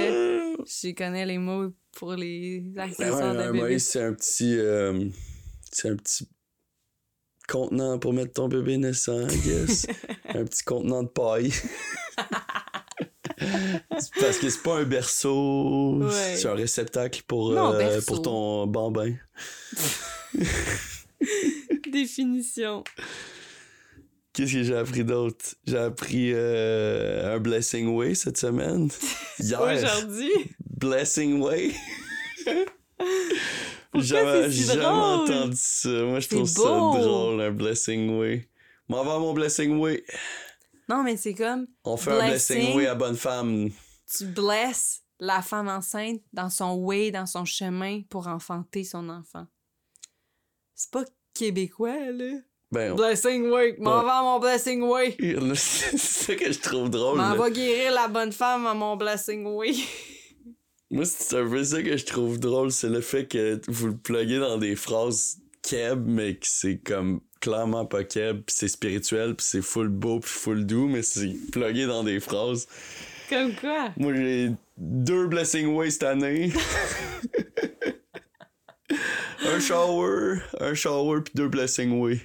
je 0.65 0.95
connais 0.95 1.27
les 1.27 1.39
mots 1.39 1.73
pour 1.97 2.15
les 2.15 2.61
Ben 2.61 2.85
ouais, 2.85 2.91
accessoires 2.91 3.35
de 3.35 3.51
bébé. 3.51 3.79
C'est 3.81 4.03
un 4.03 4.13
petit. 4.13 4.55
euh, 4.59 5.09
c'est 5.73 5.89
un 5.89 5.97
petit 5.97 6.29
contenant 7.49 7.99
pour 7.99 8.13
mettre 8.13 8.35
ton 8.35 8.47
bébé 8.49 8.77
naissant, 8.77 9.27
I 9.27 9.39
guess. 9.39 9.87
un 10.29 10.45
petit 10.45 10.63
contenant 10.63 11.03
de 11.03 11.09
paille. 11.09 11.53
Parce 14.21 14.39
que 14.39 14.51
c'est 14.51 14.63
pas 14.63 14.79
un 14.79 14.85
berceau, 14.85 15.99
Ouais. 16.03 16.37
c'est 16.37 16.47
un 16.49 16.55
réceptacle 16.55 17.23
pour, 17.27 17.53
Non, 17.53 17.73
euh, 17.75 18.01
pour 18.07 18.23
ton 18.23 18.67
bambin. 18.67 19.15
Définition. 21.91 22.85
Qu'est-ce 24.39 24.53
que 24.53 24.63
j'ai 24.63 24.77
appris 24.77 25.03
d'autre? 25.03 25.57
J'ai 25.67 25.79
appris 25.79 26.31
euh, 26.33 27.35
un 27.35 27.41
Blessing 27.41 27.89
Way 27.89 28.15
cette 28.15 28.37
semaine. 28.37 28.89
Hier. 29.41 29.61
Aujourd'hui? 29.61 30.31
Blessing 30.61 31.41
Way. 31.43 31.75
Pourquoi 33.91 34.01
Jamais, 34.01 34.43
c'est 34.45 34.53
si 34.53 34.63
jamais 34.63 34.83
drôle? 34.83 34.95
entendu 34.95 35.57
ça. 35.57 35.89
Moi, 35.89 36.21
je 36.21 36.29
trouve 36.29 36.47
ça 36.47 36.63
drôle, 36.63 37.41
un 37.41 37.51
Blessing 37.51 38.17
Way. 38.17 38.49
M'en 38.89 39.03
va 39.03 39.19
mon 39.19 39.33
Blessing 39.35 39.77
Way. 39.77 40.05
Non, 40.89 41.03
mais 41.03 41.17
c'est 41.17 41.35
comme 41.35 41.67
On 41.83 41.97
fait 41.97 42.13
un 42.13 42.29
Blessing. 42.29 42.77
Way 42.77 42.87
à 42.87 42.95
bonne 42.95 43.17
femme. 43.17 43.71
tu 44.17 44.25
blesses 44.27 45.03
la 45.19 45.43
femme 45.43 45.67
enceinte 45.67 46.23
dans 46.33 46.49
son 46.49 46.75
way, 46.77 47.11
dans 47.11 47.27
son 47.27 47.45
chemin 47.45 48.03
pour 48.09 48.29
enfanter 48.29 48.85
son 48.85 49.09
enfant. 49.09 49.49
C'est 50.77 50.93
pas 50.93 51.05
québécois, 51.35 52.13
là. 52.13 52.35
Ben, 52.71 52.95
Blessing 52.95 53.51
way. 53.51 53.77
M'en 53.79 54.03
va 54.03 54.19
à 54.19 54.23
mon 54.23 54.39
blessing 54.39 54.83
way. 54.83 55.17
c'est 55.55 55.97
ça 55.97 56.35
que 56.35 56.53
je 56.53 56.59
trouve 56.59 56.91
drôle. 56.91 57.17
M'en 57.17 57.35
va 57.35 57.51
guérir 57.51 57.93
la 57.93 58.09
bonne 58.09 58.33
femme 58.33 58.67
à 58.67 58.75
mon 58.75 58.97
blessing 58.97 59.47
way. 59.47 59.73
Moi, 60.91 61.05
c'est 61.05 61.39
un 61.39 61.49
peu 61.49 61.65
ça 61.65 61.83
que 61.83 61.97
je 61.97 62.05
trouve 62.05 62.39
drôle, 62.39 62.71
c'est 62.73 62.89
le 62.89 63.03
fait 63.03 63.27
que 63.27 63.61
vous 63.69 63.89
le 63.89 63.97
pluguez 63.97 64.39
dans 64.39 64.57
des 64.57 64.75
phrases 64.75 65.39
keb, 65.63 66.05
mais 66.07 66.37
que 66.37 66.47
c'est 66.47 66.79
comme 66.79 67.21
clairement 67.41 67.85
pas 67.85 68.05
keb, 68.05 68.43
pis 68.43 68.55
c'est 68.55 68.69
spirituel, 68.69 69.35
pis 69.35 69.45
c'est 69.45 69.63
full 69.63 69.89
beau, 69.89 70.21
pis 70.21 70.29
full 70.29 70.65
doux, 70.65 70.89
mais 70.89 71.03
c'est 71.03 71.35
plugué 71.53 71.87
dans 71.87 72.05
des 72.05 72.21
phrases. 72.21 72.67
Comme 73.29 73.55
quoi? 73.55 73.91
Moi, 73.99 74.15
j'ai 74.15 74.51
deux 74.79 75.27
Blessing 75.27 75.75
Way 75.75 75.91
cette 75.91 76.05
année. 76.05 76.53
un 79.45 79.61
shower, 79.61 80.39
un 80.59 80.73
shower, 80.73 81.21
pis 81.23 81.33
deux 81.35 81.49
Blessing 81.49 82.01
Way. 82.01 82.19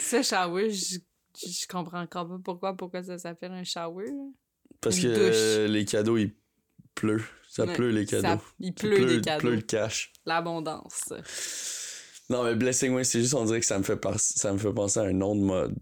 Ce 0.00 0.22
shower, 0.22 0.70
je, 0.70 0.98
je 1.40 1.66
comprends 1.68 2.00
encore 2.02 2.28
pas 2.28 2.38
pourquoi, 2.44 2.76
pourquoi 2.76 3.02
ça 3.02 3.18
s'appelle 3.18 3.52
un 3.52 3.64
shower. 3.64 4.06
Parce 4.80 4.96
Une 4.98 5.12
que 5.12 5.18
euh, 5.18 5.66
les 5.68 5.84
cadeaux, 5.84 6.16
il 6.18 6.32
pleut. 6.94 7.22
Ça 7.48 7.64
Ouais, 7.64 7.74
pleut 7.74 7.90
les 7.90 8.06
ça- 8.06 8.20
cadeaux. 8.22 8.42
il 8.60 8.74
pleut 8.74 9.04
des 9.06 9.20
cadeaux. 9.20 9.40
pleut 9.40 9.54
le 9.56 9.62
cash. 9.62 10.12
L'abondance. 10.26 11.12
Non, 12.30 12.44
mais 12.44 12.54
Blessing 12.54 12.92
Way, 12.92 13.04
c'est 13.04 13.20
juste, 13.22 13.34
on 13.34 13.44
dirait 13.46 13.60
que 13.60 13.66
ça 13.66 13.78
me 13.78 13.82
fait, 13.84 13.96
par- 13.96 14.20
ça 14.20 14.52
me 14.52 14.58
fait 14.58 14.72
penser 14.72 15.00
à 15.00 15.04
un 15.04 15.12
nom 15.12 15.34
de 15.34 15.40
mode 15.40 15.74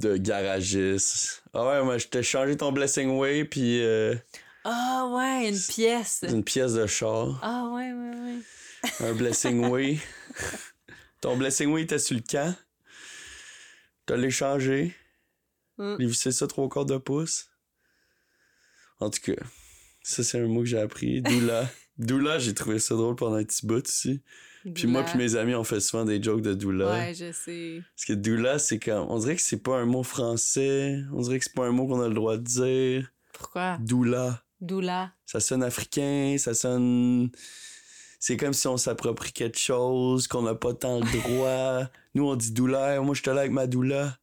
de 0.00 0.16
garagiste. 0.16 1.42
Ah 1.52 1.66
ouais, 1.66 1.84
moi, 1.84 1.98
je 1.98 2.06
t'ai 2.06 2.22
changé 2.22 2.56
ton 2.56 2.72
Blessing 2.72 3.10
Way, 3.18 3.44
puis 3.44 3.82
euh, 3.82 4.14
Ah 4.64 5.10
ouais, 5.12 5.48
une 5.50 5.58
pièce. 5.60 6.24
une 6.26 6.42
pièce 6.44 6.72
de 6.74 6.86
char. 6.86 7.38
Ah 7.42 7.70
ouais, 7.74 7.92
ouais, 7.92 8.16
ouais. 8.16 9.06
Un 9.08 9.12
Blessing 9.12 9.66
Way. 9.68 9.98
ton 11.20 11.36
Blessing 11.36 11.70
Way 11.72 11.82
était 11.82 11.98
sur 11.98 12.16
le 12.16 12.22
camp? 12.22 12.54
T'as 14.08 14.16
l'échangé. 14.16 14.94
Mm. 15.76 15.96
Les 15.98 16.06
vissé 16.06 16.32
ça 16.32 16.46
trois 16.46 16.66
quarts 16.70 16.86
de 16.86 16.96
pouce? 16.96 17.50
En 19.00 19.10
tout 19.10 19.20
cas, 19.20 19.42
ça, 20.02 20.24
c'est 20.24 20.40
un 20.40 20.46
mot 20.46 20.60
que 20.60 20.66
j'ai 20.66 20.80
appris. 20.80 21.20
Doula. 21.30 21.70
Doula, 21.98 22.38
j'ai 22.38 22.54
trouvé 22.54 22.78
ça 22.78 22.94
drôle 22.94 23.16
pendant 23.16 23.36
un 23.36 23.44
petit 23.44 23.66
bout 23.66 23.86
aussi. 23.86 24.22
Puis 24.74 24.86
moi 24.86 25.02
puis 25.02 25.18
mes 25.18 25.36
amis, 25.36 25.54
on 25.54 25.62
fait 25.62 25.80
souvent 25.80 26.06
des 26.06 26.22
jokes 26.22 26.40
de 26.40 26.54
doula. 26.54 26.90
Ouais, 26.90 27.14
je 27.14 27.32
sais. 27.32 27.82
Parce 27.94 28.06
que 28.06 28.14
doula, 28.14 28.58
c'est 28.58 28.78
comme. 28.78 29.06
On 29.10 29.18
dirait 29.18 29.36
que 29.36 29.42
c'est 29.42 29.62
pas 29.62 29.76
un 29.76 29.84
mot 29.84 30.02
français. 30.02 31.00
On 31.12 31.20
dirait 31.20 31.38
que 31.38 31.44
c'est 31.44 31.54
pas 31.54 31.66
un 31.66 31.70
mot 31.70 31.86
qu'on 31.86 32.00
a 32.00 32.08
le 32.08 32.14
droit 32.14 32.38
de 32.38 32.42
dire. 32.42 33.12
Pourquoi? 33.34 33.76
Doula. 33.78 34.42
Doula. 34.60 35.12
Ça 35.26 35.38
sonne 35.38 35.62
africain, 35.62 36.36
ça 36.38 36.54
sonne. 36.54 37.30
C'est 38.18 38.36
comme 38.36 38.52
si 38.52 38.66
on 38.66 38.76
s'approprie 38.76 39.32
quelque 39.32 39.58
chose, 39.58 40.26
qu'on 40.26 40.42
n'a 40.42 40.54
pas 40.54 40.74
tant 40.74 41.00
le 41.00 41.22
droit. 41.22 41.88
Nous, 42.14 42.26
on 42.26 42.36
dit 42.36 42.52
doula. 42.52 43.00
Moi, 43.00 43.14
je 43.14 43.22
te 43.22 43.30
là 43.30 43.40
avec 43.40 43.52
ma 43.52 43.66
doula. 43.66 44.18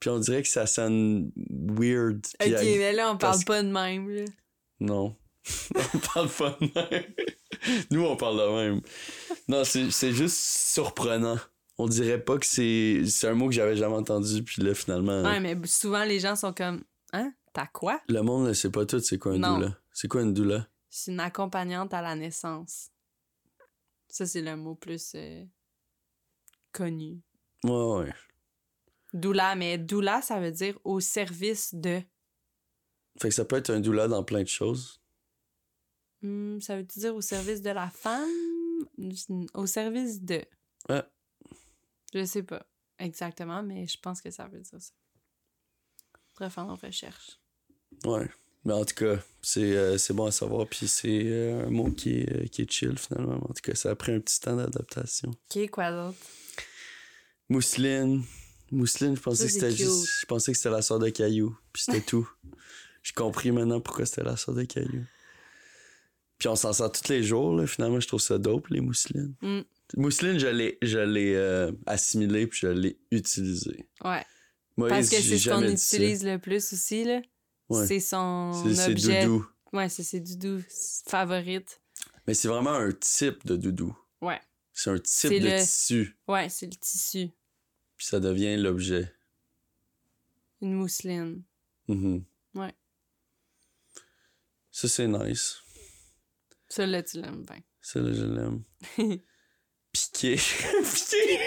Puis 0.00 0.10
on 0.10 0.18
dirait 0.18 0.42
que 0.42 0.48
ça 0.48 0.66
sonne 0.66 1.30
weird. 1.50 2.26
Ok, 2.40 2.48
mais 2.48 2.92
là, 2.92 3.12
on 3.12 3.16
parce 3.16 3.44
parle 3.44 3.62
pas 3.62 3.62
de 3.62 3.72
même, 3.72 4.08
là. 4.10 4.24
Non. 4.80 5.14
on 5.94 5.98
parle 5.98 6.28
pas 6.28 6.58
de 6.60 6.66
même. 6.74 7.04
Nous, 7.92 8.04
on 8.04 8.16
parle 8.16 8.38
de 8.38 8.56
même. 8.56 8.80
Non, 9.46 9.62
c'est 9.64 10.12
juste 10.12 10.36
surprenant. 10.36 11.38
On 11.78 11.86
dirait 11.86 12.20
pas 12.20 12.38
que 12.38 12.46
c'est. 12.46 13.04
C'est 13.06 13.28
un 13.28 13.34
mot 13.34 13.46
que 13.46 13.54
j'avais 13.54 13.76
jamais 13.76 13.94
entendu, 13.94 14.42
puis 14.42 14.60
là, 14.62 14.74
finalement. 14.74 15.22
Ouais, 15.22 15.38
mais 15.38 15.56
souvent, 15.64 16.04
les 16.04 16.18
gens 16.18 16.34
sont 16.34 16.52
comme 16.52 16.82
Hein? 17.12 17.32
T'as 17.52 17.66
quoi? 17.66 18.00
Le 18.08 18.22
monde 18.22 18.48
ne 18.48 18.52
sait 18.52 18.70
pas 18.70 18.86
tout, 18.86 19.00
c'est 19.00 19.18
quoi 19.18 19.34
une 19.34 19.42
doula. 19.42 19.76
C'est 19.92 20.08
quoi 20.08 20.22
une 20.22 20.32
doula? 20.32 20.66
C'est 20.88 21.12
une 21.12 21.20
accompagnante 21.20 21.92
à 21.92 22.00
la 22.00 22.14
naissance. 22.14 22.90
Ça, 24.12 24.26
c'est 24.26 24.42
le 24.42 24.56
mot 24.56 24.74
plus 24.74 25.14
euh, 25.14 25.42
connu. 26.70 27.22
Ouais, 27.64 27.94
ouais. 27.94 28.14
Doula, 29.14 29.54
mais 29.54 29.78
doula, 29.78 30.20
ça 30.20 30.38
veut 30.38 30.52
dire 30.52 30.78
au 30.84 31.00
service 31.00 31.74
de. 31.74 32.02
Fait 33.18 33.30
que 33.30 33.34
ça 33.34 33.46
peut 33.46 33.56
être 33.56 33.70
un 33.70 33.80
doula 33.80 34.08
dans 34.08 34.22
plein 34.22 34.42
de 34.42 34.48
choses. 34.48 35.00
Hmm, 36.20 36.60
ça 36.60 36.76
veut 36.76 36.82
dire 36.82 37.16
au 37.16 37.22
service 37.22 37.62
de 37.62 37.70
la 37.70 37.88
femme? 37.88 38.28
Au 39.54 39.64
service 39.64 40.20
de. 40.20 40.44
Ouais. 40.90 41.02
Je 42.12 42.26
sais 42.26 42.42
pas 42.42 42.66
exactement, 42.98 43.62
mais 43.62 43.86
je 43.86 43.98
pense 43.98 44.20
que 44.20 44.30
ça 44.30 44.46
veut 44.46 44.60
dire 44.60 44.82
ça. 44.82 44.92
Faudrait 46.34 46.50
faire 46.50 46.66
nos 46.66 46.76
recherches. 46.76 47.40
Ouais. 48.04 48.28
Mais 48.64 48.72
en 48.74 48.84
tout 48.84 48.94
cas, 48.94 49.18
c'est 49.42 49.76
euh, 49.76 49.98
c'est 49.98 50.14
bon 50.14 50.26
à 50.26 50.30
savoir, 50.30 50.68
puis 50.68 50.86
c'est 50.86 51.22
euh, 51.24 51.66
un 51.66 51.70
mot 51.70 51.90
qui 51.90 52.20
est, 52.20 52.32
euh, 52.32 52.46
qui 52.46 52.62
est 52.62 52.70
chill 52.70 52.96
finalement. 52.96 53.34
En 53.42 53.52
tout 53.52 53.62
cas, 53.62 53.74
ça 53.74 53.90
a 53.90 53.94
pris 53.96 54.12
un 54.12 54.20
petit 54.20 54.40
temps 54.40 54.54
d'adaptation. 54.56 55.30
Ok, 55.30 55.68
quoi 55.70 55.90
d'autre? 55.90 56.18
Mousseline. 57.48 58.22
Mousseline, 58.70 59.16
je 59.16 59.20
pensais 59.20 59.42
Ça, 59.42 59.46
que 59.46 59.52
c'était 59.52 59.70
juste. 59.84 60.08
Je 60.20 60.26
pensais 60.26 60.52
que 60.52 60.56
c'était 60.58 60.70
la 60.70 60.80
sœur 60.82 60.98
de 60.98 61.08
Caillou, 61.08 61.56
puis 61.72 61.82
c'était 61.82 62.00
tout. 62.00 62.28
J'ai 63.02 63.12
compris 63.14 63.50
maintenant 63.50 63.80
pourquoi 63.80 64.06
c'était 64.06 64.22
la 64.22 64.36
sorte 64.36 64.58
de 64.58 64.64
caillou. 64.64 65.04
Puis 66.38 66.48
on 66.48 66.56
s'en 66.56 66.72
sort 66.72 66.90
tous 66.92 67.08
les 67.08 67.22
jours, 67.22 67.54
là. 67.54 67.66
Finalement, 67.66 68.00
je 68.00 68.06
trouve 68.08 68.20
ça 68.20 68.38
dope, 68.38 68.68
les 68.68 68.80
mousselines. 68.80 69.34
Mm. 69.42 69.60
Mousseline, 69.96 70.38
je 70.38 70.46
l'ai, 70.46 70.78
je 70.82 70.98
l'ai 70.98 71.34
euh, 71.34 71.72
assimilé 71.86 72.46
puis 72.46 72.60
je 72.62 72.68
l'ai 72.68 72.98
utilisé. 73.10 73.86
Ouais. 74.04 74.24
Moïse, 74.76 74.90
Parce 74.90 75.08
que 75.10 75.16
c'est 75.16 75.38
ce 75.38 75.48
qu'on 75.50 75.60
ça. 75.60 75.68
utilise 75.68 76.24
le 76.24 76.38
plus 76.38 76.72
aussi, 76.72 77.04
là. 77.04 77.20
Ouais. 77.68 77.86
C'est 77.86 78.00
son 78.00 78.52
C'est, 78.74 78.90
objet. 78.90 79.24
doudou. 79.26 79.46
Ouais, 79.72 79.88
c'est 79.88 80.02
ses 80.02 80.20
doudous 80.20 80.62
favorite. 81.06 81.80
Mais 82.26 82.34
c'est 82.34 82.48
vraiment 82.48 82.72
un 82.74 82.92
type 82.92 83.46
de 83.46 83.56
doudou. 83.56 83.96
Ouais. 84.20 84.40
C'est 84.72 84.90
un 84.90 84.98
type 84.98 85.30
de 85.30 85.48
le- 85.48 85.58
tissu. 85.60 86.16
Ouais, 86.28 86.48
c'est 86.48 86.66
le 86.66 86.74
tissu. 86.76 87.30
Puis 87.96 88.06
ça 88.06 88.20
devient 88.20 88.56
l'objet. 88.56 89.12
Une 90.60 90.74
mousseline. 90.74 91.42
Mhm. 91.88 92.24
Ouais. 92.54 92.74
Ça, 94.70 94.88
c'est 94.88 95.08
nice. 95.08 95.58
Ça, 96.68 96.86
là, 96.86 97.02
tu 97.02 97.20
l'aimes 97.20 97.44
bien. 97.44 97.60
Ça, 97.80 98.00
là, 98.00 98.12
je 98.12 98.24
l'aime. 98.24 98.62
Piqué. 99.92 100.36
Piqué. 100.36 101.38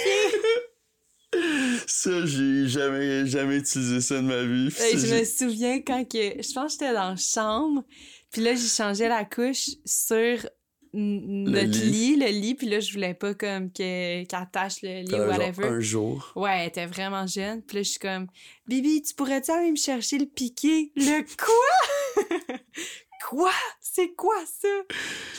Ça, 1.87 2.25
j'ai 2.25 2.67
jamais, 2.67 3.25
jamais 3.27 3.57
utilisé 3.57 4.01
ça 4.01 4.15
de 4.15 4.21
ma 4.21 4.43
vie. 4.43 4.69
Je 4.69 5.15
me 5.19 5.23
souviens 5.25 5.81
quand 5.81 6.03
que. 6.05 6.41
Je 6.41 6.53
pense 6.53 6.77
que 6.77 6.85
j'étais 6.85 6.93
dans 6.93 7.11
la 7.11 7.15
chambre. 7.15 7.83
Puis 8.31 8.41
là, 8.41 8.53
j'ai 8.55 8.67
changé 8.67 9.07
la 9.07 9.23
couche 9.25 9.69
sur 9.85 10.47
notre 10.93 11.67
lit. 11.67 11.91
lit. 11.91 12.15
le 12.17 12.27
lit. 12.27 12.55
Puis 12.55 12.67
là, 12.67 12.79
je 12.79 12.91
voulais 12.93 13.13
pas 13.13 13.33
comme 13.33 13.71
que- 13.71 14.23
qu'elle 14.23 14.39
attache 14.39 14.81
le 14.81 15.01
lit 15.03 15.13
ou 15.13 15.27
whatever. 15.27 15.65
un 15.67 15.79
jour. 15.79 16.31
Ouais, 16.35 16.59
elle 16.61 16.67
était 16.69 16.85
vraiment 16.85 17.27
jeune. 17.27 17.61
Puis 17.61 17.77
là, 17.77 17.83
je 17.83 17.89
suis 17.89 17.99
comme, 17.99 18.27
Bibi, 18.67 19.01
tu 19.01 19.13
pourrais-tu 19.13 19.51
aller 19.51 19.71
me 19.71 19.75
chercher 19.77 20.17
le 20.17 20.25
piqué? 20.25 20.91
Le 20.95 21.21
quoi? 21.37 22.55
quoi? 23.29 23.51
C'est 23.81 24.13
quoi 24.15 24.35
ça? 24.45 24.67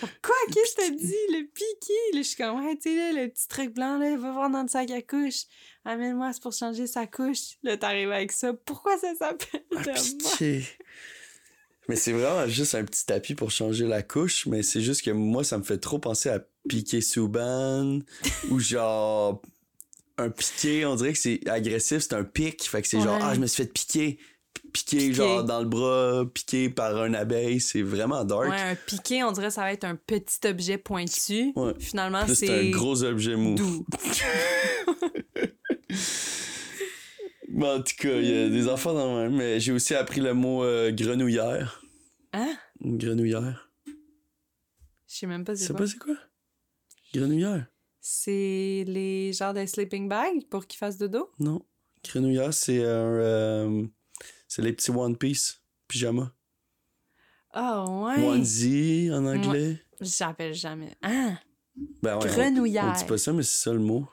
Genre, 0.00 0.10
quoi? 0.22 0.34
Qu'est-ce 0.52 0.74
que 0.76 0.80
t'as 0.82 0.90
dit? 0.90 1.14
Le 1.30 1.46
piqué? 1.46 1.92
Là, 2.14 2.18
je 2.18 2.22
suis 2.22 2.36
comme, 2.36 2.64
ouais, 2.64 2.76
tu 2.76 2.90
sais, 2.94 3.12
le 3.12 3.28
petit 3.28 3.48
truc 3.48 3.74
blanc, 3.74 3.98
là, 3.98 4.16
va 4.16 4.32
voir 4.32 4.50
dans 4.50 4.62
le 4.62 4.68
sac 4.68 4.90
à 4.90 5.02
couche. 5.02 5.44
Amène-moi, 5.86 6.32
c'est 6.32 6.42
pour 6.42 6.52
changer 6.52 6.86
sa 6.88 7.06
couche. 7.06 7.58
Là, 7.62 7.76
t'arrives 7.76 8.10
avec 8.10 8.32
ça. 8.32 8.52
Pourquoi 8.52 8.98
ça 8.98 9.14
s'appelle 9.16 9.62
même? 9.72 9.94
piqué. 10.18 10.64
Mais 11.88 11.94
c'est 11.94 12.10
vraiment 12.12 12.48
juste 12.48 12.74
un 12.74 12.84
petit 12.84 13.06
tapis 13.06 13.36
pour 13.36 13.52
changer 13.52 13.86
la 13.86 14.02
couche, 14.02 14.46
mais 14.46 14.64
c'est 14.64 14.80
juste 14.80 15.02
que 15.04 15.12
moi, 15.12 15.44
ça 15.44 15.56
me 15.58 15.62
fait 15.62 15.78
trop 15.78 16.00
penser 16.00 16.28
à 16.28 16.40
piqué 16.68 17.00
Souban 17.00 18.00
ou 18.50 18.58
genre 18.58 19.40
un 20.18 20.30
piqué, 20.30 20.84
on 20.84 20.96
dirait 20.96 21.12
que 21.12 21.18
c'est 21.18 21.46
agressif, 21.48 21.98
c'est 22.00 22.14
un 22.14 22.24
pic, 22.24 22.64
fait 22.68 22.82
que 22.82 22.88
c'est 22.88 23.00
genre 23.00 23.18
ah, 23.22 23.34
je 23.34 23.40
me 23.40 23.46
suis 23.46 23.62
fait 23.62 23.72
piquer. 23.72 24.18
Piqué, 24.72 24.96
Piqué. 24.98 25.12
genre 25.14 25.44
dans 25.44 25.60
le 25.60 25.66
bras, 25.66 26.24
piqué 26.34 26.68
par 26.68 26.96
un 27.00 27.14
abeille, 27.14 27.60
c'est 27.60 27.82
vraiment 27.82 28.24
dark. 28.24 28.48
Ouais, 28.48 28.60
un 28.60 28.74
piqué, 28.74 29.22
on 29.22 29.30
dirait 29.30 29.48
que 29.48 29.52
ça 29.54 29.60
va 29.62 29.72
être 29.72 29.84
un 29.84 29.94
petit 29.94 30.46
objet 30.48 30.76
pointu. 30.78 31.52
Ouais. 31.54 31.72
Finalement, 31.78 32.26
c'est 32.26 32.66
un 32.68 32.70
gros 32.70 33.04
objet 33.04 33.36
mou. 33.36 33.54
doux. 33.54 33.86
Mais 37.48 37.66
en 37.68 37.82
tout 37.82 37.94
cas, 37.98 38.16
il 38.18 38.26
y 38.26 38.36
a 38.36 38.48
des 38.48 38.68
enfants 38.68 38.92
dans 38.92 39.16
le 39.22 39.30
même. 39.30 39.36
Mais 39.38 39.60
j'ai 39.60 39.72
aussi 39.72 39.94
appris 39.94 40.20
le 40.20 40.34
mot 40.34 40.64
euh, 40.64 40.90
grenouillère. 40.92 41.82
Hein? 42.32 42.56
Une 42.80 42.98
grenouillère. 42.98 43.70
Je 45.08 45.20
sais 45.20 45.26
même 45.26 45.44
pas 45.44 45.54
c'est 45.56 45.68
quoi. 45.68 45.76
pas 45.76 45.86
c'est 45.86 45.98
quoi? 45.98 46.16
Grenouillère? 47.14 47.66
C'est 48.00 48.84
les 48.86 49.32
genres 49.32 49.54
de 49.54 49.64
sleeping 49.64 50.08
bag 50.08 50.46
pour 50.50 50.66
qu'ils 50.66 50.78
fassent 50.78 50.98
dodo? 50.98 51.30
Non. 51.38 51.64
Grenouillère, 52.04 52.52
c'est 52.52 52.82
un. 52.84 52.86
euh, 52.86 53.86
c'est 54.48 54.62
les 54.62 54.72
petits 54.72 54.90
One 54.90 55.16
Piece 55.16 55.62
pyjama. 55.88 56.32
Ah 57.52 57.84
ouais. 57.88 58.22
Onesie 58.26 59.08
en 59.12 59.24
anglais. 59.24 59.80
J'appelle 60.00 60.52
jamais. 60.52 60.94
Ah! 61.02 61.38
Ben 62.02 62.18
ouais, 62.18 62.24
on- 62.24 62.26
Grenouillère. 62.26 62.92
On, 62.94 62.98
dit 62.98 63.04
pas 63.06 63.18
ça, 63.18 63.32
mais 63.32 63.42
c'est 63.42 63.64
ça 63.64 63.72
le 63.72 63.78
mot. 63.78 64.06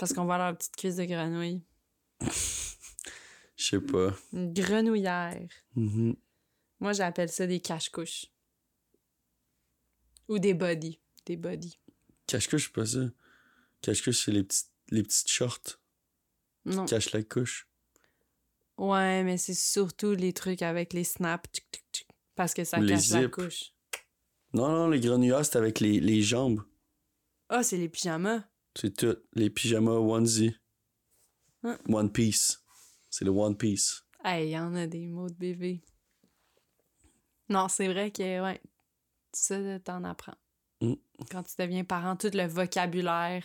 Parce 0.00 0.14
qu'on 0.14 0.24
voit 0.24 0.38
leur 0.38 0.56
petite 0.56 0.76
cuisse 0.76 0.96
de 0.96 1.04
grenouille. 1.04 1.60
Je 2.22 3.64
sais 3.64 3.80
pas. 3.82 4.16
Une 4.32 4.50
grenouillère. 4.50 5.46
Mhm. 5.76 6.16
Moi, 6.80 6.94
j'appelle 6.94 7.28
ça 7.28 7.46
des 7.46 7.60
cache-couches. 7.60 8.24
Ou 10.28 10.38
des 10.38 10.54
body. 10.54 10.98
Des 11.26 11.36
body. 11.36 11.78
Cache-couche, 12.26 12.68
c'est 12.68 12.72
pas 12.72 12.86
ça. 12.86 13.10
Cache-couche, 13.82 14.24
c'est 14.24 14.32
les 14.32 14.42
petites, 14.42 14.70
les 14.88 15.02
petites 15.02 15.28
shorts. 15.28 15.78
Non. 16.64 16.86
Cache 16.86 17.12
la 17.12 17.22
couche. 17.22 17.68
Ouais, 18.78 19.22
mais 19.22 19.36
c'est 19.36 19.52
surtout 19.52 20.14
les 20.14 20.32
trucs 20.32 20.62
avec 20.62 20.94
les 20.94 21.04
snaps. 21.04 21.50
tchic, 21.52 21.66
tchic, 21.70 21.84
tchic, 21.92 22.08
parce 22.36 22.54
que 22.54 22.64
ça 22.64 22.80
Ou 22.80 22.86
cache 22.86 23.10
la 23.10 23.28
couche. 23.28 23.74
Non, 24.54 24.70
non, 24.70 24.88
les 24.88 24.98
grenouillères, 24.98 25.44
c'est 25.44 25.58
avec 25.58 25.78
les, 25.78 26.00
les 26.00 26.22
jambes. 26.22 26.62
Ah, 27.50 27.62
c'est 27.62 27.76
les 27.76 27.90
pyjamas. 27.90 28.44
C'est 28.76 28.96
tout. 28.96 29.16
Les 29.34 29.50
pyjamas 29.50 29.92
onesie. 29.92 30.54
Hein? 31.62 31.78
One 31.88 32.10
Piece. 32.10 32.58
C'est 33.10 33.24
le 33.24 33.30
One 33.30 33.56
Piece. 33.56 34.02
Hey, 34.24 34.48
il 34.48 34.50
y 34.52 34.58
en 34.58 34.74
a 34.74 34.86
des 34.86 35.06
mots 35.06 35.28
de 35.28 35.34
bébé. 35.34 35.82
Non, 37.48 37.68
c'est 37.68 37.88
vrai 37.88 38.10
que, 38.10 38.42
ouais, 38.42 38.60
ça, 39.32 39.80
t'en 39.80 40.04
apprends. 40.04 40.36
Mm. 40.80 40.94
Quand 41.30 41.42
tu 41.42 41.54
deviens 41.58 41.84
parent, 41.84 42.16
tout 42.16 42.30
le 42.32 42.46
vocabulaire 42.46 43.42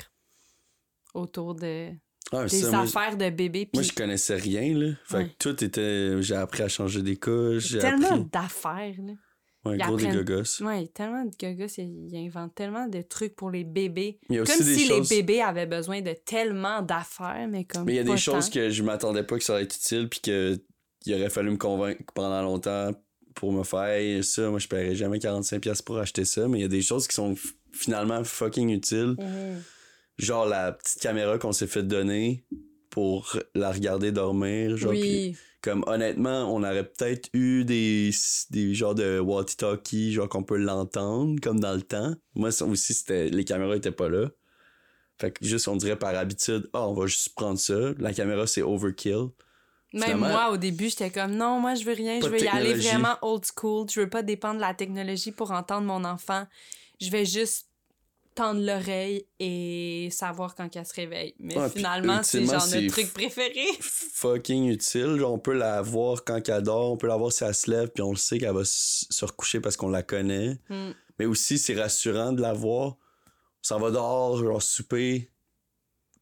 autour 1.14 1.56
de 1.56 1.92
Ah, 2.32 2.44
des 2.46 2.62
ça, 2.62 2.70
moi, 2.72 2.80
affaires 2.82 3.18
de 3.18 3.30
bébé. 3.30 3.70
moi, 3.74 3.84
je 3.84 3.92
connaissais 3.94 4.36
rien, 4.36 4.78
là. 4.78 4.94
Fait 5.06 5.18
Ouais. 5.18 5.30
que 5.30 5.36
tout 5.40 5.64
était. 5.64 6.22
J'ai 6.22 6.36
appris 6.36 6.64
à 6.64 6.68
changer 6.70 7.02
des 7.02 7.18
couches. 7.18 7.78
Tellement 7.80 8.10
appris. 8.12 8.26
d'affaires, 8.26 8.96
là. 9.02 9.14
Ouais, 9.66 9.78
gros 9.78 9.98
des 9.98 10.06
apprennent- 10.06 10.24
gogos. 10.24 10.62
Ouais, 10.64 10.88
tellement 10.88 11.26
de 11.26 11.32
gogos, 11.40 11.72
ils 11.78 12.16
inventent 12.16 12.54
tellement 12.56 12.88
de 12.88 13.02
trucs 13.02 13.36
pour 13.36 13.50
les 13.50 13.64
bébés. 13.64 14.20
Comme 14.30 14.46
si 14.46 14.86
choses. 14.88 15.10
les 15.10 15.18
bébés 15.18 15.42
avaient 15.42 15.66
besoin 15.66 16.02
de 16.02 16.14
tellement 16.14 16.82
d'affaires, 16.82 17.48
mais 17.50 17.66
comme. 17.66 17.86
Mais 17.86 17.94
il 17.94 17.96
y 17.96 18.00
a 18.00 18.04
des 18.04 18.18
choses 18.18 18.50
que 18.50 18.70
je 18.70 18.84
m'attendais 18.84 19.24
pas 19.24 19.38
que 19.38 19.44
ça 19.44 19.56
allait 19.56 19.64
être 19.66 19.76
utile, 19.76 20.08
puis 20.10 20.20
que 20.22 20.60
il 21.08 21.14
aurait 21.16 21.30
fallu 21.30 21.52
me 21.52 21.58
convaincre 21.58 22.02
pendant 22.14 22.42
longtemps 22.42 22.92
pour 23.36 23.52
me 23.52 23.64
faire 23.64 24.24
ça. 24.24 24.50
Moi, 24.50 24.60
je 24.60 24.68
paierais 24.68 24.96
jamais 24.96 25.18
45$ 25.20 25.82
pour 25.84 25.98
acheter 26.00 26.26
ça, 26.26 26.48
mais 26.48 26.60
il 26.60 26.62
y 26.62 26.66
a 26.66 26.70
des 26.70 26.82
choses 26.82 27.08
qui 27.08 27.16
sont 27.16 27.36
finalement 27.74 28.24
fucking 28.24 28.70
utiles. 28.70 29.16
Mhm. 29.20 29.62
Genre 30.18 30.46
la 30.46 30.72
petite 30.72 31.02
caméra 31.02 31.38
qu'on 31.38 31.52
s'est 31.52 31.68
fait 31.68 31.84
donner 31.84 32.46
pour 32.96 33.38
la 33.56 33.74
regarder 33.74 34.14
dormir. 34.14 34.78
Genre, 34.78 34.92
Oui. 34.94 35.36
comme 35.62 35.84
honnêtement, 35.86 36.50
on 36.56 36.64
aurait 36.64 36.88
peut-être 36.90 37.28
eu 37.34 37.66
des, 37.66 38.12
des 38.52 38.74
genres 38.74 38.96
de 38.96 39.20
walkie-talkie, 39.20 40.14
genre 40.14 40.30
qu'on 40.30 40.44
peut 40.44 40.56
l'entendre, 40.56 41.38
comme 41.44 41.60
dans 41.60 41.74
le 41.74 41.82
temps. 41.82 42.14
Moi 42.36 42.52
aussi, 42.64 42.94
c'était 42.94 43.28
les 43.28 43.44
caméras 43.44 43.76
étaient 43.76 43.92
pas 43.92 44.08
là. 44.08 44.30
Fait 45.20 45.32
que 45.32 45.46
juste, 45.46 45.68
on 45.68 45.76
dirait 45.76 46.00
par 46.00 46.16
habitude, 46.16 46.70
ah, 46.72 46.88
on 46.88 46.94
va 46.94 47.06
juste 47.08 47.36
prendre 47.36 47.60
ça. 47.60 47.92
La 48.00 48.14
caméra, 48.14 48.48
c'est 48.48 48.62
overkill. 48.62 49.28
Même 49.92 50.20
moi, 50.20 50.52
au 50.52 50.58
début, 50.58 50.88
j'étais 50.88 51.10
comme 51.10 51.36
non, 51.36 51.60
moi, 51.60 51.76
je 51.76 51.84
veux 51.84 51.94
rien. 51.94 52.22
Je 52.22 52.30
veux 52.30 52.42
y 52.42 52.48
aller 52.48 52.76
vraiment 52.76 53.18
old 53.22 53.44
school. 53.46 53.88
Je 53.94 54.00
veux 54.00 54.10
pas 54.10 54.24
dépendre 54.24 54.56
de 54.56 54.62
la 54.62 54.74
technologie 54.74 55.34
pour 55.34 55.52
entendre 55.52 55.86
mon 55.86 56.06
enfant. 56.06 56.48
Je 57.02 57.10
vais 57.10 57.26
juste 57.26 57.68
tendre 58.36 58.62
l'oreille 58.62 59.26
et 59.40 60.10
savoir 60.12 60.56
quand 60.56 60.76
elle 60.76 60.86
se 60.86 60.94
réveille. 60.94 61.34
Mais 61.40 61.56
finalement, 61.70 62.22
c'est 62.22 62.46
genre 62.46 62.68
notre 62.68 62.88
truc 62.88 63.14
préféré. 63.14 63.66
Fucking 63.80 64.66
utile. 64.70 65.16
Genre, 65.18 65.34
on 65.34 65.40
peut 65.40 65.54
la 65.54 65.82
voir 65.82 66.24
quand 66.26 66.48
elle 66.48 66.62
dort, 66.62 66.92
on 66.92 66.98
peut 66.98 67.08
la 67.08 67.16
voir 67.16 67.32
si 67.32 67.46
elle 67.46 67.56
se 67.56 67.72
lève, 67.72 67.90
puis 67.90 68.04
on 68.04 68.12
le 68.12 68.18
sait 68.18 68.38
qu'elle 68.38 68.54
va 68.54 68.66
se 68.66 69.26
recoucher 69.26 69.62
parce 69.62 69.78
qu'on 69.78 69.90
la 69.90 70.04
connaît. 70.04 70.60
Mm. 70.70 70.92
Mais 71.18 71.26
aussi, 71.26 71.58
c'est 71.58 71.76
rassurant 71.76 72.34
de 72.34 72.42
la 72.42 72.54
voir. 72.54 72.90
On 72.90 72.98
s'en 73.64 73.80
va 73.80 73.90
dehors, 73.90 74.38
genre 74.38 74.62
souper, 74.62 75.32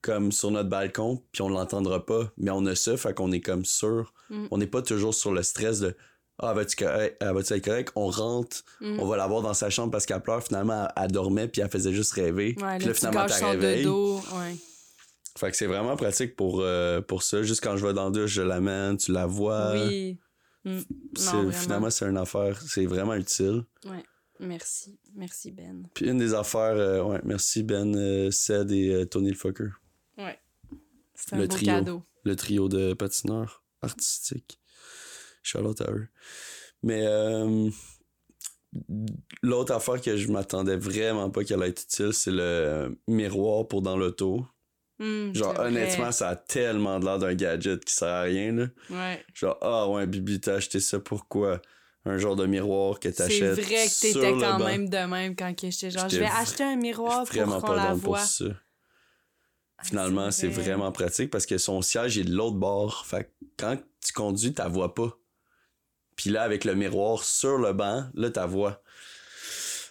comme 0.02 0.32
sur 0.32 0.52
notre 0.52 0.70
balcon, 0.70 1.24
puis 1.32 1.42
on 1.42 1.50
l'entendra 1.50 2.06
pas. 2.06 2.32
Mais 2.38 2.52
on 2.52 2.66
a 2.68 2.76
ça, 2.76 2.96
fait 2.96 3.16
qu'on 3.16 3.32
est 3.32 3.42
comme 3.42 3.66
sûr. 3.66 4.14
Mm. 4.30 4.48
On 4.52 4.58
n'est 4.60 4.68
pas 4.68 4.84
toujours 4.84 5.16
sur 5.16 5.34
le 5.34 5.42
stress 5.42 5.80
de 5.80 5.98
Ah, 6.40 6.54
va-tu 6.54 6.76
correct? 6.76 7.16
Ah, 7.22 7.32
être 7.32 7.60
correct? 7.64 7.92
On 7.96 8.08
rentre, 8.08 8.64
Mm. 8.82 9.00
on 9.00 9.06
va 9.06 9.18
la 9.18 9.28
voir 9.28 9.42
dans 9.42 9.54
sa 9.54 9.70
chambre 9.70 9.92
parce 9.92 10.06
qu'elle 10.06 10.22
pleure. 10.22 10.44
Finalement, 10.44 10.88
elle, 10.98 11.04
elle 11.06 11.12
dormait, 11.12 11.48
puis 11.48 11.62
elle 11.62 11.70
faisait 11.70 11.94
juste 11.94 12.14
rêver. 12.14 12.56
Ouais, 12.62 12.78
puis 12.80 12.88
là, 12.88 12.94
finalement, 12.94 13.26
t'as 13.28 13.52
réveillé. 13.52 13.88
Ouais. 13.88 14.56
Fait 15.38 15.52
que 15.52 15.58
c'est 15.58 15.66
vraiment 15.68 15.96
pratique 15.96 16.36
pour, 16.36 16.62
euh, 16.62 17.02
pour 17.02 17.24
ça. 17.24 17.42
Juste 17.44 17.64
quand 17.64 17.76
je 17.78 17.86
vais 17.86 17.94
dans 17.94 18.06
la 18.06 18.12
douche, 18.12 18.32
je 18.32 18.42
l'amène, 18.42 18.98
tu 18.98 19.12
la 19.12 19.26
vois. 19.26 19.74
oui. 19.74 20.18
Mm. 20.66 20.80
Non, 21.34 21.52
finalement, 21.52 21.90
c'est 21.90 22.06
une 22.06 22.18
affaire, 22.18 22.62
c'est 22.62 22.86
vraiment 22.86 23.16
utile. 23.16 23.64
Ouais. 23.86 24.04
Merci. 24.40 24.98
Merci, 25.16 25.52
Ben. 25.52 25.88
Puis 25.94 26.08
une 26.10 26.18
des 26.18 26.34
affaires, 26.34 26.76
euh, 26.78 27.04
ouais, 27.04 27.20
merci 27.26 27.64
Ben, 27.64 27.94
euh, 27.96 28.32
Ced 28.32 28.72
et 28.72 28.90
euh, 28.94 29.06
Tony 29.06 29.30
le 29.30 29.36
Fucker. 29.36 29.70
Ouais. 30.18 30.40
C'est 31.16 31.34
un 31.34 31.38
Le 31.40 31.48
beau 31.48 31.56
trio. 31.56 31.66
cadeau. 31.68 32.04
Le 32.24 32.36
trio 32.36 32.70
de 32.70 32.94
patineurs 32.94 33.62
artistiques. 33.82 34.60
Charlotte 35.44 35.82
à 35.82 35.92
eux. 35.92 36.08
Mais 36.82 37.04
euh, 37.06 37.70
l'autre 39.42 39.74
affaire 39.74 40.02
que 40.02 40.18
je 40.18 40.32
m'attendais 40.32 40.76
vraiment 40.78 41.30
pas 41.30 41.44
qu'elle 41.44 41.62
allait 41.62 41.70
être 41.72 41.84
utile, 41.84 42.14
c'est 42.14 42.32
le 42.32 42.98
miroir 43.08 43.68
pour 43.68 43.82
dans 43.82 43.98
l'auto. 43.98 44.46
Hum, 45.00 45.34
Genre, 45.36 45.54
c'est 45.56 45.62
honnêtement, 45.62 46.12
ça 46.12 46.30
a 46.30 46.36
tellement 46.36 47.00
de 47.00 47.06
l'air 47.06 47.20
d'un 47.20 47.34
gadget 47.34 47.84
qui 47.84 47.94
sert 47.94 48.08
à 48.08 48.22
rien, 48.22 48.52
là. 48.54 48.68
Ouais. 48.90 49.26
Genre, 49.34 49.58
ah 49.62 49.88
ouais, 49.90 50.06
Bibi, 50.08 50.40
t'as 50.40 50.56
acheté 50.56 50.80
ça 50.80 51.00
pourquoi? 51.00 51.62
Un 52.06 52.18
genre 52.18 52.36
de 52.36 52.46
miroir 52.46 53.00
que 53.00 53.10
C'est 53.12 53.16
t'achètes. 53.16 53.54
vrai 53.60 53.86
que 53.88 54.02
t'étais 54.02 54.32
quand 54.34 54.60
banc. 54.60 54.66
même 54.66 54.90
de 54.90 54.98
même 54.98 55.36
quand 55.38 55.54
j'étais 55.58 55.90
genre, 55.90 56.10
je 56.10 56.18
vais 56.20 56.26
acheter 56.26 56.64
un 56.64 56.76
miroir 56.76 57.24
Vraiment 57.26 57.60
pour 57.60 57.70
qu'on 57.70 57.76
la 57.76 57.90
dans 57.94 58.00
pour 58.00 58.10
voit. 58.16 58.20
ça. 58.20 58.46
Ah, 59.78 59.84
Finalement, 59.86 60.30
c'est 60.32 60.48
vrai. 60.50 60.64
vraiment 60.64 60.92
pratique 60.92 61.30
parce 61.32 61.46
que 61.46 61.58
son 61.58 61.82
siège 61.82 62.18
est 62.18 62.24
de 62.26 62.34
l'autre 62.34 62.58
bord. 62.58 63.06
Fait 63.06 63.24
que 63.24 63.30
quand 63.58 63.78
tu 64.06 64.12
conduis, 64.14 64.54
t'as 64.54 64.68
vois 64.68 64.94
pas. 64.94 65.18
Puis 66.16 66.30
là, 66.30 66.44
avec 66.44 66.66
le 66.66 66.76
miroir 66.76 67.24
sur 67.24 67.58
le 67.58 67.74
banc, 67.74 68.06
là, 68.14 68.30
t'as 68.30 68.46
vois. 68.46 68.84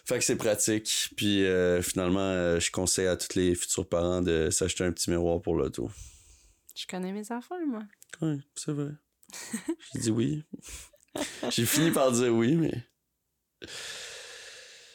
Fait 0.05 0.19
que 0.19 0.23
c'est 0.23 0.35
pratique. 0.35 1.09
Puis 1.15 1.45
euh, 1.45 1.81
finalement, 1.81 2.19
euh, 2.19 2.59
je 2.59 2.71
conseille 2.71 3.07
à 3.07 3.15
tous 3.15 3.35
les 3.35 3.55
futurs 3.55 3.87
parents 3.87 4.21
de 4.21 4.49
s'acheter 4.49 4.83
un 4.83 4.91
petit 4.91 5.09
miroir 5.09 5.41
pour 5.41 5.55
l'auto. 5.55 5.89
Je 6.75 6.85
connais 6.87 7.11
mes 7.11 7.31
affaires, 7.31 7.57
moi. 7.65 7.83
Ouais, 8.21 8.37
c'est 8.55 8.71
vrai. 8.71 8.91
J'ai 9.93 9.99
dit 9.99 10.11
oui. 10.11 10.43
J'ai 11.49 11.65
fini 11.65 11.91
par 11.91 12.11
dire 12.11 12.33
oui, 12.33 12.55
mais. 12.55 12.73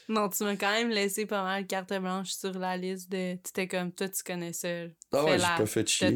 Non, 0.09 0.29
tu 0.29 0.43
m'as 0.45 0.57
quand 0.57 0.73
même 0.73 0.89
laissé 0.89 1.27
pas 1.27 1.43
mal 1.43 1.67
carte 1.67 1.93
blanche 1.93 2.31
sur 2.31 2.59
la 2.59 2.77
liste 2.77 3.11
de. 3.11 3.35
Tu 3.35 3.49
étais 3.51 3.69
comme 3.69 3.93
toi, 3.93 4.09
tu 4.09 4.23
connais 4.23 4.53
ça. 4.53 4.69
Ah 5.13 5.25
ouais, 5.25 5.39
j'ai 5.39 5.45
pas 5.45 5.67
fait 5.67 5.89
chier. 5.89 6.15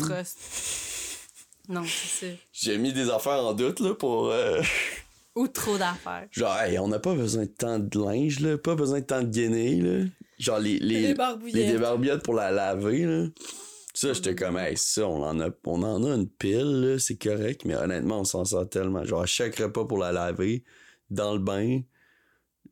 Non, 1.69 1.83
c'est 1.87 2.27
ça. 2.27 2.33
J'ai 2.53 2.79
mis 2.79 2.93
des 2.93 3.09
affaires 3.11 3.45
en 3.45 3.53
doute, 3.55 3.81
là, 3.81 3.95
pour. 3.95 4.29
euh, 4.31 4.61
Ou 5.35 5.49
trop 5.49 5.79
d'affaires. 5.79 6.27
Genre, 6.31 6.55
hey, 6.61 6.79
on 6.79 6.89
n'a 6.89 6.99
pas 6.99 7.15
besoin 7.15 7.45
de 7.45 7.51
tant 7.51 7.79
de 7.79 7.99
linge, 7.99 8.41
là, 8.41 8.59
pas 8.59 8.75
besoin 8.75 9.01
de 9.01 9.05
tant 9.07 9.23
de 9.23 9.29
gainés, 9.29 9.81
là. 9.81 10.05
Genre, 10.39 10.59
les, 10.59 10.79
les, 10.79 11.01
les 11.01 11.15
barbouillettes. 11.15 11.73
débarbillettes 11.73 12.23
pour 12.23 12.35
la 12.35 12.51
laver, 12.51 13.05
là. 13.07 13.27
Ça, 13.95 14.13
j'étais 14.13 14.35
comme, 14.35 14.59
hey, 14.59 14.77
ça, 14.77 15.07
on 15.07 15.23
en 15.23 15.41
a, 15.41 15.49
on 15.65 15.83
en 15.83 16.05
a 16.05 16.15
une 16.15 16.29
pile, 16.29 16.81
là, 16.81 16.99
c'est 16.99 17.17
correct, 17.17 17.63
mais 17.65 17.75
honnêtement, 17.77 18.21
on 18.21 18.25
s'en 18.25 18.45
sort 18.45 18.69
tellement. 18.69 19.05
Genre, 19.05 19.23
à 19.23 19.27
chaque 19.27 19.57
repas 19.57 19.85
pour 19.85 19.99
la 19.99 20.13
laver, 20.13 20.65
dans 21.11 21.33
le 21.35 21.39
bain, 21.41 21.81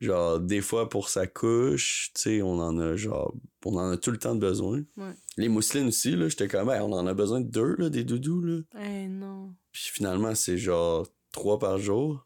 genre, 0.01 0.39
des 0.39 0.61
fois 0.61 0.89
pour 0.89 1.07
sa 1.07 1.27
couche, 1.27 2.11
tu 2.15 2.21
sais, 2.21 2.41
on 2.41 2.59
en 2.59 2.77
a, 2.79 2.95
genre, 2.97 3.33
on 3.65 3.77
en 3.77 3.91
a 3.91 3.97
tout 3.97 4.11
le 4.11 4.17
temps 4.17 4.35
de 4.35 4.39
besoin. 4.41 4.81
Ouais. 4.97 5.13
Les 5.37 5.47
mousselines 5.47 5.87
aussi, 5.87 6.15
là, 6.15 6.27
j'étais 6.27 6.47
comme, 6.47 6.69
hey, 6.69 6.81
on 6.81 6.91
en 6.91 7.07
a 7.07 7.13
besoin 7.13 7.39
de 7.39 7.47
deux, 7.49 7.75
là, 7.77 7.89
des 7.89 8.03
doudous, 8.03 8.41
là. 8.41 8.59
Eh 8.83 9.07
non. 9.07 9.53
Puis 9.71 9.89
finalement, 9.93 10.35
c'est 10.35 10.57
genre 10.57 11.07
trois 11.31 11.59
par 11.59 11.77
jour. 11.77 12.25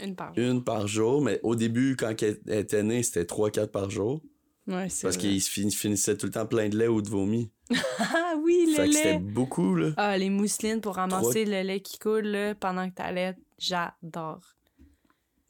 Une 0.00 0.16
par 0.16 0.34
jour. 0.34 0.44
Une 0.44 0.64
par 0.64 0.86
jour, 0.88 1.20
mais 1.20 1.38
au 1.42 1.54
début, 1.54 1.96
quand 1.96 2.14
elle 2.22 2.40
était 2.46 2.82
née, 2.82 3.02
c'était 3.02 3.24
3-4 3.24 3.66
par 3.66 3.90
jour. 3.90 4.22
Ouais, 4.66 4.88
c'est 4.88 5.02
Parce 5.06 5.16
qu'il 5.16 5.40
finissait 5.40 6.16
tout 6.16 6.26
le 6.26 6.32
temps 6.32 6.46
plein 6.46 6.68
de 6.68 6.76
lait 6.78 6.88
ou 6.88 7.02
de 7.02 7.08
vomi. 7.08 7.50
Ah 7.98 8.34
oui, 8.42 8.66
le 8.68 8.74
Fait 8.74 8.86
que 8.88 8.92
c'était 8.92 9.12
lait. 9.14 9.18
beaucoup, 9.18 9.74
là. 9.74 9.90
Ah, 9.96 10.16
les 10.18 10.30
mousselines 10.30 10.80
pour 10.80 10.96
ramasser 10.96 11.44
le 11.44 11.62
lait 11.62 11.80
qui 11.80 11.98
coule 11.98 12.26
là, 12.26 12.54
pendant 12.54 12.88
que 12.88 12.94
t'allais, 12.94 13.36
j'adore. 13.58 14.55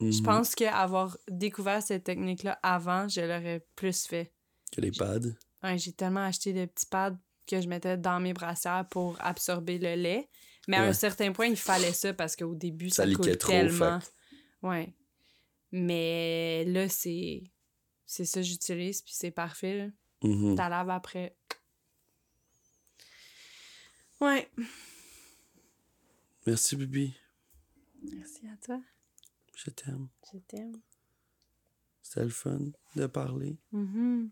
Je 0.00 0.18
Mhm. 0.18 0.22
pense 0.24 0.54
qu'avoir 0.54 1.16
découvert 1.28 1.82
cette 1.82 2.04
technique-là 2.04 2.58
avant, 2.62 3.08
je 3.08 3.20
l'aurais 3.22 3.66
plus 3.76 4.06
fait. 4.06 4.32
Que 4.72 4.80
les 4.82 4.90
pads? 4.92 5.20
Ouais, 5.62 5.78
j'ai 5.78 5.92
tellement 5.92 6.24
acheté 6.26 6.52
de 6.52 6.66
petits 6.66 6.86
pads 6.86 7.18
que 7.46 7.60
je 7.60 7.68
mettais 7.68 7.96
dans 7.96 8.20
mes 8.20 8.32
brassières 8.34 8.86
pour 8.90 9.16
absorber 9.20 9.78
le 9.78 9.94
lait. 9.94 10.28
Mais 10.68 10.76
à 10.76 10.82
un 10.82 10.92
certain 10.92 11.32
point, 11.32 11.46
il 11.46 11.56
fallait 11.56 11.92
ça 11.92 12.12
parce 12.12 12.34
qu'au 12.36 12.54
début, 12.54 12.90
Ça 12.90 13.04
ça, 13.06 13.12
trop, 13.12 13.22
tellement. 13.52 14.00
Ouais. 14.62 14.92
Mais 15.72 16.64
là, 16.66 16.88
c'est 16.88 17.44
c'est 18.04 18.24
ça 18.24 18.40
que 18.40 18.46
j'utilise, 18.46 19.00
puis 19.02 19.14
c'est 19.14 19.30
parfait. 19.30 19.78
là. 19.78 19.88
Mhm. 20.28 20.56
T'as 20.56 20.68
lave 20.68 20.90
après. 20.90 21.36
Ouais. 24.20 24.50
Merci, 26.46 26.76
Bibi. 26.76 27.14
Merci 28.02 28.46
à 28.48 28.56
toi. 28.64 28.80
Je 29.56 29.70
t'aime. 29.70 30.08
Je 30.32 30.38
t'aime. 30.38 30.80
C'était 32.02 32.24
le 32.24 32.28
fun 32.28 32.60
de 32.94 33.06
parler. 33.06 33.56
Mhm. 33.72 34.30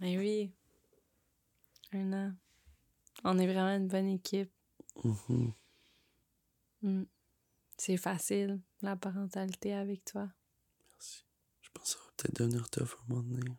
Mais 0.00 0.18
oui. 0.18 0.50
Un 1.92 2.12
an. 2.14 2.34
On 3.24 3.38
est 3.38 3.46
vraiment 3.46 3.76
une 3.76 3.88
bonne 3.88 4.08
équipe. 4.08 4.50
Mhm. 5.04 5.52
Mm. 6.82 7.04
C'est 7.76 7.96
facile, 7.98 8.60
la 8.80 8.96
parentalité 8.96 9.74
avec 9.74 10.04
toi. 10.04 10.28
Merci. 10.90 11.24
Je 11.60 11.70
pense 11.74 11.94
que 11.94 11.98
ça 12.00 12.04
va 12.04 12.12
peut-être 12.16 12.36
devenir 12.40 12.70
tough 12.70 12.96
à 12.98 13.02
un 13.02 13.14
moment 13.14 13.22
donné. 13.28 13.52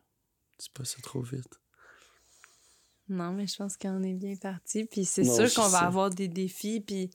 Dis 0.58 0.70
pas 0.70 0.84
ça 0.84 1.00
trop 1.02 1.22
vite. 1.22 1.60
Non, 3.08 3.32
mais 3.32 3.46
je 3.46 3.56
pense 3.56 3.76
qu'on 3.76 4.02
est 4.02 4.14
bien 4.14 4.34
parti. 4.36 4.86
Puis 4.86 5.04
c'est 5.04 5.22
Non, 5.22 5.36
sûr 5.46 5.54
qu'on 5.54 5.68
va 5.68 5.80
avoir 5.80 6.10
des 6.10 6.28
défis. 6.28 6.80
Puis, 6.80 7.10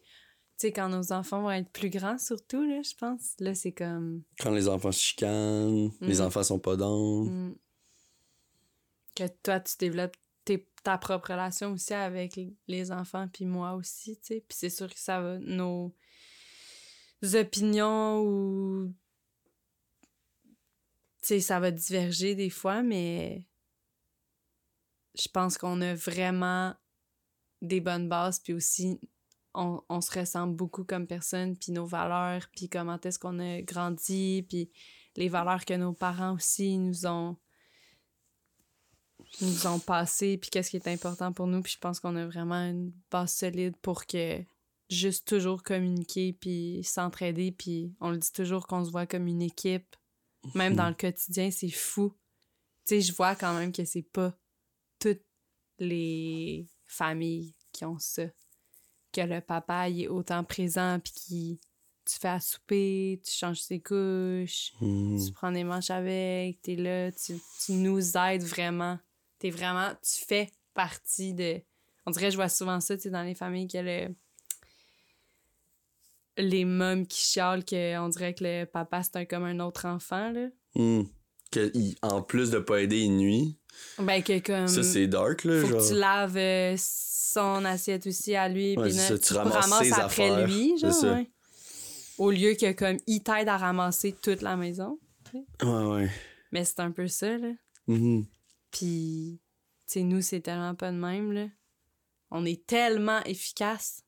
tu 0.59 0.67
sais, 0.67 0.73
quand 0.73 0.89
nos 0.89 1.13
enfants 1.13 1.41
vont 1.41 1.51
être 1.51 1.69
plus 1.71 1.89
grands, 1.89 2.17
surtout, 2.17 2.61
là, 2.63 2.81
je 2.81 2.93
pense. 2.95 3.33
Là, 3.39 3.55
c'est 3.55 3.71
comme. 3.71 4.23
Quand 4.39 4.51
les 4.51 4.67
enfants 4.67 4.91
se 4.91 4.99
chicanent, 5.01 5.89
les 6.01 6.19
Mhm. 6.19 6.25
enfants 6.27 6.43
sont 6.43 6.59
pas 6.59 6.75
dans. 6.75 7.23
mm, 7.23 7.55
que 9.15 9.23
toi, 9.43 9.59
tu 9.61 9.77
développes 9.77 10.15
tes- 10.45 10.67
ta 10.83 10.97
propre 10.97 11.31
relation 11.31 11.71
aussi 11.71 11.93
avec 11.93 12.39
les 12.67 12.91
enfants, 12.91 13.27
puis 13.31 13.45
moi 13.45 13.73
aussi, 13.73 14.17
tu 14.17 14.27
sais. 14.27 14.45
Puis 14.47 14.57
c'est 14.57 14.69
sûr 14.69 14.87
que 14.93 14.99
ça 14.99 15.21
va. 15.21 15.37
Nos 15.39 15.93
opinions 17.33 18.21
ou. 18.21 18.93
Tu 21.21 21.27
sais, 21.27 21.39
ça 21.41 21.59
va 21.59 21.71
diverger 21.71 22.35
des 22.35 22.49
fois, 22.49 22.81
mais. 22.81 23.45
Je 25.15 25.27
pense 25.27 25.57
qu'on 25.57 25.81
a 25.81 25.93
vraiment 25.95 26.73
des 27.61 27.81
bonnes 27.81 28.07
bases, 28.07 28.39
puis 28.39 28.53
aussi 28.53 28.99
on, 29.53 29.81
on 29.89 30.01
se 30.01 30.17
ressemble 30.17 30.55
beaucoup 30.55 30.83
comme 30.83 31.07
personne, 31.07 31.57
puis 31.57 31.71
nos 31.71 31.85
valeurs, 31.85 32.47
puis 32.55 32.69
comment 32.69 32.99
est-ce 33.01 33.19
qu'on 33.19 33.39
a 33.39 33.61
grandi, 33.61 34.45
puis 34.47 34.69
les 35.15 35.29
valeurs 35.29 35.65
que 35.65 35.73
nos 35.73 35.93
parents 35.93 36.33
aussi 36.33 36.77
nous 36.77 37.05
ont 37.05 37.37
nous 39.41 39.67
ont 39.67 39.79
passées, 39.79 40.37
puis 40.37 40.49
qu'est-ce 40.49 40.71
qui 40.71 40.77
est 40.77 40.87
important 40.87 41.31
pour 41.31 41.47
nous, 41.47 41.61
puis 41.61 41.73
je 41.73 41.77
pense 41.77 41.99
qu'on 41.99 42.15
a 42.15 42.25
vraiment 42.25 42.55
une 42.55 42.91
base 43.11 43.31
solide 43.31 43.75
pour 43.77 44.05
que 44.05 44.43
juste 44.89 45.27
toujours 45.27 45.61
communiquer, 45.61 46.33
puis 46.33 46.81
s'entraider, 46.83 47.51
puis 47.51 47.93
on 47.99 48.11
le 48.11 48.17
dit 48.17 48.31
toujours 48.31 48.65
qu'on 48.65 48.83
se 48.83 48.91
voit 48.91 49.05
comme 49.05 49.27
une 49.27 49.41
équipe, 49.41 49.95
même 50.55 50.75
dans 50.75 50.89
le 50.89 50.95
quotidien, 50.95 51.51
c'est 51.51 51.69
fou. 51.69 52.15
Tu 52.85 52.95
sais, 52.95 53.01
je 53.01 53.13
vois 53.13 53.35
quand 53.35 53.53
même 53.53 53.71
que 53.71 53.85
c'est 53.85 54.01
pas 54.01 54.35
toutes 54.99 55.23
les 55.77 56.67
familles 56.87 57.53
qui 57.71 57.85
ont 57.85 57.99
ça. 57.99 58.23
Que 59.11 59.21
le 59.21 59.41
papa 59.41 59.89
il 59.89 60.03
est 60.03 60.07
autant 60.07 60.43
présent, 60.43 60.99
puis 61.03 61.13
qui 61.13 61.59
tu 62.05 62.17
fais 62.19 62.27
à 62.29 62.39
souper, 62.39 63.21
tu 63.23 63.31
changes 63.31 63.61
ses 63.61 63.79
couches, 63.79 64.73
tu 64.79 65.31
prends 65.33 65.51
des 65.51 65.63
manches 65.63 65.91
avec, 65.91 66.59
t'es 66.61 66.75
là, 66.75 67.11
tu, 67.11 67.33
tu 67.63 67.71
nous 67.73 68.17
aides 68.17 68.43
vraiment. 68.43 68.97
T'es 69.37 69.51
vraiment, 69.51 69.91
tu 70.01 70.25
fais 70.25 70.49
partie 70.73 71.33
de. 71.33 71.61
On 72.05 72.11
dirait, 72.11 72.31
je 72.31 72.35
vois 72.35 72.49
souvent 72.49 72.79
ça, 72.79 72.95
tu 72.97 73.03
sais, 73.03 73.09
dans 73.11 73.21
les 73.23 73.35
familles, 73.35 73.67
que 73.67 73.77
le. 73.77 74.15
Les 76.37 76.63
mômes 76.63 77.05
qui 77.05 77.19
chialent, 77.19 77.65
que 77.65 77.97
on 77.99 78.07
dirait 78.09 78.33
que 78.33 78.43
le 78.43 78.65
papa, 78.65 79.03
c'est 79.03 79.17
un, 79.17 79.25
comme 79.25 79.43
un 79.43 79.59
autre 79.59 79.85
enfant, 79.85 80.31
là. 80.31 80.47
Mhm. 80.75 81.07
Que, 81.51 81.71
il- 81.73 81.95
en 82.01 82.21
plus 82.21 82.49
de 82.51 82.59
pas 82.59 82.81
aider, 82.81 82.99
il 82.99 83.17
nuit. 83.17 83.57
Ben, 83.97 84.23
que 84.23 84.39
comme. 84.39 84.67
Ça, 84.67 84.83
c'est 84.83 85.07
dark, 85.07 85.43
là. 85.43 85.61
faut 85.61 85.67
genre. 85.67 85.81
que 85.81 85.87
tu 85.89 85.95
laves 85.95 86.37
euh, 86.37 86.75
son 87.33 87.65
assiette 87.65 88.05
aussi 88.07 88.35
à 88.35 88.47
lui. 88.49 88.77
Ouais, 88.77 88.89
puis 88.89 88.97
là, 88.97 89.17
tu 89.17 89.33
ramasses 89.33 89.79
ses 89.83 89.93
après 89.93 90.29
affaires, 90.29 90.47
lui, 90.47 90.77
genre, 90.77 91.03
ouais. 91.03 91.29
Au 92.17 92.31
lieu 92.31 92.53
que 92.55 92.71
comme 92.73 92.97
il 93.07 93.23
t'aide 93.23 93.47
à 93.47 93.57
ramasser 93.57 94.13
toute 94.13 94.41
la 94.41 94.55
maison. 94.57 94.99
Ouais, 95.33 95.43
ouais. 95.85 96.09
Mais 96.51 96.65
c'est 96.65 96.79
un 96.79 96.91
peu 96.91 97.07
ça, 97.07 97.37
là. 97.37 97.51
Mhm. 97.87 98.25
Puis, 98.71 99.39
tu 99.87 99.93
sais, 99.93 100.03
nous, 100.03 100.21
c'est 100.21 100.41
tellement 100.41 100.75
pas 100.75 100.91
de 100.91 100.97
même, 100.97 101.31
là. 101.31 101.47
On 102.31 102.45
est 102.45 102.65
tellement 102.67 103.23
efficace. 103.23 104.03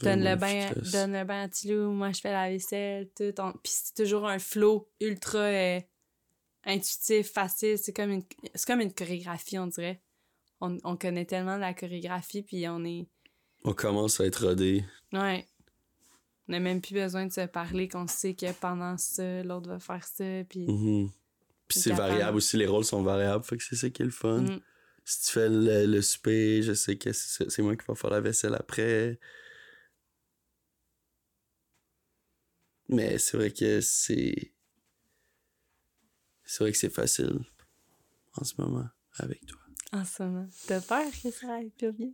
Donne 0.00 0.24
le, 0.24 0.34
bain, 0.36 0.70
donne 0.90 1.12
le 1.12 1.24
bain 1.24 1.42
à 1.44 1.48
Tilou, 1.48 1.92
moi 1.92 2.10
je 2.12 2.20
fais 2.20 2.32
la 2.32 2.48
vaisselle, 2.48 3.08
tout. 3.14 3.32
On- 3.38 3.52
Puis 3.52 3.72
c'est 3.72 3.94
toujours 3.94 4.26
un 4.26 4.38
flow 4.40 4.90
ultra 5.00 5.38
euh, 5.38 5.80
intuitif, 6.64 7.30
facile. 7.32 7.78
C'est 7.78 7.92
comme, 7.92 8.10
une, 8.10 8.24
comme 8.66 8.80
une 8.80 8.92
chorégraphie, 8.92 9.58
on 9.58 9.68
dirait. 9.68 10.02
On, 10.64 10.78
on 10.84 10.96
connaît 10.96 11.24
tellement 11.24 11.56
la 11.56 11.74
chorégraphie, 11.74 12.42
puis 12.42 12.68
on 12.68 12.84
est. 12.84 13.08
On 13.64 13.74
commence 13.74 14.20
à 14.20 14.26
être 14.26 14.46
rodé. 14.46 14.84
Ouais. 15.12 15.44
On 16.48 16.52
n'a 16.52 16.60
même 16.60 16.80
plus 16.80 16.94
besoin 16.94 17.26
de 17.26 17.32
se 17.32 17.46
parler, 17.46 17.88
qu'on 17.88 18.06
sait 18.06 18.34
que 18.34 18.52
pendant 18.52 18.96
ça, 18.96 19.42
l'autre 19.42 19.68
va 19.68 19.80
faire 19.80 20.04
ça, 20.04 20.24
puis. 20.48 20.66
Mhm. 20.68 21.10
Puis 21.66 21.80
c'est 21.80 21.92
variable 21.92 22.36
aussi, 22.36 22.56
les 22.56 22.66
rôles 22.66 22.84
sont 22.84 23.02
variables, 23.02 23.44
fait 23.44 23.56
que 23.56 23.64
c'est 23.64 23.74
ça 23.74 23.90
qui 23.90 24.02
est 24.02 24.04
le 24.04 24.12
fun. 24.12 24.42
Mm. 24.42 24.60
Si 25.04 25.26
tu 25.26 25.32
fais 25.32 25.48
le, 25.48 25.86
le 25.86 26.02
souper, 26.02 26.62
je 26.62 26.74
sais 26.74 26.96
que 26.96 27.12
c'est 27.12 27.50
c'est 27.50 27.62
moi 27.62 27.74
qui 27.76 27.84
va 27.88 27.94
faire 27.96 28.10
la 28.10 28.20
vaisselle 28.20 28.54
après. 28.54 29.18
Mais 32.88 33.18
c'est 33.18 33.36
vrai 33.36 33.50
que 33.50 33.80
c'est. 33.80 34.52
C'est 36.44 36.62
vrai 36.62 36.72
que 36.72 36.78
c'est 36.78 36.90
facile 36.90 37.40
en 38.34 38.44
ce 38.44 38.54
moment 38.58 38.86
avec 39.18 39.44
toi. 39.46 39.61
En 39.92 40.04
ce 40.04 40.22
moment. 40.22 40.46
T'as 40.66 40.80
peur 40.80 41.04
que 41.22 41.30
ça 41.30 41.54
aille 41.54 41.70
pas 41.70 41.92
bien? 41.92 42.10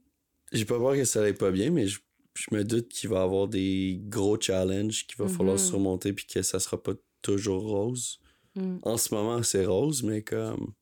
J'ai 0.52 0.64
pas 0.64 0.78
peur 0.78 0.94
que 0.94 1.04
ça 1.04 1.22
aille 1.22 1.34
pas 1.34 1.50
bien, 1.50 1.70
mais 1.70 1.86
je, 1.86 2.00
je 2.34 2.46
me 2.52 2.64
doute 2.64 2.88
qu'il 2.88 3.10
va 3.10 3.20
y 3.20 3.22
avoir 3.22 3.48
des 3.48 4.00
gros 4.04 4.40
challenges 4.40 5.06
qu'il 5.06 5.18
va 5.18 5.28
falloir 5.28 5.56
Mhm. 5.56 5.62
surmonter 5.64 6.12
puis 6.12 6.26
que 6.26 6.42
ça 6.42 6.58
sera 6.58 6.82
pas 6.82 6.94
toujours 7.22 7.62
rose. 7.68 8.18
Mm. 8.54 8.78
En 8.82 8.96
ce 8.96 9.14
moment, 9.14 9.42
c'est 9.42 9.64
rose, 9.66 10.02
mais 10.02 10.22
comme 10.22 10.72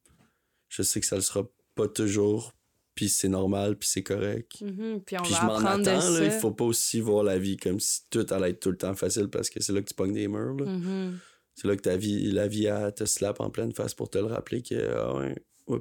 je 0.68 0.82
sais 0.82 1.01
que 1.01 1.06
ça 1.06 1.16
le 1.16 1.23
sera 1.23 1.43
pas 1.74 1.89
toujours, 1.89 2.52
puis 2.94 3.09
c'est 3.10 3.28
normal, 3.28 3.77
puis 3.77 3.89
c'est 3.89 4.02
correct. 4.02 4.52
Puis 4.59 4.66
on 4.70 5.01
Puis 5.01 5.16
va 5.16 5.23
je 5.40 5.44
m'en 5.44 5.56
attends, 5.56 6.10
là, 6.10 6.24
il 6.24 6.31
faut 6.31 6.52
pas 6.52 6.64
aussi 6.64 7.01
voir 7.01 7.23
la 7.24 7.39
vie 7.39 7.56
comme 7.59 7.78
si 7.81 8.01
tout 8.09 8.27
allait 8.31 8.51
être 8.51 8.60
tout 8.60 8.70
le 8.70 8.77
temps 8.78 8.94
facile 8.94 9.28
parce 9.28 9.51
que 9.51 9.60
c'est 9.62 9.73
là 9.73 9.82
que 9.82 9.89
tu 9.89 9.94
pognes 9.94 10.14
des 10.14 10.28
murs. 10.28 10.56
là. 10.56 10.66
Mhm. 10.73 11.18
C'est 11.55 11.68
là 11.68 11.77
que 11.77 11.82
ta 11.82 11.97
vie, 11.97 12.31
la 12.32 12.48
vie 12.48 12.66
elle 12.66 12.94
te 12.94 13.05
slap 13.05 13.40
en 13.40 13.51
pleine 13.51 13.73
face 13.73 13.93
pour 13.94 14.09
te 14.10 14.18
le 14.18 14.27
rappeler 14.27 14.62
que 14.62 14.74
ah 14.94 15.14
ouais, 15.16 15.35
ouais. 15.68 15.81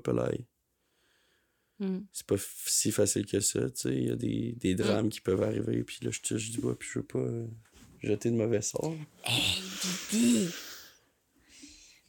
Mm. 1.80 2.00
C'est 2.14 2.26
pas 2.26 2.36
si 2.68 2.92
facile 2.92 3.26
que 3.26 3.40
ça, 3.42 3.70
tu 3.70 3.82
sais. 3.82 3.96
Il 3.96 4.08
y 4.08 4.12
a 4.12 4.16
des, 4.16 4.54
des 4.58 4.76
drames 4.76 5.10
qui 5.10 5.20
peuvent 5.22 5.44
arriver, 5.44 5.84
puis 5.84 5.98
là, 6.02 6.10
je 6.12 6.22
touche 6.22 6.50
du 6.52 6.60
bois, 6.60 6.78
puis 6.80 6.88
je 6.92 7.00
veux 7.00 7.06
pas 7.06 7.20
euh, 7.20 7.46
jeter 8.02 8.32
de 8.32 8.36
mauvais 8.38 8.62
sorts. 8.62 8.96
Bibi! 10.12 10.48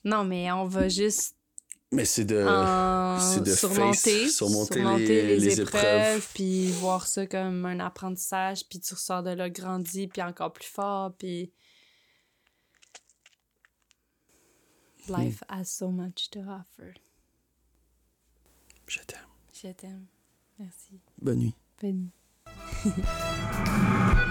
Non, 0.04 0.22
mais 0.24 0.52
on 0.52 0.66
va 0.66 0.88
juste 0.88 1.34
Mais 1.90 2.04
c'est 2.04 2.24
de. 2.24 2.44
en 2.46 3.40
de 3.40 3.54
surmonter, 3.54 4.24
face, 4.24 4.36
surmonter 4.36 4.74
surmonter 4.74 5.22
les- 5.22 5.26
les, 5.26 5.38
les 5.40 5.60
épreuves, 5.60 5.82
épreuves. 5.82 6.28
puis 6.34 6.70
voir 6.72 7.06
ça 7.08 7.26
comme 7.26 7.64
un 7.66 7.80
apprentissage, 7.80 8.68
puis 8.68 8.78
tu 8.78 8.94
ressors 8.94 9.24
de 9.24 9.30
là 9.30 9.50
grandi, 9.50 10.06
puis 10.06 10.22
encore 10.22 10.52
plus 10.52 10.68
fort, 10.68 11.12
puis... 11.18 11.50
Life 15.08 15.42
has 15.48 15.66
so 15.66 15.88
much 15.90 16.30
to 16.30 16.40
offer. 16.40 16.94
Je 18.88 18.98
t'aime. 19.06 19.25
Je 19.62 19.72
t'aime. 19.72 20.04
Merci. 20.58 21.00
Bonne 21.20 21.38
nuit. 21.38 21.54
Bonne 21.80 22.10
nuit. 22.84 22.92